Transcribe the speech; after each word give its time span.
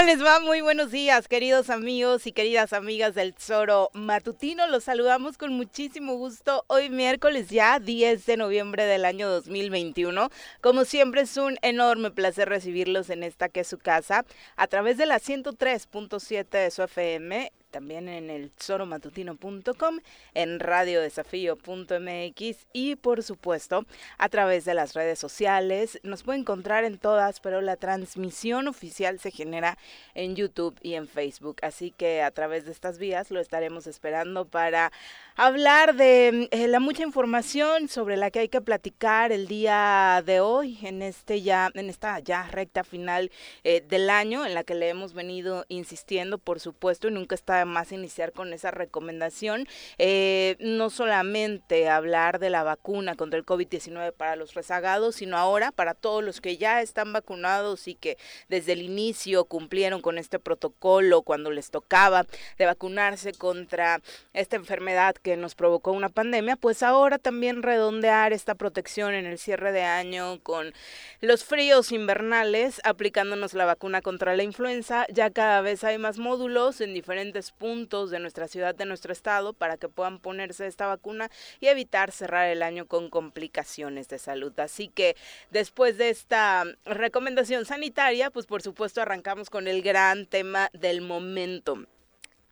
¿Cómo 0.00 0.12
les 0.12 0.24
va? 0.24 0.40
Muy 0.40 0.62
buenos 0.62 0.90
días, 0.90 1.28
queridos 1.28 1.68
amigos 1.68 2.26
y 2.26 2.32
queridas 2.32 2.72
amigas 2.72 3.14
del 3.14 3.34
Zoro 3.34 3.90
Matutino. 3.92 4.66
Los 4.66 4.84
saludamos 4.84 5.36
con 5.36 5.52
muchísimo 5.52 6.14
gusto 6.14 6.64
hoy 6.68 6.88
miércoles 6.88 7.50
ya 7.50 7.78
10 7.78 8.24
de 8.24 8.38
noviembre 8.38 8.86
del 8.86 9.04
año 9.04 9.28
2021. 9.28 10.30
Como 10.62 10.86
siempre 10.86 11.20
es 11.20 11.36
un 11.36 11.58
enorme 11.60 12.10
placer 12.10 12.48
recibirlos 12.48 13.10
en 13.10 13.22
esta 13.22 13.50
que 13.50 13.60
es 13.60 13.66
su 13.66 13.76
casa 13.76 14.24
a 14.56 14.66
través 14.68 14.96
de 14.96 15.04
la 15.04 15.20
103.7 15.20 16.48
de 16.48 16.70
su 16.70 16.82
FM 16.82 17.52
también 17.70 18.08
en 18.08 18.30
el 18.30 18.52
soromatutino.com, 18.56 19.98
en 20.34 20.60
radiodesafío.mx 20.60 22.66
y 22.72 22.96
por 22.96 23.22
supuesto 23.22 23.86
a 24.18 24.28
través 24.28 24.64
de 24.64 24.74
las 24.74 24.94
redes 24.94 25.18
sociales. 25.18 25.98
Nos 26.02 26.22
puede 26.22 26.40
encontrar 26.40 26.84
en 26.84 26.98
todas, 26.98 27.40
pero 27.40 27.60
la 27.60 27.76
transmisión 27.76 28.68
oficial 28.68 29.18
se 29.18 29.30
genera 29.30 29.78
en 30.14 30.36
YouTube 30.36 30.78
y 30.82 30.94
en 30.94 31.08
Facebook. 31.08 31.56
Así 31.62 31.90
que 31.90 32.22
a 32.22 32.30
través 32.30 32.64
de 32.64 32.72
estas 32.72 32.98
vías 32.98 33.30
lo 33.30 33.40
estaremos 33.40 33.86
esperando 33.86 34.44
para 34.44 34.92
hablar 35.36 35.94
de 35.94 36.48
eh, 36.50 36.68
la 36.68 36.80
mucha 36.80 37.02
información 37.02 37.88
sobre 37.88 38.16
la 38.16 38.30
que 38.30 38.40
hay 38.40 38.48
que 38.48 38.60
platicar 38.60 39.32
el 39.32 39.48
día 39.48 40.22
de 40.26 40.40
hoy 40.40 40.78
en 40.82 41.02
este 41.02 41.42
ya 41.42 41.70
en 41.74 41.88
esta 41.88 42.18
ya 42.20 42.46
recta 42.50 42.84
final 42.84 43.30
eh, 43.64 43.82
del 43.88 44.10
año 44.10 44.44
en 44.44 44.54
la 44.54 44.64
que 44.64 44.74
le 44.74 44.88
hemos 44.88 45.14
venido 45.14 45.64
insistiendo 45.68 46.38
por 46.38 46.60
supuesto 46.60 47.08
y 47.08 47.12
nunca 47.12 47.34
está 47.34 47.59
más 47.64 47.92
iniciar 47.92 48.32
con 48.32 48.52
esa 48.52 48.70
recomendación 48.70 49.66
eh, 49.98 50.56
no 50.60 50.90
solamente 50.90 51.88
hablar 51.88 52.38
de 52.38 52.50
la 52.50 52.62
vacuna 52.62 53.14
contra 53.14 53.38
el 53.38 53.46
COVID-19 53.46 54.12
para 54.12 54.36
los 54.36 54.54
rezagados 54.54 55.16
sino 55.16 55.36
ahora 55.36 55.72
para 55.72 55.94
todos 55.94 56.22
los 56.22 56.40
que 56.40 56.56
ya 56.56 56.82
están 56.82 57.12
vacunados 57.12 57.88
y 57.88 57.94
que 57.94 58.18
desde 58.48 58.72
el 58.72 58.82
inicio 58.82 59.44
cumplieron 59.44 60.00
con 60.00 60.18
este 60.18 60.38
protocolo 60.38 61.22
cuando 61.22 61.50
les 61.50 61.70
tocaba 61.70 62.26
de 62.58 62.66
vacunarse 62.66 63.32
contra 63.32 64.00
esta 64.32 64.56
enfermedad 64.56 65.14
que 65.14 65.36
nos 65.36 65.54
provocó 65.54 65.92
una 65.92 66.08
pandemia, 66.08 66.56
pues 66.56 66.82
ahora 66.82 67.18
también 67.18 67.62
redondear 67.62 68.32
esta 68.32 68.54
protección 68.54 69.14
en 69.14 69.26
el 69.26 69.38
cierre 69.38 69.72
de 69.72 69.82
año 69.82 70.40
con 70.42 70.72
los 71.20 71.44
fríos 71.44 71.92
invernales, 71.92 72.80
aplicándonos 72.84 73.54
la 73.54 73.64
vacuna 73.64 74.02
contra 74.02 74.36
la 74.36 74.42
influenza. 74.42 75.06
Ya 75.12 75.30
cada 75.30 75.60
vez 75.60 75.84
hay 75.84 75.98
más 75.98 76.18
módulos 76.18 76.80
en 76.80 76.94
diferentes 76.94 77.49
puntos 77.52 78.10
de 78.10 78.20
nuestra 78.20 78.48
ciudad, 78.48 78.74
de 78.74 78.86
nuestro 78.86 79.12
estado, 79.12 79.52
para 79.52 79.76
que 79.76 79.88
puedan 79.88 80.18
ponerse 80.18 80.66
esta 80.66 80.86
vacuna 80.86 81.30
y 81.60 81.66
evitar 81.66 82.12
cerrar 82.12 82.48
el 82.48 82.62
año 82.62 82.86
con 82.86 83.10
complicaciones 83.10 84.08
de 84.08 84.18
salud. 84.18 84.58
Así 84.58 84.88
que 84.88 85.16
después 85.50 85.98
de 85.98 86.10
esta 86.10 86.64
recomendación 86.84 87.64
sanitaria, 87.64 88.30
pues 88.30 88.46
por 88.46 88.62
supuesto 88.62 89.00
arrancamos 89.02 89.50
con 89.50 89.68
el 89.68 89.82
gran 89.82 90.26
tema 90.26 90.70
del 90.72 91.00
momento. 91.00 91.86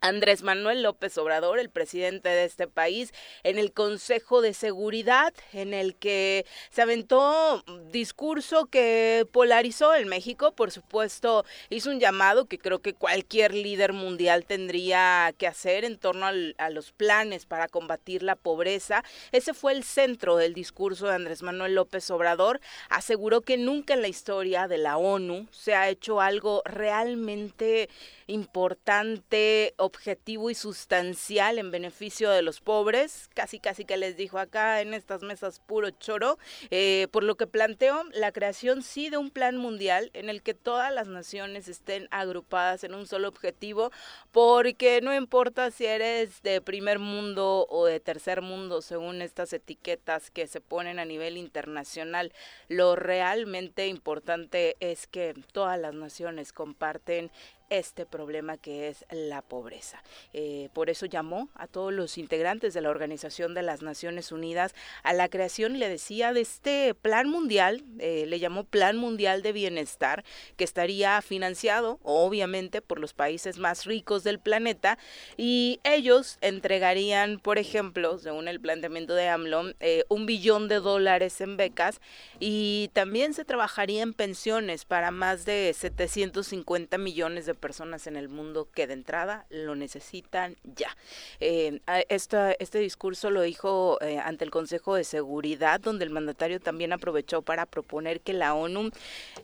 Andrés 0.01 0.43
Manuel 0.43 0.81
López 0.83 1.17
Obrador, 1.17 1.59
el 1.59 1.69
presidente 1.69 2.29
de 2.29 2.45
este 2.45 2.67
país, 2.67 3.13
en 3.43 3.57
el 3.57 3.73
Consejo 3.73 4.41
de 4.41 4.53
Seguridad, 4.53 5.33
en 5.53 5.73
el 5.73 5.95
que 5.95 6.45
se 6.69 6.81
aventó 6.81 7.63
discurso 7.91 8.67
que 8.67 9.27
polarizó 9.31 9.95
en 9.95 10.07
México, 10.07 10.53
por 10.53 10.71
supuesto, 10.71 11.45
hizo 11.69 11.89
un 11.89 11.99
llamado 11.99 12.45
que 12.45 12.57
creo 12.57 12.79
que 12.79 12.93
cualquier 12.93 13.53
líder 13.53 13.93
mundial 13.93 14.45
tendría 14.45 15.33
que 15.37 15.47
hacer 15.47 15.83
en 15.83 15.97
torno 15.97 16.25
a 16.25 16.69
los 16.69 16.91
planes 16.91 17.45
para 17.45 17.67
combatir 17.67 18.23
la 18.23 18.35
pobreza. 18.35 19.03
Ese 19.31 19.53
fue 19.53 19.73
el 19.73 19.83
centro 19.83 20.37
del 20.37 20.53
discurso 20.53 21.07
de 21.07 21.15
Andrés 21.15 21.43
Manuel 21.43 21.75
López 21.75 22.09
Obrador. 22.09 22.61
Aseguró 22.89 23.41
que 23.41 23.57
nunca 23.57 23.93
en 23.93 24.01
la 24.01 24.07
historia 24.07 24.67
de 24.67 24.77
la 24.77 24.97
ONU 24.97 25.47
se 25.51 25.75
ha 25.75 25.89
hecho 25.89 26.21
algo 26.21 26.61
realmente 26.65 27.89
importante, 28.27 29.73
objetivo 29.89 30.49
y 30.49 30.55
sustancial 30.55 31.57
en 31.57 31.71
beneficio 31.71 32.29
de 32.29 32.41
los 32.41 32.61
pobres, 32.61 33.29
casi 33.33 33.59
casi 33.59 33.85
que 33.85 33.97
les 33.97 34.15
dijo 34.15 34.37
acá 34.37 34.81
en 34.81 34.93
estas 34.93 35.23
mesas 35.23 35.59
puro 35.59 35.89
choro, 35.89 36.37
eh, 36.69 37.07
por 37.11 37.23
lo 37.23 37.35
que 37.35 37.47
planteó 37.47 38.03
la 38.13 38.31
creación 38.31 38.83
sí 38.83 39.09
de 39.09 39.17
un 39.17 39.31
plan 39.31 39.57
mundial 39.57 40.11
en 40.13 40.29
el 40.29 40.41
que 40.41 40.53
todas 40.53 40.93
las 40.93 41.07
naciones 41.07 41.67
estén 41.67 42.07
agrupadas 42.11 42.83
en 42.83 42.93
un 42.93 43.07
solo 43.07 43.27
objetivo, 43.27 43.91
porque 44.31 45.01
no 45.01 45.13
importa 45.15 45.71
si 45.71 45.85
eres 45.85 46.41
de 46.43 46.61
primer 46.61 46.99
mundo 46.99 47.65
o 47.69 47.85
de 47.85 47.99
tercer 47.99 48.41
mundo, 48.41 48.81
según 48.81 49.21
estas 49.21 49.53
etiquetas 49.53 50.31
que 50.31 50.47
se 50.47 50.61
ponen 50.61 50.99
a 50.99 51.05
nivel 51.05 51.35
internacional, 51.37 52.31
lo 52.67 52.95
realmente 52.95 53.87
importante 53.87 54.77
es 54.79 55.07
que 55.07 55.33
todas 55.51 55.79
las 55.79 55.93
naciones 55.93 56.53
comparten 56.53 57.31
este 57.69 58.05
problema 58.05 58.57
que 58.57 58.89
es 58.89 59.05
la 59.11 59.41
pobreza. 59.41 60.03
Eh, 60.33 60.69
por 60.73 60.89
eso 60.89 61.05
llamó 61.05 61.49
a 61.55 61.67
todos 61.67 61.93
los 61.93 62.17
integrantes 62.17 62.73
de 62.73 62.81
la 62.81 62.89
Organización 62.89 63.53
de 63.53 63.61
las 63.61 63.81
Naciones 63.81 64.31
Unidas 64.31 64.73
a 65.03 65.13
la 65.13 65.29
creación, 65.29 65.79
le 65.79 65.89
decía, 65.89 66.33
de 66.33 66.41
este 66.41 66.93
plan 66.93 67.29
mundial, 67.29 67.83
eh, 67.99 68.25
le 68.27 68.39
llamó 68.39 68.63
Plan 68.63 68.97
Mundial 68.97 69.41
de 69.41 69.51
Bienestar, 69.51 70.23
que 70.57 70.63
estaría 70.63 71.21
financiado, 71.21 71.99
obviamente, 72.03 72.81
por 72.81 72.99
los 72.99 73.13
países 73.13 73.57
más 73.57 73.85
ricos 73.85 74.23
del 74.23 74.39
planeta, 74.39 74.97
y 75.37 75.79
ellos 75.83 76.37
entregarían, 76.41 77.39
por 77.39 77.57
ejemplo, 77.57 78.17
según 78.17 78.47
el 78.47 78.59
planteamiento 78.59 79.13
de 79.13 79.29
AMLO, 79.29 79.73
eh, 79.79 80.03
un 80.09 80.25
billón 80.25 80.67
de 80.67 80.79
dólares 80.79 81.41
en 81.41 81.57
becas 81.57 82.01
y 82.39 82.89
también 82.93 83.33
se 83.33 83.45
trabajaría 83.45 84.01
en 84.01 84.13
pensiones 84.13 84.85
para 84.85 85.11
más 85.11 85.45
de 85.45 85.73
750 85.75 86.97
millones 86.97 87.45
de 87.45 87.53
personas 87.59 88.07
en 88.07 88.15
el 88.15 88.29
mundo 88.29 88.67
que 88.73 88.87
de 88.87 88.93
entrada 88.93 89.45
lo 89.49 89.75
necesitan 89.75 90.57
ya. 90.63 90.95
Eh, 91.39 91.79
este 92.09 92.79
discurso 92.79 93.29
lo 93.29 93.41
dijo 93.41 93.97
eh, 94.01 94.17
ante 94.17 94.45
el 94.45 94.51
Consejo 94.51 94.95
de 94.95 95.03
Seguridad, 95.03 95.79
donde 95.79 96.05
el 96.05 96.11
mandatario 96.11 96.59
también 96.59 96.93
aprovechó 96.93 97.41
para 97.41 97.65
proponer 97.65 98.21
que 98.21 98.33
la 98.33 98.53
ONU 98.53 98.91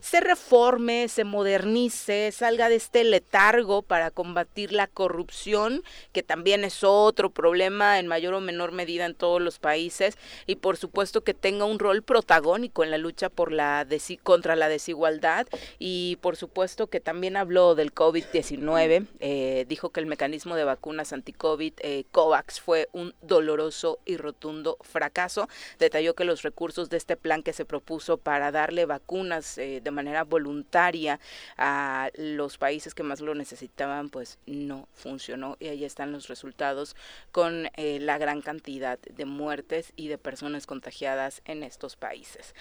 se 0.00 0.20
reforme, 0.20 1.08
se 1.08 1.24
modernice, 1.24 2.32
salga 2.32 2.68
de 2.68 2.76
este 2.76 3.04
letargo 3.04 3.82
para 3.82 4.10
combatir 4.10 4.72
la 4.72 4.86
corrupción, 4.86 5.82
que 6.12 6.22
también 6.22 6.64
es 6.64 6.82
otro 6.82 7.30
problema 7.30 7.98
en 7.98 8.06
mayor 8.06 8.34
o 8.34 8.40
menor 8.40 8.72
medida 8.72 9.06
en 9.06 9.14
todos 9.14 9.40
los 9.40 9.58
países, 9.58 10.16
y 10.46 10.56
por 10.56 10.76
supuesto 10.76 11.22
que 11.22 11.34
tenga 11.34 11.64
un 11.64 11.78
rol 11.78 12.02
protagónico 12.02 12.84
en 12.84 12.90
la 12.90 12.98
lucha 12.98 13.28
por 13.28 13.52
la 13.52 13.86
contra 14.22 14.56
la 14.56 14.68
desigualdad 14.68 15.46
y 15.78 16.16
por 16.20 16.36
supuesto 16.36 16.86
que 16.88 17.00
también 17.00 17.36
habló 17.36 17.74
del 17.74 17.92
COVID-19. 18.06 19.08
Eh, 19.18 19.64
dijo 19.68 19.90
que 19.90 19.98
el 19.98 20.06
mecanismo 20.06 20.54
de 20.54 20.62
vacunas 20.62 21.12
anti-COVID 21.12 21.72
eh, 21.80 22.04
COVAX 22.12 22.60
fue 22.60 22.88
un 22.92 23.14
doloroso 23.20 23.98
y 24.04 24.16
rotundo 24.16 24.78
fracaso. 24.82 25.48
Detalló 25.80 26.14
que 26.14 26.24
los 26.24 26.42
recursos 26.42 26.88
de 26.88 26.98
este 26.98 27.16
plan 27.16 27.42
que 27.42 27.52
se 27.52 27.64
propuso 27.64 28.18
para 28.18 28.52
darle 28.52 28.86
vacunas 28.86 29.58
eh, 29.58 29.80
de 29.82 29.90
manera 29.90 30.22
voluntaria 30.22 31.18
a 31.56 32.10
los 32.14 32.58
países 32.58 32.94
que 32.94 33.02
más 33.02 33.20
lo 33.20 33.34
necesitaban, 33.34 34.08
pues 34.08 34.38
no 34.46 34.88
funcionó. 34.94 35.56
Y 35.58 35.66
ahí 35.66 35.84
están 35.84 36.12
los 36.12 36.28
resultados 36.28 36.94
con 37.32 37.68
la 37.76 38.18
gran 38.18 38.40
cantidad 38.40 38.98
de 38.98 39.24
muertes 39.24 39.92
y 39.96 40.08
de 40.08 40.18
personas 40.18 40.66
contagiadas 40.66 41.42
en 41.44 41.62
estos 41.62 41.96
países. 41.96 42.54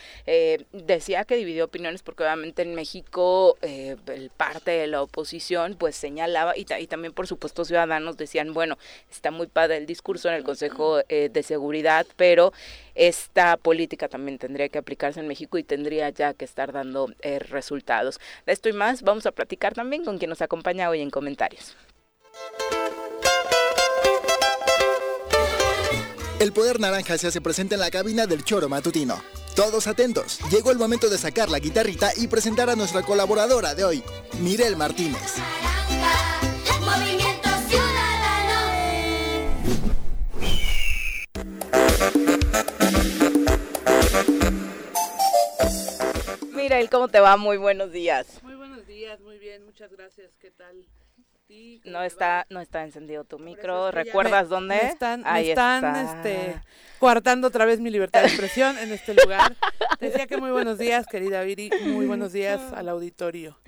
decía 0.72 1.26
que 1.26 1.36
dividió 1.36 1.66
opiniones 1.66 2.02
porque 2.04 2.24
obviamente 2.24 2.64
en 2.64 2.74
México 2.74 3.58
el 3.62 4.32
parte 4.36 4.72
de 4.72 4.88
la 4.88 5.02
oposición 5.02 5.35
pues 5.78 5.96
señalaba, 5.96 6.58
y, 6.58 6.66
y, 6.80 6.88
también 6.88 7.14
por 7.14 7.28
supuesto 7.28 7.66
ciudadanos 7.66 8.18
decían, 8.18 8.54
bueno, 8.54 8.78
está 9.10 9.32
muy 9.32 9.48
padre 9.48 9.78
el 9.78 9.86
discurso 9.86 10.30
en 10.30 10.36
el 10.36 10.44
Consejo 10.44 11.00
eh, 11.10 11.30
de 11.32 11.44
Seguridad, 11.44 12.06
pero 12.16 12.54
esta 12.96 13.58
política 13.58 14.08
también 14.08 14.38
tendría 14.38 14.70
que 14.70 14.78
aplicarse 14.78 15.20
en 15.20 15.28
México 15.28 15.58
y 15.58 15.64
tendría 15.64 16.10
ya 16.10 16.34
que 16.34 16.46
estar 16.46 16.72
dando 16.72 17.10
eh, 17.22 17.40
resultados. 17.40 18.20
De 18.46 18.54
esto 18.54 18.70
y 18.70 18.74
más 18.74 19.02
vamos 19.02 19.26
a 19.26 19.32
platicar 19.32 19.74
también 19.74 20.06
con 20.06 20.18
quien 20.18 20.30
nos 20.30 20.42
acompaña 20.42 20.90
hoy 20.90 21.02
en 21.02 21.10
comentarios. 21.10 21.76
El 26.40 26.52
poder 26.52 26.80
naranja 26.80 27.18
se 27.18 27.28
hace 27.28 27.42
presente 27.42 27.76
en 27.76 27.82
la 27.82 27.90
cabina 27.90 28.28
del 28.28 28.44
choro 28.44 28.68
matutino. 28.68 29.22
Todos 29.56 29.88
atentos, 29.88 30.40
llegó 30.52 30.70
el 30.72 30.78
momento 30.78 31.10
de 31.10 31.18
sacar 31.18 31.48
la 31.48 31.60
guitarrita 31.60 32.12
y 32.18 32.28
presentar 32.28 32.70
a 32.70 32.76
nuestra 32.76 33.04
colaboradora 33.04 33.74
de 33.74 33.86
hoy, 33.86 34.04
Mirel 34.42 34.76
Martínez. 34.76 35.36
Mirel, 46.52 46.90
¿cómo 46.90 47.08
te 47.08 47.22
va? 47.22 47.38
Muy 47.38 47.56
buenos 47.56 47.94
días. 47.94 48.28
Muy 48.44 48.56
buenos 48.56 48.86
días, 48.86 49.22
muy 49.22 49.38
bien, 49.38 49.64
muchas 49.64 49.90
gracias. 49.90 50.32
¿Qué 50.38 50.52
tal? 50.52 50.86
No 51.84 52.02
está, 52.02 52.48
no 52.50 52.60
está 52.60 52.84
encendido 52.84 53.24
tu 53.24 53.38
micro. 53.38 53.92
¿Recuerdas 53.92 54.50
dónde? 54.50 54.76
Me 54.76 54.90
están, 54.90 55.22
me 55.22 55.50
están 55.50 55.96
este, 55.96 56.60
coartando 56.98 57.50
otra 57.50 57.66
vez 57.66 57.80
mi 57.80 57.92
libertad 57.92 58.22
de 58.22 58.28
expresión 58.30 58.76
en 58.80 58.92
este 58.92 59.14
lugar. 59.14 59.56
Decía 60.00 60.26
que 60.26 60.38
muy 60.38 60.50
buenos 60.50 60.80
días, 60.80 61.06
querida 61.06 61.44
Viri. 61.44 61.70
Muy 61.86 62.08
buenos 62.08 62.34
días 62.34 62.60
al 62.74 62.90
auditorio. 62.90 63.60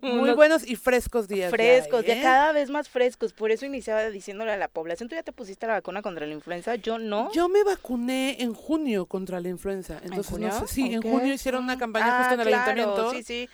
Muy 0.00 0.30
buenos 0.30 0.66
y 0.66 0.76
frescos 0.76 1.28
días. 1.28 1.50
Frescos, 1.50 2.06
ya, 2.06 2.14
¿eh? 2.14 2.22
cada 2.22 2.52
vez 2.52 2.70
más 2.70 2.88
frescos. 2.88 3.34
Por 3.34 3.50
eso 3.50 3.66
iniciaba 3.66 4.08
diciéndole 4.08 4.52
a 4.52 4.56
la 4.56 4.68
población, 4.68 5.10
¿tú 5.10 5.14
ya 5.14 5.22
te 5.22 5.32
pusiste 5.32 5.66
la 5.66 5.74
vacuna 5.74 6.00
contra 6.00 6.24
la 6.24 6.32
influenza? 6.32 6.76
Yo 6.76 6.98
no. 6.98 7.30
Yo 7.34 7.50
me 7.50 7.62
vacuné 7.64 8.40
en 8.40 8.54
junio 8.54 9.04
contra 9.04 9.40
la 9.40 9.50
influenza. 9.50 10.00
Entonces, 10.02 10.32
¿En 10.32 10.50
junio? 10.50 10.66
sí, 10.66 10.94
en 10.94 11.02
junio 11.02 11.34
hicieron 11.34 11.64
una 11.64 11.76
campaña 11.76 12.18
justo 12.18 12.34
en 12.34 12.40
el 12.40 12.54
ah, 12.54 12.64
ayuntamiento. 12.64 13.10
Sí, 13.10 13.22
sí. 13.22 13.48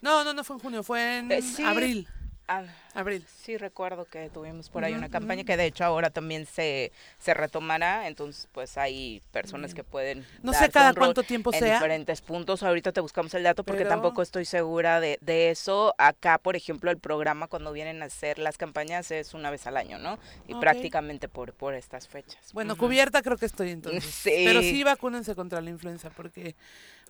No, 0.00 0.22
no, 0.22 0.32
no 0.32 0.44
fue 0.44 0.56
en 0.56 0.60
junio, 0.60 0.82
fue 0.84 1.18
en 1.18 1.32
eh, 1.32 1.42
abril. 1.64 2.06
Ah, 2.48 2.64
abril. 2.94 3.26
Sí, 3.42 3.56
recuerdo 3.56 4.04
que 4.04 4.30
tuvimos 4.30 4.70
por 4.70 4.84
ahí 4.84 4.94
una 4.94 5.08
campaña 5.08 5.42
que 5.42 5.56
de 5.56 5.66
hecho 5.66 5.84
ahora 5.84 6.10
también 6.10 6.46
se, 6.46 6.92
se 7.18 7.34
retomará, 7.34 8.06
entonces 8.06 8.48
pues 8.52 8.78
hay 8.78 9.20
personas 9.32 9.74
que 9.74 9.82
pueden... 9.82 10.24
No 10.44 10.52
sé 10.52 10.70
cada 10.70 10.94
cuánto 10.94 11.24
tiempo 11.24 11.52
en 11.52 11.58
sea. 11.58 11.74
diferentes 11.74 12.20
puntos, 12.20 12.62
ahorita 12.62 12.92
te 12.92 13.00
buscamos 13.00 13.34
el 13.34 13.42
dato 13.42 13.64
porque 13.64 13.84
tampoco 13.84 14.22
estoy 14.22 14.44
segura 14.44 15.00
de, 15.00 15.18
de 15.22 15.50
eso. 15.50 15.94
Acá, 15.98 16.38
por 16.38 16.54
ejemplo, 16.54 16.92
el 16.92 16.98
programa 16.98 17.48
cuando 17.48 17.72
vienen 17.72 18.00
a 18.02 18.06
hacer 18.06 18.38
las 18.38 18.56
campañas 18.58 19.10
es 19.10 19.34
una 19.34 19.50
vez 19.50 19.66
al 19.66 19.76
año, 19.76 19.98
¿no? 19.98 20.18
Y 20.46 20.54
prácticamente 20.54 21.28
por, 21.28 21.52
por 21.52 21.74
estas 21.74 22.06
fechas. 22.06 22.52
Bueno, 22.52 22.76
cubierta 22.76 23.22
creo 23.22 23.36
que 23.36 23.46
estoy 23.46 23.70
entonces. 23.70 24.04
Sí. 24.26 24.42
Pero 24.44 24.60
sí 24.60 24.82
vacúnense 24.82 25.34
contra 25.34 25.60
la 25.60 25.70
influenza 25.70 26.10
porque 26.10 26.56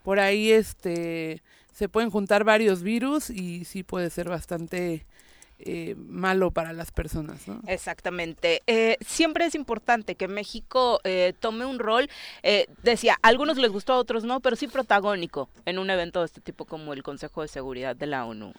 por 0.03 0.19
ahí 0.21 0.51
este 0.51 1.43
se 1.73 1.89
pueden 1.89 2.11
juntar 2.11 2.45
varios 2.45 2.83
virus 2.83 3.31
y 3.31 3.65
sí 3.65 3.83
puede 3.83 4.11
ser 4.11 4.29
bastante 4.29 5.07
eh, 5.59 5.95
malo 5.97 6.51
para 6.51 6.73
las 6.73 6.93
personas. 6.93 7.49
¿no? 7.49 7.61
Exactamente. 7.67 8.63
Eh, 8.67 8.97
siempre 9.01 9.47
es 9.47 9.55
importante 9.55 10.15
que 10.15 10.29
México 10.29 11.01
eh, 11.05 11.33
tome 11.41 11.65
un 11.65 11.79
rol, 11.79 12.09
decía, 12.83 13.17
a 13.23 13.29
algunos 13.29 13.57
les 13.57 13.71
gustó, 13.71 13.95
a 13.95 13.99
otros 13.99 14.25
no, 14.25 14.41
pero 14.41 14.57
sí 14.57 14.69
protagónico 14.69 15.49
en 15.65 15.79
un 15.79 15.91
evento 15.91 16.21
de 16.21 16.27
este 16.27 16.41
tipo 16.41 16.65
como 16.65 16.93
el 16.93 17.03
Consejo 17.03 17.43
de 17.43 17.49
Seguridad 17.49 17.97
de 17.97 18.07
la 18.07 18.27
ONU. 18.27 18.53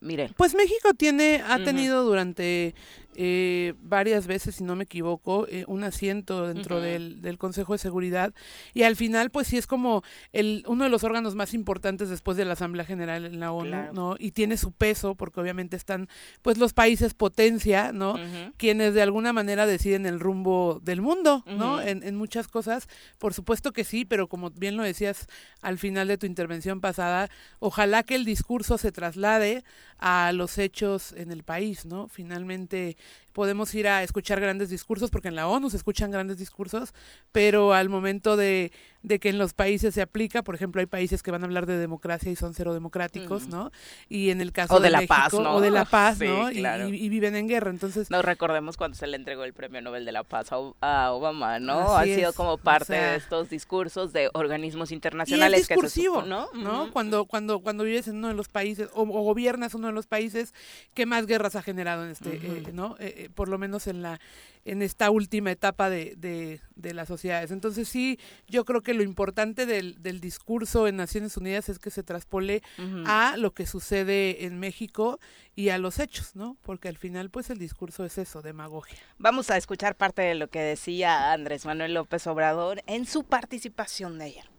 mire. 0.00 0.30
Pues 0.36 0.54
México 0.54 0.94
tiene, 0.94 1.42
ha 1.46 1.62
tenido 1.62 2.02
durante 2.04 2.74
eh, 3.16 3.74
varias 3.82 4.28
veces, 4.28 4.54
si 4.54 4.64
no 4.64 4.76
me 4.76 4.84
equivoco, 4.84 5.46
eh, 5.48 5.64
un 5.66 5.82
asiento 5.82 6.46
dentro 6.46 6.80
del, 6.80 7.20
del, 7.20 7.38
Consejo 7.38 7.72
de 7.72 7.78
Seguridad 7.78 8.32
y 8.72 8.84
al 8.84 8.94
final 8.94 9.30
pues 9.30 9.48
sí 9.48 9.58
es 9.58 9.66
como 9.66 10.04
el 10.32 10.62
uno 10.68 10.84
de 10.84 10.90
los 10.90 11.02
órganos 11.02 11.34
más 11.34 11.52
importantes 11.52 12.08
después 12.08 12.36
de 12.36 12.44
la 12.44 12.52
Asamblea 12.52 12.84
General 12.84 13.24
en 13.24 13.40
la 13.40 13.50
ONU, 13.50 13.92
¿no? 13.92 14.16
Y 14.18 14.30
tiene 14.30 14.56
su 14.56 14.70
peso 14.70 15.16
porque 15.16 15.40
obviamente 15.40 15.76
están 15.76 16.08
pues 16.42 16.56
los 16.58 16.72
países 16.72 17.14
potencia, 17.14 17.92
¿no? 17.92 18.14
Quienes 18.56 18.94
de 18.94 19.02
alguna 19.02 19.32
manera 19.32 19.66
deciden 19.66 20.06
el 20.06 20.20
rumbo 20.20 20.80
del 20.82 21.00
mundo, 21.02 21.42
¿no? 21.46 21.80
en, 21.80 22.02
en 22.02 22.16
muchas 22.16 22.48
cosas, 22.48 22.88
por 23.18 23.34
supuesto 23.34 23.72
que 23.72 23.84
sí, 23.84 24.04
pero 24.04 24.28
como 24.28 24.50
bien 24.50 24.76
lo 24.76 24.82
decías 24.82 25.26
al 25.60 25.78
final 25.78 26.08
de 26.08 26.18
tu 26.18 26.26
intervención 26.26 26.80
pasada, 26.80 27.28
ojalá 27.58 28.02
que 28.02 28.14
el 28.14 28.24
discurso 28.24 28.78
se 28.78 28.92
traslade 28.92 29.64
a 29.98 30.32
los 30.32 30.56
hechos 30.56 31.12
en 31.12 31.30
el 31.30 31.42
país, 31.42 31.84
¿no? 31.84 32.08
Finalmente 32.08 32.96
podemos 33.40 33.74
ir 33.74 33.88
a 33.88 34.02
escuchar 34.02 34.38
grandes 34.38 34.68
discursos, 34.68 35.08
porque 35.08 35.28
en 35.28 35.34
la 35.34 35.48
ONU 35.48 35.70
se 35.70 35.78
escuchan 35.78 36.10
grandes 36.10 36.36
discursos, 36.36 36.92
pero 37.32 37.72
al 37.72 37.88
momento 37.88 38.36
de, 38.36 38.70
que 39.18 39.30
en 39.30 39.38
los 39.38 39.54
países 39.54 39.94
se 39.94 40.02
aplica, 40.02 40.42
por 40.42 40.54
ejemplo, 40.54 40.80
hay 40.80 40.84
países 40.84 41.22
que 41.22 41.30
van 41.30 41.42
a 41.42 41.46
hablar 41.46 41.64
de 41.64 41.78
democracia 41.78 42.30
y 42.30 42.36
son 42.36 42.52
cero 42.52 42.74
democráticos, 42.74 43.48
¿no? 43.48 43.72
Y 44.10 44.28
en 44.28 44.42
el 44.42 44.52
caso 44.52 44.78
de, 44.78 44.90
la 44.90 45.06
paz, 45.06 45.32
¿no? 45.32 45.54
O 45.54 45.62
de 45.62 45.70
la 45.70 45.86
paz, 45.86 46.18
¿no? 46.20 46.50
Y, 46.50 47.08
viven 47.08 47.34
en 47.34 47.48
guerra, 47.48 47.70
entonces... 47.70 48.10
Nos 48.10 48.22
recordemos 48.22 48.76
cuando 48.76 48.98
se 48.98 49.06
le 49.06 49.16
entregó 49.16 49.44
el 49.44 49.54
Premio 49.54 49.80
Nobel 49.80 50.04
de 50.04 50.12
la 50.12 50.22
Paz 50.22 50.48
a, 50.52 51.12
Obama, 51.12 51.58
¿no? 51.58 51.96
ha 51.96 52.04
sido 52.04 52.34
como 52.34 52.58
parte 52.58 52.92
de 52.92 53.16
estos 53.16 53.48
discursos 53.48 54.12
de 54.12 54.28
organismos 54.34 54.92
internacionales. 54.92 55.66
que 55.66 55.76
discursivo, 55.76 56.20
¿no? 56.20 56.48
¿no? 56.52 56.90
Cuando, 56.92 57.24
cuando, 57.24 57.60
cuando 57.60 57.84
vives 57.84 58.06
en 58.06 58.16
uno 58.16 58.28
de 58.28 58.34
los 58.34 58.50
países, 58.50 58.90
o, 58.92 59.06
gobiernas 59.06 59.74
uno 59.74 59.86
de 59.86 59.94
los 59.94 60.06
países 60.06 60.52
que 60.92 61.06
más 61.06 61.24
guerras 61.24 61.56
ha 61.56 61.62
generado 61.62 62.04
en 62.04 62.10
este, 62.10 62.34
eh, 62.34 62.70
¿no? 62.74 62.96
Eh, 62.98 63.14
eh, 63.16 63.29
por 63.30 63.48
lo 63.48 63.58
menos 63.58 63.86
en 63.86 64.02
la 64.02 64.20
en 64.64 64.82
esta 64.82 65.10
última 65.10 65.50
etapa 65.50 65.88
de, 65.88 66.14
de, 66.16 66.94
las 66.94 67.08
sociedades. 67.08 67.50
Entonces 67.50 67.88
sí, 67.88 68.18
yo 68.46 68.64
creo 68.64 68.82
que 68.82 68.94
lo 68.94 69.02
importante 69.02 69.64
del, 69.64 70.02
del 70.02 70.20
discurso 70.20 70.86
en 70.86 70.96
Naciones 70.96 71.36
Unidas 71.36 71.68
es 71.68 71.78
que 71.78 71.90
se 71.90 72.02
traspole 72.02 72.62
a 73.06 73.36
lo 73.38 73.52
que 73.52 73.66
sucede 73.66 74.44
en 74.44 74.58
México 74.58 75.18
y 75.54 75.70
a 75.70 75.78
los 75.78 75.98
hechos, 75.98 76.36
¿no? 76.36 76.56
Porque 76.62 76.88
al 76.88 76.98
final 76.98 77.30
pues 77.30 77.48
el 77.50 77.58
discurso 77.58 78.04
es 78.04 78.18
eso, 78.18 78.42
demagogia. 78.42 78.98
Vamos 79.18 79.50
a 79.50 79.56
escuchar 79.56 79.96
parte 79.96 80.22
de 80.22 80.34
lo 80.34 80.48
que 80.48 80.60
decía 80.60 81.32
Andrés 81.32 81.64
Manuel 81.64 81.94
López 81.94 82.26
Obrador 82.26 82.82
en 82.86 83.06
su 83.06 83.24
participación 83.24 84.18
de 84.18 84.24
ayer. 84.26 84.50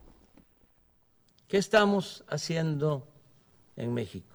¿Qué 1.47 1.57
estamos 1.57 2.23
haciendo 2.29 3.07
en 3.75 3.93
México? 3.93 4.30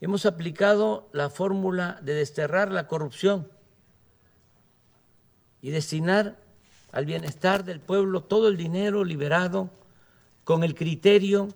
Hemos 0.00 0.24
aplicado 0.24 1.08
la 1.12 1.28
fórmula 1.28 1.98
de 2.02 2.14
desterrar 2.14 2.72
la 2.72 2.86
corrupción 2.86 3.48
y 5.60 5.70
destinar 5.70 6.38
al 6.90 7.04
bienestar 7.04 7.64
del 7.64 7.80
pueblo 7.80 8.22
todo 8.22 8.48
el 8.48 8.56
dinero 8.56 9.04
liberado 9.04 9.68
con 10.44 10.64
el 10.64 10.74
criterio 10.74 11.48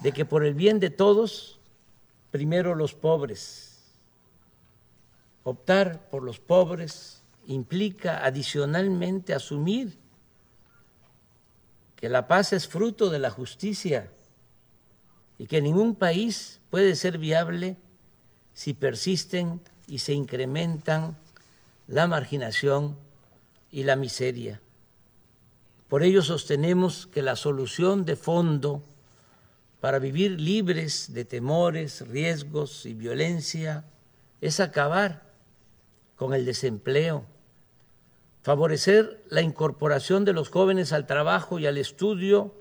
de 0.00 0.12
que 0.12 0.24
por 0.24 0.44
el 0.44 0.54
bien 0.54 0.78
de 0.78 0.90
todos, 0.90 1.58
primero 2.30 2.76
los 2.76 2.94
pobres. 2.94 3.92
Optar 5.42 6.08
por 6.10 6.22
los 6.22 6.38
pobres 6.38 7.22
implica 7.46 8.24
adicionalmente 8.24 9.34
asumir 9.34 9.98
que 11.96 12.08
la 12.08 12.28
paz 12.28 12.52
es 12.52 12.68
fruto 12.68 13.10
de 13.10 13.18
la 13.18 13.30
justicia 13.30 14.10
y 15.38 15.46
que 15.46 15.62
ningún 15.62 15.94
país 15.94 16.60
puede 16.70 16.94
ser 16.96 17.18
viable 17.18 17.76
si 18.52 18.74
persisten 18.74 19.60
y 19.86 19.98
se 19.98 20.12
incrementan 20.12 21.16
la 21.86 22.06
marginación 22.06 22.96
y 23.70 23.82
la 23.82 23.96
miseria. 23.96 24.60
Por 25.88 26.02
ello 26.02 26.22
sostenemos 26.22 27.06
que 27.06 27.22
la 27.22 27.36
solución 27.36 28.04
de 28.04 28.16
fondo 28.16 28.82
para 29.80 29.98
vivir 29.98 30.40
libres 30.40 31.12
de 31.12 31.24
temores, 31.24 32.08
riesgos 32.08 32.86
y 32.86 32.94
violencia 32.94 33.84
es 34.40 34.60
acabar 34.60 35.30
con 36.16 36.32
el 36.32 36.46
desempleo, 36.46 37.26
favorecer 38.42 39.22
la 39.28 39.42
incorporación 39.42 40.24
de 40.24 40.32
los 40.32 40.48
jóvenes 40.48 40.92
al 40.92 41.06
trabajo 41.06 41.58
y 41.58 41.66
al 41.66 41.76
estudio, 41.76 42.54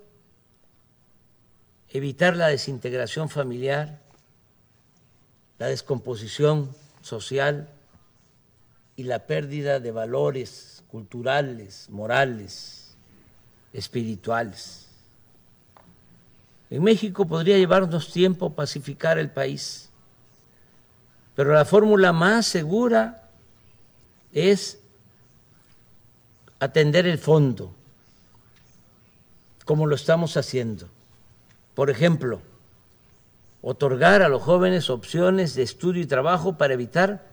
evitar 1.94 2.36
la 2.36 2.48
desintegración 2.48 3.30
familiar, 3.30 4.00
la 5.60 5.68
descomposición 5.68 6.76
social 7.04 7.70
y 8.96 9.04
la 9.04 9.28
pérdida 9.28 9.80
de 9.80 9.92
valores 9.92 10.84
culturales, 10.88 11.88
morales, 11.92 12.96
espirituales. 13.74 14.88
En 16.72 16.82
México 16.82 17.28
podría 17.28 17.60
llevarnos 17.60 18.12
tiempo 18.12 18.56
pacificar 18.56 19.20
el 19.20 19.30
país, 19.30 19.92
pero 21.36 21.54
la 21.54 21.64
fórmula 21.64 22.12
más 22.12 22.48
segura 22.48 23.30
es 24.32 24.80
atender 26.60 27.06
el 27.06 27.20
fondo, 27.20 27.72
como 29.66 29.86
lo 29.86 29.94
estamos 29.94 30.38
haciendo. 30.38 30.90
Por 31.76 31.90
ejemplo, 31.90 32.42
otorgar 33.62 34.22
a 34.22 34.30
los 34.30 34.44
jóvenes 34.44 34.90
opciones 34.90 35.56
de 35.56 35.64
estudio 35.64 36.02
y 36.02 36.06
trabajo 36.06 36.58
para 36.58 36.74
evitar 36.74 37.26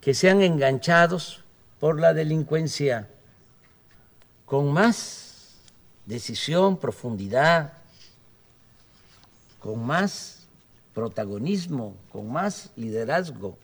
que 0.00 0.14
sean 0.14 0.40
enganchados 0.40 1.44
por 1.78 2.00
la 2.00 2.14
delincuencia 2.14 3.08
con 4.46 4.72
más 4.72 5.56
decisión, 6.06 6.76
profundidad, 6.76 7.72
con 9.58 9.84
más 9.84 10.46
protagonismo, 10.94 11.94
con 12.10 12.32
más 12.32 12.70
liderazgo. 12.76 13.56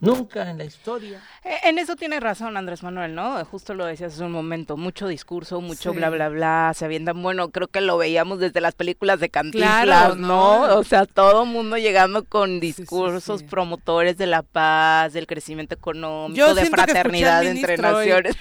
Nunca 0.00 0.48
en 0.48 0.58
la 0.58 0.64
historia. 0.64 1.20
Eh, 1.44 1.56
en 1.64 1.78
eso 1.78 1.96
tiene 1.96 2.20
razón 2.20 2.56
Andrés 2.56 2.82
Manuel, 2.84 3.14
¿no? 3.14 3.44
Justo 3.44 3.74
lo 3.74 3.84
decías 3.84 4.14
hace 4.14 4.22
un 4.22 4.30
momento, 4.30 4.76
mucho 4.76 5.08
discurso, 5.08 5.60
mucho 5.60 5.92
bla, 5.92 6.08
bla, 6.08 6.28
bla, 6.28 6.72
se 6.74 6.84
avientan, 6.84 7.20
bueno, 7.20 7.50
creo 7.50 7.66
que 7.66 7.80
lo 7.80 7.98
veíamos 7.98 8.38
desde 8.38 8.60
las 8.60 8.74
películas 8.74 9.18
de 9.18 9.28
Cantinflas, 9.28 10.16
¿no? 10.16 10.76
O 10.76 10.84
sea, 10.84 11.04
todo 11.06 11.46
mundo 11.46 11.76
llegando 11.78 12.24
con 12.24 12.60
discursos 12.60 13.42
promotores 13.42 14.16
de 14.16 14.26
la 14.26 14.42
paz, 14.42 15.12
del 15.12 15.26
crecimiento 15.26 15.74
económico, 15.74 16.54
de 16.54 16.66
fraternidad 16.66 17.44
entre 17.44 17.76
naciones. 17.76 18.36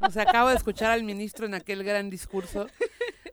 O 0.00 0.10
sea, 0.10 0.22
acabo 0.22 0.48
de 0.48 0.56
escuchar 0.56 0.90
al 0.90 1.04
ministro 1.04 1.46
en 1.46 1.54
aquel 1.54 1.84
gran 1.84 2.10
discurso 2.10 2.66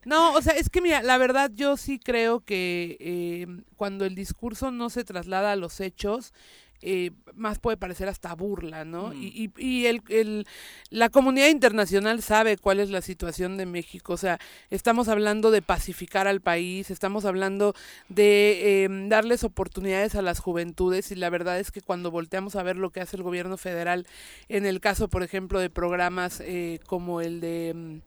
No, 0.06 0.34
o 0.34 0.42
sea, 0.42 0.54
es 0.54 0.70
que 0.70 0.82
mira, 0.82 1.04
la 1.04 1.18
verdad 1.18 1.52
yo 1.54 1.78
sí 1.78 2.00
creo 2.00 2.40
que 2.40 2.98
eh, 3.00 3.48
cuando 3.76 4.06
el 4.06 4.16
discurso 4.16 4.72
no 4.72 4.90
se 4.90 5.04
traslada 5.04 5.52
a 5.52 5.56
los 5.56 5.80
hechos, 5.82 6.34
eh, 6.82 7.12
más 7.36 7.60
puede 7.60 7.78
parecer 7.78 8.08
hasta 8.08 8.34
burla, 8.36 8.86
¿no? 8.86 9.14
Y, 9.14 9.52
y, 9.58 9.86
el, 9.86 10.02
el, 10.10 10.48
la 10.90 11.10
comunidad 11.10 11.48
internacional 11.48 12.22
sabe 12.22 12.58
cuál 12.58 12.80
es 12.80 12.90
la 12.90 13.02
situación 13.02 13.58
de 13.58 13.66
México, 13.66 14.14
o 14.14 14.18
sea, 14.18 14.40
estamos 14.70 15.08
hablando 15.08 15.52
de 15.52 15.62
pacificar 15.62 16.28
al 16.28 16.42
país, 16.42 16.90
estamos 16.90 17.26
hablando 17.26 17.74
de 18.08 18.84
em, 18.84 19.10
darles 19.10 19.44
oportunidades 19.44 20.16
a 20.16 20.22
las 20.22 20.40
juventudes 20.40 21.12
y 21.12 21.16
la 21.16 21.30
verdad 21.30 21.60
es 21.60 21.72
que 21.72 21.82
cuando 21.82 22.12
volteamos 22.12 22.56
a 22.56 22.64
ver 22.64 22.78
lo 22.78 22.92
que 22.92 23.02
hace 23.02 23.18
el 23.18 23.24
gobierno 23.24 23.58
federal, 23.58 24.08
en 24.48 24.66
el 24.66 24.80
caso, 24.80 25.08
por 25.08 25.24
ejemplo, 25.24 25.60
de 25.60 25.70
programas 25.70 26.42
eh, 26.42 26.80
como 26.86 27.22
el 27.22 27.42
de 27.42 28.02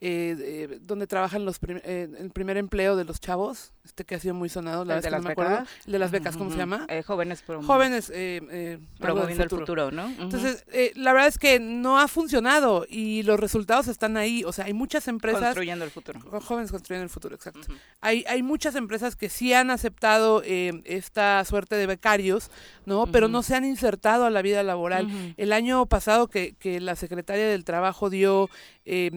eh, 0.00 0.78
donde 0.82 1.06
trabajan 1.06 1.44
los 1.44 1.58
eh, 1.66 2.08
el 2.18 2.30
primer 2.30 2.56
empleo 2.56 2.96
de 2.96 3.04
los 3.04 3.20
chavos, 3.20 3.72
este 3.84 4.04
que 4.04 4.14
ha 4.14 4.20
sido 4.20 4.34
muy 4.34 4.48
sonado, 4.48 4.84
la 4.84 4.96
vez 4.96 5.04
de 5.04 5.10
que 5.10 5.16
no 5.16 5.22
me 5.22 5.32
acuerdo, 5.32 5.64
el 5.86 5.92
de 5.92 5.98
las 5.98 6.10
becas, 6.10 6.36
¿cómo 6.36 6.50
se 6.50 6.56
llama? 6.56 6.86
Eh, 6.88 7.02
jóvenes 7.02 7.42
Jóvenes 7.46 8.12
eh, 8.14 8.78
promoviendo 8.98 9.44
el 9.44 9.50
futuro, 9.50 9.90
¿no? 9.90 10.08
Entonces, 10.18 10.64
la 10.96 11.12
verdad 11.12 11.28
es 11.28 11.38
que 11.38 11.60
no 11.60 11.98
ha 11.98 12.08
funcionado 12.08 12.86
y 12.88 13.22
los 13.22 13.38
resultados 13.40 13.88
están 13.88 14.16
ahí, 14.16 14.44
o 14.44 14.52
sea, 14.52 14.66
hay 14.66 14.74
muchas 14.74 15.08
empresas... 15.08 15.42
Construyendo 15.42 15.84
el 15.84 15.90
futuro. 15.90 16.20
Jóvenes 16.40 16.70
construyendo 16.70 17.04
el 17.04 17.10
futuro, 17.10 17.34
exacto. 17.34 17.60
hay, 18.00 18.24
hay 18.28 18.42
muchas 18.42 18.74
empresas 18.74 19.16
que 19.16 19.28
sí 19.28 19.52
han 19.52 19.70
aceptado 19.70 20.42
esta 20.44 21.44
suerte 21.44 21.76
de 21.76 21.86
becarios, 21.86 22.50
¿no? 22.86 23.06
Pero 23.06 23.28
no 23.28 23.42
se 23.42 23.54
han 23.54 23.64
insertado 23.64 24.24
a 24.24 24.30
la 24.30 24.42
vida 24.42 24.62
laboral. 24.62 25.34
El 25.36 25.52
año 25.52 25.86
pasado 25.86 26.28
que, 26.28 26.54
que 26.58 26.80
la 26.80 26.96
secretaria 26.96 27.46
del 27.46 27.64
Trabajo 27.64 28.10
dio 28.10 28.48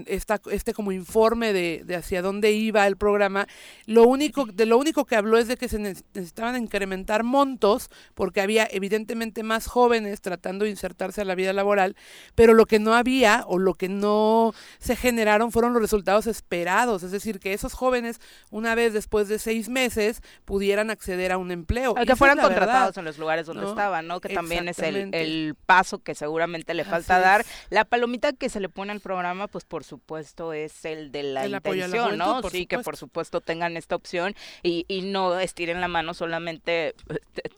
esta, 0.08 0.42
este 0.52 0.74
como 0.74 0.92
informe 0.92 1.54
de, 1.54 1.84
de, 1.86 1.96
hacia 1.96 2.22
dónde 2.22 2.52
iba 2.52 2.86
el 2.88 2.98
programa, 2.98 3.48
lo 3.86 4.04
único, 4.04 4.46
de 4.46 4.66
lo 4.66 4.78
único 4.78 5.06
que 5.06 5.16
habló 5.16 5.38
es 5.38 5.48
de 5.48 5.58
que 5.58 5.70
se 5.70 5.80
necesitaban 5.80 6.62
incrementar 6.62 7.24
montos, 7.24 7.90
porque 8.14 8.42
había 8.42 8.68
evidentemente 8.70 9.44
más 9.44 9.68
jóvenes 9.68 10.22
tratando 10.22 10.66
de 10.66 10.72
insertarse 10.72 11.22
a 11.22 11.26
la 11.26 11.36
vida 11.36 11.54
laboral, 11.54 11.96
pero 12.36 12.54
lo 12.54 12.66
que 12.66 12.80
no 12.80 12.94
había 12.94 13.46
o 13.48 13.60
lo 13.60 13.74
que 13.74 13.90
no 13.90 14.54
se 14.80 14.96
generaron 14.96 15.52
fueron 15.52 15.74
los 15.74 15.82
resultados 15.82 16.28
esperados, 16.28 17.04
es 17.04 17.12
decir, 17.12 17.40
que 17.40 17.54
esos 17.54 17.74
jóvenes, 17.74 18.20
una 18.50 18.76
vez 18.76 18.94
después 18.94 19.28
de 19.28 19.40
seis 19.40 19.70
meses, 19.70 20.22
pudieran 20.46 20.90
acceder 20.90 21.32
a 21.32 21.38
un 21.38 21.52
empleo. 21.52 21.96
que 21.96 22.16
fueran 22.16 22.40
contratados 22.40 22.98
en 22.98 23.06
los 23.06 23.18
lugares 23.18 23.46
donde 23.46 23.66
estaban, 23.66 24.08
¿no? 24.08 24.20
Que 24.20 24.34
también 24.34 24.68
es 24.68 24.80
el, 24.80 25.14
el, 25.14 25.56
paso 25.66 26.00
que 26.00 26.16
seguramente 26.16 26.74
le 26.74 26.84
falta 26.84 27.20
dar. 27.20 27.46
La 27.70 27.86
palomita 27.86 28.34
que 28.34 28.50
se 28.50 28.60
le 28.60 28.70
pone 28.70 28.92
al 28.92 29.00
programa, 29.00 29.48
pues 29.48 29.61
por 29.64 29.84
supuesto 29.84 30.54
es 30.54 30.86
el 30.86 31.12
de 31.12 31.24
la 31.24 31.48
intención, 31.48 32.18
¿no? 32.18 32.42
Sí, 32.50 32.66
que 32.66 32.80
por 32.80 32.98
supuesto 32.98 33.42
tengan 33.42 33.78
esta 33.78 33.96
opción 33.96 34.36
y, 34.64 34.86
y 34.88 35.02
no 35.02 35.40
estiren 35.40 35.82
la 35.82 35.88
mano 35.88 36.14
solamente, 36.14 36.96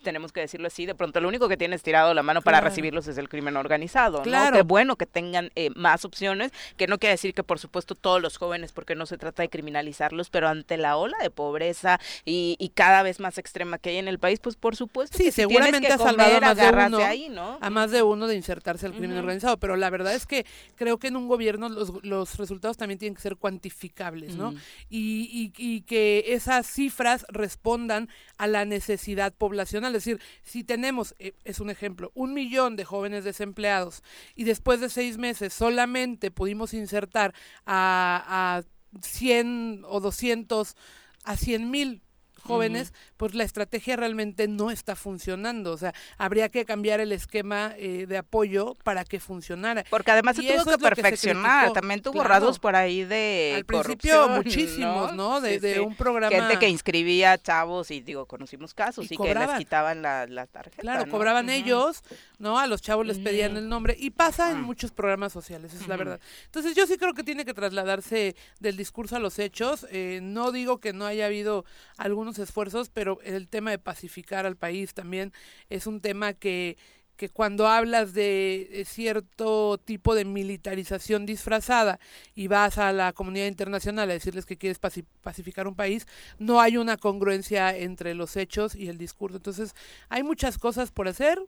tenemos 0.03 0.31
que 0.31 0.41
decirlo 0.41 0.67
así, 0.67 0.85
de 0.85 0.95
pronto 0.95 1.19
lo 1.21 1.27
único 1.27 1.47
que 1.49 1.57
tiene 1.57 1.75
estirado 1.75 2.13
la 2.13 2.23
mano 2.23 2.41
para 2.41 2.61
recibirlos 2.61 3.07
es 3.07 3.17
el 3.17 3.29
crimen 3.29 3.57
organizado, 3.57 4.21
claro. 4.21 4.51
¿no? 4.51 4.57
Qué 4.57 4.63
bueno 4.63 4.95
que 4.95 5.05
tengan 5.05 5.51
eh, 5.55 5.69
más 5.75 6.05
opciones, 6.05 6.51
que 6.77 6.87
no 6.87 6.97
quiere 6.97 7.13
decir 7.13 7.33
que 7.33 7.43
por 7.43 7.59
supuesto 7.59 7.95
todos 7.95 8.21
los 8.21 8.37
jóvenes, 8.37 8.71
porque 8.71 8.95
no 8.95 9.05
se 9.05 9.17
trata 9.17 9.43
de 9.43 9.49
criminalizarlos, 9.49 10.29
pero 10.29 10.47
ante 10.47 10.77
la 10.77 10.97
ola 10.97 11.17
de 11.21 11.29
pobreza 11.29 11.99
y, 12.25 12.55
y 12.59 12.69
cada 12.69 13.03
vez 13.03 13.19
más 13.19 13.37
extrema 13.37 13.77
que 13.77 13.91
hay 13.91 13.97
en 13.97 14.07
el 14.07 14.19
país, 14.19 14.39
pues 14.39 14.55
por 14.55 14.75
supuesto 14.75 15.17
sí, 15.17 15.31
seguramente 15.31 15.91
ha 15.91 15.97
salvado 15.97 16.37
a 16.37 16.41
más 16.41 16.57
de 16.57 16.69
uno, 16.69 16.97
ahí, 16.97 17.29
¿no? 17.29 17.57
a 17.61 17.69
más 17.69 17.91
de 17.91 18.03
uno 18.03 18.27
de 18.27 18.35
insertarse 18.35 18.85
al 18.85 18.93
crimen 18.93 19.17
organizado, 19.17 19.57
pero 19.57 19.75
la 19.75 19.89
verdad 19.89 20.13
es 20.13 20.25
que 20.25 20.45
creo 20.75 20.97
que 20.97 21.07
en 21.07 21.15
un 21.15 21.27
gobierno 21.27 21.82
los, 21.89 22.03
los 22.03 22.37
resultados 22.37 22.77
también 22.77 22.99
tienen 22.99 23.15
que 23.15 23.21
ser 23.21 23.35
cuantificables, 23.35 24.35
¿no? 24.35 24.53
Y, 24.89 25.51
y, 25.57 25.81
que 25.81 26.25
esas 26.27 26.67
cifras 26.67 27.25
respondan 27.29 28.09
a 28.37 28.47
la 28.47 28.65
necesidad 28.65 29.33
poblacional. 29.33 29.95
Es 29.95 30.05
decir, 30.05 30.21
si 30.43 30.63
tenemos, 30.63 31.15
eh, 31.19 31.33
es 31.43 31.59
un 31.59 31.69
ejemplo, 31.69 32.11
un 32.15 32.33
millón 32.33 32.75
de 32.75 32.85
jóvenes 32.85 33.23
desempleados 33.23 34.03
y 34.35 34.43
después 34.43 34.79
de 34.79 34.89
seis 34.89 35.17
meses 35.17 35.53
solamente 35.53 36.31
pudimos 36.31 36.73
insertar 36.73 37.33
a, 37.65 38.61
a 38.61 38.63
100 39.01 39.83
o 39.85 39.99
200 39.99 40.75
a 41.23 41.37
100 41.37 41.71
mil 41.71 42.01
jóvenes, 42.43 42.93
pues 43.17 43.33
la 43.33 43.43
estrategia 43.43 43.95
realmente 43.95 44.47
no 44.47 44.71
está 44.71 44.95
funcionando. 44.95 45.71
O 45.71 45.77
sea, 45.77 45.93
habría 46.17 46.49
que 46.49 46.65
cambiar 46.65 46.99
el 46.99 47.11
esquema 47.11 47.73
eh, 47.77 48.05
de 48.07 48.17
apoyo 48.17 48.75
para 48.83 49.05
que 49.05 49.19
funcionara. 49.19 49.83
Porque 49.89 50.11
además 50.11 50.35
se 50.35 50.43
tuvo 50.43 50.65
que 50.65 50.77
perfeccionar, 50.77 51.73
también 51.73 52.01
tuvo 52.01 52.23
rasgos 52.23 52.59
por 52.59 52.75
ahí 52.75 53.03
de 53.03 53.53
Al 53.57 53.65
principio 53.65 54.29
muchísimos, 54.29 55.13
¿no? 55.13 55.41
De, 55.41 55.79
un 55.79 55.95
programa. 55.95 56.35
Gente 56.35 56.59
que 56.59 56.69
inscribía 56.69 57.37
chavos 57.37 57.91
y 57.91 58.01
digo, 58.01 58.25
conocimos 58.25 58.73
casos 58.73 59.11
y, 59.11 59.17
que 59.17 59.33
les 59.33 59.49
quitaban 59.57 60.01
la, 60.01 60.27
la 60.27 60.47
tarjeta. 60.47 60.81
Claro, 60.81 61.09
cobraban 61.09 61.49
ellos, 61.49 62.03
¿no? 62.39 62.59
A 62.59 62.67
los 62.67 62.81
chavos 62.81 63.05
les 63.05 63.19
pedían 63.19 63.57
el 63.57 63.69
nombre 63.69 63.95
y 63.97 64.11
pasa 64.11 64.51
en 64.51 64.61
muchos 64.61 64.91
programas 64.91 65.33
sociales, 65.33 65.73
es 65.73 65.87
la 65.87 65.97
verdad. 65.97 66.19
Entonces 66.45 66.75
yo 66.75 66.85
sí 66.87 66.97
creo 66.97 67.13
que 67.13 67.23
tiene 67.23 67.45
que 67.45 67.53
trasladarse 67.53 68.35
del 68.59 68.77
discurso 68.77 69.15
a 69.15 69.19
los 69.19 69.39
hechos. 69.39 69.87
Eh, 69.91 70.19
no 70.21 70.51
digo 70.51 70.79
que 70.79 70.93
no 70.93 71.05
haya 71.05 71.25
habido 71.25 71.65
algunos 71.97 72.32
esfuerzos, 72.39 72.89
pero 72.89 73.19
el 73.23 73.47
tema 73.47 73.71
de 73.71 73.79
pacificar 73.79 74.45
al 74.45 74.55
país 74.55 74.93
también 74.93 75.33
es 75.69 75.87
un 75.87 76.01
tema 76.01 76.33
que, 76.33 76.77
que 77.15 77.29
cuando 77.29 77.67
hablas 77.67 78.13
de 78.13 78.83
cierto 78.87 79.77
tipo 79.77 80.15
de 80.15 80.25
militarización 80.25 81.25
disfrazada 81.25 81.99
y 82.35 82.47
vas 82.47 82.77
a 82.77 82.91
la 82.91 83.13
comunidad 83.13 83.47
internacional 83.47 84.09
a 84.09 84.13
decirles 84.13 84.45
que 84.45 84.57
quieres 84.57 84.79
pacificar 85.21 85.67
un 85.67 85.75
país, 85.75 86.07
no 86.39 86.59
hay 86.59 86.77
una 86.77 86.97
congruencia 86.97 87.75
entre 87.77 88.13
los 88.15 88.35
hechos 88.35 88.75
y 88.75 88.89
el 88.89 88.97
discurso. 88.97 89.37
Entonces, 89.37 89.75
hay 90.09 90.23
muchas 90.23 90.57
cosas 90.57 90.91
por 90.91 91.07
hacer. 91.07 91.39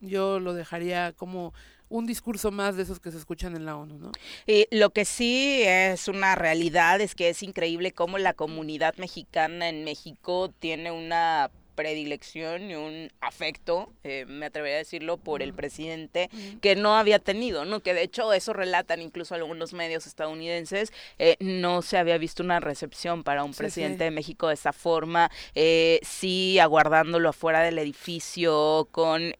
Yo 0.00 0.38
lo 0.38 0.54
dejaría 0.54 1.12
como 1.12 1.52
un 1.88 2.06
discurso 2.06 2.50
más 2.50 2.76
de 2.76 2.82
esos 2.82 3.00
que 3.00 3.10
se 3.10 3.18
escuchan 3.18 3.56
en 3.56 3.64
la 3.64 3.76
ONU, 3.76 3.98
¿no? 3.98 4.12
Y 4.46 4.66
lo 4.70 4.90
que 4.90 5.04
sí 5.04 5.62
es 5.64 6.08
una 6.08 6.34
realidad 6.34 7.00
es 7.00 7.14
que 7.14 7.30
es 7.30 7.42
increíble 7.42 7.92
cómo 7.92 8.18
la 8.18 8.34
comunidad 8.34 8.94
mexicana 8.96 9.68
en 9.68 9.84
México 9.84 10.52
tiene 10.58 10.90
una 10.90 11.50
predilección 11.78 12.72
y 12.72 12.74
un 12.74 13.08
afecto, 13.20 13.92
eh, 14.02 14.24
me 14.26 14.46
atrevería 14.46 14.74
a 14.74 14.78
decirlo, 14.78 15.16
por 15.16 15.42
el 15.42 15.54
presidente 15.54 16.28
que 16.60 16.74
no 16.74 16.96
había 16.96 17.20
tenido, 17.20 17.64
¿no? 17.64 17.84
Que 17.84 17.94
de 17.94 18.02
hecho 18.02 18.32
eso 18.32 18.52
relatan 18.52 19.00
incluso 19.00 19.36
algunos 19.36 19.72
medios 19.74 20.08
estadounidenses, 20.08 20.92
eh, 21.20 21.36
no 21.38 21.82
se 21.82 21.96
había 21.96 22.18
visto 22.18 22.42
una 22.42 22.58
recepción 22.58 23.22
para 23.22 23.44
un 23.44 23.54
presidente 23.54 24.02
de 24.02 24.10
México 24.10 24.48
de 24.48 24.54
esa 24.54 24.72
forma, 24.72 25.30
eh, 25.54 26.00
sí 26.02 26.58
aguardándolo 26.58 27.28
afuera 27.28 27.60
del 27.60 27.78
edificio 27.78 28.88
con, 28.90 29.32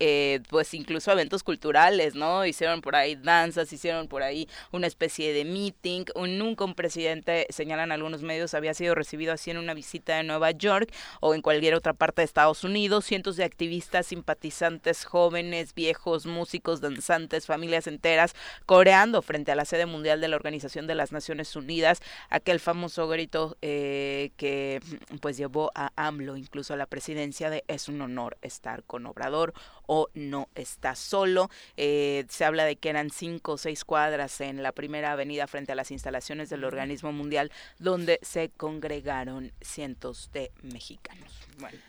pues 0.48 0.74
incluso 0.74 1.10
eventos 1.10 1.42
culturales, 1.42 2.14
¿no? 2.14 2.46
Hicieron 2.46 2.82
por 2.82 2.94
ahí 2.94 3.16
danzas, 3.16 3.72
hicieron 3.72 4.06
por 4.06 4.22
ahí 4.22 4.48
una 4.70 4.86
especie 4.86 5.32
de 5.32 5.44
meeting, 5.44 6.04
nunca 6.14 6.64
un 6.64 6.76
presidente, 6.76 7.48
señalan 7.50 7.90
algunos 7.90 8.22
medios, 8.22 8.54
había 8.54 8.74
sido 8.74 8.94
recibido 8.94 9.32
así 9.32 9.50
en 9.50 9.58
una 9.58 9.74
visita 9.74 10.18
de 10.18 10.22
Nueva 10.22 10.52
York 10.52 10.92
o 11.20 11.34
en 11.34 11.42
cualquier 11.42 11.74
otra 11.74 11.94
parte 11.94 12.22
de 12.22 12.27
Estados 12.28 12.62
Unidos, 12.62 13.06
cientos 13.06 13.36
de 13.36 13.44
activistas, 13.44 14.06
simpatizantes, 14.06 15.04
jóvenes, 15.04 15.74
viejos, 15.74 16.26
músicos, 16.26 16.80
danzantes, 16.80 17.46
familias 17.46 17.86
enteras, 17.86 18.34
coreando 18.66 19.22
frente 19.22 19.50
a 19.50 19.56
la 19.56 19.64
sede 19.64 19.86
mundial 19.86 20.20
de 20.20 20.28
la 20.28 20.36
Organización 20.36 20.86
de 20.86 20.94
las 20.94 21.10
Naciones 21.10 21.56
Unidas, 21.56 22.00
aquel 22.28 22.60
famoso 22.60 23.08
grito 23.08 23.56
eh, 23.62 24.30
que 24.36 24.80
pues 25.20 25.36
llevó 25.36 25.70
a 25.74 25.90
AMLO 25.96 26.36
incluso 26.36 26.74
a 26.74 26.76
la 26.76 26.86
presidencia 26.86 27.50
de 27.50 27.64
es 27.66 27.88
un 27.88 28.00
honor 28.02 28.36
estar 28.42 28.84
con 28.84 29.06
Obrador 29.06 29.54
o 29.86 30.08
no 30.14 30.48
está 30.54 30.94
solo. 30.94 31.50
Eh, 31.76 32.26
se 32.28 32.44
habla 32.44 32.64
de 32.64 32.76
que 32.76 32.90
eran 32.90 33.10
cinco 33.10 33.52
o 33.52 33.58
seis 33.58 33.84
cuadras 33.84 34.40
en 34.42 34.62
la 34.62 34.72
primera 34.72 35.12
avenida 35.12 35.46
frente 35.46 35.72
a 35.72 35.74
las 35.74 35.90
instalaciones 35.90 36.50
del 36.50 36.64
organismo 36.64 37.10
mundial 37.10 37.50
donde 37.78 38.18
se 38.22 38.50
congregaron 38.50 39.52
cientos 39.62 40.30
de 40.32 40.52
mexicanos. 40.62 41.32
Bueno. 41.58 41.87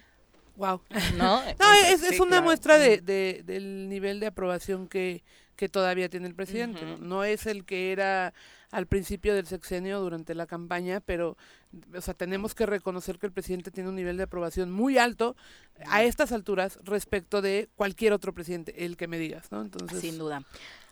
Wow. 0.59 0.81
No, 1.17 1.41
es, 1.87 2.19
una 2.19 2.41
muestra 2.41 2.77
de, 2.77 2.99
del 3.45 3.87
nivel 3.87 4.19
de 4.19 4.27
aprobación 4.27 4.89
que, 4.89 5.23
que 5.55 5.69
todavía 5.69 6.09
tiene 6.09 6.27
el 6.27 6.35
presidente. 6.35 6.81
¿no? 6.99 7.23
es 7.23 7.45
el 7.45 7.63
que 7.63 7.93
era 7.93 8.33
al 8.71 8.85
principio 8.85 9.33
del 9.33 9.47
sexenio 9.47 10.01
durante 10.01 10.35
la 10.35 10.45
campaña, 10.47 10.99
pero 10.99 11.37
o 11.95 12.01
sea, 12.01 12.13
tenemos 12.13 12.53
que 12.55 12.65
reconocer 12.65 13.19
que 13.19 13.27
el 13.27 13.31
presidente 13.31 13.71
tiene 13.71 13.89
un 13.89 13.95
nivel 13.95 14.17
de 14.17 14.23
aprobación 14.23 14.69
muy 14.69 14.97
alto 14.97 15.37
a 15.87 16.03
estas 16.03 16.33
alturas 16.33 16.77
respecto 16.83 17.41
de 17.41 17.69
cualquier 17.75 18.11
otro 18.11 18.33
presidente, 18.33 18.85
el 18.85 18.97
que 18.97 19.07
me 19.07 19.17
digas, 19.17 19.51
¿no? 19.51 19.61
Entonces, 19.61 20.01
sin 20.01 20.17
duda. 20.17 20.43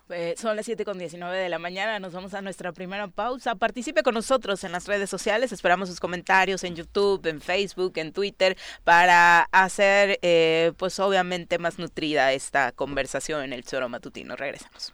Eh, 0.10 0.36
son 0.38 0.56
las 0.56 0.66
7 0.66 0.86
con 0.86 0.98
19 0.98 1.38
de 1.38 1.50
la 1.50 1.60
mañana, 1.60 2.00
nos 2.00 2.14
vamos 2.14 2.34
a 2.34 2.42
nuestra 2.42 2.72
primera 2.72 3.08
pausa. 3.08 3.56
Participe 3.56 4.04
con 4.04 4.14
nosotros 4.14 4.64
en 4.64 4.72
las 4.72 4.88
redes 4.88 5.10
sociales, 5.10 5.52
esperamos 5.52 5.90
sus 5.90 6.00
comentarios 6.00 6.64
en 6.64 6.76
YouTube, 6.76 7.26
en 7.28 7.42
Facebook, 7.42 7.94
en 7.96 8.14
Twitter, 8.14 8.58
para 8.84 9.42
hacer, 9.52 10.20
eh, 10.22 10.72
pues 10.78 11.00
obviamente, 11.00 11.58
más 11.58 11.78
nutrida 11.80 12.32
esta 12.34 12.72
conversación 12.72 13.44
en 13.44 13.54
el 13.54 13.64
Choro 13.64 13.90
Matutino. 13.90 14.36
Regresamos. 14.36 14.94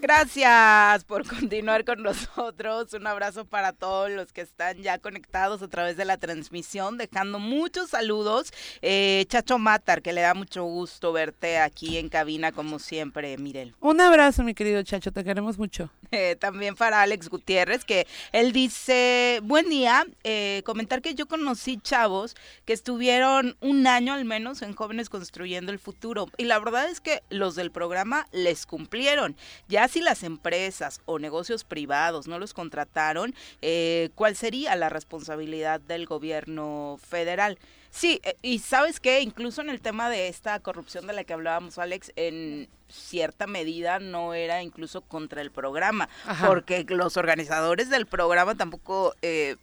Gracias 0.00 1.04
por 1.04 1.26
continuar 1.28 1.84
con 1.84 2.02
nosotros. 2.02 2.92
Un 2.92 3.06
abrazo 3.08 3.44
para 3.44 3.72
todos 3.72 4.10
los 4.10 4.32
que 4.32 4.42
están 4.42 4.80
ya 4.80 4.98
conectados 4.98 5.60
a 5.60 5.68
través 5.68 5.96
de 5.96 6.04
la 6.04 6.18
transmisión, 6.18 6.98
dejando 6.98 7.40
muchos 7.40 7.90
saludos. 7.90 8.52
Eh, 8.80 9.24
Chacho 9.28 9.58
Matar, 9.58 10.00
que 10.00 10.12
le 10.12 10.20
da 10.20 10.34
mucho 10.34 10.62
gusto 10.62 11.12
verte 11.12 11.58
aquí 11.58 11.98
en 11.98 12.08
cabina 12.08 12.52
como 12.52 12.78
siempre, 12.78 13.36
Mirel. 13.38 13.74
Un 13.80 14.00
abrazo, 14.00 14.44
mi 14.44 14.54
querido 14.54 14.82
Chacho, 14.84 15.10
te 15.10 15.24
queremos 15.24 15.58
mucho. 15.58 15.90
Eh, 16.12 16.36
también 16.36 16.76
para 16.76 17.02
Alex 17.02 17.28
Gutiérrez, 17.28 17.84
que 17.84 18.06
él 18.32 18.52
dice, 18.52 19.40
buen 19.42 19.68
día, 19.68 20.06
eh, 20.22 20.62
comentar 20.64 21.02
que 21.02 21.14
yo 21.14 21.26
conocí 21.26 21.78
chavos 21.78 22.36
que 22.64 22.72
estuvieron 22.72 23.56
un 23.60 23.86
año 23.86 24.14
al 24.14 24.24
menos 24.24 24.62
en 24.62 24.74
Jóvenes 24.74 25.10
Construyendo 25.10 25.72
el 25.72 25.78
Futuro. 25.80 26.28
Y 26.36 26.44
la 26.44 26.58
verdad 26.60 26.88
es 26.88 27.00
que 27.00 27.22
los 27.30 27.56
del 27.56 27.72
programa 27.72 28.28
les 28.30 28.64
cumplieron. 28.64 29.36
Ya 29.68 29.87
si 29.88 30.00
las 30.00 30.22
empresas 30.22 31.00
o 31.06 31.18
negocios 31.18 31.64
privados 31.64 32.28
no 32.28 32.38
los 32.38 32.54
contrataron, 32.54 33.34
eh, 33.62 34.10
¿cuál 34.14 34.36
sería 34.36 34.76
la 34.76 34.88
responsabilidad 34.88 35.80
del 35.80 36.06
gobierno 36.06 36.98
federal? 37.02 37.58
Sí, 37.90 38.20
eh, 38.22 38.36
y 38.42 38.58
sabes 38.58 39.00
que 39.00 39.20
incluso 39.20 39.60
en 39.60 39.70
el 39.70 39.80
tema 39.80 40.10
de 40.10 40.28
esta 40.28 40.60
corrupción 40.60 41.06
de 41.06 41.14
la 41.14 41.24
que 41.24 41.32
hablábamos, 41.32 41.78
Alex, 41.78 42.12
en 42.16 42.68
cierta 42.88 43.46
medida 43.46 43.98
no 43.98 44.34
era 44.34 44.62
incluso 44.62 45.02
contra 45.02 45.42
el 45.42 45.50
programa, 45.50 46.08
porque 46.46 46.84
los 46.88 47.16
organizadores 47.16 47.90
del 47.90 48.06
programa 48.06 48.54
tampoco 48.54 49.14
eh, 49.22 49.56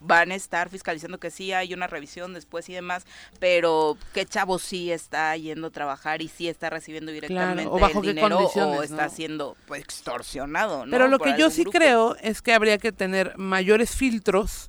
van 0.00 0.32
a 0.32 0.34
estar 0.34 0.68
fiscalizando 0.70 1.18
que 1.20 1.30
sí 1.30 1.52
hay 1.52 1.74
una 1.74 1.86
revisión 1.86 2.32
después 2.34 2.68
y 2.68 2.72
demás, 2.72 3.04
pero 3.38 3.96
qué 4.12 4.26
chavo 4.26 4.58
sí 4.58 4.90
está 4.90 5.36
yendo 5.36 5.68
a 5.68 5.70
trabajar 5.70 6.22
y 6.22 6.28
sí 6.28 6.48
está 6.48 6.70
recibiendo 6.70 7.12
directamente 7.12 7.66
o 7.66 7.78
bajo 7.78 8.00
el 8.00 8.14
dinero 8.14 8.38
o 8.38 8.82
está 8.82 9.08
siendo 9.08 9.56
pues, 9.66 9.82
extorsionado. 9.82 10.84
Pero 10.90 11.08
lo 11.08 11.18
que 11.18 11.36
yo 11.38 11.50
sí 11.50 11.64
creo 11.64 12.16
es 12.20 12.42
que 12.42 12.54
habría 12.54 12.78
que 12.78 12.92
tener 12.92 13.36
mayores 13.36 13.94
filtros, 13.94 14.68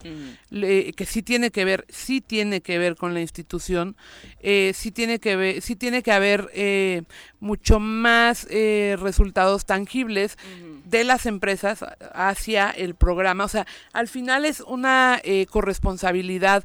que 0.50 1.06
sí 1.08 1.22
tiene 1.24 1.52
que 1.52 1.66
ver, 1.66 1.86
sí 1.90 2.22
tiene 2.22 2.62
que 2.62 2.78
ver 2.78 2.96
con 2.96 3.14
la 3.14 3.22
institución, 3.22 3.96
eh, 4.40 4.74
sí 4.76 4.92
tiene 4.92 5.20
que 5.20 5.36
ver, 5.36 5.62
sí 5.62 5.76
tiene 5.76 6.04
que 6.04 6.12
haber 6.12 6.50
eh, 6.54 7.04
mucho 7.40 7.80
más 7.80 8.48
eh, 8.50 8.98
resultados 9.00 9.66
tangibles 9.66 10.38
de 10.86 11.04
las 11.04 11.26
empresas 11.26 11.86
hacia 12.14 12.70
el 12.70 12.96
programa. 12.96 13.46
O 13.46 13.48
sea, 13.48 13.66
al 13.94 14.08
final 14.08 14.46
es 14.46 14.60
una 14.62 15.21
eh, 15.24 15.46
corresponsabilidad 15.48 16.64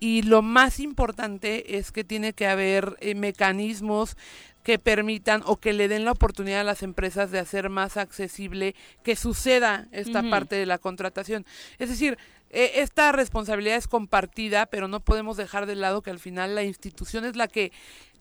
y 0.00 0.22
lo 0.22 0.42
más 0.42 0.80
importante 0.80 1.78
es 1.78 1.92
que 1.92 2.04
tiene 2.04 2.32
que 2.32 2.46
haber 2.46 2.96
eh, 3.00 3.14
mecanismos 3.14 4.16
que 4.62 4.78
permitan 4.80 5.42
o 5.46 5.58
que 5.58 5.72
le 5.72 5.86
den 5.86 6.04
la 6.04 6.10
oportunidad 6.10 6.62
a 6.62 6.64
las 6.64 6.82
empresas 6.82 7.30
de 7.30 7.38
hacer 7.38 7.70
más 7.70 7.96
accesible 7.96 8.74
que 9.04 9.14
suceda 9.14 9.86
esta 9.92 10.28
parte 10.28 10.56
de 10.56 10.66
la 10.66 10.78
contratación. 10.78 11.46
Es 11.78 11.88
decir, 11.88 12.18
e, 12.50 12.80
esta 12.80 13.12
responsabilidad 13.12 13.76
es 13.76 13.86
compartida, 13.86 14.66
pero 14.66 14.88
no 14.88 14.98
podemos 14.98 15.36
dejar 15.36 15.66
de 15.66 15.76
lado 15.76 16.02
que 16.02 16.10
al 16.10 16.18
final 16.18 16.56
la 16.56 16.64
institución 16.64 17.24
es 17.24 17.36
la 17.36 17.46
que 17.46 17.70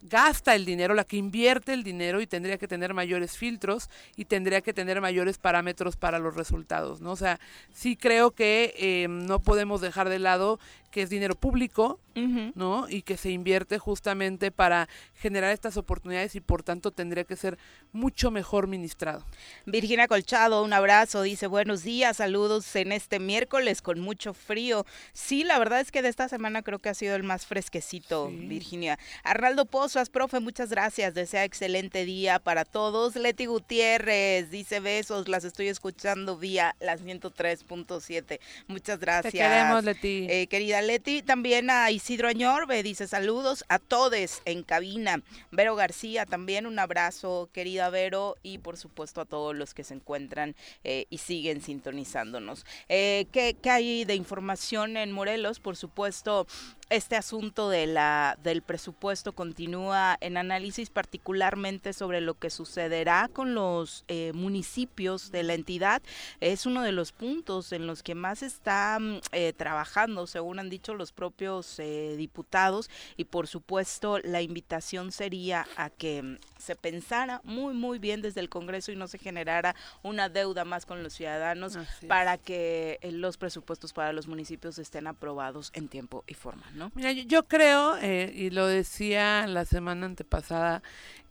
gasta 0.10 0.56
el 0.56 0.66
dinero, 0.66 0.94
la 0.94 1.04
que 1.04 1.18
invierte 1.18 1.74
el 1.74 1.84
dinero 1.84 2.22
y 2.22 2.28
tendría 2.28 2.58
que 2.58 2.68
tener 2.68 2.94
mayores 2.94 3.38
filtros 3.38 3.90
y 4.16 4.26
tendría 4.26 4.62
que 4.62 4.74
tener 4.74 5.02
mayores 5.02 5.38
parámetros 5.38 5.98
para 5.98 6.20
los 6.20 6.36
resultados, 6.36 7.02
¿no? 7.02 7.12
O 7.12 7.16
sea, 7.16 7.40
sí 7.74 7.96
creo 7.96 8.32
que 8.32 8.74
eh, 8.78 9.08
no 9.10 9.40
podemos 9.40 9.82
dejar 9.82 10.10
de 10.10 10.20
lado 10.20 10.60
que 10.96 11.02
es 11.02 11.10
dinero 11.10 11.36
público, 11.36 12.00
¿no? 12.16 12.88
Y 12.88 13.02
que 13.02 13.18
se 13.18 13.30
invierte 13.30 13.78
justamente 13.78 14.50
para 14.50 14.88
generar 15.16 15.52
estas 15.52 15.76
oportunidades 15.76 16.34
y 16.36 16.40
por 16.40 16.64
tanto 16.64 16.92
tendría 16.92 17.26
que 17.26 17.36
ser 17.36 17.58
mucho 17.92 18.32
mejor 18.32 18.68
ministrado. 18.68 19.26
Virginia 19.66 20.08
Colchado, 20.08 20.64
un 20.64 20.72
abrazo, 20.72 21.24
dice 21.24 21.48
buenos 21.48 21.84
días, 21.84 22.16
saludos 22.16 22.74
en 22.78 22.94
este 22.94 23.20
miércoles 23.20 23.82
con 23.82 24.00
mucho 24.00 24.34
frío. 24.34 24.86
Sí, 25.12 25.44
la 25.44 25.60
verdad 25.60 25.82
es 25.82 25.92
que 25.92 26.02
de 26.02 26.08
esta 26.08 26.30
semana 26.30 26.62
creo 26.62 26.80
que 26.80 26.88
ha 26.88 26.94
sido 26.94 27.18
el 27.18 27.24
más 27.24 27.46
fresquecito, 27.46 28.30
Virginia. 28.30 28.98
Arnaldo 29.26 29.66
Profe, 29.96 30.42
muchas 30.42 30.70
gracias, 30.70 31.14
desea 31.14 31.46
excelente 31.46 32.04
día 32.04 32.40
para 32.40 32.66
todos. 32.66 33.16
Leti 33.16 33.46
Gutiérrez, 33.46 34.52
dice 34.52 34.82
besos, 34.82 35.30
las 35.30 35.46
estoy 35.46 35.70
escuchando 35.70 36.38
vía 36.38 36.76
las 36.82 37.02
103.7. 37.02 38.40
Muchas 38.68 39.00
gracias. 39.00 39.32
Te 39.32 39.40
queremos, 39.40 39.86
Leti. 39.86 40.28
Eh, 40.30 40.48
querida 40.48 40.82
Leti, 40.82 41.22
también 41.22 41.70
a 41.70 41.92
Isidro 41.92 42.28
Añorbe, 42.28 42.84
dice 42.84 43.08
saludos 43.08 43.64
a 43.70 43.80
todos 43.80 44.42
en 44.44 44.64
cabina. 44.64 45.22
Vero 45.52 45.76
García, 45.76 46.26
también 46.26 46.66
un 46.66 46.78
abrazo, 46.78 47.50
querida 47.54 47.90
Vero, 47.90 48.36
y 48.44 48.58
por 48.58 48.76
supuesto 48.76 49.22
a 49.22 49.26
todos 49.26 49.56
los 49.56 49.74
que 49.74 49.86
se 49.86 49.94
encuentran 49.94 50.58
eh, 50.84 51.06
y 51.10 51.20
siguen 51.20 51.62
sintonizándonos. 51.62 52.66
Eh, 52.90 53.28
¿qué, 53.32 53.56
¿Qué 53.62 53.70
hay 53.70 54.04
de 54.04 54.16
información 54.16 54.98
en 54.98 55.14
Morelos? 55.14 55.62
Por 55.62 55.78
supuesto, 55.78 56.48
este 56.90 57.16
asunto 57.16 57.70
de 57.70 57.88
la, 57.88 58.38
del 58.44 58.62
presupuesto 58.62 59.32
continúa 59.32 60.18
en 60.22 60.38
análisis 60.38 60.90
particularmente 60.92 61.94
sobre 61.94 62.22
lo 62.22 62.36
que 62.36 62.52
sucederá 62.52 63.28
con 63.32 63.56
los 63.56 64.06
eh, 64.08 64.34
municipios 64.34 65.32
de 65.32 65.44
la 65.44 65.56
entidad. 65.56 66.02
Es 66.42 66.66
uno 66.66 66.84
de 66.84 66.92
los 66.92 67.12
puntos 67.12 67.72
en 67.72 67.88
los 67.88 68.04
que 68.04 68.14
más 68.14 68.44
está 68.44 69.00
mm, 69.00 69.20
eh, 69.32 69.54
trabajando, 69.54 70.28
según 70.28 70.60
han 70.60 70.70
dicho 70.70 70.94
los 70.94 71.12
propios 71.12 71.80
eh, 71.80 72.16
diputados, 72.18 72.90
y 73.18 73.26
por 73.26 73.48
supuesto 73.48 74.20
la 74.20 74.42
invitación 74.42 75.12
sería 75.12 75.68
a 75.78 75.90
que 75.90 76.22
mm, 76.22 76.38
se 76.60 76.76
pensara 76.76 77.42
muy, 77.44 77.74
muy 77.74 77.98
bien 77.98 78.22
desde 78.22 78.42
el 78.42 78.50
Congreso 78.50 78.92
y 78.92 78.96
no 78.96 79.08
se 79.08 79.18
generara 79.18 79.76
una 80.04 80.30
deuda 80.30 80.66
más 80.66 80.86
con 80.86 81.02
los 81.02 81.14
ciudadanos 81.14 81.78
para 82.08 82.38
que 82.38 83.00
los 83.12 83.38
presupuestos 83.38 83.92
para 83.92 84.14
los 84.14 84.28
municipios 84.28 84.78
estén 84.78 85.08
aprobados 85.08 85.72
en 85.74 85.88
tiempo 85.88 86.24
y 86.28 86.36
forma. 86.36 86.66
Mira, 86.94 87.12
yo, 87.12 87.48
creo, 87.48 87.98
eh, 88.02 88.32
y 88.36 88.50
lo 88.50 88.68
decía 88.68 89.48
la 89.48 89.66
semana 89.66 90.06
antepasada, 90.06 90.82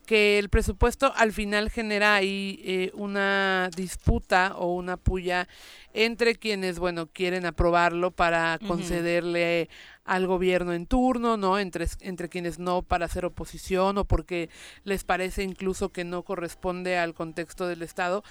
que 0.07 0.39
el 0.39 0.51
presupuesto 0.51 1.13
al 1.17 1.33
final 1.33 1.71
genera 1.71 2.15
ahí 2.15 2.61
eh, 2.63 2.91
una 2.95 3.71
disputa 3.75 4.55
o 4.57 4.75
una 4.75 4.97
puya 4.97 5.49
entre 5.95 6.35
quienes, 6.35 6.79
bueno, 6.79 7.07
quieren 7.07 7.47
aprobarlo 7.47 8.11
para 8.11 8.59
concederle 8.67 9.69
al 10.05 10.27
gobierno 10.27 10.73
en 10.75 10.87
turno, 10.87 11.37
¿no? 11.37 11.59
Entre, 11.59 11.87
entre 12.01 12.29
quienes 12.29 12.59
no 12.59 12.83
para 12.83 13.07
hacer 13.07 13.25
oposición 13.25 13.97
o 13.99 14.05
porque 14.05 14.51
les 14.83 15.05
parece 15.05 15.43
incluso 15.43 15.91
que 15.91 16.05
no 16.05 16.23
corresponde 16.23 16.99
al 16.99 17.15
contexto 17.15 17.67
del 17.67 17.83
Estado. 17.83 18.23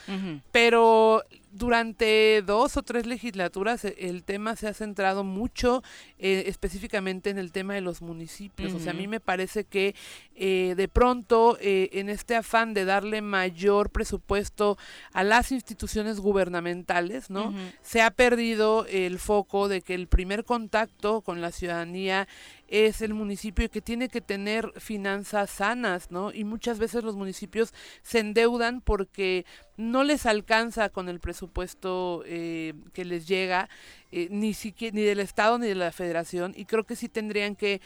Pero 0.51 1.23
durante 1.53 2.41
dos 2.41 2.77
o 2.77 2.83
tres 2.83 3.05
legislaturas 3.05 3.85
eh, 3.85 3.95
el 3.99 4.23
tema 4.23 4.55
se 4.55 4.67
ha 4.67 4.73
centrado 4.73 5.23
mucho 5.23 5.83
eh, 6.17 6.45
específicamente 6.47 7.29
en 7.29 7.37
el 7.37 7.51
tema 7.51 7.75
de 7.75 7.81
los 7.81 8.01
municipios. 8.01 8.73
O 8.73 8.79
sea, 8.79 8.91
a 8.91 8.95
mí 8.95 9.07
me 9.07 9.19
parece 9.19 9.63
que 9.63 9.95
eh, 10.35 10.73
de 10.75 10.87
pronto 10.87 11.57
en 11.61 12.09
este 12.09 12.35
afán 12.35 12.73
de 12.73 12.85
darle 12.85 13.21
mayor 13.21 13.91
presupuesto 13.91 14.77
a 15.13 15.23
las 15.23 15.51
instituciones 15.51 16.19
gubernamentales, 16.19 17.29
¿no? 17.29 17.53
Se 17.81 18.01
ha 18.01 18.09
perdido 18.11 18.85
el 18.87 19.19
foco 19.19 19.67
de 19.67 19.81
que 19.81 19.93
el 19.93 20.07
primer 20.07 20.43
contacto 20.45 21.21
con 21.21 21.41
la 21.41 21.51
ciudadanía 21.51 22.27
es 22.73 23.03
el 23.03 23.13
municipio 23.13 23.69
que 23.69 23.81
tiene 23.81 24.09
que 24.09 24.19
tener 24.19 24.73
finanzas 24.77 25.51
sanas, 25.51 26.09
¿no? 26.09 26.33
Y 26.33 26.43
muchas 26.43 26.79
veces 26.79 27.03
los 27.03 27.15
municipios 27.15 27.71
se 28.01 28.17
endeudan 28.17 28.81
porque 28.81 29.45
no 29.77 30.03
les 30.03 30.25
alcanza 30.25 30.89
con 30.89 31.07
el 31.07 31.19
presupuesto 31.19 32.23
eh, 32.25 32.73
que 32.91 33.05
les 33.05 33.27
llega, 33.27 33.69
eh, 34.11 34.27
ni, 34.31 34.55
ni 34.91 35.03
del 35.03 35.19
Estado 35.19 35.59
ni 35.59 35.67
de 35.67 35.75
la 35.75 35.91
Federación, 35.91 36.53
y 36.55 36.65
creo 36.65 36.83
que 36.83 36.95
sí 36.95 37.09
tendrían 37.09 37.55
que 37.55 37.79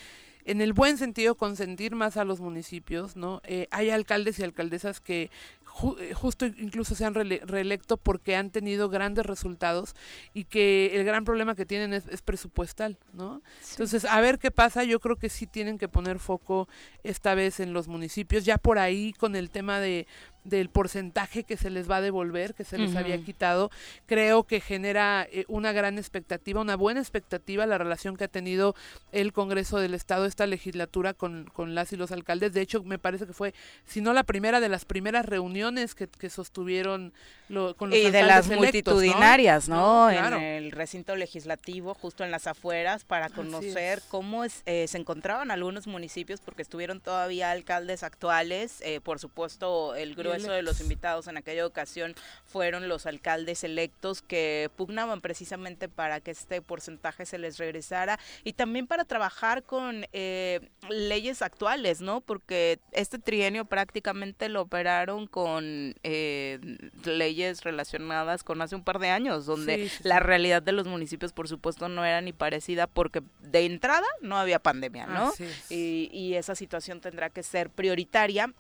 en 0.46 0.62
el 0.62 0.72
buen 0.72 0.98
sentido 0.98 1.36
consentir 1.36 1.94
más 1.94 2.16
a 2.16 2.24
los 2.24 2.40
municipios, 2.40 3.18
¿no? 3.18 3.42
Eh, 3.44 3.68
hay 3.70 3.90
alcaldes 3.90 4.40
y 4.40 4.44
alcaldesas 4.44 5.02
que 5.02 5.30
eh, 6.00 6.14
justo 6.14 6.46
incluso 6.46 6.96
se 6.96 7.06
han 7.06 7.14
reelecto 7.14 7.98
porque 7.98 8.36
han 8.36 8.52
tenido 8.52 8.90
grandes 8.90 9.26
resultados 9.26 9.96
y 10.34 10.46
que 10.46 10.92
el 10.96 11.04
gran 11.04 11.26
problema 11.26 11.56
que 11.56 11.66
tienen 11.66 11.94
es, 11.94 12.22
presupuestal, 12.22 12.98
¿no? 13.14 13.42
Entonces, 13.72 14.06
a 14.06 14.20
ver 14.22 14.40
qué 14.40 14.52
pasa, 14.52 14.84
yo 14.84 15.00
creo 15.00 15.16
que 15.18 15.30
sí 15.30 15.48
tienen 15.48 15.78
que 15.78 15.88
poner 15.88 16.20
foco 16.20 16.68
esta 17.04 17.36
vez 17.36 17.60
en 17.60 17.74
los 17.74 17.88
municipios, 17.88 18.46
ya 18.46 18.58
por 18.58 18.80
ahí 18.80 19.14
con 19.14 19.36
el 19.36 19.50
tema 19.50 19.80
de 19.80 20.08
del 20.48 20.70
porcentaje 20.70 21.44
que 21.44 21.58
se 21.58 21.70
les 21.70 21.90
va 21.90 21.98
a 21.98 22.02
devolver, 22.02 22.54
que 22.54 22.64
se 22.64 22.78
les 22.78 22.96
había 22.96 23.18
quitado, 23.24 23.70
creo 24.06 24.44
que 24.44 24.62
genera 24.62 25.28
eh, 25.32 25.46
una 25.48 25.72
gran 25.72 25.98
expectativa, 25.98 26.62
una 26.62 26.76
buena 26.76 27.00
expectativa 27.00 27.66
la 27.66 27.78
relación 27.78 28.16
que 28.16 28.24
ha 28.26 28.28
tenido 28.28 28.76
el 29.12 29.34
Congreso 29.34 29.80
del 29.80 29.94
Estado, 29.94 30.26
esta 30.26 30.48
legislatura 30.48 31.14
con, 31.14 31.50
con 31.54 31.76
las 31.76 31.92
y 31.94 31.98
los 31.98 32.12
alcaldes. 32.12 32.54
De 32.54 32.62
hecho, 32.62 32.84
me 32.84 33.00
parece 33.00 33.26
que 33.26 33.34
fue, 33.34 33.54
si 33.86 34.02
no 34.02 34.14
la 34.14 34.24
primera 34.24 34.60
de 34.60 34.70
las 34.70 34.86
primeras 34.86 35.26
reuniones, 35.26 35.96
que, 35.96 36.08
que 36.08 36.30
sostuvieron 36.30 37.14
con 37.78 37.90
los 37.90 38.00
y 38.00 38.12
de 38.12 38.24
las 38.24 38.50
multitudinarias, 38.50 39.70
¿no? 39.70 40.10
En 40.10 40.34
el 40.34 40.72
recinto 40.72 41.16
legislativo, 41.16 41.94
justo 41.94 42.24
en 42.24 42.32
las 42.32 42.48
afueras, 42.48 43.04
para 43.04 43.30
conocer 43.30 44.02
cómo 44.10 44.44
eh, 44.46 44.86
se 44.88 44.98
encontraban 44.98 45.52
algunos 45.52 45.88
municipios, 45.88 46.42
porque 46.42 46.62
estuvieron 46.62 47.00
todavía 47.00 47.52
alcaldes 47.52 48.04
actuales. 48.04 48.82
Eh, 48.82 49.00
por 49.02 49.20
supuesto, 49.20 49.96
el 49.96 50.16
grueso 50.16 50.37
de 50.44 50.62
los 50.62 50.82
invitados 50.82 51.28
en 51.28 51.38
aquella 51.38 51.66
ocasión 51.66 52.16
fueron 52.46 52.88
los 52.88 53.06
alcaldes 53.06 53.64
electos 53.64 54.22
que 54.22 54.70
pugnaban 54.76 55.22
precisamente 55.22 55.90
para 55.90 56.20
que 56.20 56.32
este 56.32 56.62
porcentaje 56.62 57.26
se 57.26 57.38
les 57.38 57.58
regresara 57.58 58.20
y 58.44 58.54
también 58.54 58.88
para 58.88 59.06
trabajar 59.06 59.64
con 59.64 60.06
eh, 60.14 60.70
leyes 60.90 61.42
actuales, 61.42 62.02
¿no? 62.02 62.22
Porque 62.22 62.80
este 62.92 63.20
trienio 63.20 63.66
prácticamente 63.66 64.50
lo 64.50 64.62
operaron 64.62 65.28
con 65.28 65.96
leyes 67.06 67.64
relacionadas 67.64 68.44
con 68.44 68.62
hace 68.62 68.76
un 68.76 68.84
par 68.84 69.00
de 69.00 69.10
años, 69.10 69.46
donde 69.46 69.90
la 70.04 70.20
realidad 70.20 70.62
de 70.62 70.72
los 70.72 70.88
municipios, 70.88 71.34
por 71.34 71.48
supuesto, 71.48 71.90
no 71.90 72.06
era 72.06 72.22
ni 72.22 72.34
parecida 72.34 72.88
porque 72.88 73.22
de 73.42 73.66
entrada 73.66 74.08
no 74.22 74.38
había 74.38 74.60
pandemia, 74.60 75.08
¿no? 75.08 75.34
Y, 75.70 76.10
y 76.12 76.36
esa 76.36 76.56
situación 76.56 77.02
tendrá 77.02 77.30
que 77.30 77.44
ser 77.44 77.70
prioritaria 77.70 78.54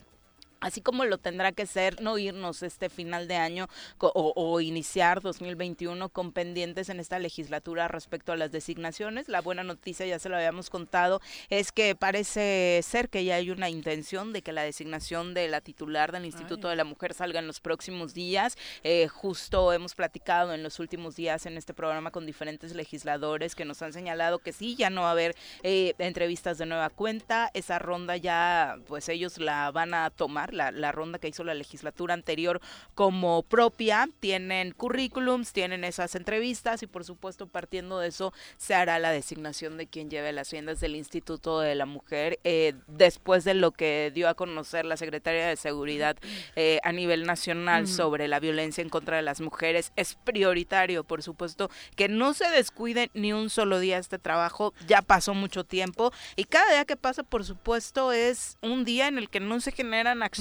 Así 0.59 0.81
como 0.81 1.05
lo 1.05 1.19
tendrá 1.19 1.51
que 1.51 1.67
ser 1.67 2.01
no 2.01 2.17
irnos 2.17 2.63
este 2.63 2.89
final 2.89 3.27
de 3.27 3.35
año 3.35 3.67
o, 3.99 4.59
iniciar 4.59 5.21
2021 5.21 6.09
con 6.09 6.31
pendientes 6.31 6.89
en 6.89 6.99
esta 6.99 7.19
legislatura 7.19 7.87
respecto 7.87 8.31
a 8.31 8.37
las 8.37 8.51
designaciones. 8.51 9.29
La 9.29 9.41
buena 9.41 9.63
noticia, 9.63 10.05
ya 10.07 10.17
se 10.17 10.29
lo 10.29 10.35
habíamos 10.35 10.69
contado, 10.69 11.21
es 11.49 11.71
que 11.71 11.95
parece 11.95 12.79
ser 12.83 13.09
que 13.09 13.23
ya 13.23 13.35
hay 13.35 13.51
una 13.51 13.69
intención 13.69 14.33
de 14.33 14.41
que 14.41 14.51
la 14.51 14.63
designación 14.63 15.33
de 15.33 15.47
la 15.47 15.61
titular 15.61 16.11
del 16.11 16.25
Instituto 16.25 16.69
de 16.69 16.75
la 16.75 16.83
Mujer 16.83 17.13
salga 17.13 17.39
en 17.39 17.47
los 17.47 17.59
próximos 17.59 18.13
días. 18.15 18.57
Eh, 18.83 19.07
justo 19.07 19.73
hemos 19.73 19.93
platicado 19.93 20.53
en 20.53 20.63
los 20.63 20.79
últimos 20.79 21.15
días 21.15 21.45
en 21.45 21.57
este 21.57 21.73
programa 21.73 22.11
con 22.11 22.25
diferentes 22.25 22.73
legisladores 22.73 23.53
que 23.53 23.65
nos 23.65 23.81
han 23.81 23.93
señalado 23.93 24.39
que 24.39 24.53
sí, 24.53 24.75
ya 24.75 24.89
no 24.89 25.01
va 25.01 25.09
a 25.09 25.11
haber 25.11 25.35
eh, 25.61 25.93
entrevistas 25.99 26.57
de 26.57 26.65
nueva 26.65 26.89
cuenta. 26.89 27.51
Esa 27.53 27.77
ronda 27.77 28.17
ya, 28.17 28.79
pues 28.87 29.07
ellos 29.09 29.37
la 29.37 29.69
van 29.71 29.93
a 29.93 30.09
tomar 30.09 30.46
la, 30.53 30.91
ronda 30.91 31.19
que 31.19 31.27
hizo 31.27 31.43
la 31.43 31.53
legislatura 31.53 32.13
anterior 32.13 32.61
como 32.95 33.43
propia, 33.43 34.09
tienen 34.19 34.71
currículums, 34.71 35.53
tienen 35.53 35.83
esas 35.83 36.15
entrevistas 36.15 36.83
y 36.83 36.87
por 36.87 37.03
supuesto 37.03 37.47
partiendo 37.47 37.99
de 37.99 38.07
eso 38.07 38.33
se 38.57 38.73
hará 38.73 38.99
la 38.99 39.11
designación 39.11 39.77
de 39.77 39.87
quien 39.87 40.09
lleve 40.09 40.31
las 40.31 40.51
riendas 40.51 40.79
del 40.79 40.95
Instituto 40.95 41.59
de 41.59 41.75
la 41.75 41.85
Mujer 41.85 42.39
eh, 42.43 42.73
después 42.87 43.43
de 43.43 43.53
lo 43.53 43.71
que 43.71 44.11
dio 44.13 44.29
a 44.29 44.33
conocer 44.33 44.85
la 44.85 44.97
Secretaria 44.97 45.47
de 45.47 45.55
Seguridad 45.55 46.17
eh, 46.55 46.79
a 46.83 46.91
nivel 46.91 47.25
nacional 47.25 47.87
sobre 47.87 48.27
la 48.27 48.39
violencia 48.39 48.81
en 48.81 48.89
contra 48.89 49.17
de 49.17 49.23
las 49.23 49.41
mujeres. 49.41 49.91
Es 49.95 50.15
prioritario, 50.15 51.03
por 51.03 51.23
supuesto, 51.23 51.69
que 51.95 52.07
no 52.07 52.33
se 52.33 52.49
descuide 52.49 53.09
ni 53.13 53.33
un 53.33 53.49
solo 53.49 53.79
día 53.79 53.97
este 53.97 54.19
trabajo, 54.19 54.73
ya 54.87 55.01
pasó 55.01 55.33
mucho 55.33 55.63
tiempo 55.63 56.11
y 56.35 56.45
cada 56.45 56.71
día 56.71 56.85
que 56.85 56.95
pasa, 56.97 57.23
por 57.23 57.43
supuesto, 57.43 58.11
es 58.11 58.57
un 58.61 58.85
día 58.85 59.07
en 59.07 59.17
el 59.17 59.29
que 59.29 59.39
no 59.39 59.59
se 59.59 59.71
generan 59.71 60.23
acciones 60.23 60.36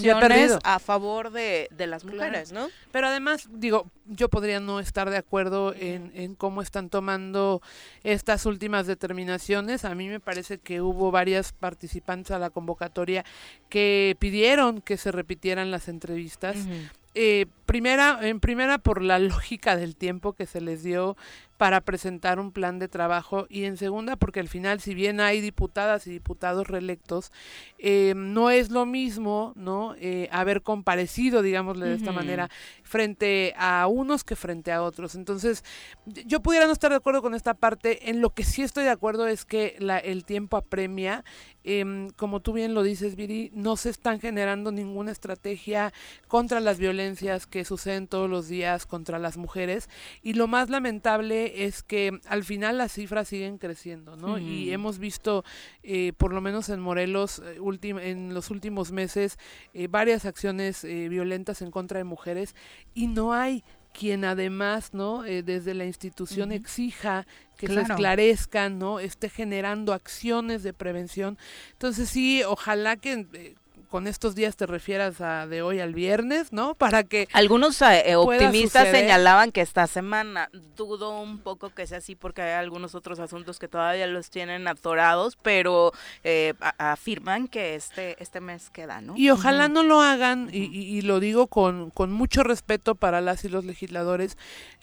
a 0.65 0.79
favor 0.79 1.31
de, 1.31 1.69
las 1.79 2.05
mujeres, 2.05 2.53
¿no? 2.53 2.69
Pero 2.93 3.09
además, 3.09 3.49
digo, 3.51 3.91
yo 4.07 4.29
podría 4.29 4.61
no 4.61 4.81
estar 4.81 5.11
de 5.11 5.17
acuerdo 5.17 5.75
en, 5.75 6.13
en 6.15 6.35
cómo 6.35 6.63
están 6.63 6.89
tomando 6.89 7.63
estas 8.05 8.47
últimas 8.47 8.87
determinaciones. 8.87 9.85
A 9.85 9.95
mí 9.95 10.09
me 10.09 10.21
parece 10.21 10.59
que 10.59 10.81
hubo 10.81 11.11
varias 11.11 11.53
participantes 11.53 12.31
a 12.31 12.39
la 12.39 12.51
convocatoria 12.51 13.25
que 13.69 14.17
pidieron 14.19 14.81
que 14.81 14.97
se 14.97 15.13
repitieran 15.13 15.71
las 15.71 15.89
entrevistas. 15.89 16.57
Eh, 17.19 17.47
primera, 17.67 18.19
en 18.23 18.41
primera 18.41 18.79
por 18.79 19.03
la 19.03 19.19
lógica 19.19 19.77
del 19.77 19.97
tiempo 19.97 20.33
que 20.33 20.47
se 20.47 20.61
les 20.61 20.83
dio 20.83 21.17
para 21.57 21.81
presentar 21.81 22.39
un 22.39 22.53
plan 22.53 22.79
de 22.79 22.87
trabajo 22.89 23.47
y 23.49 23.65
en 23.65 23.79
segunda 23.79 24.17
porque 24.17 24.41
al 24.41 24.49
final 24.49 24.81
si 24.81 24.95
bien 24.95 25.21
hay 25.21 25.41
diputadas 25.41 26.07
y 26.07 26.11
diputados 26.11 26.67
reelectos 26.67 27.33
eh, 27.79 28.13
no 28.15 28.51
es 28.51 28.71
lo 28.71 28.85
mismo 28.85 29.55
no 29.57 29.95
eh, 29.99 30.29
haber 30.33 30.61
comparecido 30.61 31.41
digámosle 31.41 31.87
de 31.87 31.95
esta 31.95 32.13
manera 32.13 32.51
frente 32.83 33.55
a 33.57 33.87
unos 33.87 34.25
que 34.25 34.37
frente 34.37 34.73
a 34.73 34.83
otros. 34.83 35.15
Entonces 35.15 35.65
yo 36.07 36.41
pudiera 36.41 36.67
no 36.67 36.73
estar 36.73 36.91
de 36.91 36.97
acuerdo 36.97 37.23
con 37.23 37.35
esta 37.35 37.55
parte. 37.55 38.11
En 38.11 38.21
lo 38.21 38.31
que 38.31 38.45
sí 38.45 38.63
estoy 38.63 38.85
de 38.85 38.91
acuerdo 38.91 39.27
es 39.27 39.45
que 39.45 39.77
la, 39.79 39.99
el 39.99 40.25
tiempo 40.25 40.57
apremia. 40.57 41.25
Em, 41.65 42.11
como 42.11 42.41
tú 42.41 42.53
bien 42.53 42.75
lo 42.75 42.85
dices 42.85 43.17
Viri 43.17 43.51
no 43.53 43.77
se 43.77 43.91
están 43.91 44.21
generando 44.21 44.71
ninguna 44.71 45.11
estrategia 45.11 45.93
contra 46.29 46.61
las 46.61 46.79
violencias 46.79 47.49
que 47.57 47.65
suceden 47.65 48.07
todos 48.07 48.29
los 48.29 48.49
días 48.49 48.85
contra 48.85 49.19
las 49.19 49.39
mujeres 49.39 49.89
y 50.23 50.35
lo 50.35 50.47
más 50.47 50.69
lamentable 50.69 51.65
es 51.65 51.83
que 51.83 52.21
al 52.27 52.45
final 52.45 52.77
las 52.77 52.93
cifras 52.93 53.29
siguen 53.29 53.57
creciendo, 53.57 54.15
¿no? 54.15 54.37
Y 54.37 54.71
hemos 54.73 54.99
visto, 54.99 55.43
eh, 55.83 56.13
por 56.19 56.35
lo 56.35 56.43
menos 56.43 56.69
en 56.69 56.81
Morelos, 56.81 57.41
eh, 57.43 57.59
en 58.03 58.35
los 58.35 58.51
últimos 58.51 58.93
meses, 58.93 59.39
eh, 59.73 59.89
varias 59.89 60.27
acciones 60.27 60.83
violentas 60.83 61.63
en 61.63 61.71
contra 61.71 61.97
de 61.97 62.05
mujeres 62.05 62.55
y 62.93 63.07
no 63.07 63.33
hay 63.33 63.65
quien 63.95 64.27
además, 64.27 64.93
¿no? 64.93 65.23
desde 65.23 65.73
la 65.73 65.87
institución 65.87 66.53
exija 66.53 67.27
que 67.57 67.69
se 67.69 67.81
esclarezcan, 67.81 68.79
¿no? 68.79 69.01
Esté 69.01 69.31
generando 69.31 69.95
acciones 69.95 70.63
de 70.63 70.75
prevención. 70.75 71.39
Entonces 71.73 72.11
sí, 72.11 72.43
ojalá 72.43 72.97
que 72.99 73.57
con 73.89 74.07
estos 74.07 74.35
días 74.35 74.57
te 74.57 74.67
refieras 74.67 75.21
a 75.21 75.47
de 75.47 75.63
hoy 75.63 75.81
al 75.81 75.95
viernes, 75.95 76.53
¿no? 76.53 76.75
Para 76.75 77.05
que 77.05 77.29
algunos 77.33 77.81
eh, 77.83 78.17
optimistas 78.17 78.89
señalaban 78.91 79.53
que 79.53 79.61
esta 79.61 79.87
semana 79.87 80.51
dudo 80.77 81.21
un 81.21 81.39
poco 81.39 81.71
que 81.71 81.87
sea 81.87 81.99
así 81.99 82.15
porque 82.15 82.43
hay 82.43 82.55
algunos 82.55 82.95
otros 82.95 83.19
asuntos 83.19 83.59
que 83.59 83.69
todavía 83.69 84.07
los 84.07 84.31
tienen 84.31 84.69
atorados, 84.69 85.37
pero 85.41 85.93
eh, 86.25 86.55
afirman 86.79 87.49
que 87.49 87.75
este 87.75 88.23
este 88.23 88.41
mes 88.41 88.71
queda, 88.71 89.01
¿no? 89.01 89.15
Y 89.17 89.31
ojalá 89.31 89.69
no 89.69 89.83
lo 89.83 90.01
hagan 90.01 90.49
y, 90.53 90.65
y, 90.65 91.03
lo 91.03 91.21
digo 91.21 91.47
con 91.47 91.91
con 91.91 92.13
mucho 92.13 92.43
respeto 92.43 92.95
para 92.95 93.21
las 93.21 93.45
y 93.45 93.49
los 93.49 93.65
legisladores 93.65 94.37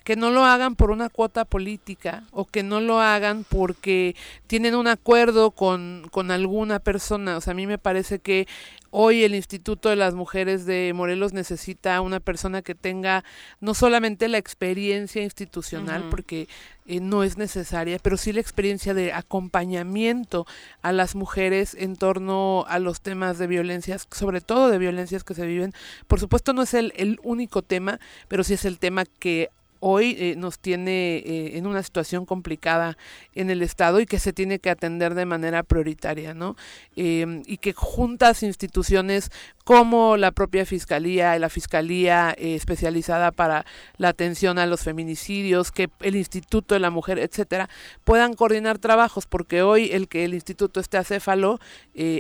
que 0.04 0.16
no 0.16 0.32
lo 0.32 0.44
hagan 0.46 0.76
por 0.76 0.92
una 0.92 1.10
cuota 1.10 1.46
política 1.46 2.24
o 2.32 2.46
que 2.46 2.62
no 2.62 2.82
lo 2.82 3.00
hagan 3.00 3.46
porque 3.48 4.16
tienen 4.48 4.76
un 4.76 4.88
acuerdo 4.88 5.52
con, 5.52 6.08
con 6.12 6.32
alguna 6.32 6.80
persona. 6.80 7.38
O 7.38 7.42
sea, 7.42 7.52
a 7.52 7.56
mí 7.56 7.68
me 7.68 7.78
parece 7.78 8.20
que 8.20 8.48
hoy 8.96 9.24
el 9.24 9.34
Instituto 9.34 9.90
de 9.90 9.96
las 9.96 10.14
Mujeres 10.14 10.68
de 10.68 10.94
Morelos 10.94 11.34
necesita 11.34 12.00
una 12.00 12.20
persona 12.20 12.62
que 12.62 12.76
tenga 12.76 13.24
no 13.60 13.74
solamente 13.74 14.28
la 14.28 14.38
experiencia 14.38 15.24
institucional, 15.24 16.10
porque 16.12 16.48
eh, 16.86 17.00
no 17.00 17.24
es 17.24 17.36
necesaria, 17.36 17.98
pero 17.98 18.18
sí 18.18 18.32
la 18.32 18.40
experiencia 18.40 18.94
de 18.94 19.12
acompañamiento 19.12 20.46
a 20.84 20.92
las 20.92 21.16
mujeres 21.16 21.74
en 21.74 21.96
torno 21.96 22.66
a 22.68 22.78
los 22.78 23.02
temas 23.02 23.40
de 23.40 23.48
violencias, 23.48 24.08
sobre 24.12 24.42
todo 24.42 24.70
de 24.70 24.78
violencias 24.78 25.24
que 25.24 25.34
se 25.34 25.48
viven. 25.48 25.74
Por 26.06 26.20
supuesto 26.20 26.54
no 26.54 26.62
es 26.62 26.76
el, 26.76 26.94
el 26.96 27.20
único 27.24 27.64
tema, 27.64 28.00
pero 28.28 28.44
sí 28.44 28.54
es 28.54 28.64
el 28.64 28.78
tema 28.78 29.06
que 29.06 29.50
hoy 29.86 30.16
eh, 30.18 30.36
nos 30.38 30.60
tiene 30.60 31.18
eh, 31.18 31.58
en 31.58 31.68
una 31.68 31.84
situación 31.84 32.26
complicada 32.26 32.98
en 33.36 33.50
el 33.50 33.62
Estado 33.62 34.00
y 34.00 34.06
que 34.06 34.18
se 34.18 34.32
tiene 34.32 34.60
que 34.60 34.70
atender 34.70 35.14
de 35.14 35.26
manera 35.26 35.62
prioritaria, 35.62 36.34
¿no? 36.34 36.56
Em, 36.96 37.44
y 37.46 37.58
que 37.58 37.74
juntas 37.74 38.44
instituciones 38.44 39.30
como 39.66 40.16
la 40.16 40.32
propia 40.32 40.66
Fiscalía, 40.66 41.38
la 41.38 41.50
Fiscalía 41.50 42.34
eh, 42.38 42.56
especializada 42.56 43.32
para 43.32 43.66
la 43.98 44.10
atención 44.10 44.58
a 44.58 44.66
los 44.68 44.82
feminicidios, 44.82 45.72
que 45.72 45.90
el 46.00 46.16
Instituto 46.16 46.76
de 46.76 46.80
la 46.80 46.90
Mujer, 46.90 47.20
etcétera, 47.20 47.70
puedan 48.06 48.36
coordinar 48.36 48.80
trabajos, 48.80 49.26
porque 49.26 49.64
hoy 49.64 49.90
el 49.92 50.08
que 50.08 50.24
el 50.24 50.34
Instituto 50.34 50.80
esté 50.80 50.98
acéfalo 50.98 51.60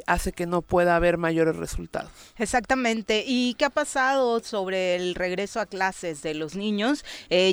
hace 0.05 0.33
que 0.33 0.45
no 0.45 0.61
pueda 0.61 0.95
haber 0.95 1.17
mayores 1.17 1.55
resultados. 1.55 2.11
Exactamente. 2.37 3.23
¿Y 3.25 3.55
qué 3.55 3.65
ha 3.65 3.69
pasado 3.69 4.39
sobre 4.41 4.95
el 4.95 5.15
regreso 5.15 5.59
a 5.59 5.65
clases 5.65 6.21
de 6.21 6.33
los 6.33 6.55
niños? 6.55 7.05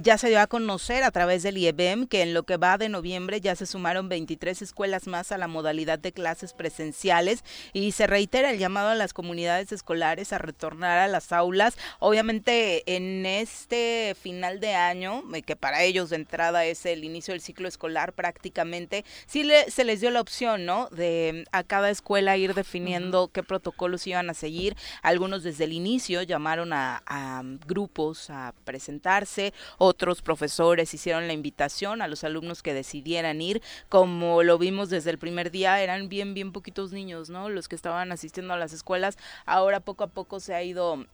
Ya 0.03 0.19
se 0.19 0.29
dio 0.29 0.41
a 0.41 0.47
conocer 0.47 1.03
a 1.03 1.11
través 1.11 1.43
del 1.43 1.59
IEBEM 1.59 2.07
que 2.07 2.23
en 2.23 2.35
lo 2.35 2.45
que 2.45 2.57
va 2.57 2.79
de 2.79 2.89
noviembre 2.89 3.41
ya 3.41 3.55
se 3.55 3.67
sumaron 3.67 4.09
23 4.09 4.63
escuelas 4.63 5.07
más 5.07 5.33
a 5.33 5.39
la 5.39 5.49
modalidad 5.49 5.99
de 5.99 6.13
clases 6.13 6.53
presenciales 6.53 7.45
y 7.73 7.93
se 7.93 8.07
reitera 8.07 8.51
el 8.51 8.59
llamado 8.59 8.89
a 8.89 8.95
las 8.95 9.13
comunidades 9.13 9.73
escolares 9.73 10.33
a 10.33 10.39
retornar 10.39 10.99
a 10.99 11.09
las 11.09 11.33
aulas. 11.33 11.77
Obviamente 11.99 12.83
en 12.97 13.27
este 13.27 14.17
final 14.21 14.61
de 14.61 14.75
año, 14.75 15.23
eh, 15.35 15.43
que 15.43 15.57
para 15.57 15.83
ellos 15.83 16.11
de 16.11 16.17
entrada 16.17 16.65
es 16.65 16.87
el 16.87 17.05
inicio 17.05 17.33
del 17.33 17.41
ciclo 17.41 17.69
escolar 17.69 18.13
prácticamente, 18.13 19.05
sí 19.27 19.49
se 19.69 19.85
les 19.85 20.01
dio 20.01 20.11
la 20.11 20.21
opción, 20.21 20.67
¿no? 20.67 20.89
De 20.91 21.45
a 21.53 21.63
cada 21.65 21.91
escuela 21.91 22.37
ir 22.37 22.55
definiendo 22.55 23.29
qué 23.29 23.43
protocolos 23.43 24.07
iban 24.07 24.31
a 24.31 24.35
seguir. 24.35 24.77
Algunos 25.03 25.43
desde 25.43 25.65
el 25.65 25.73
inicio 25.73 26.23
llamaron 26.23 26.73
a, 26.73 27.03
a 27.07 27.43
grupos 27.67 28.31
a 28.31 28.55
presentarse, 28.65 29.53
otros 29.91 30.23
profesores 30.23 30.95
hicieron 30.95 31.27
la 31.27 31.33
invitación 31.33 32.01
a 32.01 32.09
los 32.09 32.25
alumnos 32.25 32.63
que 32.63 32.73
decidieran 32.73 33.43
ir. 33.43 33.61
Como 33.89 34.43
lo 34.43 34.57
vimos 34.57 34.89
desde 34.89 35.11
el 35.11 35.19
primer 35.19 35.51
día, 35.51 35.83
eran 35.83 36.09
bien, 36.09 36.33
bien 36.33 36.53
poquitos 36.53 36.93
niños, 36.93 37.29
¿no? 37.29 37.49
Los 37.49 37.69
que 37.69 37.77
estaban 37.77 38.13
asistiendo 38.13 38.55
a 38.55 38.57
las 38.57 38.73
escuelas. 38.73 39.19
Ahora 39.45 39.81
poco 39.81 40.05
a 40.05 40.07
poco 40.07 40.41
se 40.41 40.55
ha 40.55 40.63
ido 40.63 41.05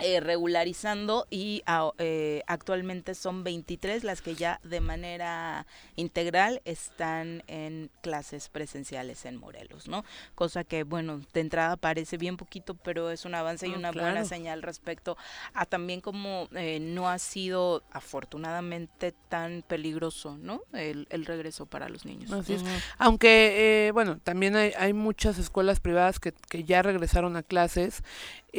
eh, 0.00 0.20
regularizando 0.20 1.26
y 1.28 1.64
eh, 1.98 2.42
actualmente 2.46 3.16
son 3.16 3.42
23 3.42 4.04
las 4.04 4.22
que 4.22 4.36
ya 4.36 4.60
de 4.62 4.80
manera 4.80 5.66
integral 5.96 6.62
están 6.64 7.42
en 7.48 7.90
clases 8.00 8.48
presenciales 8.48 9.24
en 9.24 9.36
Morelos, 9.36 9.88
¿no? 9.88 10.04
Cosa 10.36 10.62
que, 10.62 10.84
bueno, 10.84 11.20
de 11.32 11.40
entrada 11.40 11.76
parece 11.76 12.16
bien 12.16 12.36
poquito, 12.36 12.74
pero 12.74 13.10
es 13.10 13.24
un 13.24 13.34
avance 13.34 13.66
y 13.66 13.72
una 13.72 13.90
buena 13.90 14.24
señal 14.24 14.62
respecto 14.62 15.16
a 15.52 15.66
también 15.66 16.00
como 16.00 16.48
eh, 16.54 16.78
no 16.78 17.08
ha 17.08 17.18
sido 17.18 17.82
afortunadamente 17.90 19.12
tan 19.28 19.62
peligroso, 19.66 20.38
¿no? 20.38 20.62
El, 20.74 21.06
regreso 21.26 21.66
para 21.66 21.88
los 21.88 22.06
niños. 22.06 22.30
Así 22.30 22.54
es. 22.54 22.64
Aunque, 22.98 23.90
bueno, 23.92 24.18
también 24.18 24.54
hay, 24.54 24.72
hay 24.78 24.92
muchas 24.92 25.38
escuelas 25.38 25.80
privadas 25.80 26.20
que, 26.20 26.32
que 26.32 26.62
ya 26.62 26.82
regresaron 26.82 27.36
a 27.36 27.42
clases 27.42 28.04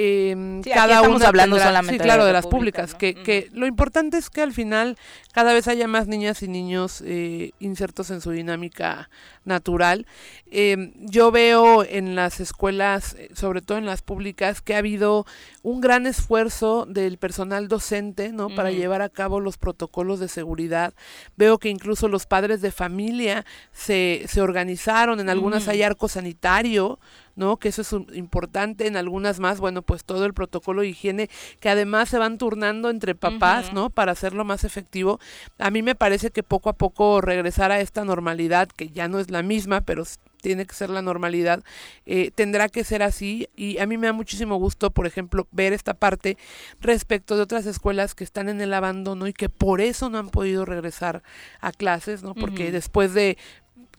eh, 0.01 0.61
cada 0.73 1.01
uno 1.01 1.25
hablando 1.25 1.59
solamente 1.59 2.01
sí, 2.01 2.07
claro, 2.07 2.23
de, 2.23 2.31
las 2.31 2.47
públicas, 2.47 2.95
que, 2.95 3.13
que 3.13 3.49
lo 3.51 3.67
importante 3.67 4.17
es 4.17 4.29
que 4.29 4.41
al 4.41 4.53
final 4.53 4.97
cada 5.33 5.53
vez 5.53 5.67
haya 5.67 5.87
más 5.87 6.07
niñas 6.07 6.41
y 6.41 6.47
niños 6.47 7.03
eh, 7.05 7.51
insertos 7.59 8.09
en 8.09 8.19
su 8.19 8.31
dinámica 8.31 9.09
natural. 9.45 10.07
Eh, 10.51 10.91
yo 10.95 11.31
veo 11.31 11.83
en 11.83 12.15
las 12.15 12.39
escuelas, 12.39 13.15
eh, 13.19 13.29
sobre 13.35 13.61
todo 13.61 13.77
en 13.77 13.85
las 13.85 14.01
públicas, 14.01 14.61
que 14.61 14.75
ha 14.75 14.79
habido 14.79 15.25
un 15.61 15.81
gran 15.81 16.07
esfuerzo 16.07 16.85
del 16.87 17.17
personal 17.17 17.67
docente, 17.67 18.31
¿no? 18.31 18.49
Para 18.49 18.71
llevar 18.71 19.01
a 19.01 19.09
cabo 19.09 19.39
los 19.39 19.57
protocolos 19.57 20.19
de 20.19 20.29
seguridad. 20.29 20.93
Veo 21.37 21.57
que 21.59 21.69
incluso 21.69 22.07
los 22.07 22.25
padres 22.25 22.61
de 22.61 22.71
familia 22.71 23.45
se, 23.71 24.23
se 24.27 24.41
organizaron, 24.41 25.19
en 25.19 25.29
algunas 25.29 25.67
hay 25.67 25.83
arco 25.83 26.07
sanitario, 26.07 26.99
¿no? 27.39 27.57
Que 27.57 27.69
eso 27.69 27.81
es 27.81 27.91
importante, 28.15 28.85
en 28.85 28.97
algunas 28.97 29.39
más, 29.39 29.59
bueno, 29.59 29.81
pues 29.81 30.03
todo 30.03 30.25
el 30.25 30.33
protocolo 30.33 30.81
de 30.81 30.89
higiene, 30.89 31.29
que 31.61 31.69
además 31.69 32.09
se 32.09 32.17
van 32.17 32.37
turnando 32.37 32.89
entre 32.89 33.15
papás, 33.15 33.73
¿no? 33.73 33.89
Para 33.89 34.11
hacerlo 34.11 34.43
más 34.43 34.65
efectivo. 34.65 35.19
A 35.57 35.71
mí 35.71 35.81
me 35.81 35.95
parece 35.95 36.31
que 36.31 36.43
poco 36.43 36.69
a 36.69 36.73
poco 36.73 37.21
regresar 37.21 37.71
a 37.71 37.79
esta 37.79 38.03
normalidad, 38.03 38.67
que 38.67 38.89
ya 38.89 39.07
no 39.07 39.19
es 39.19 39.31
la 39.31 39.41
misma, 39.41 39.81
pero 39.81 40.03
tiene 40.41 40.65
que 40.65 40.75
ser 40.75 40.89
la 40.89 41.01
normalidad, 41.01 41.63
eh, 42.05 42.31
tendrá 42.31 42.69
que 42.69 42.83
ser 42.83 43.03
así 43.03 43.47
y 43.55 43.77
a 43.79 43.85
mí 43.85 43.97
me 43.97 44.07
da 44.07 44.13
muchísimo 44.13 44.57
gusto, 44.57 44.91
por 44.91 45.07
ejemplo, 45.07 45.47
ver 45.51 45.73
esta 45.73 45.93
parte 45.93 46.37
respecto 46.81 47.35
de 47.35 47.43
otras 47.43 47.65
escuelas 47.65 48.15
que 48.15 48.23
están 48.25 48.49
en 48.49 48.59
el 48.61 48.73
abandono 48.73 49.27
y 49.27 49.33
que 49.33 49.49
por 49.49 49.79
eso 49.81 50.09
no 50.09 50.17
han 50.17 50.29
podido 50.29 50.65
regresar 50.65 51.23
a 51.61 51.71
clases, 51.71 52.21
¿no? 52.21 52.35
Porque 52.35 52.71
después 52.71 53.13
de 53.13 53.37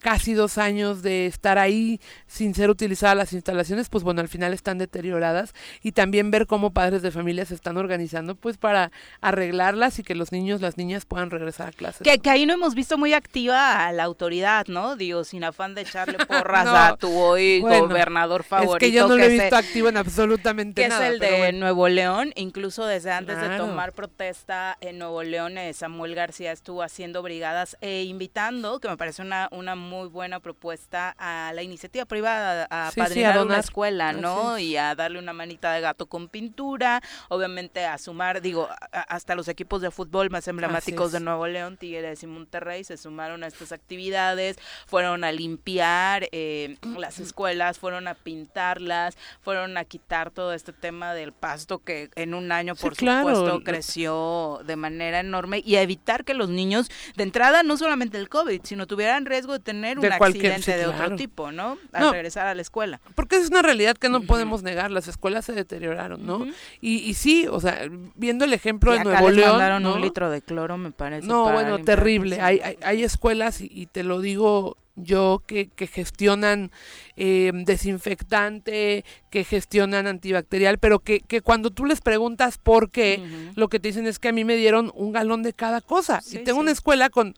casi 0.01 0.35
dos 0.35 0.59
años 0.59 1.03
de 1.03 1.27
estar 1.27 1.59
ahí 1.59 2.01
sin 2.27 2.55
ser 2.55 2.71
utilizadas 2.71 3.17
las 3.17 3.33
instalaciones, 3.33 3.89
pues 3.89 4.03
bueno, 4.03 4.21
al 4.21 4.29
final 4.29 4.53
están 4.53 4.79
deterioradas 4.79 5.55
y 5.83 5.93
también 5.93 6.31
ver 6.31 6.47
cómo 6.47 6.73
padres 6.73 7.03
de 7.03 7.11
familia 7.11 7.45
se 7.45 7.55
están 7.55 7.77
organizando 7.77 8.35
pues 8.35 8.57
para 8.57 8.91
arreglarlas 9.21 9.99
y 9.99 10.03
que 10.03 10.15
los 10.15 10.33
niños, 10.33 10.61
las 10.61 10.77
niñas 10.77 11.05
puedan 11.05 11.31
regresar 11.31 11.69
a 11.69 11.73
clases. 11.73 12.03
Que, 12.03 12.19
que 12.19 12.31
ahí 12.31 12.47
no 12.47 12.55
hemos 12.55 12.75
visto 12.75 12.99
muy 12.99 13.13
activa 13.13 13.87
a 13.87 13.93
la 13.93 14.05
autoridad, 14.05 14.67
¿no? 14.67 14.97
Digo, 14.97 15.25
sin 15.25 15.45
afán 15.45 15.75
de 15.75 15.83
echarle 15.83 16.19
porras 16.27 16.67
a 16.67 16.97
tu 16.97 17.17
hoy 17.17 17.61
gobernador 17.61 18.43
favorito. 18.43 18.77
Es 18.77 18.81
que 18.81 18.93
yo 18.93 19.09
no 19.09 19.17
lo 19.17 19.23
he 19.23 19.29
visto 19.29 19.57
activo 19.57 19.89
en 19.89 19.97
absolutamente 19.97 20.89
nada. 20.89 21.01
Que 21.01 21.07
es 21.07 21.13
el 21.13 21.19
de 21.21 21.53
Nuevo 21.53 21.89
León, 21.89 22.33
incluso 22.37 22.87
desde 22.87 23.13
antes 23.13 23.41
de 23.41 23.57
tomar 23.57 23.93
protesta 23.93 24.79
en 24.81 24.99
Nuevo 24.99 25.23
León, 25.23 25.59
eh, 25.59 25.73
Samuel 25.73 26.15
García 26.15 26.53
estuvo 26.53 26.83
haciendo 26.83 27.23
brigadas 27.23 27.77
e 27.81 28.05
invitando, 28.05 28.81
que 28.81 28.89
me 28.89 28.97
parece 28.97 29.23
una, 29.23 29.49
una 29.51 29.75
muy 29.75 29.90
buena 29.91 30.41
propuesta 30.41 31.15
a 31.19 31.53
la 31.53 31.63
iniciativa 31.63 32.05
privada, 32.05 32.67
a 32.71 32.91
padrinar 32.95 33.43
una 33.43 33.59
escuela, 33.59 34.13
¿no? 34.13 34.59
Y 34.59 34.77
a 34.77 34.95
darle 34.95 35.19
una 35.19 35.33
manita 35.33 35.73
de 35.73 35.81
gato 35.81 36.07
con 36.07 36.29
pintura, 36.29 37.03
obviamente 37.29 37.85
a 37.85 37.99
sumar, 37.99 38.41
digo, 38.41 38.69
hasta 38.93 39.35
los 39.35 39.49
equipos 39.49 39.83
de 39.83 39.91
fútbol 39.91 40.31
más 40.31 40.47
emblemáticos 40.49 41.13
de 41.13 41.21
Nuevo 41.21 41.47
León, 41.47 41.77
Tigres 41.77 42.23
y 42.23 42.27
Monterrey, 42.27 42.85
se 42.85 42.97
sumaron 42.97 43.43
a 43.45 43.47
estas 43.47 43.73
actividades, 43.73 44.57
fueron 44.87 45.25
a 45.25 45.33
limpiar 45.33 46.29
eh, 46.33 46.77
las 46.99 47.19
escuelas, 47.19 47.79
fueron 47.79 48.09
a 48.09 48.15
pintarlas, 48.15 49.17
fueron 49.41 49.77
a 49.77 49.85
quitar 49.85 50.31
todo 50.31 50.53
este 50.53 50.73
tema 50.73 51.15
del 51.15 51.33
pasto 51.33 51.79
que 51.79 52.11
en 52.15 52.35
un 52.35 52.53
año, 52.53 52.75
por 52.77 52.95
supuesto, 52.95 53.63
creció 53.65 54.61
de 54.65 54.77
manera 54.77 55.21
enorme 55.21 55.63
y 55.65 55.77
a 55.77 55.83
evitar 55.83 56.25
que 56.25 56.35
los 56.35 56.49
niños, 56.49 56.91
de 57.17 57.25
entrada, 57.25 57.63
no 57.63 57.77
solamente 57.77 58.19
el 58.19 58.29
COVID, 58.29 58.61
sino 58.65 58.87
tuvieran 58.87 59.27
riesgo 59.27 59.53
de 59.53 59.61
tener 59.61 59.80
un 59.85 60.13
accidente 60.13 60.77
de 60.77 60.87
otro 60.87 61.17
tipo, 61.17 61.53
¿no? 61.53 61.79
Al 61.93 62.13
regresar 62.13 62.47
a 62.47 62.55
la 62.55 62.63
escuela. 62.63 63.01
Porque 63.15 63.37
es 63.37 63.49
una 63.49 63.63
realidad 63.63 63.97
que 63.97 64.09
no 64.09 64.23
podemos 64.23 64.63
negar, 64.63 64.91
las 64.91 65.09
escuelas 65.09 65.45
se 65.45 65.53
deterioraron, 65.53 66.25
¿no? 66.25 66.47
y, 66.81 66.99
y 66.99 67.15
sí, 67.15 67.47
o 67.51 67.61
sea, 67.61 67.89
viendo 68.15 68.45
el 68.45 68.53
ejemplo 68.53 68.93
de 68.93 69.05
Nuevo 69.05 69.31
León, 69.31 69.51
mandaron 69.51 69.87
un 69.87 70.01
litro 70.01 70.31
de 70.31 70.43
cloro, 70.43 70.77
me 70.77 70.91
parece. 70.91 71.27
No, 71.27 71.53
bueno, 71.53 71.79
terrible. 71.79 72.41
Hay, 72.41 72.61
hay, 72.61 72.77
hay, 72.83 73.05
escuelas, 73.05 73.61
y, 73.61 73.87
te 73.87 74.03
lo 74.03 74.21
digo 74.21 74.77
yo, 74.97 75.43
que, 75.47 75.69
que 75.69 75.87
gestionan 75.87 76.71
eh, 77.17 77.51
desinfectante, 77.55 79.05
que 79.31 79.45
gestionan 79.45 80.07
antibacterial, 80.07 80.79
pero 80.79 80.99
que, 80.99 81.21
que, 81.21 81.41
cuando 81.41 81.71
tú 81.71 81.87
les 81.87 82.01
preguntas 82.01 82.59
por 82.59 82.91
qué, 82.91 83.23
lo 83.55 83.69
que 83.69 83.81
te 83.81 83.89
dicen 83.89 84.07
es 84.07 84.19
que 84.19 84.29
a 84.29 84.33
mí 84.33 84.45
me 84.45 84.57
dieron 84.57 84.93
un 84.95 85.13
galón 85.13 85.43
de 85.43 85.53
cada 85.53 85.81
cosa. 85.81 86.21
y 86.31 86.39
tengo 86.39 86.61
una 86.61 86.73
escuela 86.73 87.09
con 87.11 87.35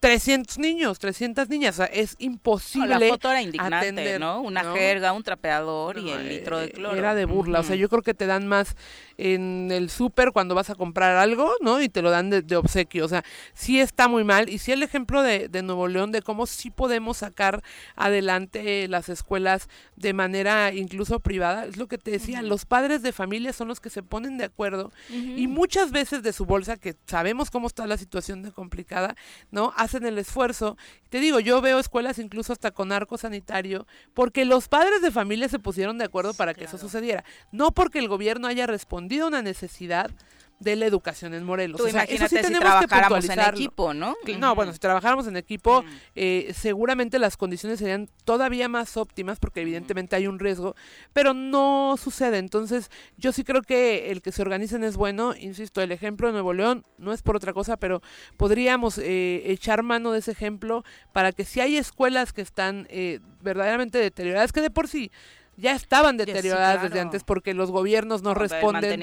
300 0.00 0.58
niños, 0.58 0.98
300 0.98 1.48
niñas, 1.48 1.80
es 1.92 2.16
imposible. 2.18 2.98
la 2.98 3.08
foto 3.08 3.30
era 3.30 3.42
indignante, 3.42 4.18
¿no? 4.18 4.40
Una 4.40 4.72
jerga, 4.72 5.12
un 5.12 5.22
trapeador 5.22 5.98
y 5.98 6.10
el 6.10 6.28
litro 6.28 6.58
de 6.58 6.70
cloro. 6.70 6.96
Era 6.96 7.14
de 7.14 7.24
burla, 7.24 7.60
o 7.60 7.62
sea, 7.62 7.76
yo 7.76 7.88
creo 7.88 8.02
que 8.02 8.14
te 8.14 8.26
dan 8.26 8.46
más 8.46 8.76
en 9.18 9.70
el 9.72 9.90
súper 9.90 10.32
cuando 10.32 10.54
vas 10.54 10.70
a 10.70 10.74
comprar 10.74 11.16
algo, 11.16 11.52
¿no? 11.60 11.80
Y 11.80 11.88
te 11.88 12.02
lo 12.02 12.10
dan 12.10 12.30
de, 12.30 12.56
obsequio, 12.56 13.04
o 13.04 13.08
sea, 13.08 13.24
sí 13.54 13.80
está 13.80 14.08
muy 14.08 14.24
mal. 14.24 14.48
Y 14.48 14.58
sí 14.58 14.72
el 14.72 14.82
ejemplo 14.82 15.22
de, 15.22 15.48
de, 15.48 15.62
Nuevo 15.62 15.88
León 15.88 16.12
de 16.12 16.22
cómo 16.22 16.46
sí 16.46 16.70
podemos 16.70 17.18
sacar 17.18 17.62
adelante 17.96 18.86
las 18.88 19.08
escuelas 19.08 19.68
de 19.96 20.12
manera 20.12 20.72
incluso 20.72 21.20
privada, 21.20 21.66
es 21.66 21.76
lo 21.76 21.88
que 21.88 21.98
te 21.98 22.10
decía, 22.10 22.42
los 22.42 22.64
padres 22.64 23.02
de 23.02 23.12
familia 23.12 23.52
son 23.52 23.68
los 23.68 23.80
que 23.80 23.90
se 23.90 24.02
ponen 24.02 24.38
de 24.38 24.44
acuerdo 24.44 24.92
y 25.10 25.46
muchas 25.46 25.90
veces 25.90 26.22
de 26.22 26.32
su 26.32 26.44
bolsa, 26.44 26.76
que 26.76 26.94
sabemos 27.06 27.50
cómo 27.50 27.66
está 27.66 27.86
la 27.86 27.96
situación 27.96 28.42
de 28.42 28.52
complicada, 28.52 29.16
¿no? 29.50 29.72
Hacen 29.86 30.06
el 30.06 30.18
esfuerzo. 30.18 30.76
Te 31.08 31.18
digo, 31.18 31.40
yo 31.40 31.60
veo 31.60 31.78
escuelas 31.78 32.18
incluso 32.18 32.52
hasta 32.52 32.70
con 32.70 32.92
arco 32.92 33.18
sanitario, 33.18 33.86
porque 34.14 34.44
los 34.44 34.68
padres 34.68 35.02
de 35.02 35.10
familia 35.10 35.48
se 35.48 35.58
pusieron 35.58 35.98
de 35.98 36.04
acuerdo 36.04 36.34
para 36.34 36.54
que 36.54 36.64
eso 36.64 36.78
sucediera. 36.78 37.24
No 37.52 37.72
porque 37.72 37.98
el 37.98 38.08
gobierno 38.08 38.46
haya 38.46 38.66
respondido 38.66 39.24
a 39.24 39.28
una 39.28 39.42
necesidad 39.42 40.10
de 40.58 40.76
la 40.76 40.86
educación 40.86 41.34
en 41.34 41.44
Morelos. 41.44 41.80
Tú 41.80 41.88
imagínate 41.88 42.42
si 42.42 42.52
trabajáramos 42.52 43.28
en 43.28 43.40
equipo, 43.40 43.92
¿no? 43.92 44.16
No, 44.38 44.54
bueno, 44.54 44.72
si 44.72 44.78
trabajáramos 44.78 45.26
en 45.26 45.36
equipo, 45.36 45.84
eh, 46.14 46.52
seguramente 46.54 47.18
las 47.18 47.36
condiciones 47.36 47.78
serían 47.78 48.08
todavía 48.24 48.68
más 48.68 48.96
óptimas, 48.96 49.38
porque 49.38 49.60
evidentemente 49.60 50.16
hay 50.16 50.26
un 50.26 50.38
riesgo, 50.38 50.74
pero 51.12 51.34
no 51.34 51.96
sucede. 51.98 52.38
Entonces, 52.38 52.90
yo 53.16 53.32
sí 53.32 53.44
creo 53.44 53.62
que 53.62 54.10
el 54.10 54.22
que 54.22 54.32
se 54.32 54.42
organicen 54.42 54.82
es 54.84 54.96
bueno. 54.96 55.34
Insisto, 55.38 55.82
el 55.82 55.92
ejemplo 55.92 56.28
de 56.28 56.32
Nuevo 56.32 56.54
León 56.54 56.84
no 56.98 57.12
es 57.12 57.22
por 57.22 57.36
otra 57.36 57.52
cosa, 57.52 57.76
pero 57.76 58.02
podríamos 58.36 58.98
eh, 58.98 59.42
echar 59.46 59.82
mano 59.82 60.12
de 60.12 60.20
ese 60.20 60.32
ejemplo 60.32 60.84
para 61.12 61.32
que 61.32 61.44
si 61.44 61.60
hay 61.60 61.76
escuelas 61.76 62.32
que 62.32 62.42
están 62.42 62.86
eh, 62.90 63.20
verdaderamente 63.42 63.98
deterioradas, 63.98 64.52
que 64.52 64.60
de 64.60 64.70
por 64.70 64.88
sí 64.88 65.10
ya 65.56 65.74
estaban 65.74 66.16
deterioradas 66.16 66.82
desde 66.82 67.00
antes 67.00 67.24
porque 67.24 67.54
los 67.54 67.70
gobiernos 67.70 68.22
no, 68.22 68.34
responden 68.34 69.00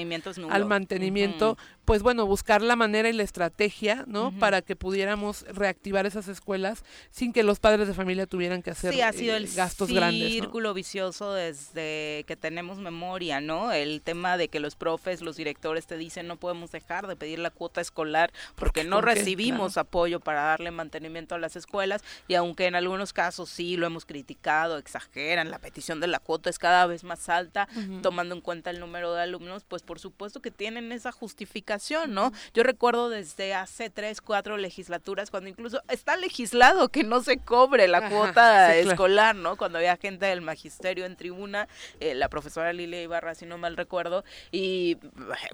al 0.50 0.66
mantenimiento, 0.66 1.58
pues 1.86 2.02
bueno, 2.02 2.26
buscar 2.26 2.62
la 2.62 2.76
manera 2.76 3.10
y 3.10 3.14
la 3.14 3.24
estrategia, 3.24 4.06
¿no? 4.08 4.32
Para 4.40 4.62
que 4.62 4.76
pudiéramos 4.76 5.42
reactivar 5.50 6.06
esas 6.06 6.30
escuelas 6.30 6.84
sin 7.12 7.34
que 7.34 7.44
los 7.44 7.60
padres 7.60 7.88
de 7.88 7.94
familia 7.94 8.26
tuvieran 8.26 8.62
que 8.62 8.72
hacer 8.72 8.94
sí, 8.94 9.02
ha 9.02 9.12
sido 9.12 9.36
el 9.36 9.54
gastos 9.54 9.90
grandes. 9.92 10.32
círculo 10.32 10.74
vicioso 10.74 11.34
desde 11.34 12.24
que 12.26 12.38
tenemos 12.40 12.78
memoria, 12.78 13.42
¿no? 13.42 13.74
El 13.74 14.02
tema 14.02 14.38
de 14.38 14.48
que 14.48 14.62
los 14.62 14.76
profes, 14.76 15.22
los 15.22 15.36
directores 15.36 15.86
te 15.86 15.98
dicen 15.98 16.28
no 16.28 16.38
podemos 16.38 16.72
dejar 16.72 17.08
de 17.08 17.18
pedir 17.18 17.40
la 17.40 17.50
cuota 17.50 17.82
escolar 17.82 18.32
porque 18.56 18.86
no 18.86 19.02
recibimos 19.02 19.78
apoyo 19.78 20.22
para 20.22 20.44
darle 20.44 20.72
mantenimiento 20.72 21.36
a 21.36 21.40
las 21.40 21.58
escuelas 21.58 22.02
y 22.30 22.36
aunque 22.36 22.68
en 22.68 22.76
algunos 22.76 23.12
casos 23.12 23.50
sí 23.50 23.76
lo 23.76 23.88
hemos 23.88 24.06
criticado, 24.06 24.78
exageran 24.78 25.52
la 25.52 25.60
petición 25.60 26.00
de 26.00 26.08
la 26.08 26.20
cuota 26.20 26.50
es 26.50 26.60
cada 26.60 26.86
vez 26.86 27.04
más 27.04 27.28
alta, 27.28 27.68
tomando 28.02 28.36
en 28.36 28.42
cuenta 28.42 28.70
el 28.70 28.80
número 28.80 29.14
de 29.14 29.22
alumnos, 29.22 29.66
pues 29.68 29.84
por 29.84 30.00
supuesto 30.00 30.42
que 30.42 30.52
tienen 30.52 30.92
esa 30.94 31.12
justificación 31.12 31.73
comunicación, 31.74 32.14
¿no? 32.14 32.32
Yo 32.54 32.64
recuerdo 32.64 33.10
desde 33.10 33.54
hace 33.54 33.90
tres, 33.90 34.22
cuatro 34.22 34.58
legislaturas, 34.58 35.32
cuando 35.32 35.50
incluso 35.50 35.82
está 35.90 36.16
legislado 36.18 36.90
que 36.90 37.04
no 37.04 37.22
se 37.22 37.38
cobre 37.38 37.88
la 37.88 38.10
cuota 38.10 38.76
escolar, 38.76 39.36
¿no? 39.36 39.56
Cuando 39.56 39.78
había 39.78 39.98
gente 39.98 40.26
del 40.26 40.42
magisterio 40.42 41.06
en 41.06 41.16
tribuna, 41.16 41.68
eh, 42.00 42.14
la 42.16 42.30
profesora 42.30 42.74
Lilia 42.74 43.02
Ibarra, 43.02 43.36
si 43.36 43.46
no 43.46 43.58
mal 43.58 43.78
recuerdo, 43.78 44.24
y 44.52 44.98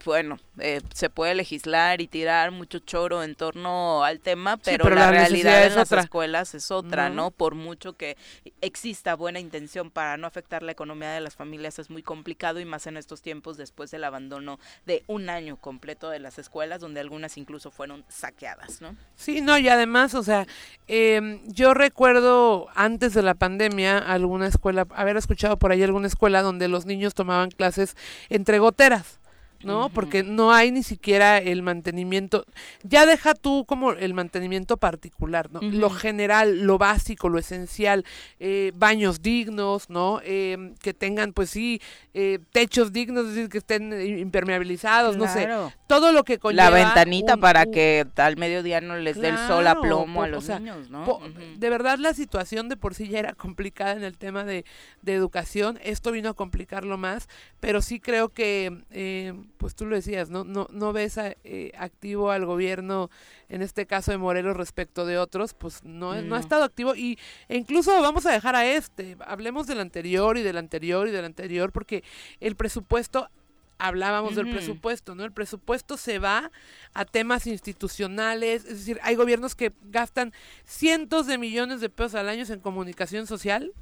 bueno, 0.06 0.40
eh, 0.60 0.82
se 0.94 1.10
puede 1.10 1.36
legislar 1.36 2.02
y 2.02 2.08
tirar 2.08 2.52
mucho 2.52 2.80
choro 2.80 3.24
en 3.24 3.36
torno 3.36 4.04
al 4.04 4.20
tema, 4.20 4.58
pero, 4.58 4.90
la, 4.90 5.12
realidad 5.12 5.66
en 5.66 5.76
las 5.76 5.92
escuelas 5.92 6.54
es 6.56 6.72
otra, 6.72 7.10
¿no? 7.10 7.32
Por 7.32 7.56
mucho 7.56 7.94
que 7.94 8.18
exista 8.62 9.16
buena 9.16 9.40
intención 9.40 9.92
para 9.92 10.18
no 10.18 10.28
afectar 10.28 10.64
la 10.64 10.72
economía 10.72 11.12
de 11.12 11.22
las 11.22 11.36
familias, 11.36 11.80
es 11.80 11.90
muy 11.90 12.04
complicado 12.04 12.60
y 12.60 12.66
más 12.66 12.88
en 12.88 12.98
estos 12.98 13.22
tiempos 13.22 13.58
después 13.58 13.92
del 13.92 14.04
abandono 14.04 14.60
de 14.86 15.04
un 15.08 15.30
año 15.30 15.58
completo 15.58 16.09
de 16.10 16.20
las 16.20 16.40
escuelas, 16.40 16.82
donde 16.82 17.00
algunas 17.00 17.38
incluso 17.38 17.72
fueron 17.72 18.04
saqueadas, 18.08 18.82
¿no? 18.82 18.96
Sí, 19.16 19.42
no, 19.42 19.58
y 19.58 19.70
además, 19.70 20.16
o 20.16 20.24
sea, 20.24 20.48
em, 20.88 21.42
yo 21.48 21.74
recuerdo 21.74 22.68
antes 22.76 23.14
de 23.14 23.22
la 23.22 23.36
pandemia 23.36 23.98
alguna 23.98 24.48
escuela, 24.48 24.88
haber 24.96 25.18
escuchado 25.18 25.58
por 25.58 25.72
ahí 25.72 25.84
alguna 25.84 26.08
escuela 26.08 26.42
donde 26.42 26.68
los 26.68 26.86
niños 26.86 27.14
tomaban 27.14 27.52
clases 27.52 27.96
entre 28.30 28.60
goteras. 28.60 29.19
¿No? 29.64 29.90
Porque 29.90 30.24
no 30.24 30.54
hay 30.54 30.72
ni 30.72 30.84
siquiera 30.84 31.38
el 31.38 31.62
mantenimiento. 31.62 32.46
Ya 32.84 33.06
deja 33.06 33.34
tú 33.34 33.66
como 33.66 33.92
el 33.92 34.14
mantenimiento 34.14 34.78
particular, 34.78 35.52
¿no? 35.52 35.60
Lo 35.62 35.90
general, 35.90 36.62
lo 36.62 36.78
básico, 36.78 37.30
lo 37.30 37.40
esencial, 37.40 38.06
eh, 38.40 38.72
baños 38.76 39.22
dignos, 39.22 39.90
¿no? 39.90 40.22
Eh, 40.24 40.74
que 40.82 40.94
tengan, 40.94 41.34
pues 41.34 41.50
sí, 41.50 41.82
eh, 42.14 42.40
techos 42.52 42.94
dignos, 42.94 43.28
es 43.28 43.36
decir, 43.36 43.50
que 43.50 43.58
estén 43.58 43.94
impermeabilizados, 44.20 45.18
no 45.18 45.28
sé. 45.28 45.48
Todo 45.88 46.12
lo 46.12 46.24
que 46.24 46.38
conlleva. 46.38 46.70
La 46.70 46.76
ventanita 46.76 47.38
para 47.38 47.66
que 47.66 48.06
al 48.16 48.38
mediodía 48.38 48.82
no 48.82 48.96
les 48.98 49.20
dé 49.20 49.30
el 49.30 49.38
sol 49.48 49.68
a 49.68 49.80
plomo 49.80 50.24
a 50.24 50.28
los 50.28 50.48
niños, 50.48 50.90
¿no? 50.90 51.20
De 51.58 51.70
verdad, 51.70 51.98
la 52.00 52.14
situación 52.14 52.70
de 52.70 52.78
por 52.78 52.96
sí 52.96 53.08
ya 53.08 53.20
era 53.20 53.34
complicada 53.34 53.94
en 53.94 54.04
el 54.04 54.18
tema 54.18 54.44
de, 54.44 54.66
de 55.02 55.14
educación. 55.14 55.80
Esto 55.84 56.12
vino 56.12 56.30
a 56.30 56.34
complicarlo 56.34 56.98
más, 56.98 57.28
pero 57.60 57.82
sí 57.82 58.00
creo 58.00 58.30
que 58.30 59.49
pues 59.60 59.76
tú 59.76 59.86
lo 59.86 59.96
decías, 59.98 60.30
no, 60.30 60.46
no, 60.46 60.68
no 60.72 60.94
ves 60.94 61.18
eh, 61.18 61.74
activo 61.78 62.32
al 62.32 62.46
gobierno, 62.46 63.12
en 63.50 63.62
este 63.62 63.86
caso 63.86 64.12
de 64.12 64.18
Morelos 64.18 64.56
respecto 64.56 65.06
de 65.06 65.18
otros, 65.18 65.54
pues 65.54 65.84
no, 65.84 66.20
no. 66.22 66.36
ha 66.36 66.40
estado 66.40 66.64
activo 66.64 66.96
y 66.96 67.20
e 67.50 67.58
incluso 67.58 67.92
vamos 68.02 68.26
a 68.26 68.32
dejar 68.32 68.56
a 68.56 68.66
este, 68.66 69.18
hablemos 69.20 69.68
del 69.68 69.82
anterior 69.82 70.38
y 70.38 70.44
del 70.44 70.58
anterior 70.58 71.10
y 71.10 71.12
del 71.12 71.26
anterior, 71.26 71.74
porque 71.74 72.06
el 72.40 72.56
presupuesto 72.56 73.30
hablábamos 73.78 74.38
del 74.38 74.50
presupuesto, 74.50 75.14
¿no? 75.14 75.26
El 75.26 75.34
presupuesto 75.34 75.98
se 75.98 76.20
va 76.20 76.52
a 76.94 77.04
temas 77.04 77.46
institucionales, 77.46 78.64
es 78.64 78.80
decir, 78.80 79.00
hay 79.04 79.16
gobiernos 79.16 79.56
que 79.56 79.74
gastan 79.92 80.32
cientos 80.64 81.28
de 81.28 81.38
millones 81.38 81.82
de 81.82 81.90
pesos 81.90 82.16
al 82.16 82.30
año 82.30 82.46
en 82.48 82.60
comunicación 82.62 83.28
social, 83.28 83.74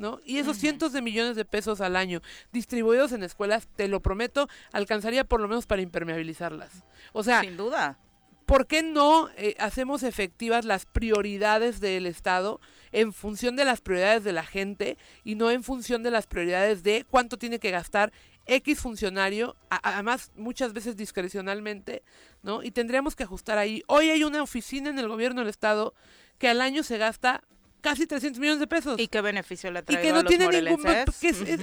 ¿no? 0.00 0.18
Y 0.24 0.38
esos 0.38 0.56
cientos 0.56 0.92
de 0.92 1.02
millones 1.02 1.36
de 1.36 1.44
pesos 1.44 1.80
al 1.80 1.94
año 1.94 2.22
distribuidos 2.52 3.12
en 3.12 3.22
escuelas, 3.22 3.68
te 3.76 3.86
lo 3.86 4.00
prometo, 4.00 4.48
alcanzaría 4.72 5.24
por 5.24 5.40
lo 5.40 5.46
menos 5.46 5.66
para 5.66 5.82
impermeabilizarlas. 5.82 6.84
O 7.12 7.22
sea, 7.22 7.42
sin 7.42 7.56
duda. 7.56 7.98
¿Por 8.46 8.66
qué 8.66 8.82
no 8.82 9.28
eh, 9.36 9.54
hacemos 9.60 10.02
efectivas 10.02 10.64
las 10.64 10.84
prioridades 10.84 11.78
del 11.78 12.06
Estado 12.06 12.60
en 12.90 13.12
función 13.12 13.54
de 13.54 13.64
las 13.64 13.80
prioridades 13.80 14.24
de 14.24 14.32
la 14.32 14.42
gente 14.42 14.98
y 15.22 15.36
no 15.36 15.52
en 15.52 15.62
función 15.62 16.02
de 16.02 16.10
las 16.10 16.26
prioridades 16.26 16.82
de 16.82 17.06
cuánto 17.08 17.38
tiene 17.38 17.60
que 17.60 17.70
gastar 17.70 18.12
X 18.46 18.80
funcionario, 18.80 19.54
además 19.68 20.32
muchas 20.34 20.72
veces 20.72 20.96
discrecionalmente, 20.96 22.02
¿no? 22.42 22.64
Y 22.64 22.72
tendríamos 22.72 23.14
que 23.14 23.22
ajustar 23.22 23.58
ahí. 23.58 23.84
Hoy 23.86 24.10
hay 24.10 24.24
una 24.24 24.42
oficina 24.42 24.90
en 24.90 24.98
el 24.98 25.06
gobierno 25.06 25.42
del 25.42 25.50
Estado 25.50 25.94
que 26.38 26.48
al 26.48 26.60
año 26.60 26.82
se 26.82 26.98
gasta 26.98 27.44
casi 27.80 28.06
300 28.06 28.38
millones 28.40 28.60
de 28.60 28.66
pesos. 28.66 29.00
¿Y 29.00 29.08
qué 29.08 29.20
beneficio 29.20 29.70
le 29.70 29.80
Y 29.80 29.96
que 29.96 30.12
no 30.12 30.24
tiene 30.24 30.48
ningún... 30.48 30.86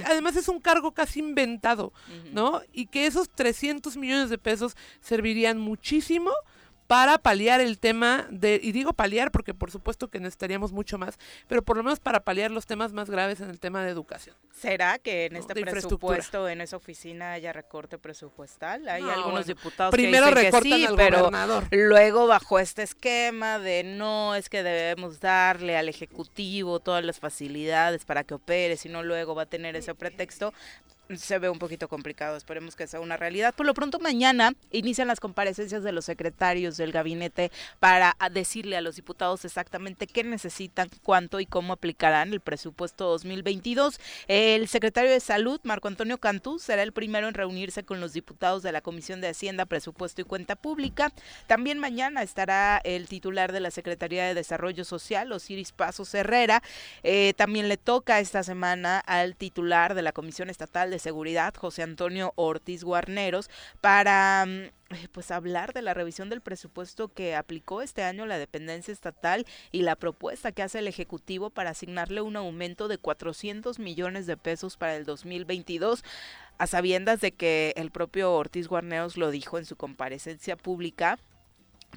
además 0.04 0.36
es 0.36 0.48
un 0.48 0.60
cargo 0.60 0.92
casi 0.92 1.20
inventado, 1.20 1.92
¿no? 2.32 2.60
Y 2.72 2.86
que 2.86 3.06
esos 3.06 3.28
300 3.30 3.96
millones 3.96 4.30
de 4.30 4.38
pesos 4.38 4.76
servirían 5.00 5.58
muchísimo 5.58 6.30
para 6.88 7.18
paliar 7.18 7.60
el 7.60 7.78
tema 7.78 8.26
de, 8.30 8.58
y 8.62 8.72
digo 8.72 8.94
paliar 8.94 9.30
porque 9.30 9.52
por 9.52 9.70
supuesto 9.70 10.08
que 10.08 10.20
necesitaríamos 10.20 10.72
mucho 10.72 10.96
más, 10.96 11.18
pero 11.46 11.62
por 11.62 11.76
lo 11.76 11.82
menos 11.84 12.00
para 12.00 12.20
paliar 12.20 12.50
los 12.50 12.64
temas 12.64 12.94
más 12.94 13.10
graves 13.10 13.40
en 13.40 13.50
el 13.50 13.60
tema 13.60 13.84
de 13.84 13.90
educación. 13.90 14.34
¿Será 14.58 14.98
que 14.98 15.26
en 15.26 15.36
este 15.36 15.54
presupuesto, 15.54 16.48
en 16.48 16.62
esa 16.62 16.78
oficina 16.78 17.32
haya 17.32 17.52
recorte 17.52 17.98
presupuestal? 17.98 18.88
Hay 18.88 19.02
algunos 19.02 19.46
diputados 19.46 19.92
primero 19.92 20.32
que 20.32 20.46
dicen 20.46 20.62
que 20.62 20.70
sí, 20.70 20.86
pero 20.96 21.30
luego 21.70 22.26
bajo 22.26 22.58
este 22.58 22.84
esquema 22.84 23.58
de 23.58 23.84
no, 23.84 24.34
es 24.34 24.48
que 24.48 24.62
debemos 24.62 25.20
darle 25.20 25.76
al 25.76 25.90
Ejecutivo 25.90 26.80
todas 26.80 27.04
las 27.04 27.20
facilidades 27.20 28.06
para 28.06 28.24
que 28.24 28.32
opere, 28.32 28.78
sino 28.78 29.02
luego 29.02 29.34
va 29.34 29.42
a 29.42 29.46
tener 29.46 29.76
ese 29.76 29.94
pretexto, 29.94 30.54
se 31.16 31.38
ve 31.38 31.48
un 31.48 31.58
poquito 31.58 31.88
complicado. 31.88 32.36
Esperemos 32.36 32.76
que 32.76 32.86
sea 32.86 33.00
una 33.00 33.16
realidad. 33.16 33.54
Por 33.54 33.66
lo 33.66 33.74
pronto, 33.74 33.98
mañana 33.98 34.54
inician 34.70 35.08
las 35.08 35.20
comparecencias 35.20 35.82
de 35.82 35.92
los 35.92 36.04
secretarios 36.04 36.76
del 36.76 36.92
gabinete 36.92 37.50
para 37.78 38.16
decirle 38.32 38.76
a 38.76 38.80
los 38.80 38.96
diputados 38.96 39.44
exactamente 39.44 40.06
qué 40.06 40.24
necesitan, 40.24 40.90
cuánto 41.02 41.40
y 41.40 41.46
cómo 41.46 41.72
aplicarán 41.72 42.32
el 42.32 42.40
presupuesto 42.40 43.06
2022. 43.06 44.00
El 44.26 44.68
secretario 44.68 45.10
de 45.10 45.20
Salud, 45.20 45.60
Marco 45.62 45.88
Antonio 45.88 46.18
Cantú, 46.18 46.58
será 46.58 46.82
el 46.82 46.92
primero 46.92 47.28
en 47.28 47.34
reunirse 47.34 47.84
con 47.84 48.00
los 48.00 48.12
diputados 48.12 48.62
de 48.62 48.72
la 48.72 48.80
Comisión 48.80 49.20
de 49.20 49.28
Hacienda, 49.28 49.66
Presupuesto 49.66 50.20
y 50.20 50.24
Cuenta 50.24 50.56
Pública. 50.56 51.12
También 51.46 51.78
mañana 51.78 52.22
estará 52.22 52.80
el 52.84 53.08
titular 53.08 53.52
de 53.52 53.60
la 53.60 53.70
Secretaría 53.70 54.26
de 54.26 54.34
Desarrollo 54.34 54.84
Social, 54.84 55.32
Osiris 55.32 55.72
Pasos 55.72 56.12
Herrera. 56.14 56.62
Eh, 57.02 57.32
también 57.36 57.68
le 57.68 57.76
toca 57.76 58.20
esta 58.20 58.42
semana 58.42 58.98
al 59.00 59.36
titular 59.36 59.94
de 59.94 60.02
la 60.02 60.12
Comisión 60.12 60.50
Estatal 60.50 60.90
de 60.90 60.97
Seguridad, 60.98 61.54
José 61.54 61.82
Antonio 61.82 62.32
Ortiz 62.36 62.84
Guarneros, 62.84 63.50
para 63.80 64.44
mm, 64.46 64.94
eh, 64.94 65.08
pues 65.12 65.30
hablar 65.30 65.72
de 65.74 65.82
la 65.82 65.94
revisión 65.94 66.30
del 66.30 66.40
presupuesto 66.40 67.08
que 67.08 67.34
aplicó 67.34 67.82
este 67.82 68.02
año 68.02 68.24
la 68.26 68.38
dependencia 68.38 68.92
estatal 68.92 69.44
y 69.70 69.82
la 69.82 69.96
propuesta 69.96 70.52
que 70.52 70.62
hace 70.62 70.78
el 70.78 70.88
Ejecutivo 70.88 71.50
para 71.50 71.70
asignarle 71.70 72.22
un 72.22 72.36
aumento 72.36 72.88
de 72.88 72.98
400 72.98 73.78
millones 73.78 74.26
de 74.26 74.36
pesos 74.36 74.76
para 74.76 74.96
el 74.96 75.04
2022 75.04 76.04
a 76.58 76.66
sabiendas 76.66 77.20
de 77.20 77.32
que 77.32 77.72
el 77.76 77.90
propio 77.90 78.32
Ortiz 78.32 78.68
Guarneros 78.68 79.16
lo 79.16 79.30
dijo 79.30 79.58
en 79.58 79.66
su 79.66 79.76
comparecencia 79.76 80.56
pública 80.56 81.18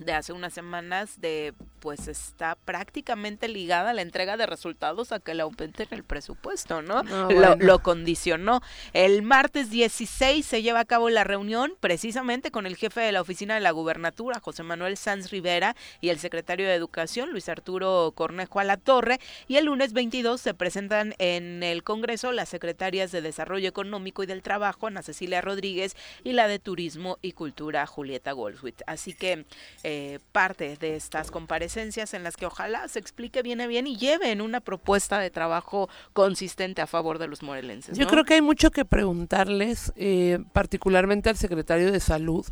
de 0.06 0.14
hace 0.14 0.34
unas 0.34 0.54
semanas 0.54 1.20
de 1.22 1.54
pues 1.80 2.08
está 2.08 2.56
prácticamente 2.56 3.48
ligada 3.48 3.90
a 3.90 3.94
la 3.94 4.04
entrega 4.04 4.38
de 4.38 4.46
resultados 4.46 5.12
a 5.12 5.20
que 5.20 5.34
le 5.34 5.42
aumenten 5.42 5.88
el 5.90 6.04
presupuesto, 6.04 6.82
¿no? 6.82 7.02
Ah, 7.12 7.56
lo, 7.60 7.80
condicionó. 7.80 8.62
El 8.94 9.24
martes 9.24 9.72
16 9.72 10.46
se 10.46 10.62
lleva 10.62 10.82
a 10.82 10.86
cabo 10.86 11.10
la 11.10 11.24
reunión 11.24 11.74
precisamente 11.80 12.52
con 12.52 12.68
el 12.68 12.76
jefe 12.76 13.02
de 13.02 13.12
la 13.12 13.22
oficina 13.22 13.56
de 13.56 13.62
la 13.62 13.72
gubernatura, 13.72 14.40
José 14.40 14.62
Manuel 14.62 14.96
Sanz 14.96 15.32
Rivera, 15.32 15.76
y 16.02 16.10
el 16.10 16.20
secretario 16.20 16.68
de 16.68 16.76
Educación, 16.76 17.32
Luis 17.32 17.50
Arturo 17.50 18.14
Cornejo 18.16 18.60
a 18.60 18.64
la 18.64 18.78
Torre, 18.78 19.20
y 19.48 19.58
el 19.58 19.66
lunes 19.66 19.94
22 19.94 20.40
se 20.40 20.54
presentan 20.54 21.16
en 21.18 21.64
el 21.64 21.84
Congreso 21.84 22.32
las 22.32 22.50
secretarias 22.50 23.12
de 23.12 23.22
Desarrollo 23.22 23.68
Económico 23.68 24.22
y 24.22 24.28
del 24.28 24.44
Trabajo, 24.44 24.86
Ana 24.86 25.02
Cecilia 25.02 25.42
Rodríguez, 25.42 25.96
y 26.24 26.34
la 26.34 26.48
de 26.48 26.60
Turismo 26.60 27.18
y 27.24 27.32
Cultura, 27.32 27.88
Julieta 27.88 28.34
Goldschmidt. 28.34 28.82
Así 28.86 29.14
que 29.14 29.46
eh, 29.84 29.91
parte 30.32 30.78
de 30.78 30.96
estas 30.96 31.32
comparecencias 31.32 32.14
en 32.14 32.24
las 32.24 32.38
que 32.38 32.46
ojalá 32.46 32.88
se 32.88 33.00
explique 33.00 33.42
bien 33.42 33.62
bien 33.68 33.88
y 33.88 33.98
lleven 33.98 34.42
una 34.42 34.60
propuesta 34.60 35.20
de 35.20 35.30
trabajo 35.30 35.90
consistente 36.14 36.82
a 36.82 36.88
favor 36.88 37.20
de 37.20 37.28
los 37.28 37.44
morelenses. 37.44 37.98
Yo 37.98 38.08
creo 38.08 38.24
que 38.24 38.36
hay 38.36 38.42
mucho 38.42 38.72
que 38.72 38.86
preguntarles, 38.86 39.94
eh, 39.96 40.40
particularmente 40.54 41.30
al 41.30 41.38
secretario 41.38 41.92
de 41.92 42.00
Salud, 42.00 42.46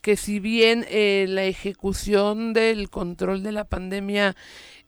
que 0.00 0.16
si 0.16 0.40
bien 0.40 0.84
eh, 0.88 1.26
la 1.28 1.44
ejecución 1.44 2.52
del 2.52 2.90
control 2.90 3.42
de 3.42 3.52
la 3.52 3.64
pandemia 3.64 4.34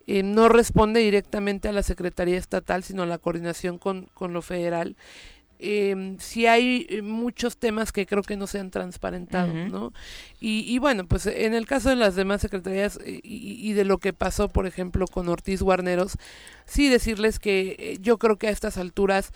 no 0.07 0.51
responde 0.51 1.01
directamente 1.01 1.69
a 1.69 1.73
la 1.73 1.83
Secretaría 1.83 2.37
Estatal, 2.37 2.85
sino 2.85 3.05
a 3.05 3.07
la 3.07 3.17
coordinación 3.17 3.79
con, 3.79 4.11
con 4.13 4.35
lo 4.35 4.43
federal, 4.43 4.97
eh, 5.65 6.17
sí 6.19 6.47
hay 6.47 6.87
eh, 6.91 7.01
muchos 7.01 7.57
temas 7.57 7.91
que 7.91 8.07
creo 8.07 8.23
que 8.23 8.37
no 8.37 8.47
se 8.47 8.59
han 8.59 8.71
transparentado, 8.71 9.53
¿no? 9.53 9.93
Y, 10.41 10.79
bueno, 10.79 11.07
pues 11.07 11.25
en 11.25 11.55
el 11.55 11.67
caso 11.67 11.89
de 11.89 11.97
las 11.97 12.17
demás 12.17 12.43
secretarías 12.43 12.99
eh, 13.03 13.21
y, 13.23 13.73
de 13.73 13.85
lo 13.85 13.97
que 13.97 14.13
pasó, 14.13 14.49
por 14.49 14.67
ejemplo, 14.67 15.07
con 15.07 15.29
Ortiz 15.29 15.63
Guarneros, 15.63 16.19
sí 16.67 16.91
decirles 16.91 17.39
que 17.39 17.77
eh, 17.79 17.99
yo 18.01 18.19
creo 18.19 18.37
que 18.37 18.49
a 18.49 18.51
estas 18.51 18.77
alturas 18.77 19.33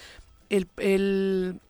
el, 0.51 0.69
el 0.77 1.61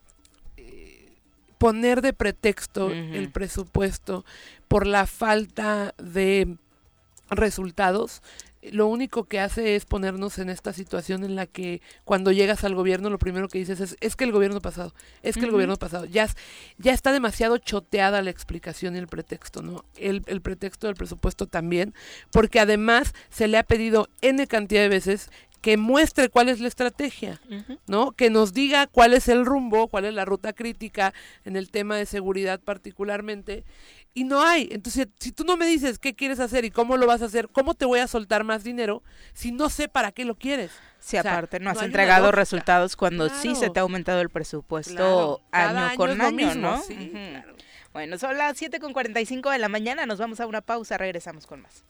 poner 1.58 2.02
de 2.02 2.12
pretexto 2.12 2.90
el 2.90 3.30
presupuesto 3.30 4.24
por 4.66 4.86
la 4.86 5.06
falta 5.06 5.94
de 5.98 6.56
resultados 7.30 8.22
lo 8.62 8.86
único 8.86 9.24
que 9.24 9.40
hace 9.40 9.76
es 9.76 9.84
ponernos 9.84 10.38
en 10.38 10.50
esta 10.50 10.72
situación 10.72 11.24
en 11.24 11.36
la 11.36 11.46
que 11.46 11.80
cuando 12.04 12.32
llegas 12.32 12.64
al 12.64 12.74
gobierno 12.74 13.10
lo 13.10 13.18
primero 13.18 13.48
que 13.48 13.58
dices 13.58 13.80
es 13.80 13.96
es 14.00 14.16
que 14.16 14.24
el 14.24 14.32
gobierno 14.32 14.60
pasado, 14.60 14.94
es 15.22 15.36
que 15.36 15.44
el 15.44 15.50
gobierno 15.50 15.76
pasado, 15.76 16.04
ya, 16.04 16.28
ya 16.78 16.92
está 16.92 17.12
demasiado 17.12 17.58
choteada 17.58 18.22
la 18.22 18.30
explicación 18.30 18.96
y 18.96 18.98
el 18.98 19.06
pretexto, 19.06 19.62
¿no? 19.62 19.84
El, 19.96 20.22
el 20.26 20.40
pretexto 20.40 20.86
del 20.86 20.96
presupuesto 20.96 21.46
también, 21.46 21.94
porque 22.32 22.60
además 22.60 23.14
se 23.30 23.48
le 23.48 23.58
ha 23.58 23.62
pedido 23.62 24.08
N 24.20 24.46
cantidad 24.46 24.82
de 24.82 24.88
veces 24.88 25.30
que 25.60 25.76
muestre 25.76 26.28
cuál 26.28 26.48
es 26.48 26.60
la 26.60 26.68
estrategia, 26.68 27.40
¿no? 27.86 28.12
Que 28.12 28.30
nos 28.30 28.52
diga 28.52 28.86
cuál 28.86 29.12
es 29.12 29.28
el 29.28 29.44
rumbo, 29.44 29.88
cuál 29.88 30.04
es 30.04 30.14
la 30.14 30.24
ruta 30.24 30.52
crítica 30.52 31.12
en 31.44 31.56
el 31.56 31.70
tema 31.70 31.96
de 31.96 32.06
seguridad 32.06 32.60
particularmente, 32.60 33.64
y 34.14 34.24
no 34.24 34.42
hay. 34.42 34.68
Entonces, 34.72 35.08
si 35.18 35.32
tú 35.32 35.44
no 35.44 35.56
me 35.56 35.66
dices 35.66 35.98
qué 35.98 36.14
quieres 36.14 36.40
hacer 36.40 36.64
y 36.64 36.70
cómo 36.70 36.96
lo 36.96 37.06
vas 37.06 37.22
a 37.22 37.26
hacer, 37.26 37.48
¿cómo 37.48 37.74
te 37.74 37.84
voy 37.84 38.00
a 38.00 38.06
soltar 38.06 38.44
más 38.44 38.64
dinero 38.64 39.02
si 39.32 39.52
no 39.52 39.68
sé 39.70 39.88
para 39.88 40.12
qué 40.12 40.24
lo 40.24 40.34
quieres? 40.34 40.72
Si 40.98 41.16
aparte 41.16 41.60
no 41.60 41.70
has 41.70 41.82
entregado 41.82 42.32
resultados 42.32 42.96
cuando 42.96 43.28
sí 43.28 43.54
se 43.54 43.70
te 43.70 43.78
ha 43.78 43.82
aumentado 43.82 44.20
el 44.20 44.30
presupuesto 44.30 45.40
año 45.52 45.96
con 45.96 46.20
año, 46.20 46.54
¿no? 46.54 46.82
Bueno, 47.92 48.18
son 48.18 48.36
las 48.36 48.56
7 48.56 48.80
con 48.80 48.92
45 48.92 49.50
de 49.50 49.58
la 49.58 49.68
mañana, 49.68 50.06
nos 50.06 50.18
vamos 50.18 50.40
a 50.40 50.46
una 50.46 50.60
pausa, 50.60 50.98
regresamos 50.98 51.46
con 51.46 51.62
más. 51.62 51.84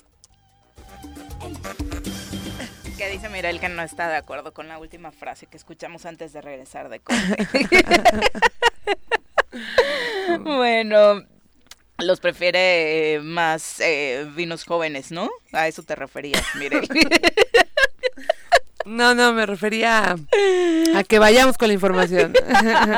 ¿Qué 2.97 3.09
dice 3.11 3.29
Mirel 3.29 3.61
que 3.61 3.69
no 3.69 3.83
está 3.83 4.09
de 4.09 4.17
acuerdo 4.17 4.53
con 4.53 4.67
la 4.67 4.79
última 4.79 5.13
frase 5.13 5.47
que 5.47 5.57
escuchamos 5.57 6.05
antes 6.05 6.33
de 6.33 6.41
regresar 6.41 6.89
de 6.89 6.99
corte. 6.99 7.47
bueno, 10.41 11.23
los 12.05 12.21
prefiere 12.21 13.15
eh, 13.15 13.21
más 13.21 13.81
eh, 13.81 14.27
vinos 14.35 14.65
jóvenes, 14.65 15.11
¿no? 15.11 15.31
A 15.53 15.67
eso 15.69 15.83
te 15.83 15.97
referías, 15.97 16.45
Mirel. 16.55 16.89
No, 18.89 19.15
no, 19.15 19.35
me 19.35 19.45
refería 19.45 20.17
a, 20.95 21.05
que 21.05 21.19
vayamos 21.19 21.59
con 21.59 21.69
la 21.69 21.75
información. 21.75 22.33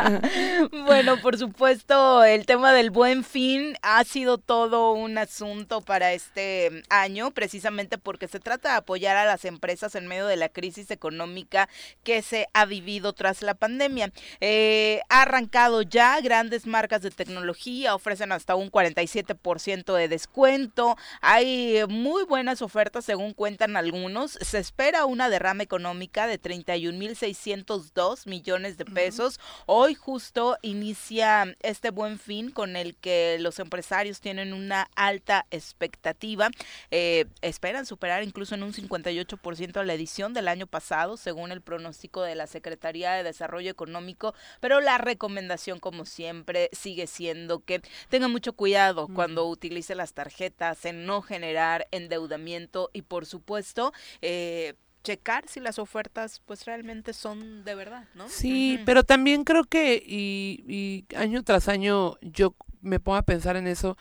bueno, 0.86 1.20
por 1.20 1.36
supuesto, 1.36 2.22
el 2.22 2.46
tema 2.46 2.72
del 2.72 2.90
buen 2.90 3.24
fin 3.24 3.76
ha 3.82 4.04
sido 4.04 4.38
todo 4.38 4.92
un 4.92 5.18
asunto 5.18 5.80
para 5.80 6.12
este 6.12 6.84
año, 6.90 7.32
precisamente 7.32 7.98
porque 7.98 8.28
se 8.28 8.38
trata 8.38 8.70
de 8.70 8.76
apoyar 8.76 9.16
a 9.16 9.24
las 9.24 9.44
empresas 9.44 9.96
en 9.96 10.06
medio 10.06 10.28
de 10.28 10.36
la 10.36 10.48
crisis 10.48 10.92
económica 10.92 11.68
que 12.04 12.22
se 12.22 12.46
ha 12.52 12.66
vivido 12.66 13.12
tras 13.12 13.42
la 13.42 13.54
pandemia. 13.54 14.12
Eh, 14.40 15.00
ha 15.08 15.22
arrancado 15.22 15.82
ya 15.82 16.20
grandes 16.20 16.68
marcas 16.68 17.02
de 17.02 17.10
tecnología, 17.10 17.96
ofrecen 17.96 18.30
hasta 18.30 18.54
un 18.54 18.70
47% 18.70 19.92
de 19.92 20.06
descuento. 20.06 20.96
Hay 21.20 21.80
muy 21.88 22.22
buenas 22.22 22.62
ofertas, 22.62 23.04
según 23.04 23.34
cuentan 23.34 23.76
algunos. 23.76 24.38
Se 24.40 24.58
espera 24.58 25.04
una 25.04 25.28
derrame 25.28 25.64
económica 25.64 25.79
económica 25.80 26.26
de 26.26 26.38
31.602 26.38 28.26
millones 28.26 28.76
de 28.76 28.84
pesos. 28.84 29.40
Hoy 29.64 29.94
justo 29.94 30.58
inicia 30.60 31.56
este 31.62 31.88
buen 31.90 32.18
fin 32.18 32.50
con 32.50 32.76
el 32.76 32.96
que 32.96 33.38
los 33.40 33.58
empresarios 33.58 34.20
tienen 34.20 34.52
una 34.52 34.90
alta 34.94 35.46
expectativa. 35.50 36.50
Eh, 36.90 37.24
esperan 37.40 37.86
superar 37.86 38.22
incluso 38.22 38.54
en 38.54 38.62
un 38.62 38.74
58% 38.74 39.82
la 39.82 39.94
edición 39.94 40.34
del 40.34 40.48
año 40.48 40.66
pasado, 40.66 41.16
según 41.16 41.50
el 41.50 41.62
pronóstico 41.62 42.20
de 42.20 42.34
la 42.34 42.46
Secretaría 42.46 43.12
de 43.12 43.22
Desarrollo 43.22 43.70
Económico, 43.70 44.34
pero 44.60 44.82
la 44.82 44.98
recomendación, 44.98 45.78
como 45.78 46.04
siempre, 46.04 46.68
sigue 46.72 47.06
siendo 47.06 47.60
que 47.60 47.80
tenga 48.10 48.28
mucho 48.28 48.52
cuidado 48.52 49.08
cuando 49.14 49.46
utilice 49.46 49.94
las 49.94 50.12
tarjetas 50.12 50.84
en 50.84 51.06
no 51.06 51.22
generar 51.22 51.88
endeudamiento 51.90 52.90
y, 52.92 53.00
por 53.00 53.24
supuesto, 53.24 53.94
eh, 54.20 54.74
checar 55.02 55.48
si 55.48 55.60
las 55.60 55.78
ofertas 55.78 56.42
pues 56.44 56.64
realmente 56.66 57.12
son 57.12 57.64
de 57.64 57.74
verdad, 57.74 58.08
¿no? 58.14 58.28
Sí, 58.28 58.78
pero 58.84 59.02
también 59.02 59.44
creo 59.44 59.64
que 59.64 60.02
y, 60.04 60.64
y, 60.68 61.16
año 61.16 61.42
tras 61.42 61.68
año 61.68 62.16
yo 62.20 62.54
me 62.82 63.00
pongo 63.00 63.16
a 63.16 63.22
pensar 63.22 63.56
en 63.56 63.66
eso, 63.66 63.96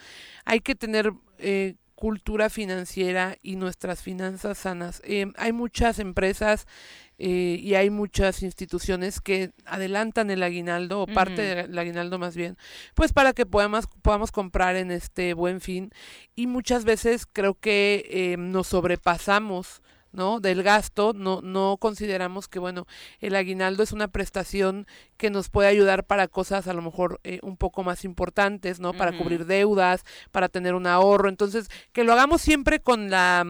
hay 0.46 0.62
que 0.62 0.76
tener 0.76 1.12
eh, 1.38 1.76
cultura 1.96 2.50
financiera 2.50 3.38
y 3.42 3.58
nuestras 3.58 4.02
finanzas 4.02 4.58
sanas. 4.58 5.02
Eh, 5.04 5.26
hay 5.36 5.52
muchas 5.52 6.00
empresas 6.00 6.66
eh, 7.18 7.60
y 7.62 7.76
hay 7.76 7.90
muchas 7.90 8.42
instituciones 8.42 9.20
que 9.20 9.52
adelantan 9.66 10.32
el 10.32 10.42
aguinaldo 10.42 11.02
o 11.02 11.08
parte 11.08 11.42
del 11.42 11.78
aguinaldo 11.78 12.18
más 12.18 12.38
bien, 12.38 12.58
pues 12.94 13.12
para 13.12 13.34
que 13.34 13.46
podamos, 13.46 13.88
podamos 14.02 14.32
comprar 14.32 14.78
en 14.78 14.92
este 14.92 15.34
buen 15.34 15.60
fin 15.60 15.92
y 16.36 16.48
muchas 16.48 16.86
veces 16.86 17.26
creo 17.26 17.56
que 17.56 18.36
nos 18.40 18.68
sobrepasamos 18.68 19.82
¿no? 20.12 20.40
del 20.40 20.64
gasto, 20.64 21.14
no, 21.14 21.42
no 21.42 21.78
consideramos 21.80 22.48
que 22.48 22.60
bueno, 22.60 22.88
el 23.20 23.36
aguinaldo 23.36 23.84
es 23.84 23.92
una 23.92 24.08
prestación 24.08 24.88
que 25.18 25.30
nos 25.30 25.50
puede 25.50 25.70
ayudar 25.70 26.06
para 26.06 26.28
cosas 26.28 26.68
a 26.68 26.74
lo 26.74 26.82
mejor 26.82 27.20
eh, 27.24 27.40
un 27.44 27.58
poco 27.58 27.84
más 27.84 28.06
importantes, 28.06 28.80
¿no? 28.80 28.94
Para 28.94 29.18
cubrir 29.18 29.46
deudas, 29.46 30.04
para 30.32 30.50
tener 30.50 30.76
un 30.76 30.88
ahorro. 30.88 31.30
Entonces, 31.30 31.70
que 31.92 32.04
lo 32.04 32.14
hagamos 32.14 32.42
siempre 32.42 32.80
con 32.80 33.10
la 33.10 33.46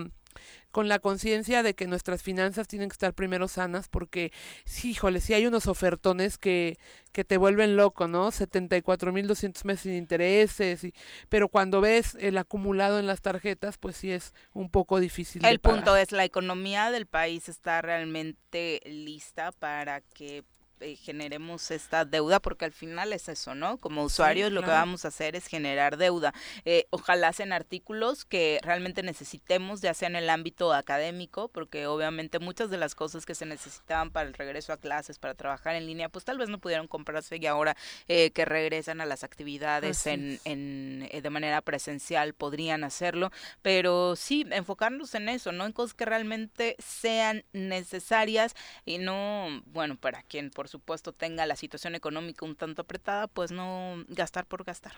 con 0.72 0.88
la 0.88 1.00
conciencia 1.00 1.64
de 1.64 1.74
que 1.74 1.88
nuestras 1.88 2.22
finanzas 2.22 2.68
tienen 2.68 2.90
que 2.90 2.94
estar 2.94 3.14
primero 3.14 3.48
sanas, 3.48 3.88
porque, 3.88 4.32
sí, 4.66 4.92
híjole, 4.92 5.22
sí 5.22 5.34
hay 5.34 5.46
unos 5.46 5.68
ofertones 5.68 6.38
que, 6.38 6.78
que 7.12 7.24
te 7.24 7.38
vuelven 7.38 7.76
loco, 7.76 8.08
¿no? 8.08 8.32
74.200 8.32 9.66
meses 9.66 9.82
sin 9.82 9.94
intereses, 9.94 10.84
y, 10.84 10.94
pero 11.30 11.50
cuando 11.50 11.82
ves 11.82 12.16
el 12.20 12.38
acumulado 12.38 13.00
en 13.00 13.08
las 13.08 13.22
tarjetas, 13.22 13.78
pues 13.78 13.98
sí 13.98 14.12
es 14.12 14.34
un 14.54 14.70
poco 14.70 15.00
difícil. 15.00 15.44
El 15.46 15.60
punto 15.60 15.96
es, 15.96 16.12
la 16.12 16.26
economía 16.26 16.92
del 16.92 17.08
país 17.08 17.50
está 17.50 17.82
realmente 17.82 18.82
lista 18.86 19.52
para 19.52 20.02
que 20.02 20.44
eh, 20.82 20.96
generemos 20.96 21.72
esta 21.72 22.06
deuda, 22.06 22.40
porque 22.40 22.66
al 22.66 22.72
final 22.72 23.14
es 23.14 23.30
eso, 23.30 23.56
¿no? 23.56 23.78
Como 23.78 24.04
usuarios 24.04 24.52
lo 24.52 24.62
que 24.62 24.70
vamos 24.70 25.06
a 25.06 25.10
hacer 25.10 25.36
es 25.36 25.48
generar 25.48 25.98
deuda. 25.98 26.34
Eh, 26.66 26.88
ojalá 26.90 27.34
sean 27.34 27.52
artículos 27.52 28.26
que 28.26 28.60
realmente 28.64 29.04
necesitemos, 29.04 29.82
ya 29.82 29.94
sea 29.94 30.08
en 30.08 30.16
el 30.16 30.30
ámbito 30.30 30.74
académico, 30.74 31.50
porque 31.50 31.88
obviamente 31.88 32.40
muchas 32.40 32.70
de 32.70 32.78
las 32.78 32.96
cosas 32.96 33.26
que 33.26 33.36
se 33.36 33.46
necesitaban 33.46 34.12
para 34.12 34.28
el 34.28 34.34
regreso 34.34 34.72
a 34.72 34.78
clases, 34.78 35.20
para 35.20 35.34
trabajar 35.34 35.76
en 35.76 35.86
línea, 35.86 36.10
pues 36.10 36.26
tal 36.26 36.38
vez 36.38 36.50
no 36.50 36.60
pudieron 36.60 36.88
comprarse 36.88 37.38
y 37.38 37.46
ahora 37.46 37.76
eh, 38.08 38.32
que 38.32 38.46
regresan 38.46 39.02
a 39.02 39.06
las 39.06 39.24
actividades 39.24 40.08
en, 40.08 40.40
en, 40.46 41.10
de 41.12 41.30
manera 41.30 41.62
presencial 41.62 42.34
podrían 42.34 42.84
hacerlo, 42.84 43.32
pero 43.62 44.16
sí, 44.16 44.46
enfocarnos 44.52 45.14
en 45.16 45.30
eso, 45.30 45.52
¿no? 45.52 45.66
En 45.66 45.74
cosas 45.74 45.94
que 45.94 46.06
realmente 46.06 46.76
sean 46.80 47.44
necesarias 47.52 48.56
y 48.86 48.98
no, 48.98 49.62
bueno, 49.66 49.98
para 49.98 50.24
quien 50.24 50.52
por 50.52 50.69
supuesto 50.70 51.12
tenga 51.12 51.46
la 51.46 51.56
situación 51.56 51.96
económica 51.96 52.46
un 52.46 52.56
tanto 52.56 52.84
apretada, 52.84 53.28
pues 53.28 53.52
no 53.52 54.06
gastar 54.08 54.46
por 54.46 54.64
gastar. 54.64 54.94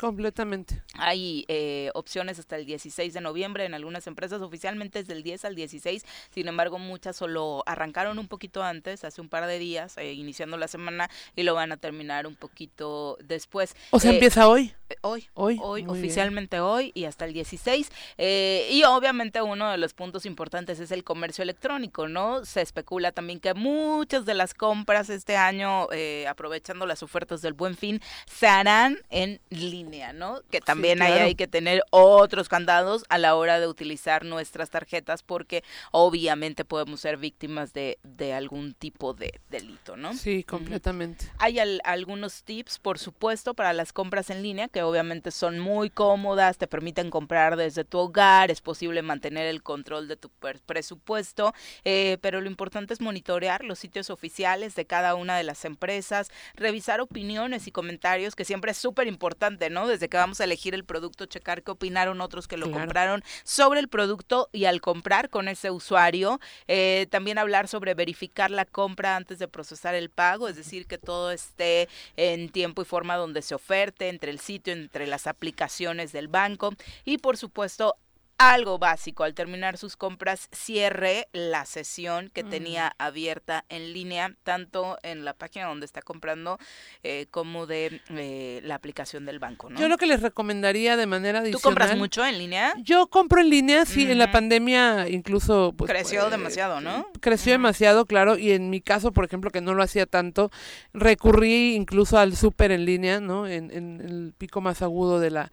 completamente. 0.00 0.82
Hay 0.94 1.44
eh, 1.48 1.90
opciones 1.94 2.38
hasta 2.38 2.56
el 2.56 2.66
16 2.66 3.12
de 3.12 3.20
noviembre 3.20 3.64
en 3.64 3.74
algunas 3.74 4.06
empresas, 4.06 4.40
oficialmente 4.42 4.98
es 4.98 5.06
del 5.06 5.22
10 5.22 5.44
al 5.44 5.54
16, 5.54 6.04
sin 6.30 6.48
embargo 6.48 6.78
muchas 6.78 7.16
solo 7.16 7.62
arrancaron 7.66 8.18
un 8.18 8.26
poquito 8.26 8.62
antes, 8.62 9.04
hace 9.04 9.20
un 9.20 9.28
par 9.28 9.46
de 9.46 9.58
días, 9.58 9.96
eh, 9.98 10.14
iniciando 10.14 10.56
la 10.56 10.66
semana, 10.66 11.10
y 11.36 11.42
lo 11.42 11.54
van 11.54 11.70
a 11.72 11.76
terminar 11.76 12.26
un 12.26 12.34
poquito 12.34 13.18
después. 13.22 13.76
O 13.90 14.00
sea, 14.00 14.10
eh, 14.10 14.14
empieza 14.14 14.48
hoy. 14.48 14.74
Hoy, 15.02 15.28
hoy, 15.34 15.58
hoy 15.60 15.84
oficialmente 15.88 16.60
hoy 16.60 16.92
y 16.94 17.04
hasta 17.04 17.24
el 17.24 17.32
16. 17.32 17.90
y 18.18 18.82
obviamente 18.84 19.42
uno 19.42 19.70
de 19.70 19.78
los 19.78 19.94
puntos 19.94 20.26
importantes 20.26 20.78
es 20.78 20.92
el 20.92 21.02
comercio 21.02 21.42
electrónico, 21.42 22.08
¿no? 22.08 22.44
Se 22.44 22.62
especula 22.62 23.10
también 23.10 23.40
que 23.40 23.52
muchas 23.52 24.24
de 24.26 24.34
las 24.34 24.54
compras 24.54 24.85
este 24.94 25.36
año, 25.36 25.88
eh, 25.92 26.26
aprovechando 26.28 26.86
las 26.86 27.02
ofertas 27.02 27.42
del 27.42 27.52
buen 27.52 27.76
fin, 27.76 28.00
se 28.26 28.46
harán 28.46 28.98
en 29.10 29.40
línea, 29.50 30.12
¿no? 30.12 30.40
Que 30.50 30.60
también 30.60 31.02
ahí 31.02 31.12
hay 31.12 31.34
que 31.34 31.48
tener 31.48 31.82
otros 31.90 32.48
candados 32.48 33.04
a 33.08 33.18
la 33.18 33.34
hora 33.34 33.60
de 33.60 33.66
utilizar 33.66 34.24
nuestras 34.24 34.70
tarjetas 34.70 35.22
porque 35.22 35.64
obviamente 35.90 36.64
podemos 36.64 37.00
ser 37.00 37.16
víctimas 37.16 37.72
de, 37.72 37.98
de 38.04 38.32
algún 38.32 38.74
tipo 38.74 39.12
de 39.12 39.40
delito, 39.50 39.96
¿no? 39.96 40.14
Sí, 40.14 40.44
completamente. 40.44 41.26
Hay 41.38 41.58
algunos 41.58 42.44
tips, 42.44 42.78
por 42.78 42.98
supuesto, 42.98 43.54
para 43.54 43.72
las 43.72 43.92
compras 43.92 44.30
en 44.30 44.42
línea 44.42 44.68
que 44.68 44.82
obviamente 44.82 45.30
son 45.30 45.58
muy 45.58 45.90
cómodas, 45.90 46.58
te 46.58 46.66
permiten 46.66 47.10
comprar 47.10 47.56
desde 47.56 47.84
tu 47.84 47.98
hogar, 47.98 48.50
es 48.50 48.60
posible 48.60 49.02
mantener 49.02 49.46
el 49.46 49.62
control 49.62 50.08
de 50.08 50.16
tu 50.16 50.30
presupuesto, 50.64 51.52
eh, 51.84 52.18
pero 52.20 52.40
lo 52.40 52.48
importante 52.48 52.94
es 52.94 53.00
monitorear 53.00 53.64
los 53.64 53.78
sitios 53.78 54.10
oficiales 54.10 54.75
de 54.76 54.86
cada 54.86 55.14
una 55.14 55.36
de 55.36 55.42
las 55.42 55.64
empresas, 55.64 56.30
revisar 56.54 57.00
opiniones 57.00 57.66
y 57.66 57.72
comentarios, 57.72 58.34
que 58.34 58.44
siempre 58.44 58.72
es 58.72 58.76
súper 58.76 59.08
importante, 59.08 59.70
¿no? 59.70 59.88
Desde 59.88 60.08
que 60.08 60.16
vamos 60.16 60.40
a 60.40 60.44
elegir 60.44 60.74
el 60.74 60.84
producto, 60.84 61.26
checar 61.26 61.62
qué 61.62 61.72
opinaron 61.72 62.20
otros 62.20 62.46
que 62.46 62.56
lo 62.56 62.70
compraron 62.70 63.24
sobre 63.44 63.80
el 63.80 63.88
producto 63.88 64.48
y 64.52 64.66
al 64.66 64.80
comprar 64.80 65.30
con 65.30 65.48
ese 65.48 65.70
usuario. 65.70 66.40
Eh, 66.68 67.06
también 67.10 67.38
hablar 67.38 67.68
sobre 67.68 67.94
verificar 67.94 68.50
la 68.50 68.64
compra 68.64 69.16
antes 69.16 69.38
de 69.38 69.48
procesar 69.48 69.94
el 69.94 70.10
pago, 70.10 70.48
es 70.48 70.56
decir, 70.56 70.86
que 70.86 70.98
todo 70.98 71.30
esté 71.30 71.88
en 72.16 72.50
tiempo 72.50 72.82
y 72.82 72.84
forma 72.84 73.16
donde 73.16 73.42
se 73.42 73.54
oferte, 73.54 74.08
entre 74.08 74.30
el 74.30 74.38
sitio, 74.38 74.72
entre 74.72 75.06
las 75.06 75.26
aplicaciones 75.26 76.12
del 76.12 76.28
banco 76.28 76.74
y 77.04 77.18
por 77.18 77.36
supuesto 77.36 77.96
algo 78.38 78.78
básico. 78.78 79.24
Al 79.24 79.34
terminar 79.34 79.78
sus 79.78 79.96
compras, 79.96 80.48
cierre 80.52 81.28
la 81.32 81.64
sesión 81.64 82.30
que 82.32 82.44
tenía 82.44 82.94
abierta 82.98 83.64
en 83.68 83.92
línea, 83.92 84.34
tanto 84.42 84.98
en 85.02 85.24
la 85.24 85.34
página 85.34 85.66
donde 85.66 85.86
está 85.86 86.02
comprando 86.02 86.58
eh, 87.02 87.26
como 87.30 87.66
de 87.66 88.00
eh, 88.10 88.60
la 88.62 88.74
aplicación 88.74 89.24
del 89.24 89.38
banco. 89.38 89.70
¿no? 89.70 89.78
Yo 89.80 89.88
lo 89.88 89.96
que 89.96 90.06
les 90.06 90.22
recomendaría 90.22 90.96
de 90.96 91.06
manera 91.06 91.40
adicional. 91.40 91.62
¿Tú 91.62 91.68
compras 91.68 91.96
mucho 91.96 92.24
en 92.24 92.38
línea? 92.38 92.74
Yo 92.78 93.06
compro 93.08 93.40
en 93.40 93.50
línea, 93.50 93.84
sí. 93.84 94.10
En 94.10 94.18
la 94.18 94.30
pandemia 94.30 95.08
incluso. 95.08 95.74
Pues, 95.76 95.90
creció 95.90 96.28
demasiado, 96.30 96.80
¿no? 96.80 97.08
Creció 97.20 97.52
demasiado, 97.52 98.06
claro. 98.06 98.38
Y 98.38 98.52
en 98.52 98.70
mi 98.70 98.80
caso, 98.80 99.12
por 99.12 99.24
ejemplo, 99.24 99.50
que 99.50 99.60
no 99.60 99.74
lo 99.74 99.82
hacía 99.82 100.06
tanto, 100.06 100.50
recurrí 100.92 101.74
incluso 101.74 102.18
al 102.18 102.36
súper 102.36 102.70
en 102.70 102.84
línea, 102.84 103.20
¿no? 103.20 103.46
en 103.46 103.70
el 103.70 104.34
pico 104.36 104.60
más 104.60 104.82
agudo 104.82 105.20
de 105.20 105.30
la 105.30 105.52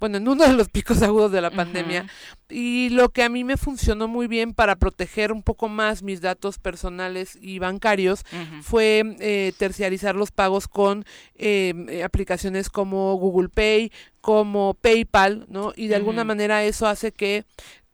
bueno, 0.00 0.18
en 0.18 0.28
uno 0.28 0.44
de 0.44 0.52
los 0.52 0.68
picos 0.68 1.02
agudos 1.02 1.32
de 1.32 1.40
la 1.40 1.50
pandemia. 1.50 2.06
Y 2.50 2.90
lo 2.90 3.08
que 3.08 3.22
a 3.22 3.28
mí 3.28 3.42
me 3.42 3.56
funcionó 3.56 4.06
muy 4.06 4.26
bien 4.26 4.52
para 4.52 4.76
proteger 4.76 5.32
un 5.32 5.42
poco 5.42 5.68
más 5.68 6.02
mis 6.02 6.20
datos 6.20 6.58
personales 6.58 7.38
y 7.40 7.58
bancarios 7.58 8.24
fue 8.62 9.16
eh, 9.20 9.52
terciarizar 9.56 10.14
los 10.14 10.30
pagos 10.30 10.68
con 10.68 11.04
em, 11.36 11.88
eh, 11.88 12.02
aplicaciones 12.02 12.68
como 12.68 13.14
Google 13.14 13.48
Pay, 13.48 13.92
como 14.20 14.74
PayPal, 14.74 15.46
¿no? 15.48 15.72
Y 15.76 15.88
de 15.88 15.96
alguna 15.96 16.24
manera 16.24 16.64
eso 16.64 16.86
hace 16.86 17.12
que 17.12 17.44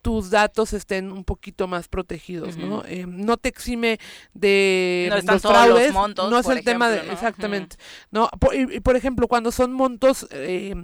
tus 0.03 0.31
datos 0.31 0.73
estén 0.73 1.13
un 1.13 1.25
poquito 1.25 1.69
más 1.69 1.89
protegidos, 1.89 2.57
¿no? 2.57 2.85
Eh, 2.87 3.07
no 3.07 3.37
te 3.37 3.49
exime 3.49 3.99
de 4.33 5.09
no 5.25 5.33
los 5.33 5.43
fraudes, 5.43 5.93
montos, 5.93 6.31
no 6.31 6.39
es 6.39 6.49
el 6.49 6.65
tema 6.65 6.89
de 6.89 7.13
exactamente, 7.13 7.77
no. 8.11 8.29
Por, 8.39 8.55
y, 8.55 8.81
por 8.81 8.97
ejemplo 8.97 9.29
cuando 9.29 9.53
son 9.53 9.73
montos 9.73 10.27
eh, 10.31 10.75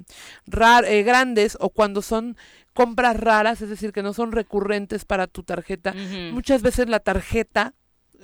rar, 0.47 0.85
eh, 0.85 1.03
grandes 1.03 1.57
o 1.61 1.71
cuando 1.71 2.03
son 2.03 2.37
compras 2.75 3.17
raras, 3.17 3.63
es 3.63 3.71
decir 3.71 3.93
que 3.93 4.03
no 4.03 4.13
son 4.13 4.33
recurrentes 4.33 5.05
para 5.05 5.27
tu 5.27 5.43
tarjeta, 5.43 5.95
muchas 6.33 6.63
veces 6.63 6.89
la 6.89 7.01
tarjeta 7.01 7.75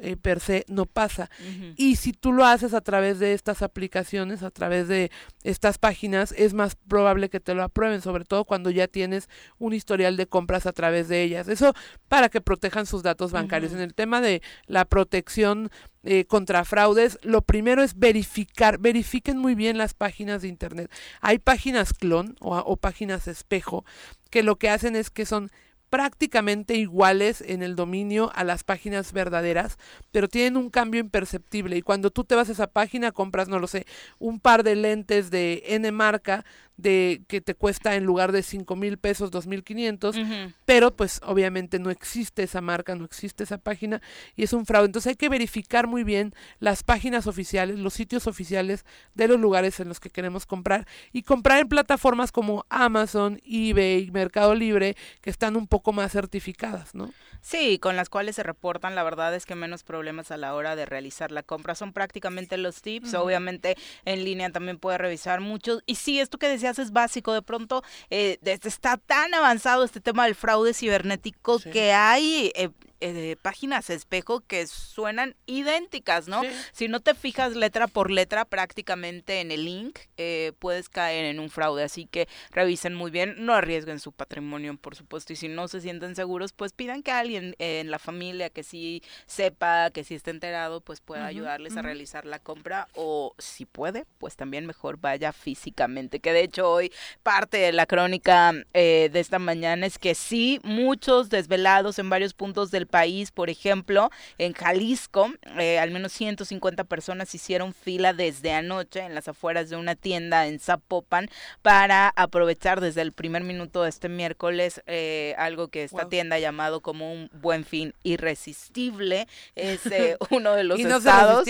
eh, 0.00 0.16
per 0.16 0.40
se 0.40 0.64
no 0.68 0.86
pasa. 0.86 1.30
Y 1.76 1.96
si 1.96 2.12
tú 2.12 2.32
lo 2.32 2.44
haces 2.44 2.74
a 2.74 2.80
través 2.80 3.18
de 3.18 3.34
estas 3.34 3.62
aplicaciones, 3.62 4.42
a 4.42 4.50
través 4.50 4.88
de 4.88 5.10
estas 5.42 5.78
páginas, 5.78 6.34
es 6.36 6.54
más 6.54 6.76
probable 6.76 7.28
que 7.28 7.40
te 7.40 7.54
lo 7.54 7.62
aprueben, 7.62 8.00
sobre 8.00 8.24
todo 8.24 8.44
cuando 8.44 8.70
ya 8.70 8.88
tienes 8.88 9.28
un 9.58 9.74
historial 9.74 10.16
de 10.16 10.26
compras 10.26 10.66
a 10.66 10.72
través 10.72 11.08
de 11.08 11.22
ellas. 11.22 11.48
Eso 11.48 11.74
para 12.08 12.28
que 12.28 12.40
protejan 12.40 12.86
sus 12.86 13.02
datos 13.02 13.32
bancarios. 13.32 13.72
En 13.72 13.80
el 13.80 13.94
tema 13.94 14.20
de 14.20 14.42
la 14.66 14.84
protección 14.84 15.70
eh, 16.04 16.24
contra 16.24 16.64
fraudes, 16.64 17.18
lo 17.22 17.42
primero 17.42 17.82
es 17.82 17.98
verificar, 17.98 18.78
verifiquen 18.78 19.38
muy 19.38 19.54
bien 19.54 19.78
las 19.78 19.94
páginas 19.94 20.42
de 20.42 20.48
Internet. 20.48 20.90
Hay 21.20 21.38
páginas 21.38 21.92
clon 21.92 22.36
o, 22.40 22.56
o 22.56 22.76
páginas 22.76 23.28
espejo 23.28 23.84
que 24.30 24.42
lo 24.42 24.56
que 24.56 24.70
hacen 24.70 24.96
es 24.96 25.10
que 25.10 25.26
son 25.26 25.50
prácticamente 25.92 26.74
iguales 26.76 27.44
en 27.46 27.62
el 27.62 27.76
dominio 27.76 28.32
a 28.34 28.44
las 28.44 28.64
páginas 28.64 29.12
verdaderas, 29.12 29.76
pero 30.10 30.26
tienen 30.26 30.56
un 30.56 30.70
cambio 30.70 31.02
imperceptible. 31.02 31.76
Y 31.76 31.82
cuando 31.82 32.10
tú 32.10 32.24
te 32.24 32.34
vas 32.34 32.48
a 32.48 32.52
esa 32.52 32.66
página, 32.66 33.12
compras, 33.12 33.48
no 33.48 33.58
lo 33.58 33.66
sé, 33.66 33.84
un 34.18 34.40
par 34.40 34.62
de 34.62 34.74
lentes 34.74 35.30
de 35.30 35.62
N 35.66 35.92
marca 35.92 36.46
de 36.76 37.22
que 37.28 37.40
te 37.40 37.54
cuesta 37.54 37.94
en 37.94 38.04
lugar 38.04 38.32
de 38.32 38.42
cinco 38.42 38.76
mil 38.76 38.98
pesos, 38.98 39.30
dos 39.30 39.46
mil 39.46 39.62
quinientos, 39.62 40.16
pero 40.64 40.94
pues 40.96 41.20
obviamente 41.24 41.78
no 41.78 41.90
existe 41.90 42.42
esa 42.42 42.60
marca, 42.60 42.94
no 42.94 43.04
existe 43.04 43.44
esa 43.44 43.58
página 43.58 44.00
y 44.36 44.42
es 44.42 44.52
un 44.52 44.66
fraude. 44.66 44.86
Entonces 44.86 45.10
hay 45.10 45.16
que 45.16 45.28
verificar 45.28 45.86
muy 45.86 46.04
bien 46.04 46.34
las 46.58 46.82
páginas 46.82 47.26
oficiales, 47.26 47.78
los 47.78 47.94
sitios 47.94 48.26
oficiales 48.26 48.84
de 49.14 49.28
los 49.28 49.38
lugares 49.38 49.80
en 49.80 49.88
los 49.88 50.00
que 50.00 50.10
queremos 50.10 50.46
comprar 50.46 50.86
y 51.12 51.22
comprar 51.22 51.60
en 51.60 51.68
plataformas 51.68 52.32
como 52.32 52.64
Amazon, 52.68 53.40
eBay, 53.44 54.10
Mercado 54.10 54.54
Libre, 54.54 54.96
que 55.20 55.30
están 55.30 55.56
un 55.56 55.66
poco 55.66 55.92
más 55.92 56.12
certificadas, 56.12 56.94
¿no? 56.94 57.12
Sí, 57.40 57.78
con 57.78 57.96
las 57.96 58.08
cuales 58.08 58.36
se 58.36 58.44
reportan, 58.44 58.94
la 58.94 59.02
verdad 59.02 59.34
es 59.34 59.46
que 59.46 59.56
menos 59.56 59.82
problemas 59.82 60.30
a 60.30 60.36
la 60.36 60.54
hora 60.54 60.76
de 60.76 60.86
realizar 60.86 61.32
la 61.32 61.42
compra. 61.42 61.74
Son 61.74 61.92
prácticamente 61.92 62.56
los 62.56 62.82
tips, 62.82 63.14
obviamente 63.14 63.76
en 64.04 64.24
línea 64.24 64.50
también 64.50 64.78
puede 64.78 64.98
revisar 64.98 65.40
muchos. 65.40 65.82
Y 65.86 65.96
sí, 65.96 66.20
esto 66.20 66.38
que 66.38 66.48
decías 66.62 66.78
es 66.78 66.92
básico, 66.92 67.32
de 67.32 67.42
pronto 67.42 67.82
eh, 68.10 68.38
está 68.42 68.96
tan 68.96 69.34
avanzado 69.34 69.84
este 69.84 70.00
tema 70.00 70.24
del 70.24 70.34
fraude 70.34 70.74
cibernético 70.74 71.58
que 71.60 71.92
hay... 71.92 72.52
Eh, 72.54 72.70
eh, 73.04 73.36
páginas 73.42 73.90
espejo 73.90 74.40
que 74.40 74.66
suenan 74.68 75.34
idénticas, 75.46 76.28
¿no? 76.28 76.42
Si 76.72 76.86
no 76.86 77.00
te 77.00 77.14
fijas 77.14 77.56
letra 77.56 77.88
por 77.88 78.12
letra 78.12 78.44
prácticamente 78.44 79.40
en 79.40 79.50
el 79.50 79.64
link, 79.64 79.98
eh, 80.16 80.52
puedes 80.60 80.88
caer 80.88 81.24
en 81.24 81.40
un 81.40 81.50
fraude. 81.50 81.82
Así 81.82 82.06
que 82.06 82.28
revisen 82.52 82.94
muy 82.94 83.10
bien, 83.10 83.34
no 83.38 83.54
arriesguen 83.54 83.98
su 83.98 84.12
patrimonio, 84.12 84.76
por 84.76 84.94
supuesto. 84.94 85.32
Y 85.32 85.36
si 85.36 85.48
no 85.48 85.66
se 85.66 85.80
sienten 85.80 86.14
seguros, 86.14 86.52
pues 86.52 86.72
pidan 86.72 87.02
que 87.02 87.10
alguien 87.10 87.56
en 87.58 87.90
la 87.90 87.98
familia 87.98 88.50
que 88.50 88.62
sí 88.62 89.02
sepa, 89.26 89.90
que 89.90 90.04
sí 90.04 90.14
esté 90.14 90.30
enterado, 90.30 90.80
pues 90.80 91.00
pueda 91.00 91.26
ayudarles 91.26 91.76
a 91.76 91.82
realizar 91.82 92.24
la 92.24 92.38
compra. 92.38 92.86
O 92.94 93.34
si 93.38 93.66
puede, 93.66 94.06
pues 94.18 94.36
también 94.36 94.64
mejor 94.64 94.98
vaya 94.98 95.32
físicamente. 95.32 96.20
Que 96.20 96.32
de 96.32 96.44
hecho 96.44 96.70
hoy 96.70 96.92
parte 97.24 97.56
de 97.56 97.72
la 97.72 97.86
crónica 97.86 98.52
eh, 98.74 99.10
de 99.12 99.18
esta 99.18 99.40
mañana 99.40 99.86
es 99.86 99.98
que 99.98 100.14
sí, 100.14 100.60
muchos 100.62 101.30
desvelados 101.30 101.98
en 101.98 102.08
varios 102.08 102.34
puntos 102.34 102.70
del 102.70 102.86
país, 102.92 103.32
por 103.32 103.48
ejemplo, 103.48 104.10
en 104.36 104.52
Jalisco, 104.52 105.32
eh, 105.58 105.78
al 105.78 105.90
menos 105.90 106.12
150 106.12 106.84
personas 106.84 107.34
hicieron 107.34 107.72
fila 107.72 108.12
desde 108.12 108.52
anoche 108.52 109.00
en 109.00 109.14
las 109.14 109.28
afueras 109.28 109.70
de 109.70 109.76
una 109.76 109.96
tienda 109.96 110.46
en 110.46 110.60
Zapopan 110.60 111.28
para 111.62 112.12
aprovechar 112.14 112.82
desde 112.82 113.00
el 113.00 113.12
primer 113.12 113.42
minuto 113.44 113.82
de 113.82 113.88
este 113.88 114.10
miércoles 114.10 114.82
eh, 114.86 115.34
algo 115.38 115.68
que 115.68 115.84
esta 115.84 116.10
tienda 116.10 116.36
ha 116.36 116.40
llamado 116.40 116.82
como 116.82 117.10
un 117.10 117.30
buen 117.32 117.64
fin 117.64 117.94
irresistible. 118.02 119.26
Es 119.56 119.86
eh, 119.86 120.18
uno 120.30 120.52
de 120.52 120.64
los 120.64 120.78
estados. 120.78 121.46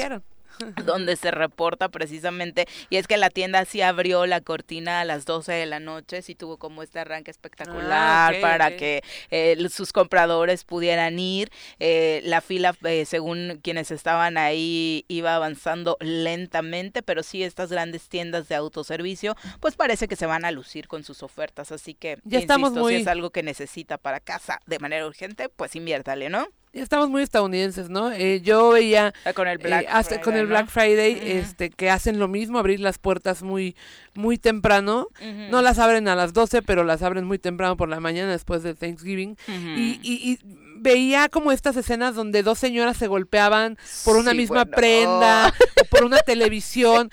donde 0.85 1.17
se 1.17 1.31
reporta 1.31 1.89
precisamente, 1.89 2.67
y 2.91 2.97
es 2.97 3.07
que 3.07 3.17
la 3.17 3.31
tienda 3.31 3.65
sí 3.65 3.83
abrió 3.83 4.27
la 4.27 4.41
cortina 4.41 5.01
a 5.01 5.05
las 5.05 5.25
12 5.25 5.53
de 5.53 5.67
la 5.67 5.81
noche, 5.81 6.23
sí 6.23 6.35
tuvo 6.35 6.57
como 6.57 6.83
este 6.83 6.99
arranque 6.99 7.31
espectacular 7.31 8.35
ah, 8.35 8.39
para 8.41 8.77
que 8.77 9.03
eh, 9.31 9.57
sus 9.71 9.93
compradores 9.93 10.65
pudieran 10.65 11.19
ir. 11.19 11.51
Eh, 11.79 12.21
la 12.25 12.41
fila, 12.41 12.75
eh, 12.85 13.05
según 13.05 13.61
quienes 13.63 13.91
estaban 13.91 14.39
ahí, 14.39 15.05
iba 15.09 15.35
avanzando 15.35 15.97
lentamente, 16.01 17.03
pero 17.03 17.23
sí 17.23 17.43
estas 17.43 17.71
grandes 17.71 18.09
tiendas 18.09 18.49
de 18.49 18.55
autoservicio, 18.55 19.37
pues 19.61 19.77
parece 19.77 20.09
que 20.09 20.17
se 20.17 20.27
van 20.27 20.45
a 20.45 20.51
lucir 20.51 20.89
con 20.89 21.05
sus 21.05 21.23
ofertas, 21.23 21.73
así 21.73 21.95
que 21.95 22.19
ya 22.25 22.39
estamos 22.39 22.73
muy... 22.73 22.97
si 22.97 23.03
es 23.03 23.07
algo 23.09 23.31
que 23.31 23.43
necesita 23.43 23.99
para 23.99 24.21
casa 24.21 24.61
de 24.67 24.79
manera 24.79 25.07
urgente, 25.07 25.49
pues 25.49 25.77
inviértale, 25.77 26.29
¿no? 26.29 26.47
Estamos 26.73 27.11
muy 27.11 27.23
estadounidenses, 27.23 27.91
¿no? 27.91 28.13
Eh, 28.13 28.41
yo 28.41 28.71
veía 28.71 29.13
ah, 29.25 29.33
con 29.33 29.47
el 29.49 29.59
Black 29.59 29.85
eh, 29.85 29.89
hasta 29.91 30.21
con 30.21 30.35
el 30.35 30.47
Black 30.47 30.69
Friday, 30.69 31.21
este, 31.23 31.71
que 31.71 31.91
hacen 31.91 32.19
lo 32.19 32.29
mismo, 32.29 32.59
abrir 32.59 32.81
las 32.81 32.99
puertas 32.99 33.43
muy, 33.43 33.77
muy 34.15 34.39
temprano. 34.39 35.09
No 35.51 35.63
las 35.63 35.79
abren 35.79 36.09
a 36.09 36.17
las 36.17 36.33
12, 36.33 36.63
pero 36.63 36.85
las 36.85 37.03
abren 37.03 37.25
muy 37.25 37.39
temprano 37.39 37.77
por 37.77 37.89
la 37.89 38.01
mañana 38.01 38.33
después 38.33 38.63
de 38.63 38.75
Thanksgiving. 38.75 39.37
y, 39.49 40.01
y, 40.03 40.33
y 40.33 40.39
veía 40.83 41.29
como 41.29 41.53
estas 41.53 41.77
escenas 41.77 42.15
donde 42.15 42.43
dos 42.43 42.59
señoras 42.59 42.97
se 42.97 43.07
golpeaban 43.07 43.79
por 44.05 44.17
una 44.17 44.35
misma 44.35 44.65
prenda, 44.65 45.55
o 45.81 45.85
por 45.87 46.05
una 46.05 46.19
televisión. 46.19 47.11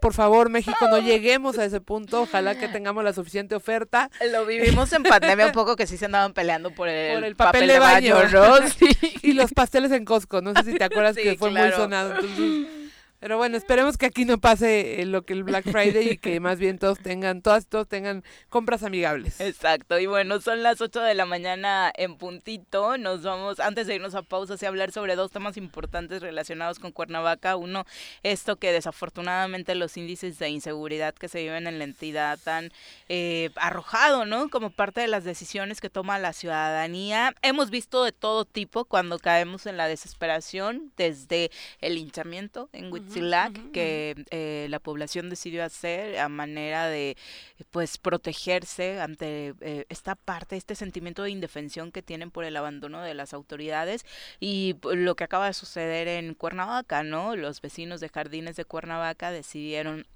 por 0.00 0.14
favor, 0.14 0.48
México, 0.48 0.88
no 0.88 0.98
lleguemos 0.98 1.58
a 1.58 1.64
ese 1.64 1.80
punto. 1.80 2.22
Ojalá 2.22 2.54
que 2.54 2.68
tengamos 2.68 3.04
la 3.04 3.12
suficiente 3.12 3.54
oferta. 3.54 4.10
Lo 4.30 4.46
vivimos 4.46 4.92
en 4.92 5.02
pandemia 5.02 5.46
un 5.46 5.52
poco 5.52 5.76
que 5.76 5.86
sí 5.86 5.96
se 5.96 6.06
andaban 6.06 6.32
peleando 6.32 6.70
por 6.70 6.88
el, 6.88 7.36
papel, 7.36 7.66
de 7.66 7.78
baño, 7.78 8.16
¿no? 8.32 8.54
Y 9.22 9.32
los 9.32 9.52
pasteles 9.52 9.92
en 9.92 10.04
Costco. 10.04 10.40
No 10.40 10.54
sé 10.54 10.64
si 10.64 10.78
te 10.78 10.84
acuerdas 10.84 11.16
que 11.16 11.36
fue 11.36 11.50
muy 11.50 11.70
sonado. 11.72 12.14
Pero 13.22 13.36
bueno, 13.36 13.56
esperemos 13.56 13.96
que 13.96 14.06
aquí 14.06 14.24
no 14.24 14.38
pase 14.38 15.00
eh, 15.00 15.06
lo 15.06 15.22
que 15.22 15.32
el 15.32 15.44
Black 15.44 15.70
Friday 15.70 16.08
y 16.08 16.18
que 16.18 16.40
más 16.40 16.58
bien 16.58 16.80
todos 16.80 16.98
tengan, 16.98 17.40
todas, 17.40 17.68
todos 17.68 17.86
tengan 17.86 18.24
compras 18.48 18.82
amigables. 18.82 19.40
Exacto. 19.40 20.00
Y 20.00 20.06
bueno, 20.06 20.40
son 20.40 20.64
las 20.64 20.80
8 20.80 21.00
de 21.02 21.14
la 21.14 21.24
mañana 21.24 21.92
en 21.96 22.16
puntito. 22.16 22.98
Nos 22.98 23.22
vamos, 23.22 23.60
antes 23.60 23.86
de 23.86 23.94
irnos 23.94 24.16
a 24.16 24.22
pausa, 24.22 24.56
y 24.60 24.66
hablar 24.66 24.90
sobre 24.90 25.14
dos 25.14 25.30
temas 25.30 25.56
importantes 25.56 26.20
relacionados 26.20 26.80
con 26.80 26.90
Cuernavaca. 26.90 27.54
Uno, 27.54 27.86
esto 28.24 28.56
que 28.56 28.72
desafortunadamente 28.72 29.76
los 29.76 29.96
índices 29.96 30.40
de 30.40 30.48
inseguridad 30.48 31.14
que 31.14 31.28
se 31.28 31.42
viven 31.42 31.68
en 31.68 31.78
la 31.78 31.84
entidad 31.84 32.40
han 32.46 32.72
eh, 33.08 33.50
arrojado, 33.54 34.26
¿no? 34.26 34.50
Como 34.50 34.70
parte 34.70 35.00
de 35.00 35.06
las 35.06 35.22
decisiones 35.22 35.80
que 35.80 35.90
toma 35.90 36.18
la 36.18 36.32
ciudadanía. 36.32 37.36
Hemos 37.42 37.70
visto 37.70 38.02
de 38.02 38.10
todo 38.10 38.44
tipo 38.44 38.84
cuando 38.84 39.20
caemos 39.20 39.66
en 39.66 39.76
la 39.76 39.86
desesperación, 39.86 40.90
desde 40.96 41.52
el 41.80 41.98
hinchamiento 41.98 42.68
en 42.72 42.90
que 43.72 44.24
eh, 44.30 44.66
la 44.70 44.78
población 44.78 45.30
decidió 45.30 45.64
hacer 45.64 46.18
a 46.18 46.28
manera 46.28 46.86
de 46.86 47.16
pues 47.70 47.98
protegerse 47.98 49.00
ante 49.00 49.54
eh, 49.60 49.86
esta 49.88 50.14
parte, 50.14 50.56
este 50.56 50.74
sentimiento 50.74 51.22
de 51.22 51.30
indefensión 51.30 51.92
que 51.92 52.02
tienen 52.02 52.30
por 52.30 52.44
el 52.44 52.56
abandono 52.56 53.02
de 53.02 53.14
las 53.14 53.34
autoridades 53.34 54.04
y 54.40 54.76
lo 54.82 55.14
que 55.14 55.24
acaba 55.24 55.46
de 55.46 55.54
suceder 55.54 56.08
en 56.08 56.34
Cuernavaca, 56.34 57.02
¿no? 57.02 57.36
Los 57.36 57.60
vecinos 57.60 58.00
de 58.00 58.08
Jardines 58.08 58.56
de 58.56 58.64
Cuernavaca 58.64 59.30
decidieron 59.30 60.06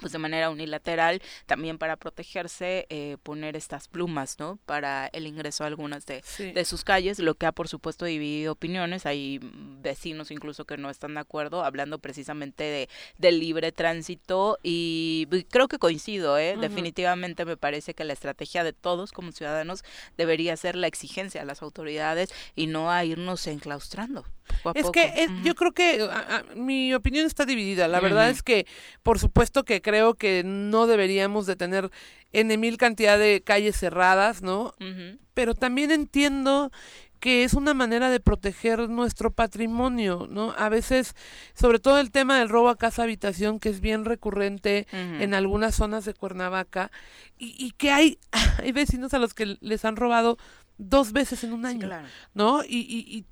pues 0.00 0.12
de 0.12 0.18
manera 0.18 0.50
unilateral, 0.50 1.22
también 1.46 1.78
para 1.78 1.96
protegerse, 1.96 2.86
eh, 2.90 3.16
poner 3.22 3.56
estas 3.56 3.88
plumas, 3.88 4.38
¿no? 4.38 4.58
Para 4.66 5.06
el 5.08 5.26
ingreso 5.26 5.64
a 5.64 5.66
algunas 5.66 6.06
de, 6.06 6.22
de, 6.38 6.64
sus 6.64 6.84
calles, 6.84 7.18
lo 7.18 7.34
que 7.34 7.46
ha 7.46 7.52
por 7.52 7.68
supuesto 7.68 8.04
dividido 8.04 8.52
opiniones. 8.52 9.06
Hay 9.06 9.40
vecinos 9.42 10.30
incluso 10.30 10.64
que 10.64 10.76
no 10.76 10.90
están 10.90 11.14
de 11.14 11.20
acuerdo, 11.20 11.64
hablando 11.64 11.98
precisamente 11.98 12.64
de, 12.64 12.88
del 13.18 13.40
libre 13.40 13.72
tránsito 13.72 14.58
y 14.62 15.26
creo 15.50 15.68
que 15.68 15.78
coincido, 15.78 16.38
¿eh? 16.38 16.56
Definitivamente 16.58 17.44
me 17.44 17.56
parece 17.56 17.94
que 17.94 18.04
la 18.04 18.12
estrategia 18.12 18.64
de 18.64 18.72
todos 18.72 19.12
como 19.12 19.32
ciudadanos 19.32 19.84
debería 20.16 20.56
ser 20.56 20.76
la 20.76 20.86
exigencia 20.86 21.42
a 21.42 21.44
las 21.44 21.62
autoridades 21.62 22.32
y 22.54 22.66
no 22.66 22.90
a 22.90 23.04
irnos 23.04 23.46
enclaustrando 23.46 24.24
es 24.74 24.90
que 24.90 25.28
yo 25.42 25.54
creo 25.54 25.72
que 25.72 26.08
mi 26.54 26.94
opinión 26.94 27.26
está 27.26 27.44
dividida. 27.44 27.88
La 27.88 28.00
verdad 28.00 28.30
es 28.30 28.42
que, 28.42 28.66
por 29.02 29.18
supuesto 29.18 29.64
que 29.64 29.82
creo 29.86 30.14
que 30.14 30.42
no 30.44 30.88
deberíamos 30.88 31.46
de 31.46 31.54
tener 31.54 31.92
en 32.32 32.58
mil 32.58 32.76
cantidad 32.76 33.16
de 33.20 33.40
calles 33.40 33.76
cerradas, 33.76 34.42
¿no? 34.42 34.74
Pero 35.32 35.54
también 35.54 35.92
entiendo 35.92 36.72
que 37.20 37.44
es 37.44 37.54
una 37.54 37.72
manera 37.72 38.10
de 38.10 38.18
proteger 38.18 38.88
nuestro 38.88 39.30
patrimonio, 39.30 40.26
¿no? 40.28 40.52
A 40.58 40.68
veces, 40.68 41.14
sobre 41.54 41.78
todo 41.78 42.00
el 42.00 42.10
tema 42.10 42.36
del 42.36 42.48
robo 42.48 42.68
a 42.68 42.76
casa 42.76 43.04
habitación, 43.04 43.60
que 43.60 43.68
es 43.68 43.80
bien 43.80 44.04
recurrente 44.04 44.88
en 44.90 45.34
algunas 45.34 45.76
zonas 45.76 46.04
de 46.04 46.14
Cuernavaca, 46.14 46.90
y, 47.38 47.70
que 47.78 47.92
hay, 47.92 48.18
hay 48.58 48.72
vecinos 48.72 49.14
a 49.14 49.20
los 49.20 49.34
que 49.34 49.56
les 49.60 49.84
han 49.84 49.94
robado 49.94 50.36
dos 50.78 51.12
veces 51.12 51.44
en 51.44 51.52
un 51.52 51.64
año, 51.64 51.88
¿no? 52.34 52.64
y, 52.64 52.76
y, 52.76 53.24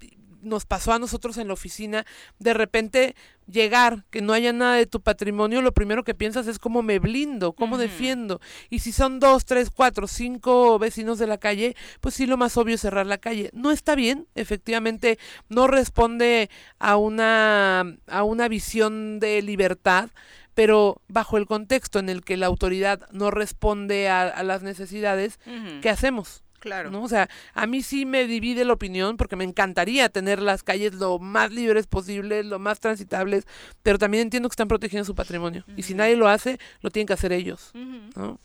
nos 0.44 0.66
pasó 0.66 0.92
a 0.92 0.98
nosotros 0.98 1.38
en 1.38 1.48
la 1.48 1.54
oficina, 1.54 2.04
de 2.38 2.54
repente 2.54 3.16
llegar, 3.46 4.04
que 4.10 4.22
no 4.22 4.32
haya 4.32 4.52
nada 4.52 4.76
de 4.76 4.86
tu 4.86 5.00
patrimonio, 5.00 5.62
lo 5.62 5.72
primero 5.72 6.04
que 6.04 6.14
piensas 6.14 6.46
es 6.46 6.58
cómo 6.58 6.82
me 6.82 6.98
blindo, 6.98 7.52
cómo 7.52 7.78
defiendo. 7.78 8.40
Y 8.70 8.78
si 8.78 8.92
son 8.92 9.20
dos, 9.20 9.44
tres, 9.44 9.70
cuatro, 9.70 10.06
cinco 10.06 10.78
vecinos 10.78 11.18
de 11.18 11.26
la 11.26 11.38
calle, 11.38 11.76
pues 12.00 12.14
sí, 12.14 12.26
lo 12.26 12.36
más 12.36 12.56
obvio 12.56 12.76
es 12.76 12.80
cerrar 12.80 13.06
la 13.06 13.18
calle. 13.18 13.50
No 13.52 13.70
está 13.70 13.94
bien, 13.94 14.26
efectivamente, 14.34 15.18
no 15.48 15.66
responde 15.66 16.50
a 16.78 16.96
una, 16.96 17.96
a 18.06 18.22
una 18.22 18.48
visión 18.48 19.20
de 19.20 19.42
libertad, 19.42 20.10
pero 20.54 21.02
bajo 21.08 21.36
el 21.36 21.46
contexto 21.46 21.98
en 21.98 22.08
el 22.08 22.24
que 22.24 22.36
la 22.36 22.46
autoridad 22.46 23.08
no 23.10 23.30
responde 23.30 24.08
a, 24.08 24.42
las 24.42 24.62
necesidades, 24.62 25.40
¿qué 25.82 25.90
hacemos? 25.90 26.43
Claro. 26.64 26.90
¿no? 26.90 27.02
O 27.02 27.08
sea, 27.10 27.28
a 27.52 27.66
mí 27.66 27.82
sí 27.82 28.06
me 28.06 28.26
divide 28.26 28.64
la 28.64 28.72
opinión 28.72 29.18
porque 29.18 29.36
me 29.36 29.44
encantaría 29.44 30.08
tener 30.08 30.40
las 30.40 30.62
calles 30.62 30.94
lo 30.94 31.18
más 31.18 31.52
libres 31.52 31.86
posibles, 31.86 32.46
lo 32.46 32.58
más 32.58 32.80
transitables, 32.80 33.44
pero 33.82 33.98
también 33.98 34.22
entiendo 34.22 34.48
que 34.48 34.54
están 34.54 34.68
protegiendo 34.68 35.04
su 35.04 35.14
patrimonio. 35.14 35.62
Y 35.76 35.82
si 35.82 35.92
nadie 35.92 36.16
lo 36.16 36.26
hace, 36.26 36.58
lo 36.80 36.88
tienen 36.88 37.06
que 37.06 37.12
hacer 37.12 37.32
ellos. 37.32 37.70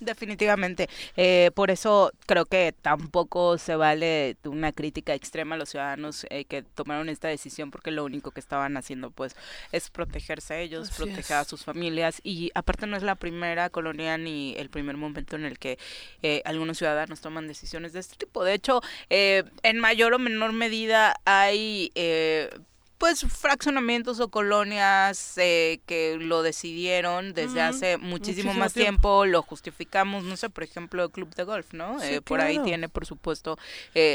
Definitivamente. 0.02 0.90
Eh, 1.16 1.52
por 1.56 1.72
eso 1.72 2.12
creo 2.26 2.44
que 2.46 2.76
tampoco 2.82 3.58
se 3.58 3.78
vale 3.78 4.36
una 4.44 4.74
crítica 4.74 5.14
extrema 5.14 5.56
a 5.56 5.58
los 5.58 5.70
ciudadanos 5.70 6.26
eh, 6.30 6.44
que 6.44 6.64
tomaron 6.64 7.08
esta 7.08 7.30
decisión 7.30 7.72
porque 7.72 7.90
lo 7.90 8.04
único 8.04 8.32
que 8.32 8.42
estaban 8.42 8.76
haciendo 8.76 9.12
pues 9.12 9.38
es 9.72 9.90
protegerse 9.90 10.56
a 10.56 10.60
ellos, 10.60 10.92
proteger 10.92 11.38
a 11.38 11.46
sus 11.46 11.64
familias 11.64 12.20
y 12.22 12.52
aparte 12.54 12.86
no 12.86 12.98
es 12.98 13.04
la 13.04 13.16
primera 13.16 13.70
colonia 13.70 14.18
ni 14.18 14.56
el 14.58 14.70
primer 14.70 14.98
momento 14.98 15.38
en 15.38 15.46
el 15.46 15.58
que 15.58 15.80
eh, 16.22 16.42
algunos 16.44 16.78
ciudadanos 16.78 17.22
toman 17.22 17.48
decisiones 17.48 17.94
de 17.94 18.09
este 18.10 18.26
tipo. 18.26 18.44
De 18.44 18.54
hecho, 18.54 18.82
eh, 19.10 19.44
en 19.64 19.80
mayor 19.80 20.14
o 20.14 20.20
menor 20.20 20.54
medida 20.54 21.16
hay 21.26 21.92
eh, 21.96 22.50
pues 22.98 23.22
fraccionamientos 23.22 24.20
o 24.20 24.30
colonias 24.30 25.38
eh, 25.38 25.80
que 25.86 26.18
lo 26.20 26.42
decidieron 26.42 27.34
desde 27.34 27.62
hace 27.62 27.98
muchísimo, 27.98 28.54
más 28.54 28.74
tiempo. 28.74 29.26
lo 29.26 29.42
justificamos, 29.42 30.24
no 30.24 30.36
sé, 30.36 30.50
por 30.50 30.64
ejemplo, 30.64 31.04
el 31.04 31.12
Club 31.12 31.34
de 31.36 31.44
Golf, 31.44 31.74
¿no? 31.74 31.98
por 32.26 32.42
ahí 32.42 32.60
tiene, 32.60 32.90
por 32.90 33.06
supuesto, 33.06 33.58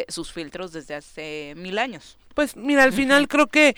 sus 0.09 0.33
filtros 0.33 0.73
desde 0.73 0.95
hace 0.95 1.55
mil 1.57 1.79
años. 1.79 2.19
Pues 2.35 2.57
mira, 2.57 2.83
al 2.83 2.93
final 2.93 3.27
creo 3.29 3.47
que 3.47 3.75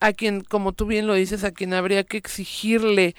a 0.00 0.12
quien, 0.12 0.42
como 0.42 0.72
tú 0.72 0.86
bien 0.86 1.06
lo 1.06 1.14
dices, 1.14 1.44
a 1.44 1.52
quien 1.52 1.74
habría 1.74 2.04
que 2.04 2.16
exigirle 2.16 3.14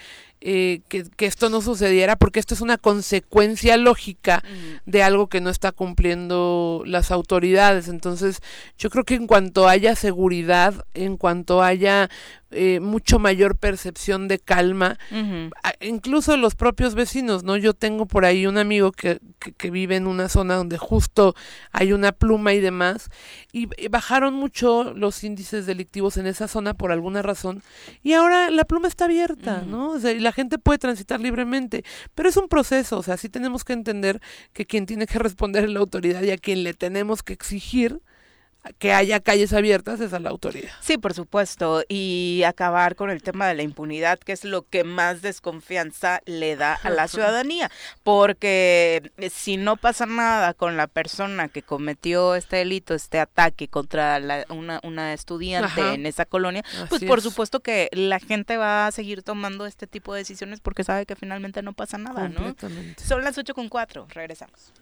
eh, 0.48 0.82
que, 0.90 1.26
esto 1.26 1.50
no 1.50 1.60
sucediera, 1.60 2.18
porque 2.18 2.40
esto 2.40 2.54
es 2.54 2.62
una 2.62 2.78
consecuencia 2.78 3.78
lógica 3.78 4.44
de 4.86 5.02
algo 5.02 5.28
que 5.28 5.42
no 5.42 5.50
está 5.50 5.72
cumpliendo 5.72 6.84
las 6.86 7.10
autoridades. 7.10 7.88
Entonces, 7.88 8.42
yo 8.78 8.92
creo 8.92 9.06
que 9.06 9.16
en 9.16 9.26
cuanto 9.26 9.68
haya 9.68 9.96
seguridad, 9.96 10.86
en 10.94 11.18
cuanto 11.18 11.64
haya 11.64 12.12
eh, 12.52 12.80
mucho 12.80 13.18
mayor 13.18 13.58
percepción 13.58 14.28
de 14.28 14.38
calma, 14.38 15.00
incluso 15.82 16.38
los 16.38 16.54
propios 16.54 16.94
vecinos, 16.94 17.44
¿no? 17.44 17.58
Yo 17.58 17.74
tengo 17.74 18.06
por 18.06 18.24
ahí 18.24 18.46
un 18.46 18.60
amigo 18.60 18.92
que, 18.92 19.20
que, 19.58 19.72
vive 19.72 19.96
en 19.96 20.06
una 20.06 20.30
zona 20.30 20.56
donde 20.56 20.78
justo 20.78 21.36
hay 21.72 21.92
una 21.92 22.12
pluma 22.12 22.54
y 22.54 22.62
demás, 22.62 23.10
y, 23.52 23.68
bajaron 23.90 24.36
mucho 24.36 24.94
los 24.94 25.24
índices 25.24 25.66
delictivos 25.66 26.18
en 26.18 26.28
esa 26.28 26.48
zona 26.48 26.76
por 26.76 26.92
alguna 26.92 27.24
razón, 27.24 27.64
y 28.04 28.14
ahora 28.14 28.52
la 28.52 28.64
pluma 28.64 28.88
está 28.88 29.06
abierta, 29.06 29.64
¿no? 29.68 29.90
O 29.90 30.00
sea, 30.00 30.12
y 30.12 30.20
la 30.20 30.32
gente 30.36 30.60
puede 30.60 30.78
transitar 30.78 31.20
libremente, 31.20 31.84
pero 32.14 32.30
es 32.30 32.38
un 32.38 32.48
proceso, 32.48 32.98
o 33.00 33.04
sea, 33.04 33.18
sí 33.18 33.30
tenemos 33.30 33.64
que 33.64 33.74
entender 33.74 34.22
que 34.54 34.66
quien 34.66 34.86
tiene 34.86 35.08
que 35.08 35.18
responder 35.18 35.64
es 35.64 35.70
la 35.72 35.80
autoridad 35.80 36.22
y 36.22 36.32
a 36.32 36.38
quien 36.38 36.64
le 36.64 36.74
tenemos 36.74 37.24
que 37.24 37.34
exigir 37.34 38.02
que 38.78 38.94
haya 38.94 39.20
calles 39.20 39.54
abiertas 39.54 40.00
es 40.00 40.14
a 40.14 40.20
la 40.20 40.30
autoridad. 40.30 40.72
Sí, 40.82 40.98
por 40.98 41.14
supuesto, 41.14 41.84
y 41.88 42.44
acabar 42.46 42.96
con 42.96 43.10
el 43.10 43.22
tema 43.22 43.48
de 43.48 43.56
la 43.56 43.64
impunidad, 43.64 44.20
que 44.20 44.32
es 44.32 44.44
lo 44.44 44.64
que 44.64 44.84
más 44.84 45.22
desconfianza 45.22 46.22
le 46.26 46.56
da 46.56 46.74
a 46.74 46.90
la 46.90 47.08
ciudadanía, 47.08 47.70
porque 48.04 49.12
eh, 49.18 49.30
si 49.30 49.58
no 49.58 49.78
pasa 49.78 50.06
nada 50.06 50.54
con 50.54 50.78
la 50.78 50.88
persona 50.88 51.48
que 51.48 51.62
cometió 51.62 52.36
este 52.36 52.58
delito, 52.58 52.94
este 52.94 53.20
ataque 53.20 53.68
contra 53.68 54.20
una, 54.50 54.80
una, 54.84 55.14
estudiante 55.14 55.94
en 55.94 56.06
esa 56.06 56.26
colonia, 56.26 56.64
pues 56.90 57.04
por 57.04 57.22
supuesto 57.22 57.60
que 57.60 57.90
la 57.92 58.20
gente 58.20 58.58
va 58.58 58.88
a 58.88 58.92
seguir 58.92 59.24
tomando 59.24 59.66
este 59.66 59.88
tipo 59.88 60.14
de 60.14 60.20
decisiones 60.20 60.60
porque 60.60 60.84
sabe 60.84 61.06
que 61.06 61.16
finalmente 61.16 61.62
no 61.62 61.74
pasa 61.74 61.98
nada, 61.98 62.30
¿no? 62.30 62.56
Son 62.98 63.24
las 63.24 63.38
ocho 63.38 63.54
con 63.54 63.70
cuatro, 63.70 64.08
regresamos. 64.10 64.74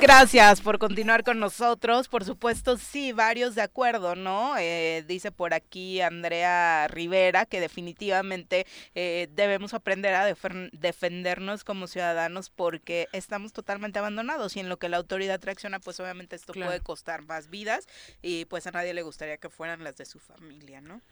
Gracias 0.00 0.62
por 0.62 0.78
continuar 0.78 1.24
con 1.24 1.38
nosotros. 1.38 2.08
Por 2.08 2.24
supuesto, 2.24 2.78
sí, 2.78 3.12
varios 3.12 3.54
de 3.54 3.60
acuerdo, 3.60 4.14
¿no? 4.14 4.56
Eh, 4.56 5.04
dice 5.06 5.30
por 5.30 5.52
aquí 5.52 6.00
Andrea 6.00 6.88
Rivera 6.88 7.44
que 7.44 7.60
definitivamente 7.60 8.66
eh, 8.94 9.28
debemos 9.32 9.74
aprender 9.74 10.14
a 10.14 10.24
defendernos 10.72 11.64
como 11.64 11.86
ciudadanos 11.86 12.48
porque 12.48 13.08
estamos 13.12 13.52
totalmente 13.52 13.98
abandonados 13.98 14.56
y 14.56 14.60
en 14.60 14.70
lo 14.70 14.78
que 14.78 14.88
la 14.88 14.96
autoridad 14.96 15.38
reacciona, 15.44 15.80
pues 15.80 16.00
obviamente 16.00 16.34
esto 16.34 16.54
puede 16.54 16.80
costar 16.80 17.26
más 17.26 17.50
vidas 17.50 17.86
y 18.22 18.46
pues 18.46 18.66
a 18.66 18.70
nadie 18.70 18.94
le 18.94 19.02
gustaría 19.02 19.36
que 19.36 19.50
fueran 19.50 19.84
las 19.84 19.98
de 19.98 20.06
su 20.06 20.18
familia, 20.18 20.80
¿no? 20.80 21.02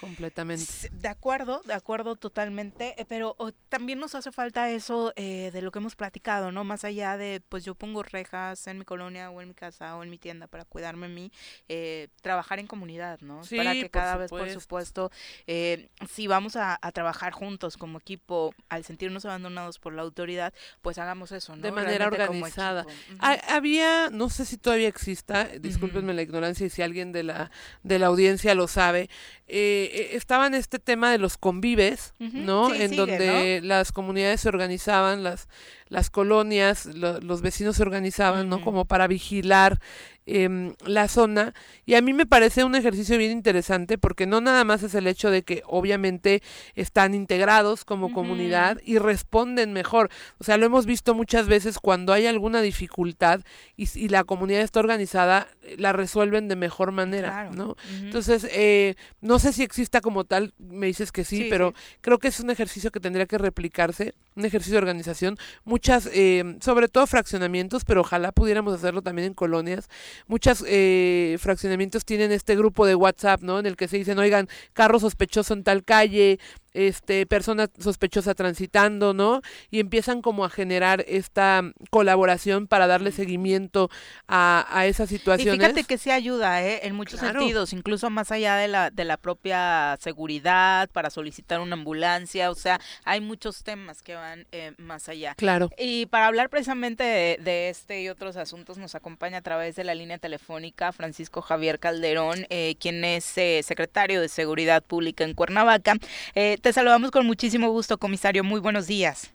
Completamente. 0.00 0.90
De 0.92 1.08
acuerdo, 1.08 1.62
de 1.64 1.74
acuerdo 1.74 2.16
totalmente, 2.16 3.00
eh, 3.00 3.04
pero 3.08 3.36
también 3.68 3.98
nos 3.98 4.14
hace 4.14 4.32
falta 4.32 4.70
eso 4.70 5.12
eh, 5.16 5.50
de 5.52 5.62
lo 5.62 5.70
que 5.70 5.78
hemos 5.78 5.96
platicado, 5.96 6.52
¿no? 6.52 6.64
Más 6.64 6.84
allá 6.84 7.16
de, 7.16 7.42
pues 7.48 7.64
yo 7.64 7.74
pongo 7.74 8.02
rejas 8.02 8.66
en 8.66 8.78
mi 8.78 8.84
colonia 8.84 9.30
o 9.30 9.40
en 9.40 9.48
mi 9.48 9.54
casa 9.54 9.96
o 9.96 10.02
en 10.02 10.10
mi 10.10 10.18
tienda 10.18 10.46
para 10.46 10.64
cuidarme 10.64 11.06
a 11.06 11.08
mí, 11.08 11.32
eh, 11.68 12.08
trabajar 12.20 12.58
en 12.58 12.66
comunidad, 12.66 13.20
¿no? 13.20 13.40
para 13.56 13.72
que 13.72 13.90
cada 13.90 14.16
vez, 14.16 14.30
por 14.30 14.50
supuesto, 14.50 15.10
si 15.46 16.26
vamos 16.26 16.56
a, 16.56 16.78
trabajar 16.92 17.32
juntos 17.32 17.76
como 17.76 17.98
equipo, 17.98 18.54
al 18.68 18.84
sentirnos 18.84 19.24
abandonados 19.24 19.78
por 19.78 19.92
la 19.92 20.02
autoridad, 20.02 20.54
pues 20.82 20.98
hagamos 20.98 21.32
eso, 21.32 21.54
¿no? 21.56 21.62
De 21.62 21.72
manera 21.72 22.06
organizada. 22.06 22.86
Había, 23.18 24.08
no 24.10 24.30
sé 24.30 24.44
si 24.44 24.56
todavía 24.56 24.88
exista, 24.88 25.44
discúlpenme 25.58 26.14
la 26.14 26.22
ignorancia 26.22 26.66
y 26.66 26.70
si 26.70 26.82
alguien 26.82 27.12
de 27.12 27.24
la, 27.24 27.50
de 27.82 27.98
la 27.98 28.06
audiencia 28.06 28.54
lo 28.54 28.68
sabe, 28.68 29.10
eh, 29.48 29.85
eh, 29.92 30.16
estaba 30.16 30.46
en 30.46 30.54
este 30.54 30.78
tema 30.78 31.10
de 31.10 31.18
los 31.18 31.36
convives, 31.36 32.14
¿no? 32.18 32.74
en 32.74 32.96
donde 32.96 33.60
las 33.62 33.92
comunidades 33.92 34.42
se 34.42 34.48
organizaban, 34.48 35.22
las, 35.22 35.48
las 35.88 36.10
colonias, 36.10 36.86
los 36.86 37.42
vecinos 37.42 37.76
se 37.76 37.82
organizaban, 37.82 38.48
¿no? 38.48 38.60
Como 38.62 38.84
para 38.84 39.06
vigilar 39.06 39.80
eh, 40.26 40.74
la 40.84 41.08
zona. 41.08 41.54
Y 41.84 41.94
a 41.94 42.02
mí 42.02 42.12
me 42.12 42.26
parece 42.26 42.64
un 42.64 42.74
ejercicio 42.74 43.16
bien 43.18 43.32
interesante 43.32 43.98
porque 43.98 44.26
no 44.26 44.40
nada 44.40 44.64
más 44.64 44.82
es 44.82 44.94
el 44.94 45.06
hecho 45.06 45.30
de 45.30 45.42
que 45.42 45.62
obviamente 45.66 46.42
están 46.74 47.14
integrados 47.14 47.84
como 47.84 48.12
comunidad 48.12 48.80
y 48.84 48.98
responden 48.98 49.72
mejor. 49.72 50.10
O 50.38 50.44
sea, 50.44 50.56
lo 50.56 50.66
hemos 50.66 50.86
visto 50.86 51.14
muchas 51.14 51.46
veces 51.46 51.78
cuando 51.78 52.12
hay 52.12 52.26
alguna 52.26 52.60
dificultad 52.60 53.40
y, 53.76 53.88
y 53.98 54.08
la 54.08 54.24
comunidad 54.24 54.62
está 54.62 54.80
organizada, 54.80 55.48
la 55.78 55.92
resuelven 55.92 56.48
de 56.48 56.56
mejor 56.56 56.92
manera, 56.92 57.50
¿no? 57.50 57.76
Entonces, 58.00 58.46
eh, 58.50 58.94
no 59.20 59.38
sé 59.38 59.52
si 59.52 59.62
exista 59.62 60.00
como 60.00 60.24
tal, 60.24 60.54
me 60.58 60.86
dices 60.86 61.12
que 61.12 61.24
sí, 61.24 61.46
pero 61.50 61.74
creo 62.00 62.18
que 62.18 62.28
es 62.28 62.40
un 62.40 62.50
ejercicio 62.50 62.90
que 62.90 63.00
tendría 63.00 63.26
que 63.26 63.38
replicarse, 63.38 64.14
un 64.34 64.44
ejercicio 64.44 64.74
de 64.74 64.78
organización, 64.78 65.38
muchas, 65.64 66.08
eh, 66.12 66.56
sobre 66.60 66.88
todo 66.88 67.06
fraccionamientos, 67.06 67.84
pero 67.84 68.02
ojalá 68.02 68.32
pudiéramos 68.32 68.74
hacerlo 68.74 69.02
también 69.02 69.28
en 69.28 69.34
colonias, 69.34 69.88
muchos 70.26 70.64
eh, 70.66 71.36
fraccionamientos 71.40 72.04
tienen 72.04 72.32
este 72.32 72.56
grupo 72.56 72.86
de 72.86 72.94
WhatsApp, 72.94 73.42
¿no? 73.42 73.58
En 73.58 73.66
el 73.66 73.76
que 73.76 73.88
se 73.88 73.96
dicen, 73.96 74.18
oigan, 74.18 74.48
carro 74.72 74.98
sospechoso 74.98 75.54
en 75.54 75.64
tal 75.64 75.84
calle, 75.84 76.38
este, 76.76 77.26
persona 77.26 77.68
sospechosa 77.78 78.34
transitando, 78.34 79.14
¿no? 79.14 79.40
Y 79.70 79.80
empiezan 79.80 80.22
como 80.22 80.44
a 80.44 80.50
generar 80.50 81.04
esta 81.08 81.62
colaboración 81.90 82.66
para 82.66 82.86
darle 82.86 83.12
seguimiento 83.12 83.90
a, 84.28 84.66
a 84.68 84.86
esas 84.86 85.08
situaciones. 85.08 85.54
Y 85.54 85.58
fíjate 85.58 85.84
que 85.84 85.98
sí 85.98 86.10
ayuda, 86.10 86.62
¿eh? 86.62 86.80
En 86.82 86.94
muchos 86.94 87.20
sentidos, 87.20 87.72
incluso 87.72 88.10
más 88.10 88.30
allá 88.30 88.56
de 88.56 88.68
la, 88.68 88.90
de 88.90 89.04
la 89.04 89.16
propia 89.16 89.96
seguridad, 90.00 90.88
para 90.90 91.10
solicitar 91.10 91.60
una 91.60 91.74
ambulancia, 91.74 92.50
o 92.50 92.54
sea, 92.54 92.80
hay 93.04 93.20
muchos 93.20 93.62
temas 93.62 94.02
que 94.02 94.14
van 94.14 94.46
eh, 94.52 94.72
más 94.76 95.08
allá. 95.08 95.34
Claro. 95.36 95.70
Y 95.78 96.06
para 96.06 96.26
hablar 96.26 96.50
precisamente 96.50 97.04
de, 97.40 97.68
este 97.68 98.02
y 98.02 98.08
otros 98.08 98.36
asuntos, 98.36 98.78
nos 98.78 98.94
acompaña 98.94 99.38
a 99.38 99.42
través 99.42 99.76
de 99.76 99.84
la 99.84 99.94
línea 99.94 100.18
telefónica 100.18 100.92
Francisco 100.92 101.40
Javier 101.40 101.78
Calderón, 101.78 102.46
eh, 102.50 102.76
quien 102.78 103.04
es 103.04 103.36
eh, 103.38 103.62
secretario 103.62 104.20
de 104.20 104.28
Seguridad 104.28 104.82
Pública 104.82 105.24
en 105.24 105.34
Cuernavaca. 105.34 105.94
Eh, 106.34 106.58
te 106.66 106.72
saludamos 106.72 107.12
con 107.12 107.24
muchísimo 107.24 107.70
gusto, 107.70 107.96
comisario. 107.96 108.42
Muy 108.42 108.58
buenos 108.58 108.88
días. 108.88 109.30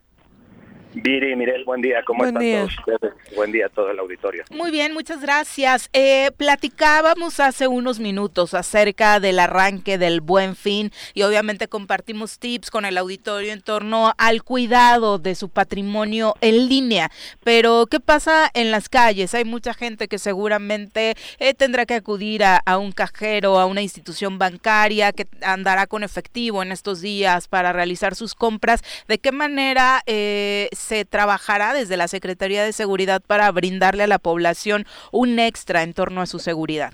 Viri, 0.93 1.35
Mirel, 1.35 1.63
buen 1.63 1.81
día. 1.81 2.03
¿Cómo 2.05 2.25
están 2.25 2.43
todos 2.43 2.77
ustedes? 2.77 3.13
Buen 3.35 3.51
día 3.51 3.67
a 3.67 3.69
todo 3.69 3.89
el 3.91 3.99
auditorio. 3.99 4.43
Muy 4.51 4.71
bien, 4.71 4.93
muchas 4.93 5.21
gracias. 5.21 5.89
Eh, 5.93 6.31
platicábamos 6.35 7.39
hace 7.39 7.67
unos 7.67 7.99
minutos 7.99 8.53
acerca 8.53 9.19
del 9.19 9.39
arranque 9.39 9.97
del 9.97 10.19
buen 10.19 10.55
fin 10.55 10.91
y 11.13 11.23
obviamente 11.23 11.67
compartimos 11.67 12.39
tips 12.39 12.69
con 12.69 12.83
el 12.85 12.97
auditorio 12.97 13.53
en 13.53 13.61
torno 13.61 14.13
al 14.17 14.43
cuidado 14.43 15.17
de 15.17 15.35
su 15.35 15.49
patrimonio 15.49 16.35
en 16.41 16.67
línea. 16.67 17.09
Pero, 17.43 17.87
¿qué 17.87 17.99
pasa 17.99 18.49
en 18.53 18.71
las 18.71 18.89
calles? 18.89 19.33
Hay 19.33 19.45
mucha 19.45 19.73
gente 19.73 20.07
que 20.07 20.19
seguramente 20.19 21.15
eh, 21.39 21.53
tendrá 21.53 21.85
que 21.85 21.95
acudir 21.95 22.43
a, 22.43 22.57
a 22.57 22.77
un 22.77 22.91
cajero, 22.91 23.59
a 23.59 23.65
una 23.65 23.81
institución 23.81 24.37
bancaria, 24.37 25.13
que 25.13 25.25
andará 25.41 25.87
con 25.87 26.03
efectivo 26.03 26.61
en 26.61 26.73
estos 26.73 26.99
días 26.99 27.47
para 27.47 27.71
realizar 27.71 28.15
sus 28.15 28.35
compras. 28.35 28.83
¿De 29.07 29.19
qué 29.19 29.31
manera 29.31 30.01
eh, 30.05 30.67
se 30.81 31.05
trabajará 31.05 31.73
desde 31.73 31.97
la 31.97 32.07
Secretaría 32.07 32.63
de 32.63 32.73
Seguridad 32.73 33.21
para 33.25 33.51
brindarle 33.51 34.03
a 34.03 34.07
la 34.07 34.19
población 34.19 34.85
un 35.11 35.39
extra 35.39 35.83
en 35.83 35.93
torno 35.93 36.21
a 36.21 36.25
su 36.25 36.39
seguridad? 36.39 36.93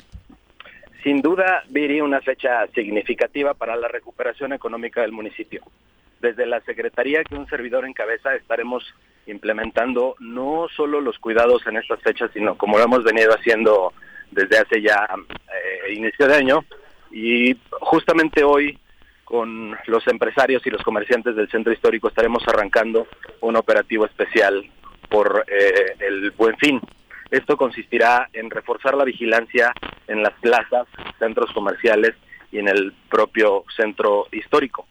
Sin 1.04 1.22
duda, 1.22 1.64
Viri, 1.70 2.02
una 2.02 2.22
fecha 2.22 2.68
significativa 2.76 3.54
para 3.54 3.76
la 3.76 3.88
recuperación 3.88 4.54
económica 4.54 5.02
del 5.02 5.12
municipio. 5.12 5.64
Desde 6.20 6.46
la 6.46 6.60
Secretaría 6.62 7.24
que 7.24 7.36
un 7.36 7.48
servidor 7.48 7.86
encabeza 7.86 8.36
estaremos 8.36 8.84
implementando 9.28 10.16
no 10.20 10.68
solo 10.76 11.00
los 11.00 11.18
cuidados 11.20 11.66
en 11.68 11.78
estas 11.78 12.02
fechas, 12.02 12.32
sino 12.34 12.58
como 12.58 12.78
lo 12.78 12.84
hemos 12.84 13.04
venido 13.04 13.32
haciendo 13.32 13.94
desde 14.32 14.58
hace 14.58 14.82
ya 14.82 15.08
eh, 15.08 15.94
inicio 15.94 16.28
de 16.28 16.36
año. 16.36 16.66
Y 17.12 17.56
justamente 17.80 18.44
hoy 18.44 18.78
con 19.28 19.78
los 19.88 20.08
empresarios 20.08 20.66
y 20.66 20.70
los 20.70 20.82
comerciantes 20.84 21.36
del 21.36 21.50
centro 21.50 21.74
histórico 21.74 22.08
estaremos 22.08 22.48
arrancando 22.48 23.08
un 23.42 23.58
operativo 23.58 24.06
especial 24.06 24.64
por 25.10 25.44
eh, 25.48 25.98
el 26.00 26.32
buen 26.32 26.56
fin. 26.58 26.80
Esto 27.30 27.58
consistirá 27.58 28.30
en 28.32 28.50
reforzar 28.50 28.96
la 28.96 29.04
vigilancia 29.04 29.74
en 30.08 30.24
las 30.24 30.32
plazas, 30.40 30.88
centros 31.20 31.52
comerciales 31.52 32.16
y 32.54 32.60
en 32.60 32.70
el 32.70 32.94
propio 33.10 33.66
centro 33.76 34.28
histórico. 34.32 34.88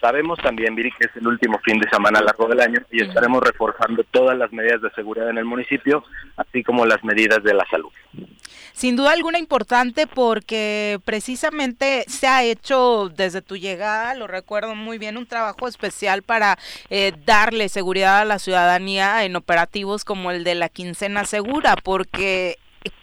Sabemos 0.00 0.38
también, 0.38 0.74
Viri, 0.74 0.90
que 0.92 1.06
es 1.06 1.16
el 1.16 1.26
último 1.26 1.58
fin 1.62 1.78
de 1.78 1.88
semana 1.90 2.20
largo 2.20 2.48
del 2.48 2.60
año 2.60 2.80
y 2.90 3.02
estaremos 3.02 3.42
reforzando 3.42 4.02
todas 4.04 4.36
las 4.36 4.50
medidas 4.50 4.80
de 4.80 4.90
seguridad 4.92 5.28
en 5.28 5.36
el 5.36 5.44
municipio, 5.44 6.02
así 6.36 6.62
como 6.62 6.86
las 6.86 7.04
medidas 7.04 7.42
de 7.42 7.52
la 7.52 7.66
salud. 7.70 7.90
Sin 8.72 8.96
duda 8.96 9.12
alguna 9.12 9.38
importante 9.38 10.06
porque 10.06 11.00
precisamente 11.04 12.04
se 12.08 12.26
ha 12.26 12.42
hecho 12.42 13.10
desde 13.14 13.42
tu 13.42 13.58
llegada, 13.58 14.14
lo 14.14 14.26
recuerdo 14.26 14.74
muy 14.74 14.96
bien, 14.96 15.18
un 15.18 15.26
trabajo 15.26 15.68
especial 15.68 16.22
para 16.22 16.58
eh, 16.88 17.12
darle 17.26 17.68
seguridad 17.68 18.20
a 18.20 18.24
la 18.24 18.38
ciudadanía 18.38 19.24
en 19.24 19.36
operativos 19.36 20.06
como 20.06 20.30
el 20.30 20.44
de 20.44 20.54
la 20.54 20.70
quincena 20.70 21.26
segura, 21.26 21.76
porque 21.76 22.56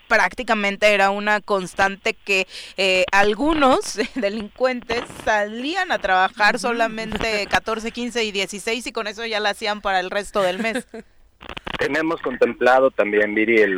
prácticamente 0.07 0.93
era 0.93 1.09
una 1.09 1.41
constante 1.41 2.13
que 2.13 2.47
eh, 2.77 3.05
algunos 3.11 3.99
delincuentes 4.15 5.03
salían 5.23 5.91
a 5.91 5.99
trabajar 5.99 6.59
solamente 6.59 7.47
14, 7.49 7.91
15 7.91 8.23
y 8.23 8.31
16 8.31 8.87
y 8.87 8.91
con 8.91 9.07
eso 9.07 9.25
ya 9.25 9.39
la 9.39 9.49
hacían 9.49 9.81
para 9.81 9.99
el 9.99 10.09
resto 10.09 10.41
del 10.41 10.59
mes. 10.59 10.87
Tenemos 11.77 12.19
contemplado 12.21 12.89
también, 12.89 13.35
Viri, 13.35 13.61
el, 13.61 13.77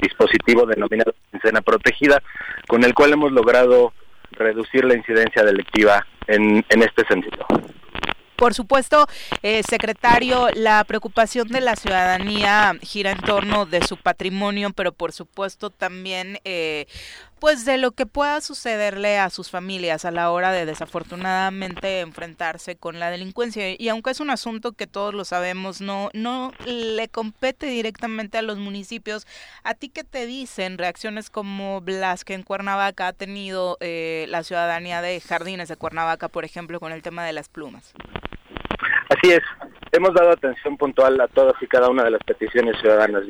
dispositivo 0.00 0.64
denominado 0.64 1.14
quincena 1.30 1.60
protegida, 1.60 2.22
con 2.66 2.84
el 2.84 2.94
cual 2.94 3.12
hemos 3.12 3.32
logrado 3.32 3.92
reducir 4.32 4.84
la 4.84 4.94
incidencia 4.94 5.42
delictiva 5.44 6.06
en, 6.26 6.64
en 6.70 6.82
este 6.82 7.04
sentido. 7.06 7.46
Por 8.40 8.54
supuesto, 8.54 9.06
eh, 9.42 9.62
secretario, 9.68 10.48
la 10.54 10.82
preocupación 10.84 11.48
de 11.48 11.60
la 11.60 11.76
ciudadanía 11.76 12.74
gira 12.80 13.10
en 13.10 13.18
torno 13.18 13.66
de 13.66 13.86
su 13.86 13.98
patrimonio, 13.98 14.70
pero 14.70 14.92
por 14.92 15.12
supuesto 15.12 15.68
también 15.68 16.38
eh, 16.44 16.86
pues 17.38 17.66
de 17.66 17.76
lo 17.76 17.92
que 17.92 18.06
pueda 18.06 18.40
sucederle 18.40 19.18
a 19.18 19.28
sus 19.28 19.50
familias 19.50 20.06
a 20.06 20.10
la 20.10 20.30
hora 20.30 20.52
de 20.52 20.64
desafortunadamente 20.64 22.00
enfrentarse 22.00 22.76
con 22.76 22.98
la 22.98 23.10
delincuencia. 23.10 23.74
Y 23.78 23.88
aunque 23.90 24.10
es 24.10 24.20
un 24.20 24.30
asunto 24.30 24.72
que 24.72 24.86
todos 24.86 25.12
lo 25.12 25.26
sabemos 25.26 25.82
no 25.82 26.08
no 26.14 26.52
le 26.64 27.08
compete 27.08 27.66
directamente 27.66 28.38
a 28.38 28.42
los 28.42 28.56
municipios. 28.58 29.26
A 29.64 29.74
ti 29.74 29.90
qué 29.90 30.02
te 30.02 30.24
dicen 30.24 30.78
reacciones 30.78 31.28
como 31.28 31.82
las 31.86 32.24
que 32.24 32.32
en 32.32 32.42
Cuernavaca 32.42 33.08
ha 33.08 33.12
tenido 33.12 33.76
eh, 33.80 34.24
la 34.28 34.44
ciudadanía 34.44 35.02
de 35.02 35.20
Jardines 35.20 35.68
de 35.68 35.76
Cuernavaca 35.76 36.28
por 36.28 36.46
ejemplo 36.46 36.80
con 36.80 36.92
el 36.92 37.02
tema 37.02 37.24
de 37.26 37.34
las 37.34 37.50
plumas 37.50 37.92
Así 39.10 39.32
es, 39.32 39.42
hemos 39.90 40.14
dado 40.14 40.30
atención 40.30 40.76
puntual 40.76 41.20
a 41.20 41.26
todas 41.26 41.60
y 41.60 41.66
cada 41.66 41.88
una 41.88 42.04
de 42.04 42.12
las 42.12 42.22
peticiones 42.22 42.78
ciudadanas. 42.80 43.24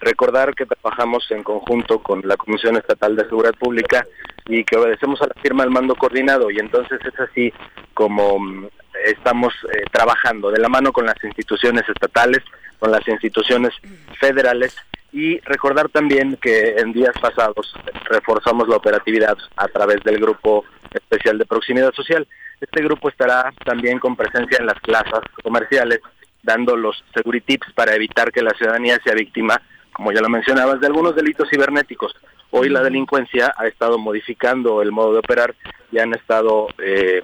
Recordar 0.00 0.54
que 0.54 0.66
trabajamos 0.66 1.28
en 1.32 1.42
conjunto 1.42 2.00
con 2.00 2.22
la 2.24 2.36
Comisión 2.36 2.76
Estatal 2.76 3.16
de 3.16 3.24
Seguridad 3.24 3.54
Pública 3.58 4.06
y 4.46 4.62
que 4.62 4.76
obedecemos 4.76 5.20
a 5.20 5.26
la 5.26 5.34
firma 5.42 5.64
del 5.64 5.72
mando 5.72 5.96
coordinado 5.96 6.48
y 6.48 6.60
entonces 6.60 7.00
es 7.04 7.18
así 7.18 7.52
como 7.92 8.38
mm, 8.38 8.68
estamos 9.04 9.52
eh, 9.72 9.82
trabajando 9.90 10.52
de 10.52 10.60
la 10.60 10.68
mano 10.68 10.92
con 10.92 11.06
las 11.06 11.16
instituciones 11.24 11.88
estatales, 11.88 12.44
con 12.78 12.92
las 12.92 13.06
instituciones 13.08 13.72
federales 14.20 14.76
y 15.16 15.40
recordar 15.40 15.88
también 15.88 16.36
que 16.36 16.76
en 16.76 16.92
días 16.92 17.14
pasados 17.18 17.72
reforzamos 18.04 18.68
la 18.68 18.76
operatividad 18.76 19.34
a 19.56 19.66
través 19.66 20.04
del 20.04 20.20
Grupo 20.20 20.66
Especial 20.92 21.38
de 21.38 21.46
Proximidad 21.46 21.94
Social. 21.94 22.28
Este 22.60 22.82
grupo 22.82 23.08
estará 23.08 23.50
también 23.64 23.98
con 23.98 24.14
presencia 24.14 24.58
en 24.60 24.66
las 24.66 24.78
plazas 24.80 25.20
comerciales, 25.42 26.00
dando 26.42 26.76
los 26.76 27.02
security 27.14 27.56
tips 27.56 27.72
para 27.72 27.94
evitar 27.94 28.30
que 28.30 28.42
la 28.42 28.50
ciudadanía 28.50 29.00
sea 29.02 29.14
víctima, 29.14 29.58
como 29.90 30.12
ya 30.12 30.20
lo 30.20 30.28
mencionabas, 30.28 30.80
de 30.80 30.86
algunos 30.86 31.16
delitos 31.16 31.48
cibernéticos. 31.48 32.14
Hoy 32.50 32.68
la 32.68 32.82
delincuencia 32.82 33.54
ha 33.56 33.66
estado 33.66 33.96
modificando 33.96 34.82
el 34.82 34.92
modo 34.92 35.14
de 35.14 35.20
operar 35.20 35.54
y 35.92 35.98
han 35.98 36.12
estado, 36.12 36.68
eh, 36.76 37.22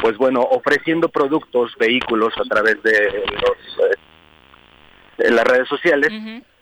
pues 0.00 0.16
bueno, 0.16 0.40
ofreciendo 0.40 1.10
productos, 1.10 1.74
vehículos 1.78 2.32
a 2.38 2.48
través 2.48 2.82
de 2.82 3.24
los 3.34 3.90
eh, 5.18 5.30
las 5.30 5.44
redes 5.44 5.68
sociales 5.68 6.10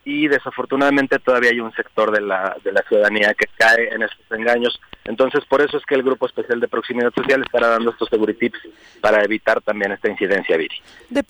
y 0.04 0.28
desafortunadamente 0.28 1.18
todavía 1.18 1.50
hay 1.50 1.60
un 1.60 1.72
sector 1.72 2.12
de 2.12 2.20
la, 2.20 2.56
de 2.62 2.72
la 2.72 2.82
ciudadanía 2.82 3.34
que 3.34 3.46
cae 3.56 3.88
en 3.92 4.02
estos 4.02 4.24
engaños. 4.30 4.80
Entonces, 5.04 5.44
por 5.46 5.62
eso 5.62 5.76
es 5.76 5.84
que 5.86 5.94
el 5.94 6.02
Grupo 6.02 6.26
Especial 6.26 6.60
de 6.60 6.68
Proximidad 6.68 7.12
Social 7.14 7.42
estará 7.42 7.68
dando 7.68 7.90
estos 7.90 8.08
tips 8.10 8.58
para 9.00 9.22
evitar 9.22 9.60
también 9.62 9.92
esta 9.92 10.10
incidencia, 10.10 10.56
Viri. 10.56 10.76
De, 11.10 11.24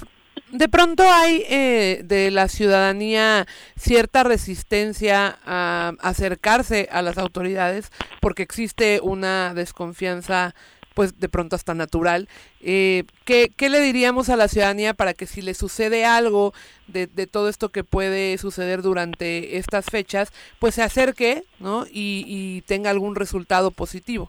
de 0.55 0.68
pronto 0.68 1.03
hay 1.11 1.45
eh, 1.49 2.03
de 2.05 2.31
la 2.31 2.49
ciudadanía 2.49 3.47
cierta 3.77 4.22
resistencia 4.22 5.39
a 5.45 5.95
acercarse 6.01 6.89
a 6.93 7.03
las 7.03 7.18
autoridades 7.18 7.91
porque 8.20 8.45
existe 8.45 9.01
una 9.03 9.53
desconfianza 9.55 10.55
pues 10.95 11.18
de 11.18 11.28
pronto 11.28 11.57
hasta 11.57 11.74
natural. 11.74 12.28
Eh, 12.61 13.05
¿qué, 13.24 13.51
le 13.59 13.80
diríamos 13.80 14.28
a 14.28 14.36
la 14.36 14.49
ciudadanía 14.49 14.95
para 14.95 15.14
que 15.14 15.26
si 15.26 15.42
le 15.42 15.55
sucede 15.55 16.05
algo 16.05 16.55
de, 16.86 17.07
de, 17.07 17.26
todo 17.26 17.49
esto 17.49 17.70
que 17.70 17.84
puede 17.84 18.38
suceder 18.38 18.82
durante 18.82 19.59
estas 19.59 19.86
fechas, 19.86 20.32
pues 20.59 20.76
se 20.76 20.82
acerque 20.82 21.42
¿no? 21.59 21.84
y, 21.86 22.24
y 22.26 22.62
tenga 22.62 22.90
algún 22.90 23.16
resultado 23.16 23.70
positivo? 23.70 24.28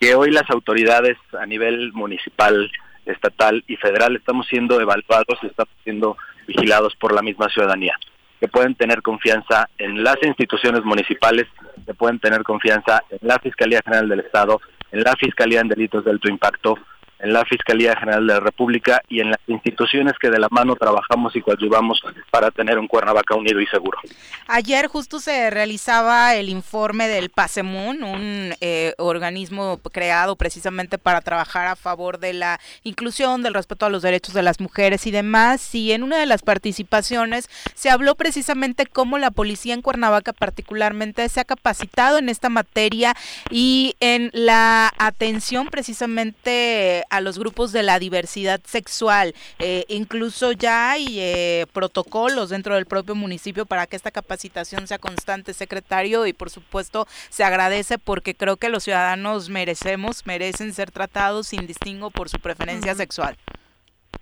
Que 0.00 0.14
hoy 0.14 0.30
las 0.30 0.48
autoridades 0.50 1.18
a 1.38 1.46
nivel 1.46 1.92
municipal, 1.92 2.70
estatal 3.04 3.62
y 3.66 3.76
federal 3.76 4.16
estamos 4.16 4.46
siendo 4.48 4.80
evaluados 4.80 5.38
y 5.42 5.46
estamos 5.46 5.74
siendo 5.84 6.16
vigilados 6.46 6.96
por 6.96 7.14
la 7.14 7.22
misma 7.22 7.48
ciudadanía 7.48 7.96
que 8.40 8.48
pueden 8.48 8.74
tener 8.74 9.02
confianza 9.02 9.68
en 9.76 10.02
las 10.02 10.16
instituciones 10.22 10.82
municipales, 10.82 11.46
que 11.84 11.92
pueden 11.92 12.18
tener 12.18 12.42
confianza 12.42 13.04
en 13.10 13.18
la 13.20 13.38
Fiscalía 13.38 13.82
General 13.84 14.08
del 14.08 14.20
Estado, 14.20 14.60
en 14.92 15.02
la 15.02 15.14
Fiscalía 15.16 15.60
en 15.60 15.68
Delitos 15.68 16.04
de 16.04 16.10
Alto 16.10 16.28
Impacto, 16.28 16.78
en 17.22 17.32
la 17.32 17.44
Fiscalía 17.44 17.96
General 17.96 18.26
de 18.26 18.34
la 18.34 18.40
República 18.40 19.02
y 19.08 19.20
en 19.20 19.30
las 19.30 19.40
instituciones 19.46 20.14
que 20.20 20.30
de 20.30 20.38
la 20.38 20.48
mano 20.50 20.76
trabajamos 20.76 21.34
y 21.36 21.40
coadyuvamos 21.40 22.00
para 22.30 22.50
tener 22.50 22.78
un 22.78 22.86
Cuernavaca 22.86 23.34
unido 23.34 23.60
y 23.60 23.66
seguro. 23.66 23.98
Ayer 24.46 24.86
justo 24.86 25.20
se 25.20 25.50
realizaba 25.50 26.34
el 26.34 26.48
informe 26.48 27.08
del 27.08 27.30
PASEMUN, 27.30 28.02
un 28.02 28.54
eh, 28.60 28.94
organismo 28.98 29.78
creado 29.92 30.36
precisamente 30.36 30.98
para 30.98 31.20
trabajar 31.20 31.66
a 31.66 31.76
favor 31.76 32.18
de 32.18 32.32
la 32.32 32.60
inclusión, 32.84 33.42
del 33.42 33.54
respeto 33.54 33.86
a 33.86 33.90
los 33.90 34.02
derechos 34.02 34.34
de 34.34 34.42
las 34.42 34.60
mujeres 34.60 35.06
y 35.06 35.10
demás. 35.10 35.74
Y 35.74 35.92
en 35.92 36.02
una 36.02 36.18
de 36.18 36.26
las 36.26 36.42
participaciones 36.42 37.48
se 37.74 37.90
habló 37.90 38.14
precisamente 38.14 38.86
cómo 38.86 39.18
la 39.18 39.30
policía 39.30 39.74
en 39.74 39.82
Cuernavaca 39.82 40.32
particularmente 40.32 41.28
se 41.28 41.40
ha 41.40 41.44
capacitado 41.44 42.18
en 42.18 42.28
esta 42.28 42.48
materia 42.48 43.14
y 43.50 43.94
en 44.00 44.30
la 44.32 44.92
atención 44.98 45.68
precisamente 45.68 47.04
a 47.10 47.20
los 47.20 47.38
grupos 47.38 47.72
de 47.72 47.82
la 47.82 47.98
diversidad 47.98 48.60
sexual. 48.64 49.34
Eh, 49.58 49.84
incluso 49.88 50.52
ya 50.52 50.92
hay 50.92 51.20
eh, 51.20 51.66
protocolos 51.72 52.50
dentro 52.50 52.74
del 52.74 52.86
propio 52.86 53.14
municipio 53.14 53.66
para 53.66 53.86
que 53.86 53.96
esta 53.96 54.10
capacitación 54.10 54.86
sea 54.86 54.98
constante, 54.98 55.52
secretario, 55.52 56.26
y 56.26 56.32
por 56.32 56.50
supuesto 56.50 57.06
se 57.28 57.44
agradece 57.44 57.98
porque 57.98 58.34
creo 58.34 58.56
que 58.56 58.68
los 58.68 58.84
ciudadanos 58.84 59.48
merecemos, 59.50 60.26
merecen 60.26 60.72
ser 60.72 60.90
tratados 60.90 61.48
sin 61.48 61.66
distingo 61.66 62.10
por 62.10 62.28
su 62.28 62.38
preferencia 62.38 62.94
sexual. 62.94 63.36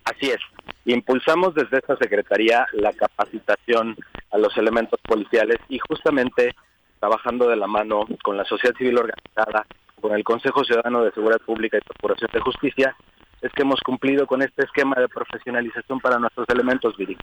Así 0.05 0.30
es. 0.30 0.41
Impulsamos 0.84 1.55
desde 1.55 1.78
esta 1.78 1.97
Secretaría 1.97 2.66
la 2.72 2.93
capacitación 2.93 3.97
a 4.30 4.39
los 4.39 4.57
elementos 4.57 4.99
policiales 5.03 5.59
y 5.68 5.78
justamente 5.78 6.55
trabajando 6.99 7.49
de 7.49 7.57
la 7.57 7.66
mano 7.66 8.07
con 8.22 8.36
la 8.36 8.45
sociedad 8.45 8.74
civil 8.76 8.99
organizada, 8.99 9.66
con 10.01 10.12
el 10.12 10.24
Consejo 10.24 10.64
Ciudadano 10.64 11.03
de 11.03 11.12
Seguridad 11.12 11.40
Pública 11.40 11.78
y 11.78 11.80
Procuración 11.80 12.30
de 12.32 12.40
Justicia, 12.40 12.96
es 13.40 13.53
que 13.53 13.62
hemos 13.62 13.80
cumplido 13.80 14.26
con 14.26 14.42
este 14.42 14.64
esquema 14.64 14.96
de 14.96 15.09
profesionalización 15.09 16.01
para 16.01 16.18
nuestros 16.18 16.49
elementos 16.49 16.96
Viri. 16.96 17.16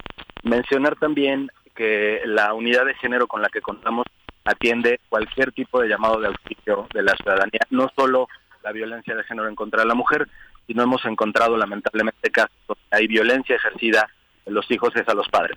Mencionar 0.44 0.96
también 0.96 1.50
que 1.76 2.22
la 2.26 2.54
unidad 2.54 2.86
de 2.86 2.96
género 2.96 3.28
con 3.28 3.42
la 3.42 3.50
que 3.50 3.62
contamos 3.62 4.06
atiende 4.46 5.00
cualquier 5.10 5.52
tipo 5.52 5.82
de 5.82 5.90
llamado 5.90 6.20
de 6.20 6.28
auxilio 6.28 6.88
de 6.94 7.04
la 7.04 7.16
ciudadanía, 7.16 7.62
no 7.70 7.90
solo 7.96 8.28
la 8.64 8.72
violencia 8.72 9.16
de 9.16 9.24
género 9.24 9.50
en 9.50 9.56
contra 9.56 9.82
de 9.82 9.88
la 9.88 9.96
mujer, 9.96 10.28
sino 10.68 10.84
hemos 10.84 11.04
encontrado 11.06 11.58
lamentablemente 11.58 12.32
casos 12.32 12.56
donde 12.68 12.84
hay 12.92 13.08
violencia 13.08 13.56
ejercida 13.56 14.08
en 14.46 14.54
los 14.54 14.70
hijos 14.72 14.96
es 14.96 15.08
a 15.08 15.14
los 15.14 15.28
padres. 15.30 15.56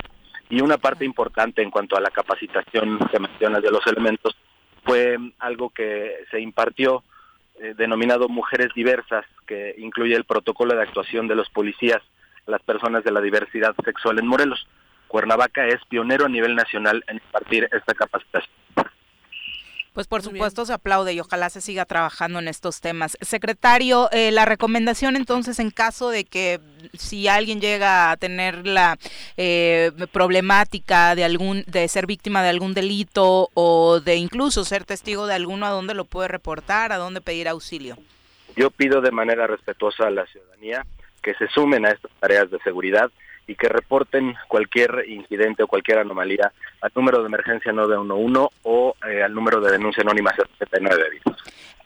Y 0.50 0.60
una 0.60 0.78
parte 0.78 1.04
importante 1.04 1.62
en 1.62 1.70
cuanto 1.70 1.96
a 1.96 2.00
la 2.00 2.10
capacitación 2.10 2.98
que 3.10 3.20
mencionas 3.20 3.62
de 3.62 3.70
los 3.70 3.86
elementos 3.86 4.36
fue 4.84 5.18
algo 5.38 5.70
que 5.70 6.24
se 6.30 6.40
impartió 6.40 7.04
eh, 7.60 7.74
denominado 7.76 8.28
Mujeres 8.28 8.68
Diversas, 8.74 9.24
que 9.46 9.74
incluye 9.78 10.14
el 10.14 10.24
protocolo 10.24 10.74
de 10.74 10.82
actuación 10.82 11.28
de 11.28 11.34
los 11.34 11.48
policías 11.50 12.02
las 12.46 12.62
personas 12.62 13.04
de 13.04 13.12
la 13.12 13.20
diversidad 13.20 13.74
sexual 13.84 14.18
en 14.18 14.26
Morelos. 14.26 14.66
Cuernavaca 15.06 15.66
es 15.66 15.84
pionero 15.88 16.26
a 16.26 16.28
nivel 16.28 16.54
nacional 16.54 17.04
en 17.08 17.16
impartir 17.16 17.68
esta 17.72 17.94
capacitación. 17.94 18.52
Pues 19.92 20.06
por 20.06 20.22
supuesto 20.22 20.64
se 20.64 20.72
aplaude 20.72 21.12
y 21.12 21.20
ojalá 21.20 21.50
se 21.50 21.60
siga 21.60 21.84
trabajando 21.84 22.38
en 22.38 22.48
estos 22.48 22.80
temas. 22.80 23.16
Secretario, 23.20 24.08
eh, 24.12 24.30
la 24.30 24.44
recomendación 24.44 25.16
entonces 25.16 25.58
en 25.58 25.70
caso 25.70 26.10
de 26.10 26.24
que 26.24 26.60
si 26.96 27.26
alguien 27.28 27.60
llega 27.60 28.10
a 28.10 28.16
tener 28.16 28.66
la 28.66 28.98
eh, 29.36 29.90
problemática 30.12 31.14
de 31.14 31.24
algún 31.24 31.64
de 31.66 31.88
ser 31.88 32.06
víctima 32.06 32.42
de 32.42 32.50
algún 32.50 32.74
delito 32.74 33.50
o 33.54 34.00
de 34.00 34.16
incluso 34.16 34.64
ser 34.64 34.84
testigo 34.84 35.26
de 35.26 35.34
alguno, 35.34 35.66
¿a 35.66 35.70
dónde 35.70 35.94
lo 35.94 36.04
puede 36.04 36.28
reportar? 36.28 36.92
¿A 36.92 36.96
dónde 36.96 37.20
pedir 37.20 37.48
auxilio? 37.48 37.96
Yo 38.56 38.70
pido 38.70 39.00
de 39.00 39.10
manera 39.10 39.46
respetuosa 39.46 40.06
a 40.06 40.10
la 40.10 40.26
ciudadanía 40.26 40.84
que 41.22 41.34
se 41.34 41.48
sumen 41.48 41.86
a 41.86 41.90
estas 41.90 42.10
tareas 42.20 42.50
de 42.50 42.58
seguridad 42.60 43.10
y 43.48 43.56
que 43.56 43.68
reporten 43.68 44.36
cualquier 44.46 45.04
incidente 45.08 45.64
o 45.64 45.66
cualquier 45.66 45.98
anomalía 45.98 46.52
al 46.80 46.92
número 46.94 47.20
de 47.20 47.26
emergencia 47.26 47.72
911 47.72 48.54
o 48.62 48.94
eh, 49.08 49.22
al 49.24 49.34
número 49.34 49.60
de 49.60 49.72
denuncia 49.72 50.02
anónima 50.02 50.32
79 50.58 51.20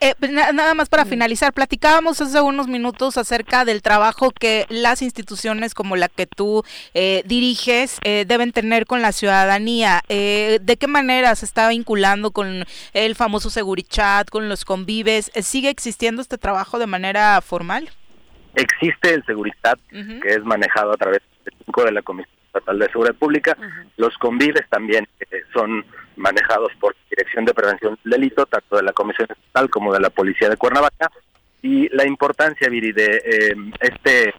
eh, 0.02 0.16
pues, 0.18 0.32
nada 0.32 0.74
más 0.74 0.88
para 0.88 1.04
finalizar, 1.04 1.52
platicábamos 1.52 2.20
hace 2.20 2.40
unos 2.40 2.66
minutos 2.66 3.16
acerca 3.16 3.64
del 3.64 3.82
trabajo 3.82 4.32
que 4.32 4.66
las 4.68 5.00
instituciones 5.00 5.74
como 5.74 5.94
la 5.94 6.08
que 6.08 6.26
tú 6.26 6.64
eh, 6.92 7.22
diriges 7.24 8.00
eh, 8.02 8.24
deben 8.26 8.50
tener 8.50 8.86
con 8.86 9.00
la 9.00 9.12
ciudadanía. 9.12 10.02
¿De 10.08 10.76
qué 10.76 10.88
manera 10.88 11.36
se 11.36 11.44
está 11.44 11.68
vinculando 11.68 12.32
con 12.32 12.64
el 12.94 13.14
famoso 13.14 13.48
Segurichat, 13.48 14.28
con 14.28 14.48
los 14.48 14.64
convives? 14.64 15.30
¿Sigue 15.36 15.70
existiendo 15.70 16.20
este 16.20 16.36
trabajo 16.36 16.80
de 16.80 16.88
manera 16.88 17.40
formal? 17.40 17.88
Existe 18.56 19.14
el 19.14 19.24
Seguritat, 19.24 19.78
que 19.88 20.28
es 20.28 20.42
manejado 20.44 20.92
a 20.92 20.96
través 20.96 21.22
de 21.80 21.92
la 21.92 22.02
Comisión 22.02 22.36
Estatal 22.46 22.78
de 22.78 22.86
Seguridad 22.86 23.14
Pública. 23.14 23.56
Los 23.96 24.16
convives 24.18 24.68
también 24.68 25.08
eh, 25.20 25.42
son 25.52 25.84
manejados 26.16 26.72
por 26.78 26.94
Dirección 27.08 27.44
de 27.44 27.54
Prevención 27.54 27.98
del 28.04 28.12
Delito, 28.12 28.46
tanto 28.46 28.76
de 28.76 28.82
la 28.82 28.92
Comisión 28.92 29.28
Estatal 29.30 29.70
como 29.70 29.92
de 29.92 30.00
la 30.00 30.10
Policía 30.10 30.48
de 30.48 30.56
Cuernavaca. 30.56 31.10
Y 31.62 31.88
la 31.94 32.06
importancia, 32.06 32.68
Viri, 32.68 32.92
de 32.92 33.22
eh, 33.24 33.54
este 33.80 34.34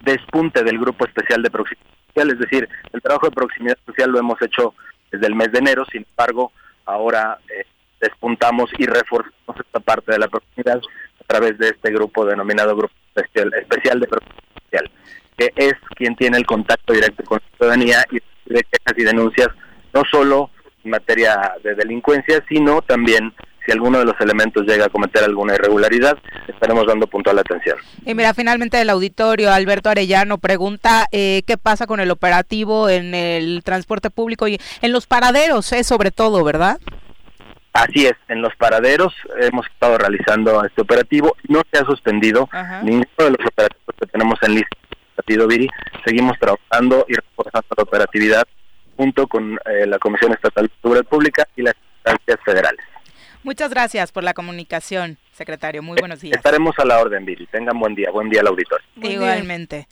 despunte 0.00 0.62
del 0.62 0.78
Grupo 0.78 1.04
Especial 1.04 1.42
de 1.42 1.50
Proximidad 1.50 1.86
Social, 2.08 2.30
es 2.30 2.38
decir, 2.38 2.68
el 2.92 3.02
trabajo 3.02 3.26
de 3.26 3.32
proximidad 3.32 3.78
social 3.84 4.10
lo 4.10 4.18
hemos 4.18 4.40
hecho 4.40 4.74
desde 5.10 5.26
el 5.26 5.34
mes 5.34 5.50
de 5.50 5.58
enero, 5.58 5.84
sin 5.90 6.06
embargo, 6.08 6.52
ahora 6.84 7.38
eh, 7.48 7.66
despuntamos 8.00 8.70
y 8.78 8.86
reforzamos 8.86 9.56
esta 9.58 9.80
parte 9.80 10.12
de 10.12 10.18
la 10.18 10.28
proximidad 10.28 10.78
a 10.78 11.24
través 11.26 11.58
de 11.58 11.68
este 11.68 11.90
grupo 11.90 12.24
denominado 12.24 12.76
Grupo 12.76 12.94
Especial, 13.14 13.52
Especial 13.54 13.98
de 13.98 14.06
Proximidad 14.06 14.44
Social 14.64 14.90
que 15.36 15.52
es 15.56 15.74
quien 15.96 16.16
tiene 16.16 16.38
el 16.38 16.46
contacto 16.46 16.92
directo 16.92 17.24
con 17.24 17.40
la 17.40 17.56
ciudadanía 17.56 18.04
y 18.10 18.18
recibe 18.18 18.66
quejas 18.70 18.98
y 18.98 19.04
denuncias, 19.04 19.48
no 19.92 20.02
solo 20.10 20.50
en 20.84 20.90
materia 20.90 21.54
de 21.62 21.74
delincuencia, 21.74 22.44
sino 22.48 22.82
también 22.82 23.32
si 23.64 23.72
alguno 23.72 23.98
de 23.98 24.04
los 24.04 24.20
elementos 24.20 24.66
llega 24.66 24.86
a 24.86 24.88
cometer 24.90 25.24
alguna 25.24 25.54
irregularidad, 25.54 26.18
estaremos 26.48 26.86
dando 26.86 27.06
puntual 27.06 27.38
atención. 27.38 27.78
Y 28.04 28.14
mira, 28.14 28.34
finalmente 28.34 28.80
el 28.80 28.90
auditorio, 28.90 29.50
Alberto 29.52 29.88
Arellano 29.88 30.38
pregunta 30.38 31.06
eh, 31.12 31.42
qué 31.46 31.56
pasa 31.56 31.86
con 31.86 32.00
el 32.00 32.10
operativo 32.10 32.88
en 32.88 33.14
el 33.14 33.62
transporte 33.64 34.10
público 34.10 34.48
y 34.48 34.58
en 34.82 34.92
los 34.92 35.06
paraderos, 35.06 35.72
eh, 35.72 35.82
sobre 35.82 36.10
todo, 36.10 36.44
¿verdad? 36.44 36.78
Así 37.72 38.06
es, 38.06 38.14
en 38.28 38.40
los 38.40 38.54
paraderos 38.54 39.12
hemos 39.40 39.66
estado 39.66 39.98
realizando 39.98 40.64
este 40.64 40.82
operativo, 40.82 41.34
no 41.48 41.60
se 41.72 41.80
ha 41.80 41.84
suspendido 41.84 42.48
ninguno 42.82 43.06
de 43.16 43.30
los 43.30 43.46
operativos 43.46 43.94
que 43.98 44.06
tenemos 44.06 44.38
en 44.42 44.54
lista 44.54 44.76
Partido 45.14 45.46
Viri, 45.46 45.68
seguimos 46.04 46.38
trabajando 46.38 47.06
y 47.08 47.14
reforzando 47.14 47.68
la 47.76 47.82
operatividad 47.82 48.44
junto 48.96 49.26
con 49.26 49.58
eh, 49.64 49.86
la 49.86 49.98
Comisión 49.98 50.32
Estatal 50.32 50.66
de 50.66 50.72
Seguridad 50.80 51.04
Pública 51.04 51.48
y 51.56 51.62
las 51.62 51.74
instancias 51.96 52.38
federales. 52.44 52.84
Muchas 53.42 53.70
gracias 53.70 54.10
por 54.10 54.24
la 54.24 54.32
comunicación, 54.32 55.18
secretario. 55.32 55.82
Muy 55.82 55.98
buenos 55.98 56.20
días. 56.20 56.36
Estaremos 56.36 56.74
a 56.78 56.84
la 56.84 56.98
orden, 56.98 57.24
Viri. 57.26 57.46
Tengan 57.46 57.78
buen 57.78 57.94
día. 57.94 58.10
Buen 58.10 58.30
día 58.30 58.40
al 58.40 58.46
auditorio. 58.46 58.86
Igualmente. 58.96 59.86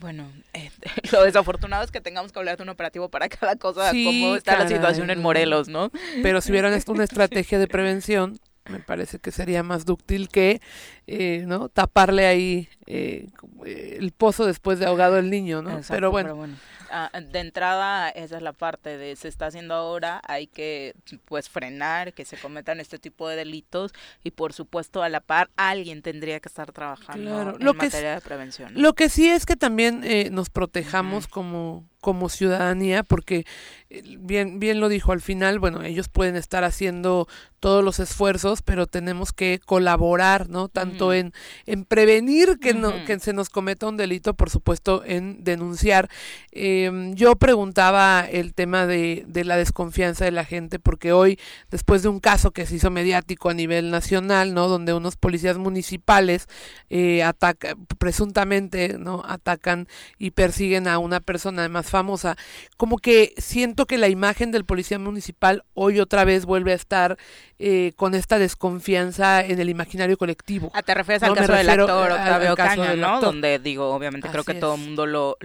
Bueno, 0.00 0.30
eh, 0.52 0.70
lo 1.12 1.22
desafortunado 1.24 1.84
es 1.84 1.90
que 1.90 2.00
tengamos 2.00 2.32
que 2.32 2.38
hablar 2.38 2.56
de 2.56 2.62
un 2.62 2.68
operativo 2.68 3.08
para 3.08 3.28
cada 3.28 3.56
cosa, 3.56 3.90
cómo 3.90 4.36
está 4.36 4.58
la 4.58 4.68
situación 4.68 5.10
en 5.10 5.20
Morelos, 5.20 5.68
¿no? 5.68 5.90
Pero 6.22 6.40
si 6.40 6.50
hubieran 6.50 6.78
una 6.88 7.04
estrategia 7.04 7.58
de 7.58 7.66
prevención, 7.66 8.38
me 8.68 8.80
parece 8.80 9.18
que 9.18 9.30
sería 9.30 9.62
más 9.62 9.84
dúctil 9.84 10.28
que 10.28 10.60
eh, 11.06 11.44
no 11.46 11.68
taparle 11.68 12.26
ahí 12.26 12.68
eh, 12.86 13.28
el 13.64 14.12
pozo 14.12 14.46
después 14.46 14.78
de 14.78 14.86
ahogado 14.86 15.18
el 15.18 15.30
niño 15.30 15.62
no 15.62 15.80
pero 15.88 16.10
bueno. 16.10 16.56
Ah, 16.90 17.10
de 17.20 17.40
entrada, 17.40 18.08
esa 18.08 18.36
es 18.36 18.42
la 18.42 18.52
parte 18.52 18.96
de 18.96 19.14
se 19.16 19.28
está 19.28 19.46
haciendo 19.46 19.74
ahora, 19.74 20.22
hay 20.24 20.46
que 20.46 20.94
pues 21.26 21.48
frenar 21.48 22.14
que 22.14 22.24
se 22.24 22.38
cometan 22.38 22.80
este 22.80 22.98
tipo 22.98 23.28
de 23.28 23.36
delitos 23.36 23.92
y 24.24 24.30
por 24.30 24.52
supuesto 24.52 25.02
a 25.02 25.08
la 25.08 25.20
par 25.20 25.50
alguien 25.56 26.02
tendría 26.02 26.40
que 26.40 26.48
estar 26.48 26.72
trabajando 26.72 27.58
en 27.58 27.76
materia 27.76 28.14
de 28.14 28.20
prevención. 28.20 28.72
Lo 28.74 28.94
que 28.94 29.08
sí 29.08 29.28
es 29.28 29.44
que 29.44 29.56
también 29.56 30.02
eh, 30.04 30.30
nos 30.30 30.48
protejamos 30.48 31.26
como 31.26 31.84
como 32.00 32.28
ciudadanía 32.28 33.02
porque 33.02 33.44
eh, 33.90 34.02
bien 34.18 34.58
bien 34.58 34.80
lo 34.80 34.88
dijo 34.88 35.12
al 35.12 35.20
final 35.20 35.58
bueno 35.58 35.82
ellos 35.82 36.08
pueden 36.08 36.36
estar 36.36 36.64
haciendo 36.64 37.26
todos 37.60 37.84
los 37.84 37.98
esfuerzos 37.98 38.62
pero 38.62 38.86
tenemos 38.86 39.32
que 39.32 39.60
colaborar 39.64 40.48
no 40.48 40.68
tanto 40.68 41.12
en 41.12 41.32
en 41.66 41.84
prevenir 41.84 42.58
que 42.60 42.74
no, 42.74 43.04
que 43.04 43.18
se 43.18 43.32
nos 43.32 43.50
cometa 43.50 43.88
un 43.88 43.96
delito, 43.96 44.34
por 44.34 44.50
supuesto, 44.50 45.02
en 45.04 45.44
denunciar. 45.44 46.08
Em, 46.52 47.14
yo 47.14 47.36
preguntaba 47.36 48.26
el 48.30 48.54
tema 48.54 48.86
de, 48.86 49.24
de 49.26 49.44
la 49.44 49.56
desconfianza 49.56 50.24
de 50.24 50.30
la 50.30 50.44
gente, 50.44 50.78
porque 50.78 51.12
hoy, 51.12 51.38
después 51.70 52.02
de 52.02 52.08
un 52.08 52.20
caso 52.20 52.50
que 52.52 52.66
se 52.66 52.76
hizo 52.76 52.90
mediático 52.90 53.48
a 53.48 53.54
nivel 53.54 53.90
nacional, 53.90 54.54
¿no? 54.54 54.68
Donde 54.68 54.94
unos 54.94 55.16
policías 55.16 55.58
municipales 55.58 56.46
eh, 56.90 57.22
atacan, 57.22 57.86
presuntamente, 57.98 58.96
¿no? 58.98 59.22
Atacan 59.26 59.88
y 60.18 60.30
persiguen 60.30 60.88
a 60.88 60.98
una 60.98 61.20
persona 61.20 61.64
famosa. 61.90 62.36
Como 62.76 62.98
que 62.98 63.34
siento 63.36 63.86
que 63.86 63.98
la 63.98 64.08
imagen 64.08 64.50
del 64.50 64.64
policía 64.64 64.98
municipal 64.98 65.64
hoy 65.74 66.00
otra 66.00 66.24
vez 66.24 66.44
vuelve 66.46 66.72
a 66.72 66.76
estar 66.76 67.18
eh, 67.60 67.92
con 67.96 68.14
esta 68.14 68.38
desconfianza 68.38 69.44
en 69.44 69.58
el 69.58 69.68
imaginario 69.68 70.16
colectivo. 70.16 70.70
Ah, 70.74 70.82
te 70.82 70.94
refieres 70.94 71.22
al 71.24 71.34
caso 71.34 71.52
del 71.52 71.68
actor 71.68 72.12
Octavio 72.12 72.54
Caña, 72.54 72.94
¿no? 72.94 73.20
Donde 73.20 73.58
digo, 73.58 73.90
obviamente 73.90 74.28
creo 74.28 74.44
que 74.44 74.54
todo 74.54 74.76
el 74.76 74.80
mundo 74.80 75.06
lo, 75.06 75.36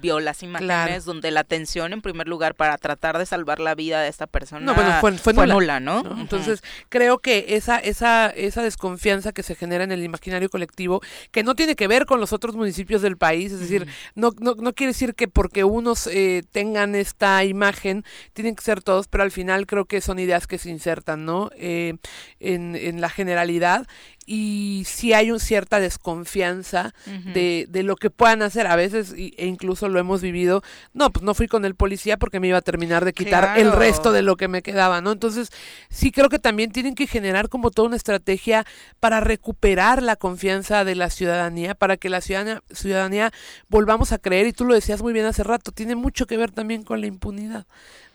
vio 0.00 0.20
las 0.20 0.42
imágenes, 0.42 1.04
donde 1.04 1.30
la 1.30 1.40
atención 1.40 1.92
en 1.92 2.02
primer 2.02 2.28
lugar 2.28 2.54
para 2.54 2.76
tratar 2.78 3.18
de 3.18 3.26
salvar 3.26 3.60
la 3.60 3.74
vida 3.74 4.02
de 4.02 4.08
esta 4.08 4.26
persona 4.26 4.66
no, 4.66 4.74
bueno, 4.74 4.98
fue, 5.00 5.12
fue, 5.12 5.46
nula, 5.46 5.80
¿no? 5.80 6.02
Entonces, 6.20 6.62
creo 6.88 7.18
que 7.18 7.46
esa, 7.48 7.78
esa, 7.78 8.28
esa 8.28 8.62
desconfianza 8.62 9.32
que 9.32 9.42
se 9.42 9.54
genera 9.54 9.84
en 9.84 9.92
el 9.92 10.02
imaginario 10.02 10.50
colectivo, 10.50 11.00
que 11.30 11.42
no 11.42 11.54
tiene 11.54 11.74
que 11.74 11.88
ver 11.88 12.06
con 12.06 12.20
los 12.20 12.32
otros 12.32 12.54
municipios 12.54 13.02
del 13.02 13.16
país, 13.16 13.52
es 13.52 13.60
decir, 13.60 13.86
no, 14.14 14.32
no, 14.40 14.54
no 14.56 14.72
quiere 14.74 14.92
decir 14.92 15.14
que 15.14 15.28
porque 15.28 15.64
unos 15.64 16.06
eh, 16.06 16.42
tengan 16.52 16.94
esta 16.94 17.44
imagen, 17.44 18.04
tienen 18.32 18.56
que 18.56 18.62
ser 18.62 18.82
todos, 18.82 19.08
pero 19.08 19.24
al 19.24 19.30
final 19.30 19.66
creo 19.66 19.86
que 19.86 20.00
son 20.00 20.18
ideas 20.18 20.46
que 20.46 20.58
se 20.58 20.70
insertan, 20.70 21.24
¿no? 21.24 21.50
Eh, 21.64 21.94
en, 22.40 22.74
en 22.74 23.00
la 23.00 23.08
generalidad 23.08 23.86
y 24.26 24.84
si 24.86 25.12
hay 25.12 25.30
una 25.30 25.40
cierta 25.40 25.80
desconfianza 25.80 26.94
de, 27.34 27.66
de, 27.68 27.82
lo 27.82 27.96
que 27.96 28.10
puedan 28.10 28.42
hacer. 28.42 28.66
A 28.66 28.76
veces, 28.76 29.14
e 29.16 29.46
incluso 29.46 29.88
lo 29.88 29.98
hemos 29.98 30.22
vivido, 30.22 30.62
no, 30.92 31.10
pues 31.10 31.24
no 31.24 31.34
fui 31.34 31.48
con 31.48 31.64
el 31.64 31.74
policía 31.74 32.16
porque 32.16 32.38
me 32.38 32.48
iba 32.48 32.58
a 32.58 32.62
terminar 32.62 33.04
de 33.04 33.12
quitar 33.12 33.58
el 33.58 33.72
resto 33.72 34.12
de 34.12 34.22
lo 34.22 34.36
que 34.36 34.48
me 34.48 34.62
quedaba, 34.62 35.00
¿no? 35.00 35.12
Entonces, 35.12 35.50
sí 35.90 36.12
creo 36.12 36.28
que 36.28 36.38
también 36.38 36.70
tienen 36.70 36.94
que 36.94 37.06
generar 37.06 37.48
como 37.48 37.70
toda 37.70 37.88
una 37.88 37.96
estrategia 37.96 38.64
para 39.00 39.20
recuperar 39.20 40.02
la 40.02 40.16
confianza 40.16 40.84
de 40.84 40.94
la 40.94 41.10
ciudadanía, 41.10 41.74
para 41.74 41.96
que 41.96 42.08
la 42.08 42.20
ciudadanía, 42.20 42.62
ciudadanía 42.70 43.32
volvamos 43.68 44.12
a 44.12 44.18
creer, 44.18 44.46
y 44.46 44.52
tú 44.52 44.64
lo 44.64 44.74
decías 44.74 45.02
muy 45.02 45.12
bien 45.12 45.26
hace 45.26 45.42
rato, 45.42 45.72
tiene 45.72 45.96
mucho 45.96 46.26
que 46.26 46.36
ver 46.36 46.52
también 46.52 46.84
con 46.84 47.00
la 47.00 47.06
impunidad. 47.06 47.66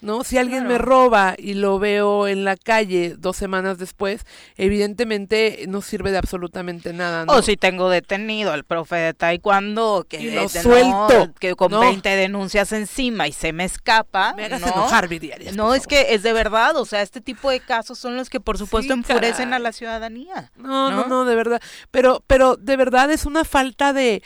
¿No? 0.02 0.24
Si 0.24 0.38
alguien 0.38 0.68
me 0.68 0.78
roba 0.78 1.36
y 1.38 1.54
lo 1.54 1.80
veo 1.80 2.28
en 2.28 2.44
la 2.44 2.56
calle 2.56 3.16
dos 3.18 3.38
semanas 3.38 3.78
después, 3.78 4.26
evidentemente 4.56 5.66
no 5.68 5.82
sirve 5.82 6.12
de 6.12 6.18
absolutamente 6.18 6.94
nada, 6.94 7.26
¿no? 7.26 7.34
O 7.34 7.42
si 7.42 7.58
tengo 7.58 7.90
detenido 7.90 8.52
al 8.52 8.64
profe 8.64 8.96
de 8.98 9.14
taekwondo 9.14 10.06
que 10.08 10.22
y 10.22 10.32
lo 10.32 10.48
suelto, 10.50 11.34
que 11.40 11.56
con 11.56 11.72
20 11.80 12.08
denuncias 12.10 12.72
encima 12.72 13.28
y 13.28 13.32
se 13.32 13.54
me 13.54 13.66
escapa, 13.66 14.34
me 14.34 14.46
hagas 14.46 14.62
¿no? 14.62 14.68
enojar, 14.68 15.10
No, 15.56 15.74
es 15.74 15.88
que 15.88 16.14
es 16.14 16.24
de 16.24 16.34
verdad, 16.34 16.76
o 16.76 16.86
sea, 16.86 17.02
este 17.02 17.22
tipo 17.22 17.50
de 17.50 17.60
casos 17.60 17.98
son 17.98 18.16
los 18.16 18.30
que 18.30 18.40
por 18.40 18.58
supuesto 18.58 18.94
enfurecen 18.94 19.54
a 19.54 19.60
la 19.60 19.72
ciudadanía. 19.72 20.52
No, 20.56 20.92
no, 20.92 21.08
no, 21.08 21.26
de 21.26 21.36
verdad, 21.36 21.62
pero 21.92 22.24
pero 22.28 22.56
de 22.56 22.78
verdad 22.78 23.12
es 23.12 23.26
una 23.26 23.44
falta 23.44 23.94
de 23.94 24.22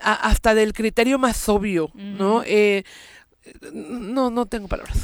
hasta 0.00 0.54
del 0.54 0.72
criterio 0.72 1.18
más 1.18 1.48
obvio, 1.48 1.90
¿no? 1.94 2.42
Eh, 2.44 2.84
no, 3.72 4.30
no 4.30 4.46
tengo 4.46 4.68
palabras. 4.68 4.98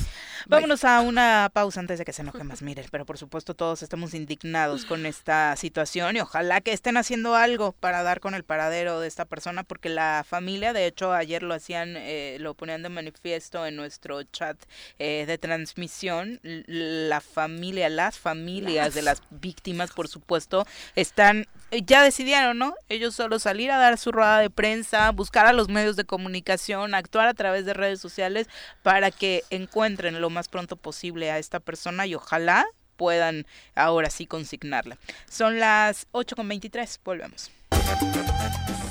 Vámonos 0.47 0.85
a 0.85 1.01
una 1.01 1.51
pausa 1.53 1.81
antes 1.81 1.99
de 1.99 2.05
que 2.05 2.13
se 2.13 2.23
enoje 2.23 2.43
más 2.43 2.63
Mirel, 2.63 2.87
pero 2.91 3.07
por 3.07 3.17
supuesto 3.19 3.55
todos 3.55 3.83
estamos 3.83 4.13
indignados 4.13 4.85
con 4.85 5.07
esta 5.07 5.55
situación 5.57 6.17
y 6.17 6.21
ojalá 6.21 6.61
que 6.61 6.73
estén 6.73 6.97
haciendo 6.97 7.37
algo 7.37 7.73
para 7.73 8.03
dar 8.03 8.21
con 8.21 8.35
el 8.35 8.43
paradero 8.43 8.99
de 9.01 9.09
esta 9.09 9.25
persona 9.25 9.63
porque 9.63 9.89
la 9.89 10.25
familia, 10.27 10.73
de 10.73 10.87
hecho 10.87 11.13
ayer 11.13 11.43
lo 11.43 11.55
hacían, 11.55 11.95
eh, 11.97 12.39
lo 12.41 12.55
ponían 12.55 12.83
de 12.83 12.89
manifiesto 12.89 13.67
en 13.67 13.77
nuestro 13.77 14.23
chat 14.25 14.57
eh, 14.99 15.25
de 15.27 15.39
transmisión, 15.39 16.41
la 16.43 17.21
familia, 17.21 17.89
las 17.89 18.19
familias 18.19 18.95
de 18.95 19.03
las 19.03 19.23
víctimas 19.31 19.93
por 19.93 20.09
supuesto 20.09 20.67
están 20.97 21.47
ya 21.81 22.03
decidieron, 22.03 22.59
¿no? 22.59 22.75
Ellos 22.89 23.15
solo 23.15 23.39
salir 23.39 23.71
a 23.71 23.79
dar 23.79 23.99
su 23.99 24.13
rueda 24.13 24.39
de 24.39 24.51
prensa, 24.51 25.11
buscar 25.11 25.47
a 25.47 25.53
los 25.53 25.69
medios 25.69 25.97
de 25.97 26.05
comunicación, 26.05 26.95
actuar 26.95 27.29
a 27.29 27.35
través 27.35 27.65
de 27.65 27.75
redes 27.75 28.01
sociales 28.01 28.49
para 28.83 29.11
que 29.11 29.43
encuentren 29.51 30.21
lo 30.21 30.31
más 30.31 30.49
pronto 30.49 30.77
posible 30.77 31.31
a 31.31 31.39
esta 31.39 31.61
persona 31.61 32.07
y 32.07 32.15
ojalá 32.15 32.67
puedan 32.97 33.47
ahora 33.75 34.11
sí 34.11 34.27
consignarla. 34.27 34.99
Son 35.31 35.59
las 35.59 36.07
8.23, 36.13 36.99
volvemos. 37.05 37.51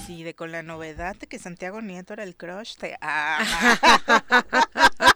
Sí, 0.08 0.24
de 0.24 0.34
con 0.34 0.52
la 0.52 0.64
novedad 0.64 1.16
de 1.16 1.28
que 1.28 1.40
Santiago 1.40 1.82
Nieto 1.82 2.14
era 2.14 2.24
el 2.24 2.36
crush 2.36 2.76
de... 2.78 2.98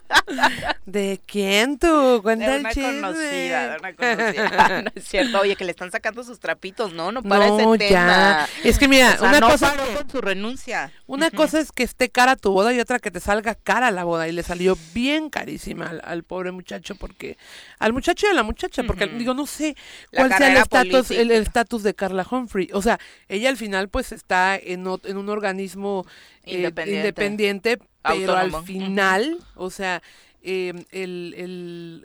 ¿De 0.86 1.20
quién 1.26 1.78
tú? 1.78 2.20
Cuenta 2.22 2.52
de 2.52 2.60
una 2.60 2.72
conocida, 2.72 3.70
de 3.70 3.78
una 3.78 3.94
conocida. 3.94 4.82
no 4.82 4.90
es 4.94 5.04
cierto, 5.04 5.40
oye, 5.40 5.56
que 5.56 5.64
le 5.64 5.70
están 5.70 5.90
sacando 5.90 6.24
sus 6.24 6.40
trapitos, 6.40 6.92
¿no? 6.92 7.12
No 7.12 7.22
para 7.22 7.46
ese 7.46 7.78
tema. 7.78 8.48
Es 8.64 8.78
que 8.78 8.88
mira, 8.88 9.16
una 9.20 9.40
cosa 9.40 9.74
con 9.94 10.10
su 10.10 10.20
renuncia. 10.20 10.92
Una 11.06 11.30
cosa 11.30 11.60
es 11.60 11.72
que 11.72 11.82
esté 11.82 12.08
cara 12.08 12.36
tu 12.36 12.52
boda 12.52 12.72
y 12.72 12.80
otra 12.80 12.98
que 12.98 13.10
te 13.10 13.20
salga 13.20 13.54
cara 13.54 13.90
la 13.90 14.04
boda 14.04 14.28
y 14.28 14.32
le 14.32 14.42
salió 14.42 14.76
bien 14.94 15.30
carísima 15.30 15.92
al, 16.02 16.24
pobre 16.24 16.50
muchacho 16.50 16.94
porque 16.96 17.36
al 17.78 17.92
muchacho 17.92 18.26
y 18.26 18.30
a 18.30 18.34
la 18.34 18.42
muchacha 18.42 18.82
porque 18.82 19.06
digo 19.06 19.34
no 19.34 19.46
sé 19.46 19.76
cuál 20.12 20.34
sea 20.36 20.50
el 20.50 20.56
estatus 20.56 21.10
el 21.10 21.30
estatus 21.30 21.82
de 21.82 21.94
Carla 21.94 22.26
Humphrey, 22.28 22.68
o 22.72 22.82
sea, 22.82 22.98
ella 23.28 23.48
al 23.48 23.56
final 23.56 23.88
pues 23.88 24.12
está 24.12 24.56
en, 24.56 24.86
en 25.04 25.16
un 25.16 25.28
organismo 25.28 26.06
eh, 26.44 26.70
independiente 26.86 27.78
pero 28.06 28.36
al 28.36 28.62
final, 28.64 29.38
o 29.54 29.70
sea, 29.70 30.02
em, 30.42 30.84
el, 30.92 31.34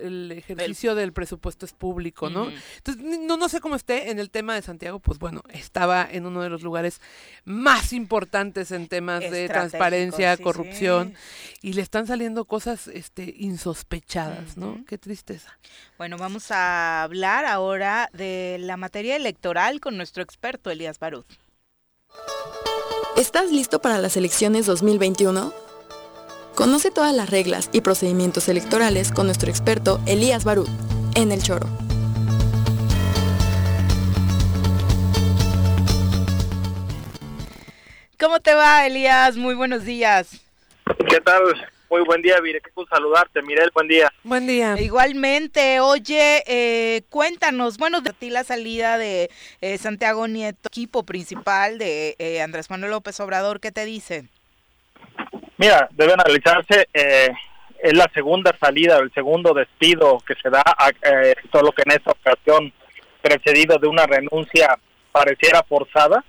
el, 0.00 0.32
ejercicio 0.32 0.94
del 0.94 1.12
presupuesto 1.12 1.64
es 1.64 1.72
público, 1.72 2.28
¿no? 2.28 2.50
Entonces, 2.78 3.20
no, 3.20 3.36
no 3.36 3.48
sé 3.48 3.60
cómo 3.60 3.76
esté 3.76 4.10
en 4.10 4.18
el 4.18 4.30
tema 4.30 4.54
de 4.54 4.62
Santiago, 4.62 4.98
pues 4.98 5.18
bueno, 5.18 5.42
estaba 5.50 6.08
en 6.10 6.26
uno 6.26 6.42
de 6.42 6.48
los 6.48 6.62
lugares 6.62 7.00
más 7.44 7.92
importantes 7.92 8.72
en 8.72 8.88
temas 8.88 9.20
de 9.20 9.48
transparencia, 9.48 10.36
corrupción, 10.38 11.14
y 11.60 11.74
le 11.74 11.82
están 11.82 12.06
saliendo 12.06 12.44
cosas 12.44 12.88
este, 12.88 13.34
insospechadas, 13.38 14.56
¿no? 14.56 14.84
Qué 14.88 14.98
tristeza. 14.98 15.58
Bueno, 15.98 16.16
vamos 16.18 16.50
a 16.50 17.02
hablar 17.04 17.44
ahora 17.44 18.10
de 18.12 18.56
la 18.60 18.76
materia 18.76 19.14
electoral 19.14 19.80
con 19.80 19.96
nuestro 19.96 20.22
experto 20.22 20.70
Elías 20.70 20.98
Barut. 20.98 21.26
¿Estás 23.16 23.50
listo 23.50 23.80
para 23.80 23.98
las 23.98 24.16
elecciones 24.16 24.66
2021? 24.66 25.71
Conoce 26.54 26.90
todas 26.90 27.14
las 27.14 27.30
reglas 27.30 27.70
y 27.72 27.80
procedimientos 27.80 28.46
electorales 28.48 29.10
con 29.10 29.24
nuestro 29.24 29.48
experto 29.48 30.00
Elías 30.06 30.44
Barú 30.44 30.66
en 31.14 31.32
El 31.32 31.42
Choro. 31.42 31.66
¿Cómo 38.20 38.40
te 38.40 38.54
va, 38.54 38.86
Elías? 38.86 39.36
Muy 39.36 39.54
buenos 39.54 39.84
días. 39.84 40.42
¿Qué 41.08 41.20
tal? 41.22 41.42
Muy 41.88 42.02
buen 42.02 42.20
día, 42.20 42.36
Mire, 42.42 42.60
qué 42.60 42.70
gusto 42.74 42.94
saludarte, 42.94 43.42
Mirel, 43.42 43.70
buen 43.74 43.88
día. 43.88 44.12
Buen 44.22 44.46
día. 44.46 44.76
Igualmente, 44.78 45.80
oye, 45.80 46.42
eh, 46.46 47.02
cuéntanos, 47.08 47.76
bueno, 47.78 48.00
de 48.02 48.12
ti 48.12 48.30
la 48.30 48.44
salida 48.44 48.96
de 48.98 49.30
eh, 49.60 49.78
Santiago 49.78 50.28
Nieto, 50.28 50.68
equipo 50.68 51.02
principal 51.02 51.78
de 51.78 52.14
eh, 52.18 52.40
Andrés 52.40 52.70
Manuel 52.70 52.92
López 52.92 53.18
Obrador, 53.20 53.60
¿qué 53.60 53.72
te 53.72 53.84
dice? 53.84 54.26
Mira, 55.62 55.88
debe 55.92 56.14
analizarse, 56.14 56.88
eh, 56.92 57.30
es 57.80 57.96
la 57.96 58.10
segunda 58.12 58.52
salida, 58.58 58.98
el 58.98 59.12
segundo 59.12 59.54
despido 59.54 60.18
que 60.26 60.34
se 60.42 60.50
da, 60.50 60.64
eh, 61.02 61.36
solo 61.52 61.70
que 61.70 61.82
en 61.86 61.92
esta 61.92 62.10
ocasión 62.10 62.72
precedido 63.20 63.78
de 63.78 63.86
una 63.86 64.04
renuncia 64.04 64.76
pareciera 65.12 65.62
forzada. 65.62 66.24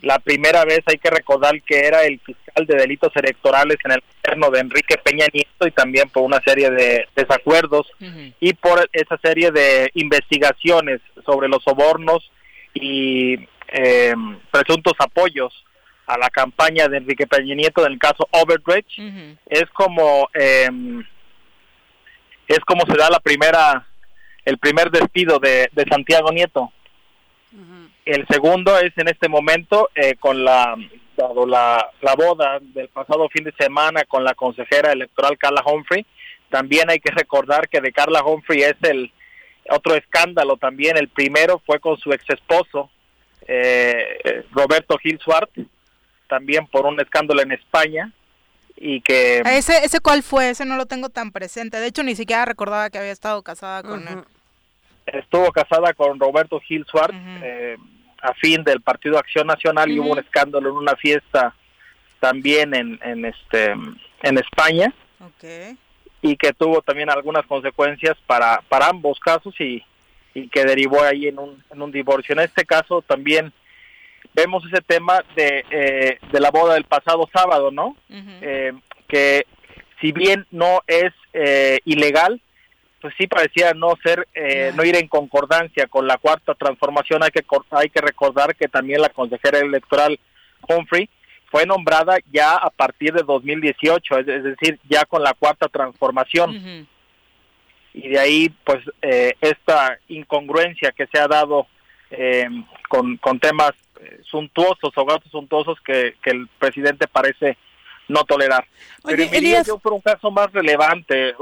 La 0.00 0.18
primera 0.20 0.64
vez 0.64 0.80
hay 0.86 0.96
que 0.96 1.10
recordar 1.10 1.60
que 1.60 1.80
era 1.80 2.04
el 2.04 2.18
fiscal 2.20 2.64
de 2.64 2.76
delitos 2.76 3.14
electorales 3.14 3.76
en 3.84 3.92
el 3.92 4.02
gobierno 4.24 4.50
de 4.50 4.60
Enrique 4.60 4.96
Peña 4.96 5.26
Nieto 5.30 5.66
y 5.66 5.72
también 5.72 6.08
por 6.08 6.22
una 6.22 6.40
serie 6.40 6.70
de 6.70 7.08
desacuerdos 7.14 7.88
y 8.40 8.54
por 8.54 8.88
esa 8.94 9.18
serie 9.18 9.50
de 9.50 9.90
investigaciones 9.92 11.02
sobre 11.26 11.48
los 11.48 11.62
sobornos 11.62 12.30
y 12.72 13.34
eh, 13.68 14.14
presuntos 14.50 14.94
apoyos 14.98 15.52
a 16.12 16.18
la 16.18 16.30
campaña 16.30 16.88
de 16.88 16.98
Enrique 16.98 17.26
Peña 17.26 17.54
Nieto 17.54 17.84
en 17.86 17.92
el 17.92 17.98
caso 17.98 18.28
Overdredge 18.30 19.36
es 19.46 19.64
como 19.72 20.28
em, 20.34 21.04
es 22.48 22.60
como 22.60 22.84
se 22.86 22.96
da 22.96 23.10
la 23.10 23.20
primera 23.20 23.86
el 24.44 24.58
primer 24.58 24.90
despido 24.90 25.38
de, 25.38 25.70
Santiago 25.88 26.32
Nieto. 26.32 26.72
El 28.04 28.26
segundo 28.28 28.78
es 28.78 28.92
en 28.96 29.08
este 29.08 29.28
momento 29.28 29.90
eh, 29.94 30.16
con 30.16 30.44
la 30.44 30.74
dado 31.16 31.46
la, 31.46 31.90
la 32.00 32.14
boda 32.14 32.58
del 32.60 32.88
pasado 32.88 33.28
fin 33.28 33.44
de 33.44 33.52
semana 33.58 34.04
con 34.04 34.24
la 34.24 34.34
consejera 34.34 34.92
electoral 34.92 35.36
Carla 35.36 35.62
Humphrey 35.64 36.06
también 36.50 36.90
hay 36.90 36.98
que 36.98 37.12
recordar 37.12 37.68
que 37.68 37.80
de 37.80 37.92
Carla 37.92 38.24
Humphrey 38.24 38.62
es 38.62 38.76
el 38.82 39.12
otro 39.70 39.94
escándalo 39.94 40.56
también. 40.56 40.96
El 40.96 41.08
primero 41.08 41.62
fue 41.64 41.78
con 41.80 41.96
su 41.98 42.12
ex 42.12 42.24
esposo 42.28 42.90
eh, 43.46 44.44
Roberto 44.52 44.98
Gil 44.98 45.18
Suart, 45.20 45.50
también 46.30 46.66
por 46.66 46.86
un 46.86 46.98
escándalo 46.98 47.42
en 47.42 47.52
España, 47.52 48.10
y 48.76 49.02
que... 49.02 49.40
¿Ese, 49.40 49.84
¿Ese 49.84 50.00
cuál 50.00 50.22
fue? 50.22 50.48
Ese 50.48 50.64
no 50.64 50.78
lo 50.78 50.86
tengo 50.86 51.10
tan 51.10 51.32
presente. 51.32 51.78
De 51.78 51.88
hecho, 51.88 52.02
ni 52.02 52.16
siquiera 52.16 52.46
recordaba 52.46 52.88
que 52.88 52.96
había 52.96 53.12
estado 53.12 53.42
casada 53.42 53.82
con 53.82 54.08
él. 54.08 54.24
Estuvo 55.04 55.52
casada 55.52 55.92
con 55.92 56.18
Roberto 56.18 56.58
Gil 56.60 56.86
Suart, 56.86 57.12
eh, 57.14 57.76
a 58.22 58.32
fin 58.32 58.64
del 58.64 58.80
Partido 58.80 59.18
Acción 59.18 59.46
Nacional, 59.46 59.90
y 59.90 59.98
hubo 59.98 60.12
un 60.12 60.18
escándalo 60.18 60.70
en 60.70 60.76
una 60.76 60.96
fiesta 60.96 61.54
también 62.20 62.74
en, 62.74 62.98
en, 63.02 63.26
este, 63.26 63.72
en 64.22 64.38
España. 64.38 64.94
Y 66.22 66.36
que 66.36 66.52
tuvo 66.52 66.80
también 66.80 67.10
algunas 67.10 67.44
consecuencias 67.46 68.16
para, 68.26 68.62
para 68.68 68.88
ambos 68.88 69.18
casos 69.20 69.54
y, 69.58 69.82
y 70.34 70.48
que 70.48 70.64
derivó 70.64 71.02
ahí 71.02 71.26
en 71.26 71.38
un, 71.38 71.62
en 71.70 71.82
un 71.82 71.90
divorcio. 71.90 72.34
En 72.34 72.40
este 72.40 72.64
caso 72.64 73.02
también 73.02 73.52
vemos 74.34 74.64
ese 74.66 74.82
tema 74.82 75.24
de, 75.34 75.64
eh, 75.70 76.18
de 76.30 76.40
la 76.40 76.50
boda 76.50 76.74
del 76.74 76.84
pasado 76.84 77.28
sábado, 77.32 77.70
¿no? 77.70 77.96
Eh, 78.08 78.72
que 79.08 79.46
si 80.00 80.12
bien 80.12 80.46
no 80.50 80.82
es 80.86 81.12
eh, 81.32 81.80
ilegal, 81.84 82.40
pues 83.00 83.14
sí 83.18 83.26
parecía 83.26 83.72
no 83.72 83.94
ser, 84.04 84.28
no 84.74 84.84
ir 84.84 84.94
en 84.94 85.08
concordancia 85.08 85.86
con 85.86 86.06
la 86.06 86.18
cuarta 86.18 86.54
transformación. 86.54 87.22
Hay 87.22 87.30
que 87.30 87.42
hay 87.70 87.88
que 87.88 88.02
recordar 88.02 88.54
que 88.54 88.68
también 88.68 89.00
la 89.00 89.08
consejera 89.08 89.58
electoral 89.58 90.20
Humphrey 90.68 91.08
fue 91.50 91.64
nombrada 91.64 92.18
ya 92.30 92.56
a 92.56 92.68
partir 92.68 93.14
de 93.14 93.22
2018, 93.22 94.18
es, 94.18 94.26
decir, 94.26 94.78
ya 94.86 95.06
con 95.06 95.22
la 95.22 95.32
cuarta 95.32 95.68
transformación. 95.68 96.86
Y 97.94 98.08
de 98.08 98.18
ahí, 98.18 98.54
pues, 98.64 98.80
esta 99.40 99.98
incongruencia 100.08 100.92
que 100.92 101.06
se 101.06 101.18
ha 101.18 101.26
dado 101.26 101.68
con, 102.90 103.16
con 103.16 103.40
temas 103.40 103.72
suntuosos 104.22 104.92
o 104.94 105.04
gastos 105.04 105.30
suntuosos 105.30 105.78
que, 105.80 106.14
el 106.24 106.48
presidente 106.58 107.06
parece 107.06 107.56
no 108.08 108.24
tolerar. 108.24 108.66
Pero 109.04 109.22
Elías... 109.22 109.66
yo 109.66 109.78
por 109.78 109.92
un 109.92 110.00
caso 110.00 110.30
más 110.30 110.52
relevante, 110.52 111.30
eh, 111.30 111.34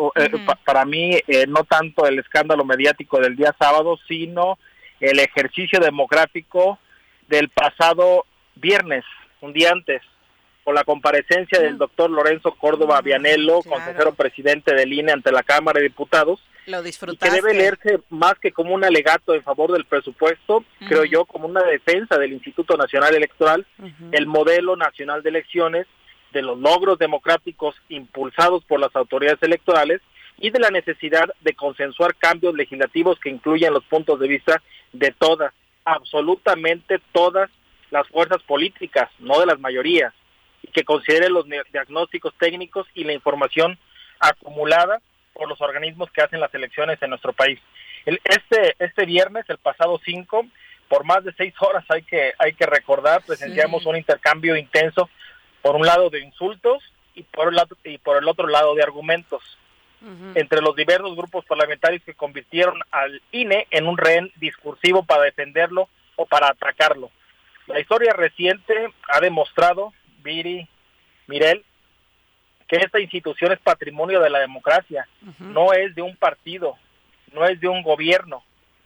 para 0.64 0.84
mí, 0.84 1.18
eh, 1.26 1.46
no 1.48 1.64
tanto 1.64 2.06
el 2.06 2.18
escándalo 2.18 2.64
mediático 2.64 3.20
del 3.20 3.36
día 3.36 3.54
sábado, 3.58 3.98
sino 4.06 4.58
el 5.00 5.18
ejercicio 5.18 5.80
democrático 5.80 6.78
del 7.28 7.48
pasado 7.48 8.26
viernes, 8.56 9.04
un 9.40 9.52
día 9.52 9.70
antes, 9.72 10.02
con 10.64 10.74
la 10.74 10.84
comparecencia 10.84 11.60
del 11.60 11.78
doctor 11.78 12.10
Lorenzo 12.10 12.52
Córdoba 12.52 13.00
Vianello, 13.00 13.62
consejero 13.62 14.12
presidente 14.12 14.74
del 14.74 14.92
INE 14.92 15.12
ante 15.12 15.32
la 15.32 15.42
Cámara 15.42 15.78
de 15.78 15.88
Diputados, 15.88 16.40
lo 16.68 16.82
que 16.82 17.30
debe 17.30 17.54
leerse 17.54 18.00
más 18.10 18.34
que 18.38 18.52
como 18.52 18.74
un 18.74 18.84
alegato 18.84 19.34
en 19.34 19.42
favor 19.42 19.72
del 19.72 19.86
presupuesto, 19.86 20.64
creo 20.86 21.04
yo, 21.04 21.24
como 21.24 21.48
una 21.48 21.62
defensa 21.62 22.18
del 22.18 22.32
Instituto 22.32 22.76
Nacional 22.76 23.14
Electoral, 23.14 23.66
el 24.12 24.26
modelo 24.26 24.76
nacional 24.76 25.22
de 25.22 25.30
elecciones, 25.30 25.86
de 26.32 26.42
los 26.42 26.58
logros 26.58 26.98
democráticos 26.98 27.74
impulsados 27.88 28.62
por 28.64 28.80
las 28.80 28.94
autoridades 28.94 29.42
electorales 29.42 30.02
y 30.36 30.50
de 30.50 30.60
la 30.60 30.70
necesidad 30.70 31.24
de 31.40 31.54
consensuar 31.54 32.14
cambios 32.16 32.54
legislativos 32.54 33.18
que 33.18 33.30
incluyan 33.30 33.72
los 33.72 33.84
puntos 33.84 34.20
de 34.20 34.28
vista 34.28 34.62
de 34.92 35.12
todas, 35.12 35.52
absolutamente 35.84 37.00
todas 37.12 37.50
las 37.90 38.06
fuerzas 38.08 38.42
políticas, 38.42 39.08
no 39.18 39.40
de 39.40 39.46
las 39.46 39.58
mayorías, 39.58 40.12
y 40.62 40.68
que 40.68 40.84
considere 40.84 41.30
los 41.30 41.46
diagnósticos 41.72 42.34
técnicos 42.38 42.86
y 42.94 43.04
la 43.04 43.14
información 43.14 43.78
acumulada 44.20 45.00
por 45.38 45.48
los 45.48 45.60
organismos 45.60 46.10
que 46.10 46.20
hacen 46.20 46.40
las 46.40 46.52
elecciones 46.52 47.00
en 47.00 47.10
nuestro 47.10 47.32
país. 47.32 47.60
El, 48.04 48.20
este, 48.24 48.74
este 48.80 49.06
viernes, 49.06 49.44
el 49.48 49.58
pasado 49.58 50.00
5, 50.04 50.46
por 50.88 51.04
más 51.04 51.22
de 51.22 51.32
seis 51.34 51.54
horas 51.60 51.84
hay 51.88 52.02
que, 52.02 52.32
hay 52.38 52.54
que 52.54 52.66
recordar, 52.66 53.22
presenciamos 53.24 53.86
un 53.86 53.96
intercambio 53.96 54.56
intenso, 54.56 55.08
por 55.62 55.76
un 55.76 55.86
lado 55.86 56.10
de 56.10 56.20
insultos 56.20 56.82
y 57.14 57.22
por 57.22 57.48
el, 57.48 57.54
lado, 57.54 57.76
y 57.84 57.98
por 57.98 58.16
el 58.16 58.28
otro 58.28 58.48
lado 58.48 58.74
de 58.74 58.82
argumentos, 58.82 59.42
entre 60.34 60.60
los 60.60 60.76
diversos 60.76 61.16
grupos 61.16 61.44
parlamentarios 61.44 62.02
que 62.04 62.14
convirtieron 62.14 62.80
al 62.92 63.20
INE 63.32 63.66
en 63.70 63.88
un 63.88 63.98
rehén 63.98 64.32
discursivo 64.36 65.02
para 65.02 65.24
defenderlo 65.24 65.88
o 66.14 66.24
para 66.24 66.48
atacarlo. 66.48 67.10
La 67.66 67.80
historia 67.80 68.12
reciente 68.12 68.74
ha 69.08 69.20
demostrado, 69.20 69.92
Viri, 70.22 70.68
Mirel, 71.26 71.64
que 72.68 72.76
esta 72.76 73.00
institución 73.00 73.50
es 73.52 73.58
patrimonio 73.58 74.20
de 74.20 74.30
la 74.30 74.40
democracia, 74.40 75.08
no 75.38 75.72
es 75.72 75.94
de 75.94 76.02
un 76.02 76.14
partido, 76.16 76.76
no 77.32 77.46
es 77.46 77.58
de 77.60 77.68
un 77.68 77.82
gobierno, 77.82 78.44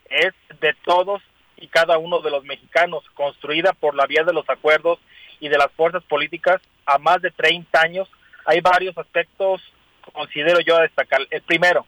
es 0.08 0.32
de 0.60 0.74
todos 0.84 1.20
y 1.56 1.66
cada 1.66 1.98
uno 1.98 2.20
de 2.20 2.30
los 2.30 2.44
mexicanos, 2.44 3.04
construida 3.14 3.72
por 3.72 3.94
la 3.94 4.06
vía 4.06 4.24
de 4.24 4.32
los 4.32 4.48
acuerdos 4.48 4.98
y 5.40 5.48
de 5.48 5.58
las 5.58 5.70
fuerzas 5.72 6.02
políticas 6.04 6.60
a 6.86 6.98
más 6.98 7.20
de 7.20 7.30
30 7.30 7.80
años. 7.80 8.08
Hay 8.44 8.60
varios 8.60 8.96
aspectos, 8.96 9.60
considero 10.12 10.60
yo, 10.60 10.76
a 10.76 10.82
destacar. 10.82 11.20
El 11.30 11.42
primero, 11.42 11.86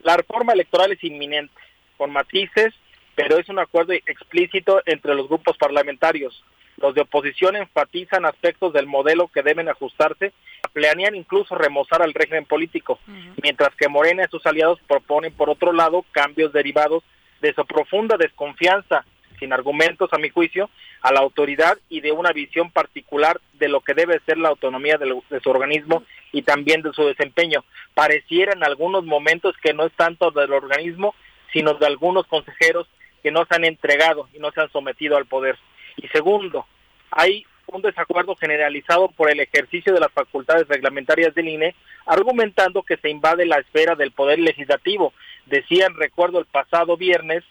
la 0.00 0.16
reforma 0.16 0.52
electoral 0.52 0.92
es 0.92 1.02
inminente, 1.04 1.54
con 1.96 2.10
matices, 2.10 2.74
pero 3.14 3.38
es 3.38 3.48
un 3.48 3.58
acuerdo 3.58 3.92
explícito 3.92 4.82
entre 4.86 5.14
los 5.14 5.28
grupos 5.28 5.56
parlamentarios. 5.56 6.42
Los 6.76 6.94
de 6.94 7.02
oposición 7.02 7.56
enfatizan 7.56 8.26
aspectos 8.26 8.72
del 8.72 8.86
modelo 8.86 9.28
que 9.28 9.42
deben 9.42 9.68
ajustarse, 9.68 10.32
planean 10.72 11.14
incluso 11.14 11.54
remozar 11.54 12.02
al 12.02 12.12
régimen 12.12 12.44
político, 12.44 12.98
mientras 13.42 13.74
que 13.76 13.88
Morena 13.88 14.24
y 14.24 14.30
sus 14.30 14.44
aliados 14.44 14.78
proponen, 14.86 15.32
por 15.32 15.48
otro 15.48 15.72
lado, 15.72 16.04
cambios 16.12 16.52
derivados 16.52 17.02
de 17.40 17.54
su 17.54 17.64
profunda 17.64 18.16
desconfianza, 18.18 19.04
sin 19.38 19.52
argumentos 19.52 20.10
a 20.12 20.18
mi 20.18 20.30
juicio, 20.30 20.70
a 21.02 21.12
la 21.12 21.20
autoridad 21.20 21.78
y 21.88 22.00
de 22.00 22.12
una 22.12 22.32
visión 22.32 22.70
particular 22.70 23.40
de 23.54 23.68
lo 23.68 23.80
que 23.80 23.94
debe 23.94 24.20
ser 24.26 24.38
la 24.38 24.48
autonomía 24.48 24.96
de, 24.96 25.20
de 25.30 25.40
su 25.40 25.50
organismo 25.50 26.02
y 26.32 26.42
también 26.42 26.82
de 26.82 26.92
su 26.92 27.06
desempeño. 27.06 27.64
Pareciera 27.94 28.52
en 28.52 28.64
algunos 28.64 29.04
momentos 29.04 29.54
que 29.62 29.74
no 29.74 29.84
es 29.84 29.92
tanto 29.92 30.30
del 30.30 30.52
organismo, 30.52 31.14
sino 31.52 31.74
de 31.74 31.86
algunos 31.86 32.26
consejeros 32.26 32.86
que 33.22 33.30
no 33.30 33.44
se 33.46 33.54
han 33.54 33.64
entregado 33.64 34.28
y 34.34 34.38
no 34.38 34.50
se 34.52 34.60
han 34.60 34.70
sometido 34.70 35.16
al 35.16 35.26
poder. 35.26 35.58
Y 35.96 36.08
segundo, 36.08 36.66
hay 37.10 37.44
un 37.66 37.82
desacuerdo 37.82 38.36
generalizado 38.36 39.08
por 39.08 39.30
el 39.30 39.40
ejercicio 39.40 39.92
de 39.92 40.00
las 40.00 40.12
facultades 40.12 40.68
reglamentarias 40.68 41.34
del 41.34 41.48
INE, 41.48 41.74
argumentando 42.06 42.82
que 42.82 42.96
se 42.96 43.10
invade 43.10 43.44
la 43.44 43.58
esfera 43.58 43.94
del 43.94 44.12
poder 44.12 44.38
legislativo. 44.38 45.12
Decían, 45.46 45.94
recuerdo 45.94 46.38
el 46.38 46.46
pasado 46.46 46.96
viernes, 46.96 47.42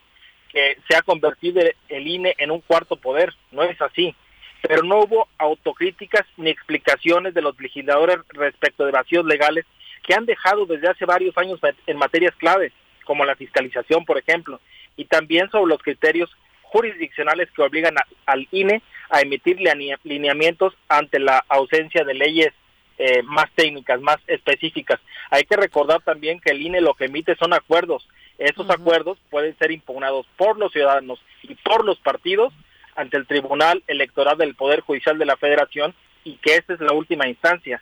que 0.50 0.78
se 0.88 0.96
ha 0.96 1.02
convertido 1.02 1.62
el 1.90 2.08
INE 2.08 2.34
en 2.38 2.52
un 2.52 2.62
cuarto 2.62 2.96
poder. 2.96 3.34
No 3.52 3.64
es 3.64 3.80
así. 3.82 4.16
Pero 4.62 4.84
no 4.84 5.00
hubo 5.00 5.28
autocríticas 5.38 6.26
ni 6.38 6.50
explicaciones 6.50 7.34
de 7.34 7.42
los 7.42 7.60
legisladores 7.60 8.20
respecto 8.30 8.86
de 8.86 8.92
vacíos 8.92 9.26
legales 9.26 9.66
que 10.02 10.14
han 10.14 10.26
dejado 10.26 10.66
desde 10.66 10.88
hace 10.88 11.06
varios 11.06 11.38
años 11.38 11.60
en 11.88 11.98
materias 11.98 12.34
claves, 12.36 12.72
como 13.04 13.26
la 13.26 13.36
fiscalización, 13.36 14.06
por 14.06 14.18
ejemplo, 14.18 14.62
y 14.96 15.06
también 15.06 15.50
sobre 15.50 15.70
los 15.70 15.82
criterios 15.82 16.36
jurisdiccionales 16.76 17.50
que 17.52 17.62
obligan 17.62 17.96
al 18.26 18.48
INE 18.52 18.82
a 19.10 19.22
emitir 19.22 19.58
lineamientos 20.04 20.74
ante 20.90 21.20
la 21.20 21.42
ausencia 21.48 22.04
de 22.04 22.14
leyes 22.14 22.52
eh, 22.98 23.24
más 23.24 23.46
técnicas, 23.56 24.02
más 24.02 24.18
específicas. 24.28 25.00
Hay 25.30 25.46
que 25.46 25.56
recordar 25.56 26.02
también 26.02 26.42
que 26.42 26.52
el 26.52 26.62
INE 26.62 26.82
lo 26.82 26.94
que 26.94 27.06
emite 27.06 27.38
son 27.38 27.54
acuerdos. 27.54 28.06
Esos 28.38 28.70
acuerdos 28.70 29.18
pueden 29.30 29.58
ser 29.58 29.72
impugnados 29.72 30.26
por 30.36 30.58
los 30.58 30.74
ciudadanos 30.74 31.24
y 31.44 31.56
por 31.56 31.86
los 31.86 31.98
partidos 32.00 32.54
ante 32.98 33.16
el 33.16 33.26
Tribunal 33.26 33.82
Electoral 33.88 34.38
del 34.38 34.56
Poder 34.56 34.82
Judicial 34.82 35.18
de 35.18 35.26
la 35.26 35.38
Federación 35.38 35.96
y 36.26 36.36
que 36.38 36.56
esta 36.56 36.74
es 36.74 36.82
la 36.82 36.92
última 36.92 37.30
instancia. 37.30 37.82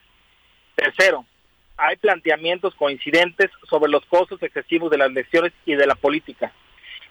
Tercero, 0.75 1.25
hay 1.77 1.95
planteamientos 1.95 2.75
coincidentes 2.75 3.49
sobre 3.67 3.91
los 3.91 4.05
costos 4.05 4.43
excesivos 4.43 4.91
de 4.91 4.99
las 4.99 5.09
elecciones 5.09 5.51
y 5.65 5.73
de 5.73 5.87
la 5.87 5.95
política. 5.95 6.53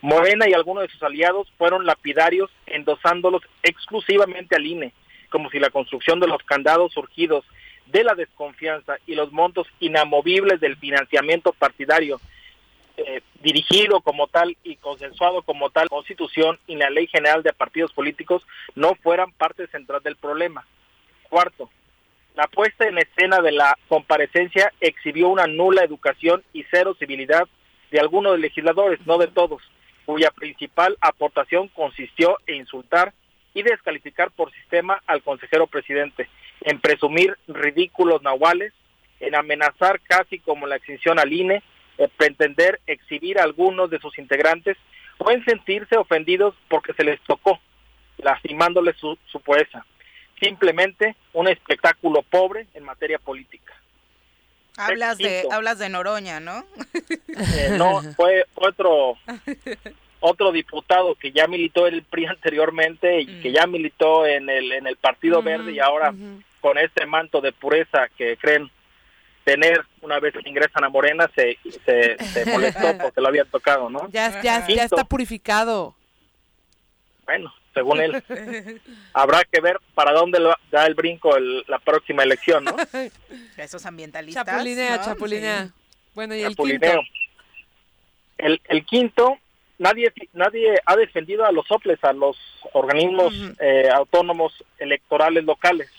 Morena 0.02 0.48
y 0.48 0.52
algunos 0.52 0.82
de 0.82 0.88
sus 0.88 1.02
aliados 1.04 1.48
fueron 1.56 1.86
lapidarios 1.86 2.50
endosándolos 2.66 3.42
exclusivamente 3.62 4.56
al 4.56 4.66
INE, 4.66 4.92
como 5.30 5.48
si 5.48 5.60
la 5.60 5.70
construcción 5.70 6.18
de 6.18 6.26
los 6.26 6.42
candados 6.42 6.92
surgidos 6.92 7.44
de 7.86 8.02
la 8.02 8.16
desconfianza 8.16 8.96
y 9.06 9.14
los 9.14 9.30
montos 9.30 9.68
inamovibles 9.78 10.58
del 10.60 10.76
financiamiento 10.76 11.52
partidario 11.52 12.20
eh, 12.96 13.22
dirigido 13.42 14.00
como 14.00 14.26
tal 14.26 14.56
y 14.64 14.74
consensuado 14.76 15.42
como 15.42 15.70
tal 15.70 15.88
constitución 15.88 16.58
y 16.66 16.74
la 16.74 16.90
ley 16.90 17.06
general 17.06 17.44
de 17.44 17.52
partidos 17.52 17.92
políticos 17.92 18.42
no 18.74 18.96
fueran 18.96 19.30
parte 19.30 19.68
central 19.68 20.02
del 20.02 20.16
problema. 20.16 20.66
Cuarto, 21.28 21.70
la 22.34 22.48
puesta 22.48 22.88
en 22.88 22.98
escena 22.98 23.40
de 23.40 23.52
la 23.52 23.78
comparecencia 23.88 24.72
exhibió 24.80 25.28
una 25.28 25.46
nula 25.46 25.84
educación 25.84 26.42
y 26.52 26.64
cero 26.72 26.96
civilidad 26.98 27.46
de 27.92 28.00
algunos 28.00 28.38
legisladores, 28.38 28.98
no 29.06 29.18
de 29.18 29.28
todos 29.28 29.62
cuya 30.04 30.30
principal 30.30 30.96
aportación 31.00 31.68
consistió 31.68 32.38
en 32.46 32.56
insultar 32.56 33.12
y 33.54 33.62
descalificar 33.62 34.30
por 34.30 34.52
sistema 34.52 35.02
al 35.06 35.22
consejero 35.22 35.66
presidente, 35.66 36.28
en 36.62 36.80
presumir 36.80 37.36
ridículos 37.48 38.22
nahuales, 38.22 38.72
en 39.20 39.34
amenazar 39.34 40.00
casi 40.00 40.38
como 40.38 40.66
la 40.66 40.76
extinción 40.76 41.18
al 41.18 41.32
INE, 41.32 41.62
en 41.98 42.10
pretender 42.16 42.80
exhibir 42.86 43.38
a 43.38 43.44
algunos 43.44 43.90
de 43.90 43.98
sus 43.98 44.18
integrantes 44.18 44.76
o 45.18 45.30
en 45.30 45.44
sentirse 45.44 45.96
ofendidos 45.96 46.54
porque 46.68 46.94
se 46.94 47.04
les 47.04 47.20
tocó 47.22 47.60
lastimándole 48.18 48.94
su, 48.94 49.18
su 49.26 49.40
poesa. 49.40 49.84
Simplemente 50.40 51.14
un 51.32 51.48
espectáculo 51.48 52.22
pobre 52.22 52.66
en 52.74 52.84
materia 52.84 53.18
política. 53.18 53.74
Hablas 54.76 55.18
de, 55.18 55.46
hablas 55.50 55.78
de 55.78 55.88
Noroña, 55.88 56.40
¿no? 56.40 56.64
Eh, 57.28 57.74
no, 57.76 58.02
fue 58.14 58.46
otro 58.54 59.16
otro 60.20 60.52
diputado 60.52 61.14
que 61.14 61.32
ya 61.32 61.46
militó 61.46 61.86
en 61.86 61.94
el 61.94 62.02
PRI 62.04 62.26
anteriormente 62.26 63.20
y 63.20 63.40
que 63.40 63.50
mm. 63.50 63.52
ya 63.52 63.66
militó 63.66 64.26
en 64.26 64.48
el 64.48 64.72
en 64.72 64.86
el 64.86 64.96
Partido 64.96 65.42
Verde 65.42 65.72
y 65.72 65.78
ahora 65.80 66.14
con 66.60 66.78
este 66.78 67.06
manto 67.06 67.40
de 67.40 67.52
pureza 67.52 68.08
que 68.16 68.36
creen 68.36 68.70
tener 69.44 69.84
una 70.00 70.20
vez 70.20 70.32
que 70.32 70.48
ingresan 70.48 70.84
a 70.84 70.88
Morena 70.88 71.28
se, 71.34 71.58
se, 71.84 72.16
se 72.24 72.46
molestó 72.46 72.96
porque 73.02 73.20
lo 73.20 73.28
habían 73.28 73.48
tocado, 73.48 73.90
¿no? 73.90 74.08
Ya, 74.10 74.40
ya, 74.40 74.66
ya 74.66 74.84
está 74.84 75.04
purificado. 75.04 75.94
Bueno, 77.24 77.52
según 77.74 78.00
él. 78.00 78.22
Habrá 79.12 79.42
que 79.44 79.60
ver 79.60 79.78
para 79.94 80.12
dónde 80.12 80.38
da 80.70 80.86
el 80.86 80.94
brinco 80.94 81.38
la 81.38 81.78
próxima 81.78 82.22
elección, 82.22 82.64
¿no? 82.64 82.76
Esos 83.56 83.84
ambientalistas. 83.86 84.44
Chapulinea, 84.44 85.00
chapulinea. 85.02 85.70
Bueno, 86.14 86.34
y 86.34 86.42
el 86.42 86.56
quinto. 86.56 86.86
El, 88.38 88.60
el 88.68 88.84
quinto, 88.84 89.38
nadie 89.78 90.12
nadie 90.32 90.74
ha 90.84 90.96
defendido 90.96 91.44
a 91.44 91.52
los 91.52 91.70
OPLES, 91.70 92.02
a 92.04 92.12
los 92.12 92.36
organismos 92.72 93.32
eh, 93.60 93.88
autónomos 93.92 94.64
electorales 94.78 95.44
locales. 95.44 95.90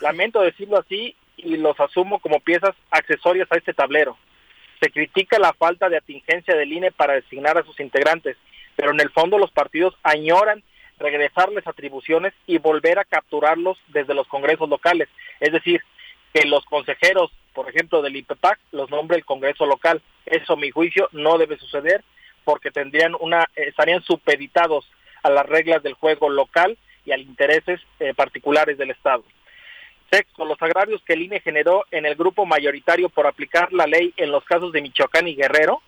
Lamento 0.00 0.40
decirlo 0.40 0.78
así 0.78 1.14
y 1.36 1.56
los 1.56 1.78
asumo 1.78 2.20
como 2.20 2.40
piezas 2.40 2.74
accesorias 2.90 3.50
a 3.50 3.56
este 3.56 3.74
tablero. 3.74 4.16
Se 4.80 4.90
critica 4.90 5.38
la 5.38 5.52
falta 5.52 5.88
de 5.88 5.96
atingencia 5.96 6.54
del 6.56 6.72
INE 6.72 6.90
para 6.90 7.14
designar 7.14 7.58
a 7.58 7.64
sus 7.64 7.78
integrantes, 7.80 8.36
pero 8.76 8.92
en 8.92 9.00
el 9.00 9.10
fondo 9.10 9.38
los 9.38 9.50
partidos 9.50 9.94
añoran 10.02 10.62
regresarles 10.98 11.66
atribuciones 11.66 12.32
y 12.46 12.58
volver 12.58 12.98
a 12.98 13.04
capturarlos 13.04 13.78
desde 13.88 14.14
los 14.14 14.28
congresos 14.28 14.68
locales. 14.68 15.08
Es 15.40 15.52
decir, 15.52 15.82
que 16.32 16.46
los 16.46 16.64
consejeros, 16.64 17.30
por 17.52 17.68
ejemplo, 17.68 18.02
del 18.02 18.16
IPPAC, 18.16 18.58
los 18.72 18.90
nombre 18.90 19.16
el 19.16 19.24
Congreso 19.24 19.66
local. 19.66 20.02
Eso, 20.26 20.54
a 20.54 20.56
mi 20.56 20.70
juicio, 20.70 21.08
no 21.12 21.38
debe 21.38 21.56
suceder 21.58 22.02
porque 22.44 22.70
tendrían 22.70 23.14
una, 23.20 23.48
estarían 23.54 24.02
supeditados 24.02 24.90
a 25.22 25.30
las 25.30 25.46
reglas 25.46 25.82
del 25.82 25.94
juego 25.94 26.28
local 26.28 26.76
y 27.04 27.12
a 27.12 27.18
intereses 27.18 27.80
eh, 28.00 28.14
particulares 28.14 28.76
del 28.78 28.90
Estado. 28.90 29.24
Sexto, 30.10 30.44
los 30.44 30.60
agravios 30.60 31.02
que 31.04 31.14
el 31.14 31.22
INE 31.22 31.40
generó 31.40 31.84
en 31.90 32.06
el 32.06 32.14
grupo 32.14 32.44
mayoritario 32.44 33.08
por 33.08 33.26
aplicar 33.26 33.72
la 33.72 33.86
ley 33.86 34.12
en 34.16 34.30
los 34.30 34.44
casos 34.44 34.72
de 34.72 34.82
Michoacán 34.82 35.26
y 35.28 35.34
Guerrero 35.34 35.80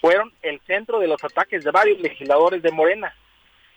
fueron 0.00 0.32
el 0.42 0.60
centro 0.66 0.98
de 0.98 1.06
los 1.06 1.22
ataques 1.22 1.62
de 1.62 1.70
varios 1.70 2.00
legisladores 2.00 2.60
de 2.62 2.72
Morena. 2.72 3.14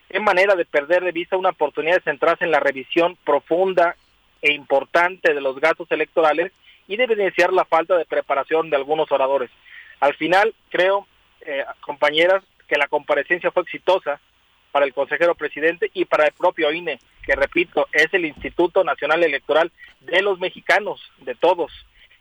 Qué 0.10 0.19
manera 0.19 0.56
de 0.56 0.65
perder 0.65 1.03
de 1.03 1.11
vista 1.11 1.38
una 1.38 1.49
oportunidad 1.49 1.95
de 1.95 2.03
centrarse 2.03 2.45
en 2.45 2.52
la 2.52 2.60
revisión 2.60 3.18
profunda 3.23 3.95
e 4.41 4.53
importante 4.53 5.34
de 5.34 5.41
los 5.41 5.60
gastos 5.60 5.91
electorales 5.91 6.52
y 6.88 6.98
de 6.98 7.06
evidenciar 7.06 7.52
la 7.52 7.65
falta 7.65 7.98
de 7.98 8.06
preparación 8.06 8.69
de 8.69 8.76
algunos 8.76 9.11
oradores. 9.11 9.49
Al 9.99 10.14
final, 10.15 10.53
creo, 10.69 11.07
eh, 11.41 11.65
compañeras, 11.82 12.44
que 12.68 12.77
la 12.77 12.88
comparecencia 12.88 13.52
fue 13.52 13.64
exitosa 13.64 14.19
para 14.72 14.86
el 14.86 14.94
consejero 14.94 15.36
presidente 15.36 15.90
y 15.94 16.06
para 16.06 16.26
el 16.26 16.34
propio 16.34 16.72
INE, 16.72 16.99
que 17.26 17.36
repito, 17.36 17.88
es 17.91 18.14
el 18.14 18.26
Instituto 18.26 18.84
Nacional 18.84 19.23
Electoral 19.23 19.72
de 20.02 20.22
los 20.22 20.40
mexicanos, 20.40 21.02
de 21.19 21.36
todos 21.36 21.72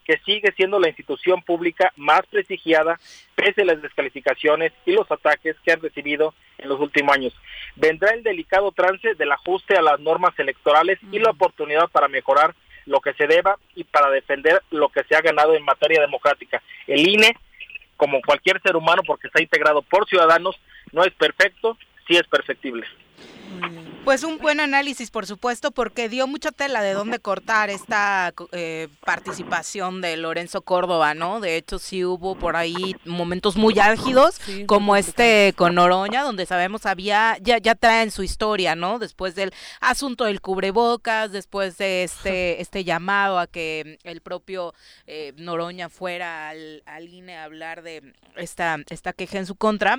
que 0.05 0.19
sigue 0.19 0.52
siendo 0.52 0.78
la 0.78 0.89
institución 0.89 1.43
pública 1.43 1.93
más 1.97 2.23
prestigiada 2.27 3.01
pese 3.35 3.62
a 3.62 3.65
las 3.65 3.82
descalificaciones 3.82 4.73
y 4.85 4.93
los 4.93 5.11
ataques 5.11 5.56
que 5.65 5.73
han 5.73 5.81
recibido 5.81 6.35
en 6.59 6.68
los 6.68 6.81
últimos 6.81 7.14
años. 7.14 7.35
Vendrá 7.76 8.10
el 8.10 8.22
delicado 8.22 8.72
trance 8.72 9.14
del 9.14 9.32
ajuste 9.32 9.76
a 9.76 9.82
las 9.82 10.01
normas 10.01 10.39
electorales 10.39 10.98
y 11.10 11.18
la 11.18 11.31
oportunidad 11.31 11.89
para 11.90 12.09
mejorar 12.09 12.55
lo 12.86 13.01
que 13.01 13.14
se 13.14 13.26
deba 13.26 13.59
y 13.74 13.85
para 13.85 14.10
defender 14.10 14.62
lo 14.70 14.89
que 14.89 15.05
se 15.05 15.16
ha 15.16 15.20
ganado 15.20 15.55
en 15.55 15.64
materia 15.64 16.01
democrática. 16.01 16.62
El 16.86 17.09
INE, 17.09 17.36
como 17.97 18.20
cualquier 18.20 18.60
ser 18.60 18.76
humano, 18.76 19.02
porque 19.06 19.28
está 19.28 19.43
integrado 19.43 19.82
por 19.82 20.06
ciudadanos, 20.09 20.56
no 20.93 21.05
es 21.05 21.12
perfecto, 21.14 21.76
sí 22.06 22.16
es 22.16 22.26
perfectible. 22.26 22.86
Pues 24.04 24.22
un 24.22 24.36
buen 24.36 24.60
análisis, 24.60 25.10
por 25.10 25.24
supuesto, 25.24 25.70
porque 25.70 26.10
dio 26.10 26.26
mucha 26.26 26.52
tela 26.52 26.82
de 26.82 26.92
dónde 26.92 27.20
cortar 27.20 27.70
esta 27.70 28.34
eh, 28.52 28.88
participación 29.00 30.02
de 30.02 30.18
Lorenzo 30.18 30.60
Córdoba, 30.60 31.14
¿no? 31.14 31.40
De 31.40 31.56
hecho, 31.56 31.78
sí 31.78 32.04
hubo 32.04 32.36
por 32.36 32.54
ahí 32.54 32.96
momentos 33.06 33.56
muy 33.56 33.78
álgidos, 33.78 34.40
como 34.66 34.94
este 34.96 35.54
con 35.56 35.78
Oroña, 35.78 36.22
donde 36.22 36.44
sabemos 36.44 36.84
había, 36.84 37.38
ya, 37.40 37.56
ya 37.56 37.74
traen 37.74 38.10
su 38.10 38.22
historia, 38.22 38.76
¿no? 38.76 38.98
Después 38.98 39.34
del 39.36 39.54
asunto 39.80 40.24
del 40.24 40.42
cubrebocas, 40.42 41.32
después 41.32 41.78
de 41.78 42.04
este, 42.04 42.60
este 42.60 42.84
llamado 42.84 43.38
a 43.38 43.46
que 43.46 43.98
el 44.02 44.20
propio 44.20 44.74
eh, 45.06 45.32
Noroña 45.38 45.88
fuera 45.88 46.50
al, 46.50 46.82
al 46.84 47.08
INE 47.08 47.38
a 47.38 47.44
hablar 47.44 47.82
de 47.82 48.12
esta, 48.36 48.76
esta 48.90 49.14
queja 49.14 49.38
en 49.38 49.46
su 49.46 49.54
contra. 49.54 49.98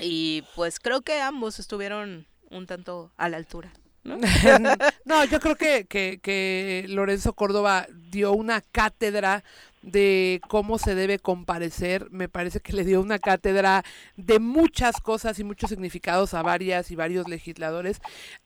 Y 0.00 0.44
pues 0.54 0.78
creo 0.78 1.02
que 1.02 1.20
ambos 1.20 1.58
estuvieron 1.58 2.26
un 2.56 2.66
tanto 2.66 3.12
a 3.16 3.28
la 3.28 3.36
altura. 3.36 3.72
¿no? 4.04 5.24
yo 5.24 5.40
creo 5.40 5.56
que, 5.56 5.86
que, 5.86 6.20
que 6.22 6.84
Lorenzo 6.88 7.32
Córdoba 7.32 7.86
dio 8.10 8.32
una 8.32 8.60
cátedra 8.60 9.44
de 9.80 10.40
cómo 10.48 10.78
se 10.78 10.94
debe 10.94 11.18
comparecer. 11.18 12.10
Me 12.10 12.28
parece 12.28 12.60
que 12.60 12.72
le 12.72 12.84
dio 12.84 13.00
una 13.00 13.18
cátedra 13.18 13.82
de 14.16 14.38
muchas 14.38 15.00
cosas 15.00 15.38
y 15.38 15.44
muchos 15.44 15.70
significados 15.70 16.34
a 16.34 16.42
varias 16.42 16.90
y 16.90 16.96
varios 16.96 17.28
legisladores. 17.28 18.00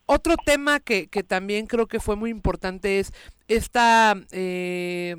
Otro 0.06 0.36
tema 0.36 0.80
que, 0.80 1.08
que 1.08 1.22
también 1.22 1.66
creo 1.66 1.86
que 1.86 2.00
fue 2.00 2.16
muy 2.16 2.30
importante 2.30 3.00
es 3.00 3.12
esta... 3.48 4.14
Eh, 4.30 5.16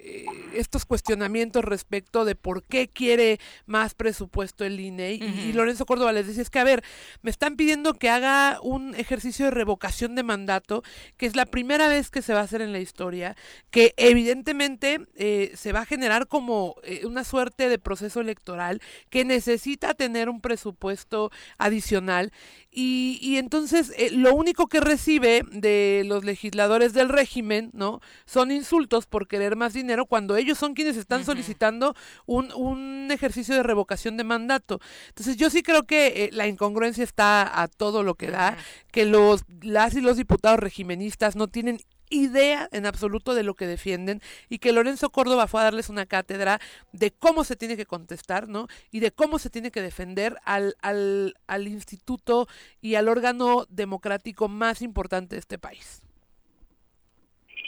eh, 0.00 0.26
estos 0.54 0.84
cuestionamientos 0.84 1.64
respecto 1.64 2.24
de 2.24 2.34
por 2.34 2.62
qué 2.62 2.88
quiere 2.88 3.40
más 3.66 3.94
presupuesto 3.94 4.64
el 4.64 4.78
INE 4.78 5.12
y, 5.14 5.52
Lorenzo 5.52 5.86
Córdoba 5.86 6.12
les 6.12 6.26
decía 6.26 6.42
es 6.42 6.50
que 6.50 6.58
a 6.58 6.64
ver 6.64 6.84
me 7.22 7.30
están 7.30 7.56
pidiendo 7.56 7.94
que 7.94 8.08
haga 8.08 8.60
un 8.62 8.94
ejercicio 8.94 9.46
de 9.46 9.50
revocación 9.50 10.14
de 10.14 10.22
mandato 10.22 10.82
que 11.16 11.26
es 11.26 11.36
la 11.36 11.46
primera 11.46 11.88
vez 11.88 12.10
que 12.10 12.22
se 12.22 12.32
va 12.32 12.40
a 12.40 12.44
hacer 12.44 12.62
en 12.62 12.72
la 12.72 12.78
historia 12.78 13.36
que 13.70 13.94
evidentemente 13.96 15.00
eh, 15.16 15.52
se 15.56 15.72
va 15.72 15.80
a 15.80 15.86
generar 15.86 16.28
como 16.28 16.76
eh, 16.84 17.04
una 17.04 17.24
suerte 17.24 17.68
de 17.68 17.78
proceso 17.78 18.20
electoral 18.20 18.80
que 19.10 19.24
necesita 19.24 19.94
tener 19.94 20.28
un 20.28 20.40
presupuesto 20.40 21.30
adicional. 21.58 22.32
Y, 22.70 23.18
y 23.20 23.38
entonces 23.38 23.92
lo 24.12 24.34
único 24.34 24.68
que 24.68 24.80
recibe 24.80 25.42
de 25.50 26.04
los 26.06 26.24
legisladores 26.24 26.92
del 26.92 27.08
régimen 27.08 27.70
no 27.72 28.00
son 28.26 28.52
insultos 28.52 29.06
por 29.06 29.26
querer 29.26 29.56
más 29.56 29.72
dinero 29.72 29.97
cuando 30.06 30.36
ellos 30.36 30.58
son 30.58 30.74
quienes 30.74 30.96
están 30.96 31.24
solicitando 31.24 31.94
un, 32.26 32.52
un, 32.52 33.08
ejercicio 33.10 33.54
de 33.54 33.62
revocación 33.62 34.16
de 34.16 34.24
mandato. 34.24 34.80
Entonces 35.08 35.36
yo 35.36 35.50
sí 35.50 35.62
creo 35.62 35.84
que 35.84 36.24
eh, 36.24 36.30
la 36.32 36.46
incongruencia 36.46 37.04
está 37.04 37.62
a 37.62 37.68
todo 37.68 38.02
lo 38.02 38.14
que 38.14 38.30
da, 38.30 38.56
que 38.92 39.06
los 39.06 39.44
las 39.62 39.94
y 39.94 40.00
los 40.00 40.16
diputados 40.16 40.60
regimenistas 40.60 41.36
no 41.36 41.48
tienen 41.48 41.78
idea 42.10 42.68
en 42.72 42.86
absoluto 42.86 43.34
de 43.34 43.42
lo 43.42 43.54
que 43.54 43.66
defienden 43.66 44.20
y 44.48 44.58
que 44.58 44.72
Lorenzo 44.72 45.10
Córdoba 45.10 45.46
fue 45.46 45.60
a 45.60 45.64
darles 45.64 45.88
una 45.88 46.06
cátedra 46.06 46.58
de 46.92 47.10
cómo 47.10 47.44
se 47.44 47.56
tiene 47.56 47.76
que 47.76 47.86
contestar, 47.86 48.48
¿no? 48.48 48.66
Y 48.90 49.00
de 49.00 49.10
cómo 49.10 49.38
se 49.38 49.50
tiene 49.50 49.70
que 49.70 49.82
defender 49.82 50.36
al, 50.44 50.76
al, 50.80 51.34
al 51.46 51.68
instituto 51.68 52.48
y 52.80 52.94
al 52.94 53.08
órgano 53.08 53.66
democrático 53.68 54.48
más 54.48 54.82
importante 54.82 55.36
de 55.36 55.40
este 55.40 55.58
país 55.58 56.02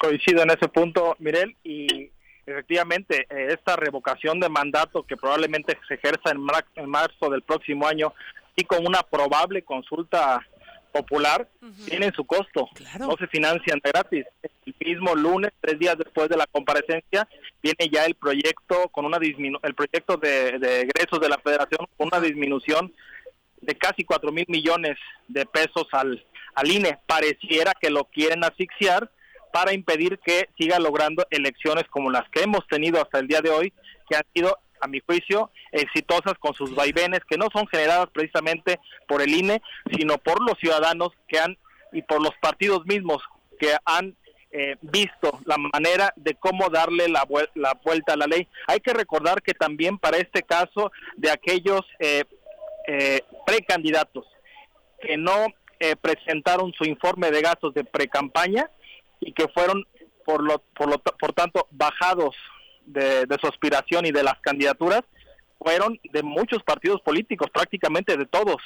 coincido 0.00 0.42
en 0.42 0.50
ese 0.50 0.66
punto, 0.68 1.14
Mirel, 1.20 1.56
y 1.62 2.10
efectivamente 2.46 3.26
eh, 3.30 3.48
esta 3.50 3.76
revocación 3.76 4.40
de 4.40 4.48
mandato 4.48 5.02
que 5.02 5.16
probablemente 5.16 5.78
se 5.88 5.94
ejerza 5.94 6.30
en, 6.30 6.88
marzo 6.88 7.30
del 7.30 7.42
próximo 7.42 7.86
año 7.86 8.12
y 8.56 8.64
con 8.64 8.86
una 8.86 9.02
probable 9.02 9.62
consulta 9.62 10.46
popular 10.92 11.48
tiene 11.86 12.10
su 12.10 12.24
costo, 12.24 12.68
no 12.98 13.16
se 13.16 13.28
financian 13.28 13.80
gratis. 13.82 14.24
El 14.42 14.74
mismo 14.80 15.14
lunes, 15.14 15.52
tres 15.60 15.78
días 15.78 15.96
después 15.96 16.28
de 16.28 16.36
la 16.36 16.48
comparecencia, 16.48 17.28
viene 17.62 17.88
ya 17.92 18.04
el 18.06 18.16
proyecto 18.16 18.88
con 18.88 19.04
una 19.04 19.20
disminu 19.20 19.60
el 19.62 19.74
proyecto 19.74 20.16
de, 20.16 20.58
de 20.58 20.80
egresos 20.80 21.20
de 21.20 21.28
la 21.28 21.38
Federación 21.38 21.86
con 21.96 22.08
una 22.08 22.20
disminución 22.20 22.92
de 23.60 23.74
casi 23.76 24.04
cuatro 24.04 24.32
mil 24.32 24.46
millones 24.48 24.96
de 25.28 25.46
pesos 25.46 25.86
al, 25.92 26.24
al 26.54 26.70
INE. 26.70 26.98
Pareciera 27.06 27.72
que 27.80 27.90
lo 27.90 28.04
quieren 28.04 28.42
asfixiar 28.44 29.10
para 29.52 29.72
impedir 29.72 30.18
que 30.18 30.48
siga 30.58 30.78
logrando 30.78 31.26
elecciones 31.30 31.84
como 31.90 32.10
las 32.10 32.28
que 32.30 32.42
hemos 32.42 32.66
tenido 32.68 33.00
hasta 33.00 33.18
el 33.18 33.26
día 33.26 33.40
de 33.40 33.50
hoy, 33.50 33.72
que 34.08 34.16
han 34.16 34.24
sido, 34.34 34.58
a 34.80 34.86
mi 34.86 35.00
juicio, 35.00 35.50
exitosas 35.72 36.34
con 36.38 36.54
sus 36.54 36.74
vaivenes, 36.74 37.20
que 37.28 37.36
no 37.36 37.48
son 37.52 37.66
generadas 37.66 38.08
precisamente 38.12 38.80
por 39.06 39.20
el 39.20 39.34
INE, 39.34 39.60
sino 39.96 40.18
por 40.18 40.42
los 40.42 40.58
ciudadanos 40.58 41.10
que 41.28 41.38
han 41.38 41.58
y 41.92 42.02
por 42.02 42.22
los 42.22 42.32
partidos 42.40 42.86
mismos 42.86 43.22
que 43.58 43.76
han 43.84 44.16
eh, 44.52 44.76
visto 44.80 45.38
la 45.44 45.56
manera 45.58 46.12
de 46.16 46.34
cómo 46.34 46.70
darle 46.70 47.08
la, 47.08 47.26
la, 47.54 47.78
vuelta 47.84 48.14
a 48.14 48.16
la 48.16 48.26
ley. 48.26 48.48
Hay 48.66 48.80
que 48.80 48.92
recordar 48.92 49.42
que 49.42 49.52
también 49.52 49.98
para 49.98 50.16
este 50.16 50.42
caso 50.42 50.90
de 51.16 51.30
aquellos 51.30 51.82
eh, 51.98 52.24
eh, 52.86 53.20
precandidatos 53.46 54.26
que 55.00 55.16
no 55.16 55.46
eh, 55.78 55.96
presentaron 55.96 56.72
su 56.74 56.84
informe 56.84 57.30
de 57.30 57.40
gastos 57.40 57.72
de 57.72 57.84
precampaña 57.84 58.70
y 59.20 59.32
que 59.32 59.48
fueron 59.48 59.84
por 60.24 60.42
lo 60.42 60.58
por 60.74 60.88
lo 60.88 60.98
por 60.98 61.32
tanto 61.32 61.66
bajados 61.70 62.34
de, 62.86 63.26
su 63.40 63.46
aspiración 63.46 64.06
y 64.06 64.10
de 64.10 64.22
las 64.22 64.38
candidaturas 64.40 65.02
fueron 65.58 65.98
de 66.04 66.22
muchos 66.22 66.62
partidos 66.62 67.00
políticos 67.02 67.48
prácticamente 67.52 68.16
de 68.16 68.26
todos 68.26 68.56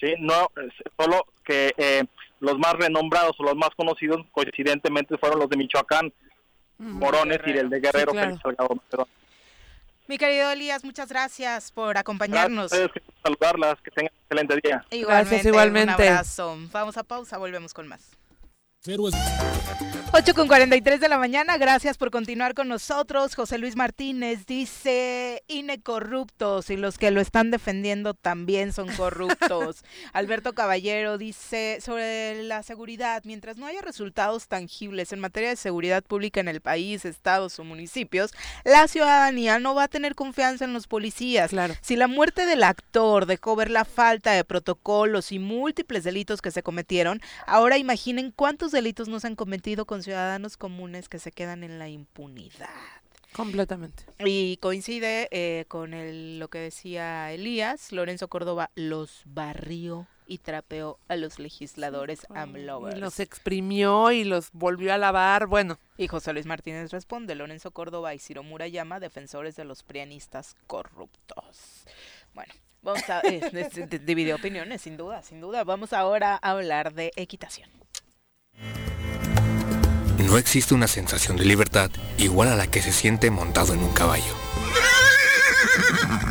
sí 0.00 0.14
no 0.18 0.50
solo 0.98 1.26
que 1.44 1.72
eh, 1.76 2.04
los 2.40 2.58
más 2.58 2.74
renombrados 2.74 3.38
o 3.38 3.42
los 3.42 3.56
más 3.56 3.70
conocidos 3.76 4.24
coincidentemente 4.32 5.16
fueron 5.18 5.40
los 5.40 5.48
de 5.48 5.56
Michoacán 5.56 6.12
Morones 6.78 7.40
y 7.46 7.50
el 7.50 7.70
de 7.70 7.80
Guerrero 7.80 8.12
mi 10.08 10.18
querido 10.18 10.52
Elías, 10.52 10.84
muchas 10.84 11.08
gracias 11.08 11.72
por 11.72 11.98
acompañarnos. 11.98 12.70
Gracias, 12.70 13.02
saludarlas, 13.24 13.74
que 13.82 13.90
tengan 13.90 14.12
un 14.14 14.20
excelente 14.20 14.60
día. 14.62 14.84
Igualmente, 14.90 15.30
gracias, 15.30 15.46
igualmente. 15.46 16.02
Un 16.02 16.08
abrazo. 16.08 16.56
Vamos 16.70 16.96
a 16.96 17.02
pausa, 17.02 17.38
volvemos 17.38 17.74
con 17.74 17.88
más. 17.88 18.16
8 20.12 20.34
con 20.34 20.46
43 20.46 21.00
de 21.00 21.08
la 21.08 21.18
mañana, 21.18 21.58
gracias 21.58 21.98
por 21.98 22.10
continuar 22.12 22.54
con 22.54 22.68
nosotros. 22.68 23.34
José 23.34 23.58
Luis 23.58 23.74
Martínez 23.74 24.46
dice, 24.46 25.42
INE 25.48 25.80
corruptos 25.82 26.70
y 26.70 26.76
los 26.76 26.96
que 26.96 27.10
lo 27.10 27.20
están 27.20 27.50
defendiendo 27.50 28.14
también 28.14 28.72
son 28.72 28.88
corruptos. 28.94 29.84
Alberto 30.12 30.54
Caballero 30.54 31.18
dice, 31.18 31.80
sobre 31.82 32.44
la 32.44 32.62
seguridad, 32.62 33.22
mientras 33.24 33.56
no 33.56 33.66
haya 33.66 33.82
resultados 33.82 34.46
tangibles 34.46 35.12
en 35.12 35.20
materia 35.20 35.50
de 35.50 35.56
seguridad 35.56 36.04
pública 36.04 36.40
en 36.40 36.48
el 36.48 36.60
país, 36.60 37.04
estados 37.04 37.58
o 37.58 37.64
municipios, 37.64 38.30
la 38.64 38.86
ciudadanía 38.88 39.58
no 39.58 39.74
va 39.74 39.84
a 39.84 39.88
tener 39.88 40.14
confianza 40.14 40.64
en 40.64 40.72
los 40.72 40.86
policías. 40.86 41.50
Claro. 41.50 41.74
Si 41.82 41.96
la 41.96 42.06
muerte 42.06 42.46
del 42.46 42.62
actor 42.62 43.26
dejó 43.26 43.56
ver 43.56 43.70
la 43.70 43.84
falta 43.84 44.32
de 44.32 44.44
protocolos 44.44 45.32
y 45.32 45.40
múltiples 45.40 46.04
delitos 46.04 46.40
que 46.40 46.52
se 46.52 46.62
cometieron, 46.62 47.20
ahora 47.46 47.76
imaginen 47.76 48.32
cuántos 48.34 48.70
delitos 48.76 49.08
no 49.08 49.18
se 49.20 49.26
han 49.26 49.36
cometido 49.36 49.86
con 49.86 50.02
ciudadanos 50.02 50.58
comunes 50.58 51.08
que 51.08 51.18
se 51.18 51.32
quedan 51.32 51.64
en 51.64 51.78
la 51.78 51.88
impunidad. 51.88 52.68
Completamente. 53.32 54.04
Y 54.18 54.58
coincide 54.58 55.28
eh, 55.30 55.64
con 55.68 55.94
el, 55.94 56.38
lo 56.38 56.48
que 56.48 56.58
decía 56.58 57.32
Elías, 57.32 57.90
Lorenzo 57.90 58.28
Córdoba 58.28 58.70
los 58.74 59.22
barrió 59.24 60.06
y 60.26 60.38
trapeó 60.38 60.98
a 61.08 61.16
los 61.16 61.38
legisladores 61.38 62.26
AMLovers. 62.34 62.96
Y 62.96 63.00
los 63.00 63.18
exprimió 63.18 64.10
y 64.12 64.24
los 64.24 64.50
volvió 64.52 64.92
a 64.92 64.98
lavar, 64.98 65.46
bueno. 65.46 65.78
Y 65.96 66.08
José 66.08 66.32
Luis 66.32 66.46
Martínez 66.46 66.90
responde, 66.90 67.34
Lorenzo 67.34 67.70
Córdoba 67.70 68.14
y 68.14 68.18
Ciro 68.18 68.42
Murayama, 68.42 69.00
defensores 69.00 69.56
de 69.56 69.64
los 69.64 69.82
prianistas 69.82 70.54
corruptos. 70.66 71.84
Bueno, 72.34 72.52
vamos 72.82 73.08
a... 73.08 73.20
Eh, 73.24 74.00
divide 74.02 74.34
opiniones, 74.34 74.82
sin 74.82 74.96
duda, 74.96 75.22
sin 75.22 75.40
duda. 75.40 75.64
Vamos 75.64 75.92
ahora 75.92 76.38
a 76.42 76.50
hablar 76.50 76.92
de 76.92 77.12
equitación. 77.16 77.70
No 80.18 80.38
existe 80.38 80.74
una 80.74 80.88
sensación 80.88 81.36
de 81.36 81.44
libertad 81.44 81.90
igual 82.18 82.48
a 82.48 82.56
la 82.56 82.66
que 82.66 82.82
se 82.82 82.92
siente 82.92 83.30
montado 83.30 83.74
en 83.74 83.80
un 83.80 83.92
caballo. 83.92 84.34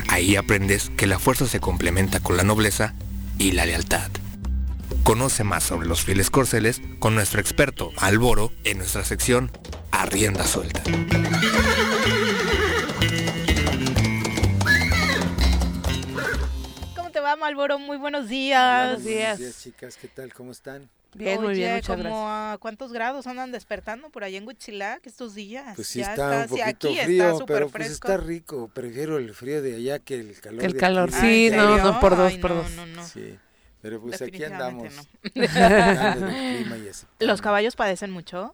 Ahí 0.09 0.35
aprendes 0.35 0.91
que 0.97 1.07
la 1.07 1.19
fuerza 1.19 1.47
se 1.47 1.59
complementa 1.59 2.19
con 2.19 2.37
la 2.37 2.43
nobleza 2.43 2.93
y 3.37 3.51
la 3.51 3.65
lealtad. 3.65 4.09
Conoce 5.03 5.43
más 5.43 5.63
sobre 5.63 5.87
los 5.87 6.01
fieles 6.01 6.29
corceles 6.29 6.81
con 6.99 7.15
nuestro 7.15 7.39
experto 7.39 7.91
Alboro 7.97 8.51
en 8.63 8.79
nuestra 8.79 9.03
sección 9.03 9.51
Arrienda 9.91 10.45
Suelta. 10.45 10.81
¿Cómo 16.95 17.11
te 17.11 17.19
va, 17.19 17.35
Malboro? 17.35 17.77
Muy 17.77 17.97
buenos 17.97 18.27
días. 18.29 18.87
Buenos 18.87 19.03
días. 19.03 19.37
Buenos 19.37 19.39
días, 19.39 19.63
chicas. 19.63 19.97
¿Qué 19.97 20.07
tal? 20.07 20.33
¿Cómo 20.33 20.51
están? 20.51 20.89
Bien, 21.15 21.41
muy 21.41 21.55
bien, 21.55 21.75
muchas 21.75 21.95
como 21.95 22.29
a 22.29 22.57
cuántos 22.59 22.91
grados 22.91 23.25
andan 23.25 23.53
despertando 23.53 24.09
por 24.09 24.25
allá 24.25 24.37
en 24.37 24.45
Huitzilac 24.45 25.07
estos 25.07 25.33
días. 25.33 25.73
Pues 25.75 25.87
sí 25.87 26.01
está, 26.01 26.41
un 26.41 26.47
poquito 26.49 26.93
frío, 26.93 27.45
pero 27.47 27.69
pues 27.69 27.91
está 27.91 28.17
rico. 28.17 28.69
Prefiero 28.73 29.17
el 29.17 29.33
frío 29.33 29.61
de 29.61 29.75
allá 29.75 29.99
que 29.99 30.19
el 30.19 30.39
calor. 30.41 30.63
El 30.65 30.75
calor, 30.75 31.11
sí, 31.13 31.49
no, 31.53 31.77
no, 31.77 31.99
por 32.01 32.17
dos, 32.17 32.33
por 32.37 32.53
dos. 32.53 32.69
Sí, 33.13 33.39
pero 33.81 34.01
pues 34.01 34.21
aquí 34.21 34.43
andamos. 34.43 34.93
¿Los 37.19 37.41
caballos 37.41 37.77
padecen 37.77 38.11
mucho? 38.11 38.53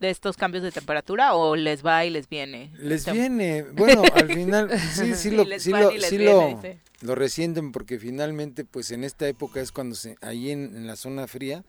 De 0.00 0.10
estos 0.10 0.36
cambios 0.36 0.62
de 0.62 0.72
temperatura 0.72 1.34
o 1.34 1.56
les 1.56 1.84
va 1.84 2.04
y 2.04 2.10
les 2.10 2.28
viene? 2.28 2.70
Les 2.78 3.10
viene, 3.10 3.62
bueno, 3.62 4.02
al 4.14 4.32
final 4.32 4.70
sí, 4.92 5.14
sí 5.14 5.30
lo, 5.30 5.44
sí 5.58 5.70
lo, 5.70 5.90
sí 6.00 6.18
lo, 6.18 6.60
lo 7.00 7.14
resienten 7.14 7.72
porque 7.72 7.98
finalmente 7.98 8.64
pues 8.64 8.90
en 8.90 9.04
esta 9.04 9.26
época 9.28 9.60
es 9.60 9.72
cuando 9.72 9.94
se, 9.94 10.16
ahí 10.20 10.50
en, 10.50 10.86
la 10.86 10.96
zona 10.96 11.26
fría 11.26 11.64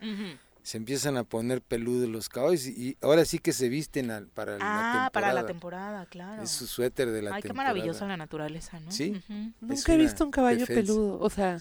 se 0.67 0.75
empiezan 0.75 1.15
a 1.15 1.23
poner 1.23 1.61
peludos 1.61 2.09
los 2.09 2.27
caballos 2.27 2.67
y, 2.67 2.97
ahora 3.01 3.23
sí 3.23 3.39
que 3.39 3.53
se 3.53 3.69
visten 3.69 4.07
para 4.33 4.53
la 4.53 4.57
temporada. 4.57 5.05
Ah, 5.05 5.09
para 5.13 5.31
la 5.31 5.45
temporada, 5.45 6.05
claro. 6.07 6.43
Es 6.43 6.51
su 6.51 6.67
suéter 6.67 7.07
de 7.07 7.21
la 7.21 7.29
temporada. 7.29 7.35
Ay, 7.37 7.41
qué 7.41 7.53
maravillosa 7.53 8.05
la 8.05 8.17
naturaleza, 8.17 8.77
¿no? 8.81 8.91
Sí. 8.91 9.21
Nunca 9.61 9.93
he 9.93 9.97
visto 9.97 10.25
un 10.25 10.31
caballo 10.31 10.65
peludo, 10.65 11.19
o 11.21 11.29
sea... 11.29 11.57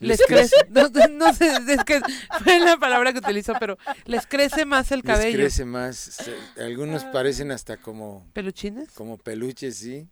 Les 0.00 0.20
crece, 0.26 0.54
no, 1.10 1.34
sé, 1.34 1.50
es 1.68 1.84
que 1.84 2.00
fue 2.42 2.60
la 2.60 2.76
palabra 2.76 3.12
que 3.12 3.18
utilizó, 3.18 3.54
pero 3.58 3.78
les 4.04 4.26
crece 4.26 4.64
más 4.64 4.92
el 4.92 5.02
cabello. 5.02 5.36
Les 5.36 5.46
crece 5.46 5.64
más, 5.64 6.30
algunos 6.58 7.04
parecen 7.04 7.50
hasta 7.50 7.76
como... 7.76 8.26
¿Peluchines? 8.32 8.90
Como 8.92 9.18
peluches, 9.18 9.76
sí. 9.76 10.08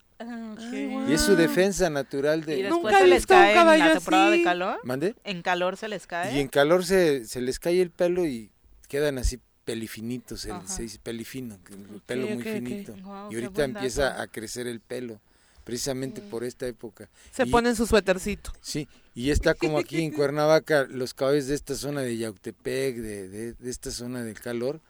Y 1.08 1.12
es 1.12 1.20
su 1.20 1.36
defensa 1.36 1.90
natural 1.90 2.44
de... 2.44 2.60
¿Y 2.60 2.62
Nunca 2.64 2.98
se 2.98 3.06
les 3.06 3.26
cae 3.26 3.52
en 3.52 3.78
la 3.78 3.92
temporada 3.92 4.30
de 4.30 4.42
calor? 4.42 4.80
¿Mande? 4.82 5.14
¿En 5.24 5.42
calor 5.42 5.76
se 5.76 5.88
les 5.88 6.06
cae? 6.06 6.34
Y 6.34 6.40
en 6.40 6.48
calor 6.48 6.84
se, 6.84 7.26
se 7.26 7.40
les 7.40 7.58
cae 7.58 7.80
el 7.80 7.90
pelo 7.90 8.26
y 8.26 8.50
quedan 8.88 9.18
así 9.18 9.40
pelifinitos, 9.64 10.46
el, 10.46 10.66
se 10.66 10.82
dice 10.82 10.98
pelifino, 11.02 11.58
el 11.92 12.00
pelo 12.00 12.28
muy 12.28 12.42
finito. 12.42 12.94
y 13.30 13.34
ahorita 13.34 13.64
empieza 13.64 14.22
a 14.22 14.28
crecer 14.28 14.68
el 14.68 14.80
pelo 14.80 15.20
precisamente 15.66 16.22
por 16.22 16.44
esta 16.44 16.64
época. 16.68 17.10
Se 17.32 17.44
ponen 17.44 17.74
su 17.74 17.88
suétercito. 17.88 18.52
Sí, 18.60 18.86
y 19.16 19.30
está 19.30 19.52
como 19.52 19.78
aquí 19.78 20.00
en 20.00 20.12
Cuernavaca, 20.12 20.86
los 20.88 21.12
caballos 21.12 21.48
de 21.48 21.56
esta 21.56 21.74
zona 21.74 22.02
de 22.02 22.16
Yautepec, 22.16 22.94
de, 22.94 23.28
de, 23.28 23.68
esta 23.68 23.90
zona 23.90 24.22
del 24.22 24.38
calor, 24.38 24.80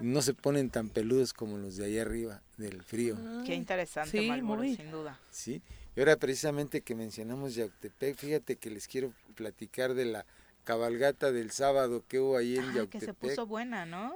no 0.00 0.22
se 0.22 0.32
ponen 0.32 0.70
tan 0.70 0.88
peludos 0.88 1.34
como 1.34 1.58
los 1.58 1.76
de 1.76 1.84
allá 1.84 2.00
arriba, 2.00 2.40
del 2.56 2.82
frío. 2.82 3.18
Ah, 3.20 3.42
Qué 3.44 3.54
interesante, 3.54 4.18
sí, 4.18 4.76
sin 4.76 4.90
duda. 4.90 5.20
Sí, 5.30 5.60
y 5.94 6.00
ahora 6.00 6.16
precisamente 6.16 6.80
que 6.80 6.94
mencionamos 6.94 7.54
Yautepec, 7.54 8.16
fíjate 8.16 8.56
que 8.56 8.70
les 8.70 8.88
quiero 8.88 9.12
platicar 9.34 9.92
de 9.92 10.06
la 10.06 10.24
cabalgata 10.64 11.30
del 11.30 11.50
sábado 11.50 12.04
que 12.08 12.20
hubo 12.20 12.38
ahí 12.38 12.56
en 12.56 12.70
ah, 12.70 12.74
Yautepec. 12.76 13.00
que 13.00 13.06
se 13.06 13.12
puso 13.12 13.46
buena, 13.46 13.84
¿no? 13.84 14.14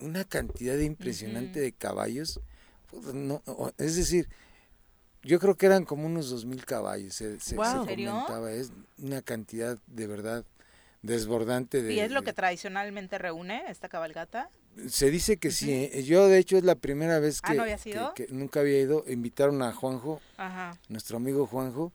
Una 0.00 0.24
cantidad 0.24 0.76
impresionante 0.76 1.60
de 1.60 1.72
caballos, 1.72 2.40
pues, 2.90 3.14
no, 3.14 3.42
es 3.78 3.96
decir, 3.96 4.28
yo 5.26 5.40
creo 5.40 5.56
que 5.56 5.66
eran 5.66 5.84
como 5.84 6.06
unos 6.06 6.30
dos 6.30 6.44
mil 6.44 6.64
caballos, 6.64 7.14
se, 7.14 7.40
se, 7.40 7.56
comentaba, 7.56 8.52
es 8.52 8.72
una 8.98 9.22
cantidad 9.22 9.78
de 9.86 10.06
verdad 10.06 10.44
desbordante. 11.02 11.82
De, 11.82 11.92
¿Y 11.92 12.00
es 12.00 12.12
lo 12.12 12.22
que 12.22 12.32
tradicionalmente 12.32 13.18
reúne 13.18 13.64
esta 13.68 13.88
cabalgata? 13.88 14.50
Se 14.88 15.10
dice 15.10 15.38
que 15.38 15.50
sí, 15.50 15.72
¿eh? 15.72 16.04
yo 16.04 16.28
de 16.28 16.38
hecho 16.38 16.56
es 16.56 16.64
la 16.64 16.74
primera 16.74 17.18
vez 17.18 17.40
ah, 17.42 17.54
que, 18.14 18.26
nunca 18.30 18.60
había 18.60 18.78
ido, 18.78 19.04
invitaron 19.08 19.62
a 19.62 19.72
Juanjo, 19.72 20.20
nuestro 20.88 21.16
amigo 21.16 21.46
Juanjo, 21.46 21.92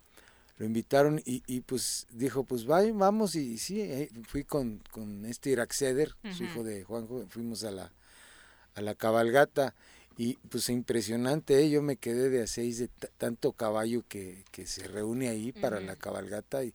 lo 0.58 0.66
invitaron 0.66 1.22
y, 1.24 1.44
y 1.48 1.62
pues 1.62 2.08
dijo, 2.12 2.44
pues 2.44 2.66
vamos 2.66 3.36
y, 3.36 3.58
sí, 3.58 3.82
eh, 3.82 4.10
fui 4.28 4.44
con, 4.44 4.82
con 4.92 5.26
este 5.26 5.52
Irak 5.52 5.72
Seder, 5.74 6.16
su 6.36 6.44
hijo 6.44 6.64
de 6.64 6.84
Juanjo, 6.84 7.26
fuimos 7.30 7.64
a 7.64 7.72
la, 7.72 7.92
a 8.74 8.82
la 8.82 8.96
cabalgata 8.96 9.76
y 10.18 10.36
pues 10.50 10.70
impresionante, 10.70 11.60
¿eh? 11.62 11.70
yo 11.70 11.82
me 11.82 11.96
quedé 11.96 12.30
de 12.30 12.44
a 12.44 12.48
seis 12.48 12.78
de 12.78 12.90
tanto 13.18 13.54
caballo 13.54 14.04
que, 14.08 14.44
que, 14.52 14.66
se 14.66 14.88
reúne 14.88 15.30
ahí 15.30 15.52
para 15.52 15.80
la 15.80 15.96
cabalgata. 15.96 16.64
Y, 16.64 16.74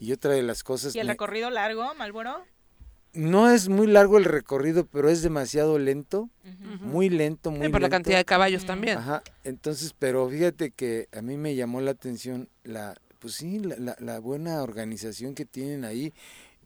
y, 0.00 0.12
otra 0.12 0.32
de 0.32 0.42
las 0.42 0.62
cosas... 0.62 0.94
¿Y 0.94 1.00
el 1.00 1.08
recorrido 1.08 1.50
largo, 1.50 1.94
Malboro? 1.94 2.44
No 3.12 3.50
es 3.50 3.68
muy 3.68 3.86
largo 3.86 4.18
el 4.18 4.24
recorrido, 4.24 4.86
pero 4.86 5.08
es 5.08 5.22
demasiado 5.22 5.78
lento, 5.78 6.28
muy 6.80 7.08
lento, 7.08 7.50
muy 7.50 7.70
por 7.70 7.80
la 7.80 7.88
cantidad 7.88 8.18
de 8.18 8.26
caballos 8.26 8.66
también. 8.66 8.98
Ajá, 8.98 9.22
entonces, 9.42 9.94
pero 9.98 10.28
fíjate 10.28 10.70
que 10.70 11.08
a 11.12 11.22
mí 11.22 11.38
me 11.38 11.54
llamó 11.54 11.80
la 11.80 11.92
atención 11.92 12.50
la, 12.62 12.94
pues 13.18 13.34
sí, 13.34 13.58
la, 13.58 13.96
la 13.98 14.18
buena 14.20 14.62
organización 14.62 15.34
que 15.34 15.46
tienen 15.46 15.86
ahí. 15.86 16.12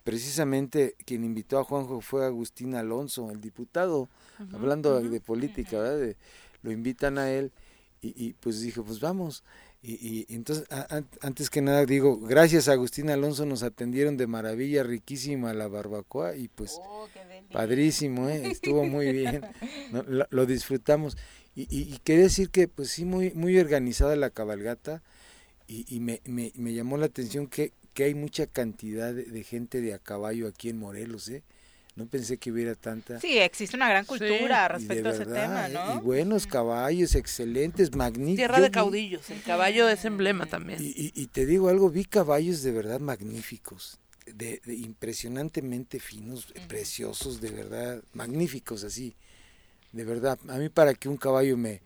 Precisamente 0.02 0.96
quien 1.04 1.22
invitó 1.22 1.58
a 1.58 1.64
Juanjo 1.64 2.00
fue 2.00 2.26
Agustín 2.26 2.74
Alonso, 2.74 3.30
el 3.30 3.40
diputado 3.40 4.08
hablando 4.52 5.00
de 5.00 5.20
política, 5.20 5.78
¿verdad? 5.78 6.14
lo 6.62 6.72
invitan 6.72 7.18
a 7.18 7.30
él 7.30 7.52
y, 8.02 8.32
pues 8.34 8.60
dijo, 8.60 8.82
pues 8.84 9.00
vamos. 9.00 9.44
Y, 9.82 10.26
entonces, 10.34 10.66
antes 11.20 11.48
que 11.48 11.62
nada 11.62 11.86
digo, 11.86 12.18
gracias 12.18 12.68
a 12.68 12.72
Agustín 12.72 13.10
Alonso 13.10 13.46
nos 13.46 13.62
atendieron 13.62 14.16
de 14.16 14.26
maravilla, 14.26 14.82
riquísima 14.82 15.54
la 15.54 15.68
barbacoa 15.68 16.36
y 16.36 16.48
pues 16.48 16.78
oh, 16.80 17.08
padrísimo, 17.50 18.28
¿eh? 18.28 18.50
estuvo 18.50 18.84
muy 18.84 19.12
bien, 19.12 19.42
lo, 20.30 20.46
disfrutamos. 20.46 21.16
Y, 21.54 21.66
y, 21.70 21.98
quería 22.04 22.24
decir 22.24 22.50
que 22.50 22.68
pues 22.68 22.90
sí, 22.90 23.04
muy, 23.04 23.32
muy 23.32 23.58
organizada 23.58 24.16
la 24.16 24.30
cabalgata 24.30 25.02
y, 25.66 26.00
me, 26.00 26.20
me, 26.24 26.52
me, 26.56 26.72
llamó 26.74 26.96
la 26.96 27.06
atención 27.06 27.46
que, 27.46 27.72
que 27.94 28.04
hay 28.04 28.14
mucha 28.14 28.46
cantidad 28.46 29.14
de, 29.14 29.44
gente 29.44 29.80
de 29.80 29.94
a 29.94 29.98
caballo 29.98 30.48
aquí 30.48 30.68
en 30.68 30.78
Morelos, 30.78 31.28
¿eh? 31.28 31.44
No 32.00 32.06
pensé 32.06 32.38
que 32.38 32.50
hubiera 32.50 32.74
tanta. 32.74 33.20
Sí, 33.20 33.36
existe 33.36 33.76
una 33.76 33.86
gran 33.86 34.06
cultura 34.06 34.68
respecto 34.68 35.10
a 35.10 35.12
ese 35.12 35.26
tema, 35.26 35.68
¿eh? 35.68 35.70
¿no? 35.70 35.96
Y 35.96 35.98
buenos 35.98 36.46
caballos, 36.46 37.14
excelentes, 37.14 37.94
magníficos. 37.94 38.36
Tierra 38.36 38.58
de 38.58 38.70
caudillos, 38.70 39.28
el 39.28 39.42
caballo 39.42 39.86
es 39.86 40.06
emblema 40.06 40.46
también. 40.46 40.78
Y, 40.80 41.26
te 41.26 41.44
digo 41.44 41.68
algo, 41.68 41.90
vi 41.90 42.06
caballos 42.06 42.62
de 42.62 42.72
verdad 42.72 43.00
magníficos, 43.00 43.98
de, 44.24 44.62
impresionantemente 44.64 46.00
finos, 46.00 46.46
preciosos, 46.68 47.42
de 47.42 47.50
verdad, 47.50 48.02
magníficos 48.14 48.82
así, 48.82 49.14
de 49.92 50.04
verdad. 50.04 50.38
A 50.48 50.56
mí 50.56 50.70
para 50.70 50.94
que 50.94 51.10
un 51.10 51.18
caballo 51.18 51.58
me, 51.58 51.82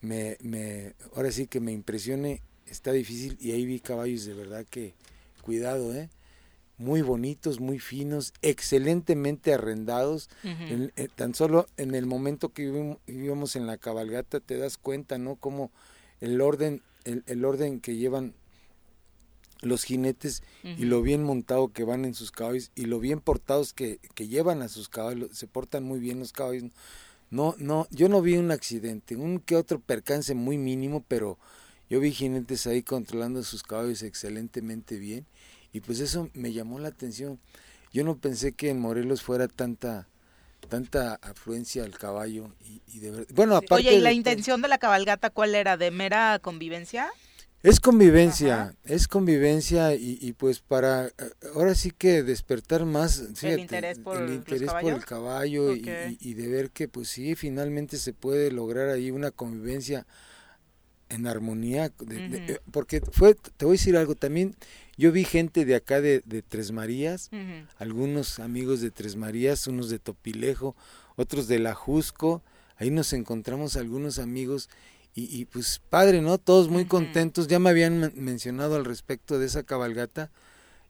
me, 0.00 0.36
me, 0.40 0.94
ahora 1.14 1.30
sí 1.30 1.46
que 1.46 1.60
me 1.60 1.70
impresione, 1.70 2.42
está 2.66 2.90
difícil 2.90 3.38
y 3.40 3.52
ahí 3.52 3.64
vi 3.66 3.78
caballos 3.78 4.24
de 4.24 4.34
verdad 4.34 4.66
que, 4.68 4.94
cuidado, 5.42 5.94
¿eh? 5.94 6.10
Muy 6.84 7.00
bonitos, 7.02 7.60
muy 7.60 7.78
finos, 7.78 8.34
excelentemente 8.42 9.54
arrendados. 9.54 10.28
Eh, 10.44 11.08
tan 11.16 11.34
solo 11.34 11.66
en 11.78 11.94
el 11.94 12.06
momento 12.06 12.50
que 12.50 12.98
vivimos 13.06 13.56
en 13.56 13.66
la 13.66 13.78
cabalgata 13.78 14.38
te 14.40 14.58
das 14.58 14.76
cuenta, 14.76 15.18
¿no? 15.18 15.36
Como 15.36 15.72
el 16.20 16.40
orden, 16.40 16.82
el, 17.04 17.44
orden 17.44 17.80
que 17.80 17.96
llevan 17.96 18.34
los 19.62 19.84
jinetes 19.84 20.42
y 20.62 20.84
lo 20.84 21.00
bien 21.00 21.22
montado 21.22 21.72
que 21.72 21.84
van 21.84 22.04
en 22.04 22.14
sus 22.14 22.30
caballos 22.30 22.70
y 22.74 22.84
lo 22.84 23.00
bien 23.00 23.20
portados 23.20 23.72
que, 23.72 23.98
que, 24.14 24.28
llevan 24.28 24.60
a 24.60 24.68
sus 24.68 24.90
caballos, 24.90 25.30
se 25.32 25.46
portan 25.46 25.84
muy 25.84 25.98
bien 25.98 26.18
los 26.18 26.32
caballos. 26.32 26.64
No, 27.30 27.54
no, 27.58 27.88
yo 27.90 28.10
no 28.10 28.20
vi 28.20 28.36
un 28.36 28.50
accidente, 28.50 29.16
un 29.16 29.40
que 29.40 29.56
otro 29.56 29.80
percance 29.80 30.34
muy 30.34 30.58
mínimo, 30.58 31.02
pero 31.08 31.38
yo 31.88 31.98
vi 31.98 32.12
jinetes 32.12 32.66
ahí 32.66 32.82
controlando 32.82 33.42
sus 33.42 33.62
caballos 33.62 34.02
excelentemente 34.02 34.98
bien 34.98 35.26
y 35.74 35.80
pues 35.80 35.98
eso 36.00 36.30
me 36.32 36.52
llamó 36.52 36.78
la 36.78 36.88
atención. 36.88 37.38
Yo 37.92 38.04
no 38.04 38.16
pensé 38.16 38.52
que 38.52 38.70
en 38.70 38.80
Morelos 38.80 39.22
fuera 39.22 39.48
tanta 39.48 40.08
tanta 40.68 41.16
afluencia 41.16 41.84
al 41.84 41.90
caballo 41.90 42.54
y, 42.86 42.98
de 43.00 43.26
bueno 43.34 43.54
aparte 43.54 43.74
oye 43.74 43.94
y 43.96 44.00
la 44.00 44.12
intención 44.12 44.62
de 44.62 44.68
la 44.68 44.78
cabalgata 44.78 45.28
cuál 45.28 45.54
era 45.54 45.76
de 45.76 45.90
mera 45.90 46.38
convivencia 46.38 47.10
es 47.62 47.80
convivencia 47.80 48.74
es 48.84 49.06
convivencia 49.06 49.94
y, 49.94 50.32
pues 50.32 50.60
para 50.60 51.10
ahora 51.54 51.74
sí 51.74 51.90
que 51.90 52.22
despertar 52.22 52.86
más 52.86 53.24
el 53.42 53.58
interés 53.58 53.98
por 53.98 54.22
el, 54.22 54.32
interés 54.32 54.72
por 54.72 54.90
el 54.90 55.04
caballo 55.04 55.74
y, 55.74 56.32
de 56.34 56.48
ver 56.48 56.70
que 56.70 56.88
pues 56.88 57.10
sí 57.10 57.34
finalmente 57.34 57.98
se 57.98 58.14
puede 58.14 58.50
lograr 58.50 58.88
ahí 58.88 59.10
una 59.10 59.32
convivencia 59.32 60.06
en 61.10 61.26
armonía 61.26 61.92
eh, 62.10 62.58
porque 62.70 63.02
fue 63.12 63.34
te 63.34 63.66
voy 63.66 63.74
a 63.74 63.78
decir 63.78 63.98
algo 63.98 64.14
también 64.14 64.56
yo 64.96 65.12
vi 65.12 65.24
gente 65.24 65.64
de 65.64 65.74
acá 65.74 66.00
de, 66.00 66.20
Tres 66.46 66.72
Marías, 66.72 67.30
algunos 67.78 68.38
amigos 68.38 68.80
de 68.80 68.90
Tres 68.90 69.16
Marías, 69.16 69.66
unos 69.66 69.90
de 69.90 69.98
Topilejo, 69.98 70.76
otros 71.16 71.48
de 71.48 71.58
La 71.58 71.74
Jusco, 71.74 72.42
ahí 72.76 72.90
nos 72.90 73.12
encontramos 73.12 73.76
algunos 73.76 74.18
amigos 74.18 74.68
y, 75.16 75.44
pues 75.44 75.80
padre, 75.90 76.20
¿no? 76.22 76.38
Todos 76.38 76.68
muy 76.68 76.86
contentos, 76.86 77.46
ya 77.46 77.60
me 77.60 77.70
habían 77.70 78.12
mencionado 78.16 78.74
al 78.74 78.84
respecto 78.84 79.38
de 79.38 79.46
esa 79.46 79.62
cabalgata 79.62 80.30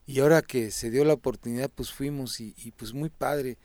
y 0.07 0.19
ahora 0.19 0.41
que 0.41 0.71
se 0.71 0.89
dio 0.89 1.05
la 1.05 1.13
oportunidad 1.13 1.69
pues 1.73 1.91
fuimos 1.91 2.39
y, 2.39 2.55
y 2.57 2.71
pues 2.71 2.93
muy 2.93 3.09
padre, 3.09 3.57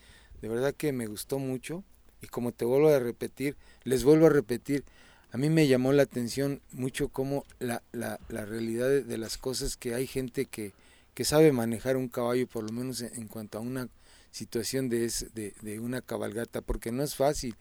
de 0.42 0.48
verdad 0.48 0.74
que 0.74 0.92
me 0.92 1.06
gustó 1.06 1.38
mucho 1.38 1.82
y 2.20 2.26
como 2.26 2.52
te 2.52 2.64
vuelvo 2.64 2.88
a 2.88 2.98
repetir, 2.98 3.56
les 3.84 4.04
vuelvo 4.04 4.26
a 4.26 4.30
repetir, 4.30 4.84
a 5.32 5.36
mí 5.36 5.48
me 5.48 5.68
llamó 5.68 5.92
la 5.92 6.02
atención 6.02 6.60
mucho 6.72 7.08
cómo 7.08 7.44
la, 7.58 7.82
la, 7.92 8.18
la 8.28 8.44
realidad 8.44 8.88
de, 8.88 9.18
las 9.18 9.38
cosas 9.38 9.76
que 9.76 9.94
hay 9.94 10.06
gente 10.06 10.46
que, 10.46 10.72
que 11.14 11.24
sabe 11.24 11.52
manejar 11.52 11.96
un 11.96 12.08
caballo, 12.08 12.46
por 12.46 12.64
lo 12.64 12.72
menos 12.72 13.00
en, 13.00 13.28
cuanto 13.28 13.58
a 13.58 13.60
una 13.60 13.88
situación 14.32 14.88
de, 14.88 15.10
de, 15.34 15.54
de, 15.60 15.80
una 15.80 16.00
cabalgata, 16.00 16.60
porque 16.62 16.90
no 16.90 17.02
es 17.02 17.14
fácil. 17.14 17.54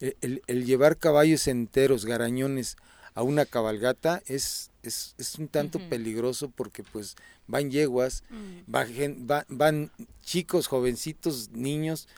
El, 0.00 0.42
el, 0.46 0.64
llevar 0.64 0.96
caballos 0.96 1.46
enteros, 1.46 2.06
garañones, 2.06 2.76
a 3.14 3.22
una 3.22 3.44
cabalgata 3.44 4.22
es, 4.26 4.70
es, 4.82 5.14
es 5.18 5.34
un 5.34 5.48
tanto 5.48 5.78
peligroso 5.88 6.48
porque 6.48 6.82
pues 6.82 7.16
van 7.46 7.70
yeguas, 7.70 8.22
mm. 8.30 8.60
van, 8.66 9.44
van, 9.48 9.90
chicos, 10.22 10.68
jovencitos, 10.68 11.50
niños, 11.50 12.08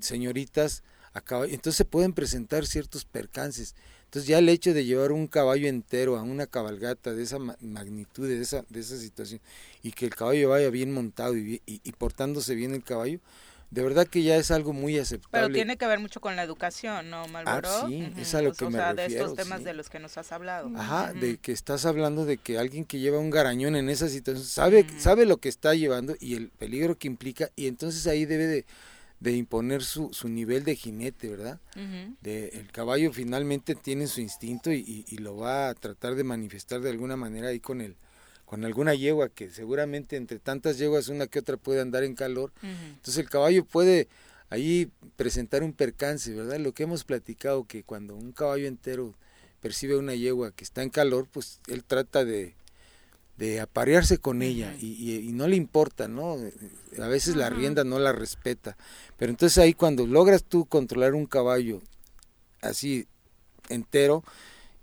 señoritas, 0.00 0.82
a 1.14 1.20
caballo, 1.20 1.52
entonces 1.52 1.76
se 1.76 1.84
pueden 1.84 2.12
presentar 2.12 2.66
ciertos 2.66 3.04
percances. 3.04 3.74
Entonces 4.12 4.28
ya 4.28 4.40
el 4.40 4.48
hecho 4.50 4.74
de 4.74 4.84
llevar 4.84 5.10
un 5.10 5.26
caballo 5.26 5.68
entero 5.68 6.18
a 6.18 6.22
una 6.22 6.46
cabalgata 6.46 7.14
de 7.14 7.22
esa 7.22 7.38
magnitud, 7.38 8.28
de 8.28 8.42
esa, 8.42 8.62
de 8.68 8.80
esa 8.80 8.98
situación, 8.98 9.40
y 9.82 9.92
que 9.92 10.04
el 10.04 10.14
caballo 10.14 10.50
vaya 10.50 10.68
bien 10.68 10.92
montado 10.92 11.34
y, 11.34 11.62
y, 11.64 11.92
portándose 11.92 12.54
bien 12.54 12.74
el 12.74 12.84
caballo, 12.84 13.20
de 13.70 13.82
verdad 13.82 14.06
que 14.06 14.22
ya 14.22 14.36
es 14.36 14.50
algo 14.50 14.74
muy 14.74 14.98
aceptable. 14.98 15.46
Pero 15.46 15.54
tiene 15.54 15.78
que 15.78 15.86
ver 15.86 15.98
mucho 15.98 16.20
con 16.20 16.36
la 16.36 16.42
educación, 16.42 17.08
¿no, 17.08 17.26
Malboro? 17.28 17.70
Ah, 17.70 17.86
sí, 17.88 18.12
es 18.18 18.34
a 18.34 18.42
lo 18.42 18.52
que 18.52 18.66
o 18.66 18.70
me 18.70 18.80
sea, 18.80 18.92
de 18.92 19.06
estos 19.06 19.34
temas 19.34 19.64
de 19.64 19.72
los 19.72 19.88
que 19.88 19.98
nos 19.98 20.18
has 20.18 20.30
hablado. 20.30 20.70
Ajá, 20.76 21.14
de 21.14 21.38
que 21.38 21.52
estás 21.52 21.86
hablando 21.86 22.26
de 22.26 22.36
que 22.36 22.58
alguien 22.58 22.84
que 22.84 22.98
lleva 22.98 23.18
un 23.18 23.30
garañón 23.30 23.76
en 23.76 23.88
esa 23.88 24.10
situación 24.10 24.44
sabe, 24.44 24.84
sabe 24.98 25.24
lo 25.24 25.38
que 25.38 25.48
está 25.48 25.74
llevando 25.74 26.16
y 26.20 26.34
el 26.34 26.50
peligro 26.50 26.98
que 26.98 27.08
implica, 27.08 27.48
y 27.56 27.66
entonces 27.66 28.06
ahí 28.06 28.26
debe 28.26 28.46
de 28.46 28.66
de 29.22 29.36
imponer 29.36 29.84
su, 29.84 30.12
su 30.12 30.28
nivel 30.28 30.64
de 30.64 30.74
jinete, 30.74 31.28
¿verdad? 31.28 31.60
de, 32.22 32.48
el 32.48 32.72
caballo 32.72 33.12
finalmente 33.12 33.76
tiene 33.76 34.08
su 34.08 34.20
instinto 34.20 34.72
y, 34.72 35.04
y, 35.08 35.18
lo 35.18 35.36
va 35.36 35.68
a 35.68 35.74
tratar 35.74 36.16
de 36.16 36.24
manifestar 36.24 36.80
de 36.80 36.90
alguna 36.90 37.16
manera 37.16 37.48
ahí 37.48 37.60
con 37.60 37.80
el 37.80 37.94
con 38.44 38.64
alguna 38.66 38.94
yegua 38.94 39.28
que 39.30 39.48
seguramente 39.48 40.16
entre 40.16 40.38
tantas 40.38 40.76
yeguas 40.76 41.08
una 41.08 41.26
que 41.26 41.38
otra 41.38 41.56
puede 41.56 41.80
andar 41.80 42.04
en 42.04 42.14
calor. 42.14 42.52
Entonces 42.62 43.16
el 43.16 43.30
caballo 43.30 43.64
puede 43.64 44.08
ahí 44.50 44.90
presentar 45.16 45.62
un 45.62 45.72
percance, 45.72 46.34
¿verdad? 46.34 46.58
Lo 46.58 46.72
que 46.72 46.82
hemos 46.82 47.04
platicado 47.04 47.64
que 47.64 47.82
cuando 47.82 48.14
un 48.14 48.32
caballo 48.32 48.66
entero 48.66 49.14
percibe 49.60 49.96
una 49.96 50.14
yegua 50.14 50.50
que 50.50 50.64
está 50.64 50.82
en 50.82 50.90
calor, 50.90 51.28
pues 51.32 51.60
él 51.68 51.82
trata 51.84 52.26
de 52.26 52.54
de 53.42 53.58
aparearse 53.58 54.18
con 54.18 54.40
ella 54.40 54.72
y, 54.80 55.28
no 55.32 55.48
le 55.48 55.56
importa, 55.56 56.06
¿no? 56.06 56.36
A 57.00 57.08
veces 57.08 57.34
la 57.34 57.50
rienda 57.50 57.82
no 57.82 57.98
la 57.98 58.12
respeta. 58.12 58.76
Pero 59.16 59.30
entonces 59.30 59.58
ahí 59.58 59.74
cuando 59.74 60.06
logras 60.06 60.44
tú 60.44 60.64
controlar 60.64 61.14
un 61.14 61.26
caballo 61.26 61.82
así 62.60 63.08
entero 63.68 64.22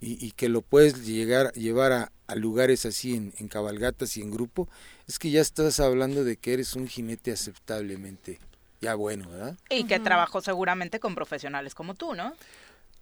y, 0.01 0.31
que 0.31 0.49
lo 0.49 0.61
puedes 0.61 1.05
llegar 1.05 1.53
llevar 1.53 1.93
a, 1.93 2.35
lugares 2.35 2.85
así 2.85 3.15
en, 3.15 3.33
en, 3.37 3.47
cabalgatas 3.47 4.17
y 4.17 4.21
en 4.21 4.29
grupo, 4.29 4.67
es 5.07 5.19
que 5.19 5.31
ya 5.31 5.39
estás 5.39 5.79
hablando 5.79 6.25
de 6.25 6.35
que 6.35 6.51
eres 6.51 6.75
un 6.75 6.89
jinete 6.89 7.31
aceptablemente 7.31 8.39
ya 8.81 8.95
bueno, 8.95 9.29
¿verdad? 9.29 9.57
Y 9.69 9.85
que 9.85 10.01
trabajó 10.01 10.41
seguramente 10.41 10.99
con 10.99 11.15
profesionales 11.15 11.73
como 11.75 11.95
tú, 11.95 12.13
¿no? 12.13 12.33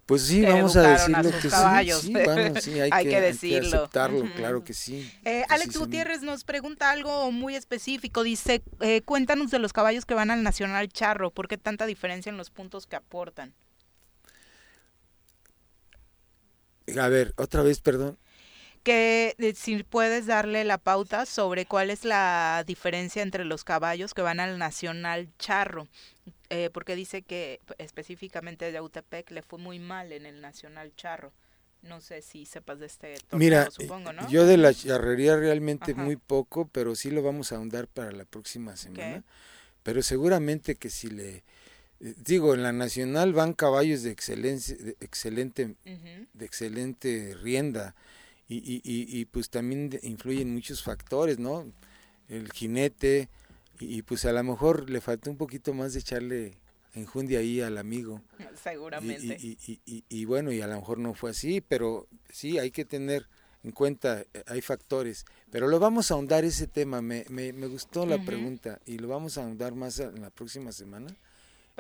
Pues 0.08 0.22
sí, 0.22 0.42
vamos 0.42 0.78
a 0.78 0.84
decirlo 0.84 1.32
que 1.42 1.50
sí, 1.50 2.14
bueno, 2.14 2.62
sí, 2.62 2.80
hay, 2.92 3.04
que, 3.04 3.20
decirlo. 3.20 3.80
aceptarlo, 3.80 4.24
claro 4.38 4.64
que 4.64 4.74
sí. 4.74 5.12
Eh, 5.26 5.44
Alex 5.50 5.76
Gutiérrez 5.76 6.22
nos 6.22 6.46
pregunta 6.46 6.92
algo 6.92 7.30
muy 7.34 7.58
específico, 7.58 8.24
dice, 8.24 8.64
eh, 8.80 9.02
cuéntanos 9.02 9.52
de 9.52 9.60
los 9.60 9.74
caballos 9.74 10.06
que 10.06 10.14
van 10.14 10.32
al 10.32 10.44
Nacional 10.44 10.88
Charro, 10.88 11.30
¿por 11.32 11.50
qué 11.50 11.58
tanta 11.58 11.86
diferencia 11.86 12.30
en 12.30 12.38
los 12.38 12.52
puntos 12.52 12.88
que 12.88 12.96
aportan? 12.96 13.54
A 16.98 17.10
ver, 17.10 17.34
otra 17.36 17.62
vez, 17.62 17.82
perdón. 17.82 18.18
Que 18.84 19.36
eh, 19.40 19.54
si 19.58 19.84
puedes 19.84 20.26
darle 20.26 20.64
la 20.64 20.78
pauta 20.78 21.26
sobre 21.26 21.66
cuál 21.66 21.90
es 21.90 22.06
la 22.06 22.64
diferencia 22.66 23.24
entre 23.24 23.44
los 23.44 23.66
caballos 23.66 24.14
que 24.14 24.22
van 24.22 24.40
al 24.40 24.58
Nacional 24.58 25.28
Charro. 25.38 25.90
Eh, 26.50 26.70
porque 26.72 26.96
dice 26.96 27.24
que 27.24 27.60
específicamente 27.78 28.72
de 28.72 28.78
Autepec 28.78 29.32
le 29.32 29.42
fue 29.42 29.60
muy 29.60 29.80
mal 29.80 30.12
en 30.14 30.26
el 30.26 30.42
Nacional 30.42 30.94
Charro. 30.96 31.34
No 31.82 32.02
sé 32.02 32.22
si 32.22 32.46
sepas 32.46 32.80
de 32.80 32.88
este 32.88 33.16
torneo, 33.30 33.40
Mira, 33.40 33.70
supongo, 33.70 34.12
¿no? 34.12 34.28
yo 34.30 34.46
de 34.46 34.58
la 34.58 34.74
charrería 34.74 35.36
realmente 35.36 35.94
muy 35.94 36.16
poco, 36.16 36.68
pero 36.72 36.96
sí 36.96 37.12
lo 37.12 37.22
vamos 37.22 37.52
a 37.52 37.58
ahondar 37.58 37.88
para 37.88 38.12
la 38.12 38.26
próxima 38.26 38.76
semana. 38.76 39.24
Pero 39.84 40.02
seguramente 40.02 40.76
que 40.76 40.90
si 40.90 41.10
le 41.10 41.44
eh, 42.00 42.14
digo, 42.18 42.54
en 42.54 42.64
la 42.64 42.72
nacional 42.72 43.34
van 43.34 43.54
caballos 43.54 44.04
de 44.04 44.12
excelencia, 44.12 44.76
de 44.76 44.98
excelente, 45.00 45.76
de 46.34 46.46
excelente 46.46 47.36
rienda 47.42 47.96
y, 48.48 48.58
y, 48.58 48.82
y, 48.84 49.20
y 49.20 49.26
pues 49.26 49.50
también 49.50 49.98
influyen 50.04 50.54
muchos 50.54 50.84
factores, 50.84 51.40
¿no? 51.40 51.66
El 52.30 52.52
jinete, 52.52 53.30
y, 53.80 54.02
pues 54.02 54.26
a 54.26 54.32
lo 54.32 54.44
mejor 54.44 54.90
le 54.90 55.02
faltó 55.02 55.30
un 55.30 55.38
poquito 55.38 55.74
más 55.74 55.94
de 55.94 56.00
echarle 56.00 56.58
enjundia 56.94 57.40
ahí 57.40 57.62
al 57.62 57.78
amigo. 57.78 58.22
Seguramente. 58.64 59.38
Y, 59.40 60.26
bueno, 60.26 60.52
y 60.52 60.62
a 60.62 60.68
lo 60.68 60.76
mejor 60.76 60.98
no 60.98 61.14
fue 61.14 61.32
así, 61.32 61.62
pero 61.62 62.08
sí 62.30 62.58
hay 62.58 62.72
que 62.72 62.86
tener 62.86 63.28
en 63.64 63.72
cuenta, 63.72 64.22
eh, 64.34 64.44
hay 64.48 64.62
factores. 64.62 65.26
Pero 65.52 65.68
lo 65.68 65.80
vamos 65.80 66.12
a 66.12 66.16
ahondar 66.16 66.46
ese 66.46 66.68
tema, 66.68 67.02
me, 67.02 67.26
me, 67.30 67.54
me 67.54 67.68
gustó 67.68 68.06
la 68.06 68.24
pregunta 68.24 68.80
y 68.86 68.98
lo 68.98 69.08
vamos 69.08 69.38
a 69.38 69.44
ahondar 69.44 69.76
más 69.76 70.00
en 70.00 70.22
la 70.22 70.30
próxima 70.30 70.72
semana. 70.72 71.08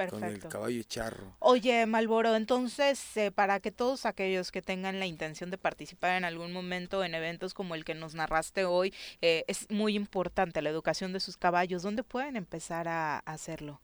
Con 0.05 0.23
el 0.23 0.39
caballo 0.39 0.83
charro. 0.83 1.35
Oye, 1.39 1.85
Malboro, 1.85 2.35
entonces, 2.35 3.17
eh, 3.17 3.31
para 3.31 3.59
que 3.59 3.71
todos 3.71 4.05
aquellos 4.05 4.51
que 4.51 4.61
tengan 4.61 4.99
la 4.99 5.05
intención 5.05 5.49
de 5.49 5.57
participar 5.57 6.17
en 6.17 6.25
algún 6.25 6.53
momento 6.53 7.03
en 7.03 7.15
eventos 7.15 7.53
como 7.53 7.75
el 7.75 7.83
que 7.83 7.95
nos 7.95 8.15
narraste 8.15 8.65
hoy, 8.65 8.93
eh, 9.21 9.43
es 9.47 9.69
muy 9.69 9.95
importante 9.95 10.61
la 10.61 10.69
educación 10.69 11.13
de 11.13 11.19
sus 11.19 11.37
caballos. 11.37 11.83
¿Dónde 11.83 12.03
pueden 12.03 12.35
empezar 12.35 12.87
a 12.87 13.19
hacerlo? 13.19 13.81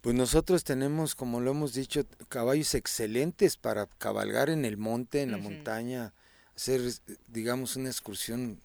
Pues 0.00 0.16
nosotros 0.16 0.64
tenemos, 0.64 1.14
como 1.14 1.40
lo 1.40 1.50
hemos 1.50 1.74
dicho, 1.74 2.02
caballos 2.28 2.74
excelentes 2.74 3.56
para 3.56 3.86
cabalgar 3.86 4.48
en 4.48 4.64
el 4.64 4.78
monte, 4.78 5.22
en 5.22 5.30
la 5.30 5.36
montaña, 5.36 6.14
hacer, 6.56 6.80
digamos, 7.28 7.76
una 7.76 7.90
excursión 7.90 8.60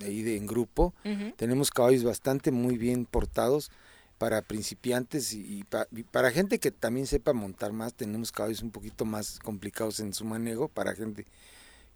ahí 0.00 0.22
de, 0.22 0.36
en 0.36 0.46
grupo. 0.46 0.94
Tenemos 1.36 1.70
caballos 1.70 2.02
bastante 2.02 2.50
muy 2.50 2.76
bien 2.76 3.06
portados 3.06 3.70
para 4.22 4.40
principiantes 4.40 5.32
y, 5.32 5.64
para 6.12 6.30
gente 6.30 6.60
que 6.60 6.70
también 6.70 7.08
sepa 7.08 7.32
montar 7.32 7.72
más, 7.72 7.92
tenemos 7.92 8.30
caballos 8.30 8.62
un 8.62 8.70
poquito 8.70 9.04
más 9.04 9.40
complicados 9.40 9.98
en 9.98 10.14
su 10.14 10.24
manejo, 10.24 10.68
para 10.68 10.94
gente 10.94 11.26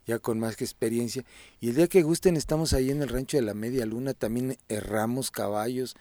ya 0.09 0.19
con 0.19 0.41
más 0.41 0.57
que 0.57 0.65
experiencia. 0.65 1.25
Y 1.61 1.69
el 1.69 1.77
día 1.77 1.87
que 1.87 2.03
gusten 2.03 2.37
estamos 2.37 2.73
ahí 2.73 2.91
en 2.91 3.01
el 3.01 3.11
rancho 3.11 3.37
de 3.37 3.45
la 3.45 3.55
Media 3.55 3.87
Luna, 3.87 4.13
también 4.13 4.59
erramos 4.69 5.31
caballos, 5.31 5.95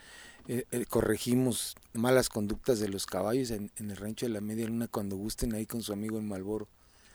eh, 0.47 0.65
eh, 0.71 0.87
corregimos 0.89 1.75
malas 1.93 2.29
conductas 2.29 2.79
de 2.79 2.89
los 2.89 3.05
caballos 3.05 3.51
en, 3.51 3.69
en, 3.75 3.91
el 3.91 3.97
rancho 3.97 4.25
de 4.25 4.31
la 4.31 4.41
Media 4.41 4.65
Luna 4.65 4.87
cuando 4.87 5.17
gusten 5.17 5.53
ahí 5.53 5.67
con 5.67 5.83
su 5.83 5.93
amigo 5.93 6.17
en 6.17 6.27
Malboro. 6.27 6.67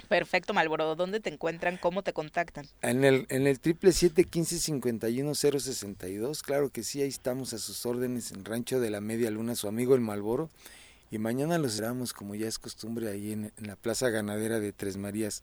Perfecto, 0.09 0.55
Malboro. 0.55 0.97
¿Dónde 0.97 1.21
te 1.21 1.31
encuentran? 1.31 1.77
¿Cómo 1.77 2.03
te 2.03 2.13
contactan? 2.13 2.67
En 2.83 3.05
el, 3.05 3.27
en 3.29 3.47
el 3.47 3.61
triple 3.61 3.93
siete 3.93 4.25
quince 4.25 4.59
cincuenta 4.59 5.09
y 5.09 5.23
uno 5.23 5.35
cero 5.35 5.61
sesenta 5.61 6.09
y 6.09 6.17
dos. 6.17 6.43
Claro 6.43 6.71
que 6.71 6.83
sí, 6.83 7.01
ahí 7.03 7.09
estamos 7.09 7.53
a 7.53 7.59
sus 7.59 7.87
órdenes 7.87 8.33
en 8.33 8.45
Rancho 8.45 8.81
de 8.81 8.91
la 8.91 9.01
Media 9.01 9.31
Luna, 9.31 9.55
su 9.55 9.69
amigo 9.69 9.95
el 9.95 10.01
Malboro. 10.01 10.51
Y 11.11 11.19
mañana 11.19 11.59
los 11.59 11.75
esperamos, 11.75 12.13
como 12.13 12.35
ya 12.35 12.47
es 12.47 12.59
costumbre, 12.59 13.09
ahí 13.09 13.33
en, 13.33 13.53
en 13.57 13.67
la 13.67 13.77
Plaza 13.77 14.11
Ganadera 14.11 14.61
de 14.61 14.73
Tres 14.73 14.97
Marías. 14.97 15.43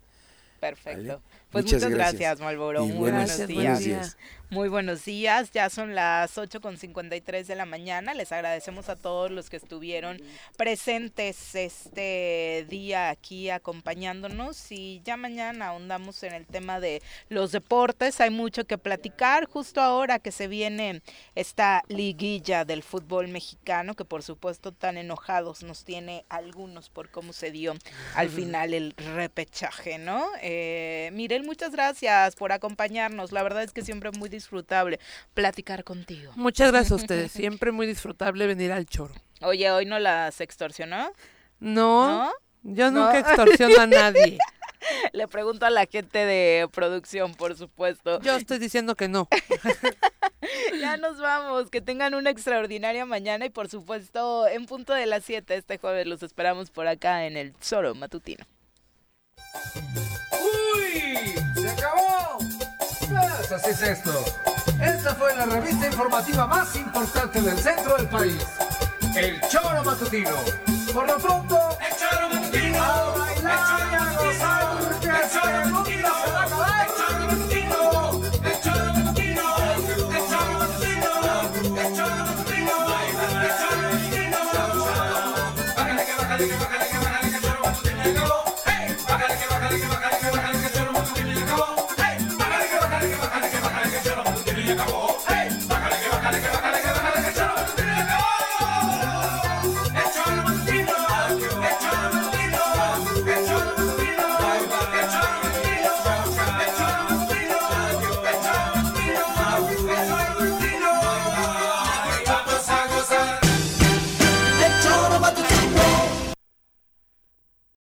Perfecto. 0.59 1.21
Pues 1.51 1.65
muchas, 1.65 1.89
gracias, 1.89 2.39
Malboro. 2.41 2.85
Muy 2.85 2.97
buenos, 2.97 3.47
días. 3.47 4.17
Muy 4.49 4.69
buenos 4.69 5.03
días. 5.03 5.51
Ya 5.51 5.69
son 5.69 5.93
las 5.93 6.37
8 6.37 6.61
con 6.61 6.77
53 6.77 7.47
de 7.47 7.55
la 7.55 7.65
mañana. 7.65 8.13
Les 8.13 8.31
agradecemos 8.31 8.87
a 8.87 8.95
todos 8.95 9.29
los 9.29 9.49
que 9.49 9.57
estuvieron 9.57 10.21
presentes 10.55 11.53
este 11.53 12.65
día 12.69 13.09
aquí 13.09 13.49
acompañándonos. 13.49 14.71
Y 14.71 15.01
ya 15.03 15.17
mañana 15.17 15.67
ahondamos 15.67 16.23
en 16.23 16.33
el 16.33 16.45
tema 16.45 16.79
de 16.79 17.01
los 17.27 17.51
deportes. 17.51 18.21
Hay 18.21 18.29
mucho 18.29 18.63
que 18.63 18.77
platicar. 18.77 19.45
Justo 19.45 19.81
ahora 19.81 20.19
que 20.19 20.31
se 20.31 20.47
viene 20.47 21.01
esta 21.35 21.83
liguilla 21.89 22.63
del 22.63 22.83
fútbol 22.83 23.27
mexicano, 23.27 23.95
que 23.95 24.05
por 24.05 24.23
supuesto 24.23 24.71
tan 24.71 24.97
enojados 24.97 25.63
nos 25.63 25.83
tiene 25.83 26.25
algunos 26.29 26.89
por 26.89 27.09
cómo 27.09 27.33
se 27.33 27.51
dio 27.51 27.73
al 28.15 28.29
final 28.37 28.73
el 28.73 28.93
repechaje, 29.15 29.97
¿no? 29.97 30.25
Eh, 30.41 31.09
Muchas 31.43 31.71
gracias 31.71 32.35
por 32.35 32.51
acompañarnos. 32.51 33.31
La 33.31 33.43
verdad 33.43 33.63
es 33.63 33.71
que 33.73 33.81
siempre 33.81 34.09
es 34.09 34.17
muy 34.17 34.29
disfrutable 34.29 34.99
platicar 35.33 35.83
contigo. 35.83 36.31
Muchas 36.35 36.71
gracias 36.71 36.91
a 36.91 36.95
ustedes. 37.03 37.31
Siempre 37.31 37.71
muy 37.71 37.87
disfrutable 37.87 38.47
venir 38.47 38.71
al 38.71 38.85
choro. 38.85 39.13
Oye, 39.41 39.69
¿hoy 39.71 39.85
no 39.85 39.99
las 39.99 40.41
extorsionó? 40.41 41.11
No. 41.59 42.31
Yo 42.63 42.91
nunca 42.91 43.19
extorsiono 43.19 43.79
a 43.79 43.87
nadie. 43.87 44.37
Le 45.13 45.27
pregunto 45.27 45.65
a 45.65 45.69
la 45.69 45.85
gente 45.85 46.19
de 46.19 46.67
producción, 46.71 47.33
por 47.35 47.55
supuesto. 47.57 48.21
Yo 48.21 48.35
estoy 48.35 48.59
diciendo 48.59 48.95
que 48.95 49.07
no. 49.07 49.27
ya 50.81 50.97
nos 50.97 51.19
vamos. 51.19 51.69
Que 51.69 51.81
tengan 51.81 52.13
una 52.13 52.29
extraordinaria 52.29 53.05
mañana 53.05 53.45
y, 53.45 53.49
por 53.49 53.69
supuesto, 53.69 54.47
en 54.47 54.65
punto 54.65 54.93
de 54.93 55.05
las 55.05 55.25
7 55.25 55.55
este 55.55 55.77
jueves 55.77 56.07
los 56.07 56.23
esperamos 56.23 56.69
por 56.69 56.87
acá 56.87 57.25
en 57.25 57.37
el 57.37 57.53
Zoro 57.61 57.95
Matutino. 57.95 58.45
¡Se 61.59 61.69
acabó! 61.69 62.39
Pues 63.09 63.51
así 63.51 63.69
es 63.71 63.81
esto. 63.81 64.25
Esta 64.81 65.15
fue 65.15 65.35
la 65.35 65.45
revista 65.45 65.87
informativa 65.87 66.45
más 66.47 66.75
importante 66.75 67.41
del 67.41 67.57
centro 67.57 67.97
del 67.97 68.07
país. 68.07 68.45
El 69.15 69.41
Choro 69.49 69.83
Matutino. 69.83 70.35
Por 70.93 71.07
lo 71.07 71.17
pronto, 71.17 71.77
el 71.79 71.95
Choro 71.97 72.29
Matutino. 72.29 72.83
A 72.83 73.17
bailar 73.17 73.91
y 73.91 73.95
a 73.95 74.13
gozar. 74.13 74.57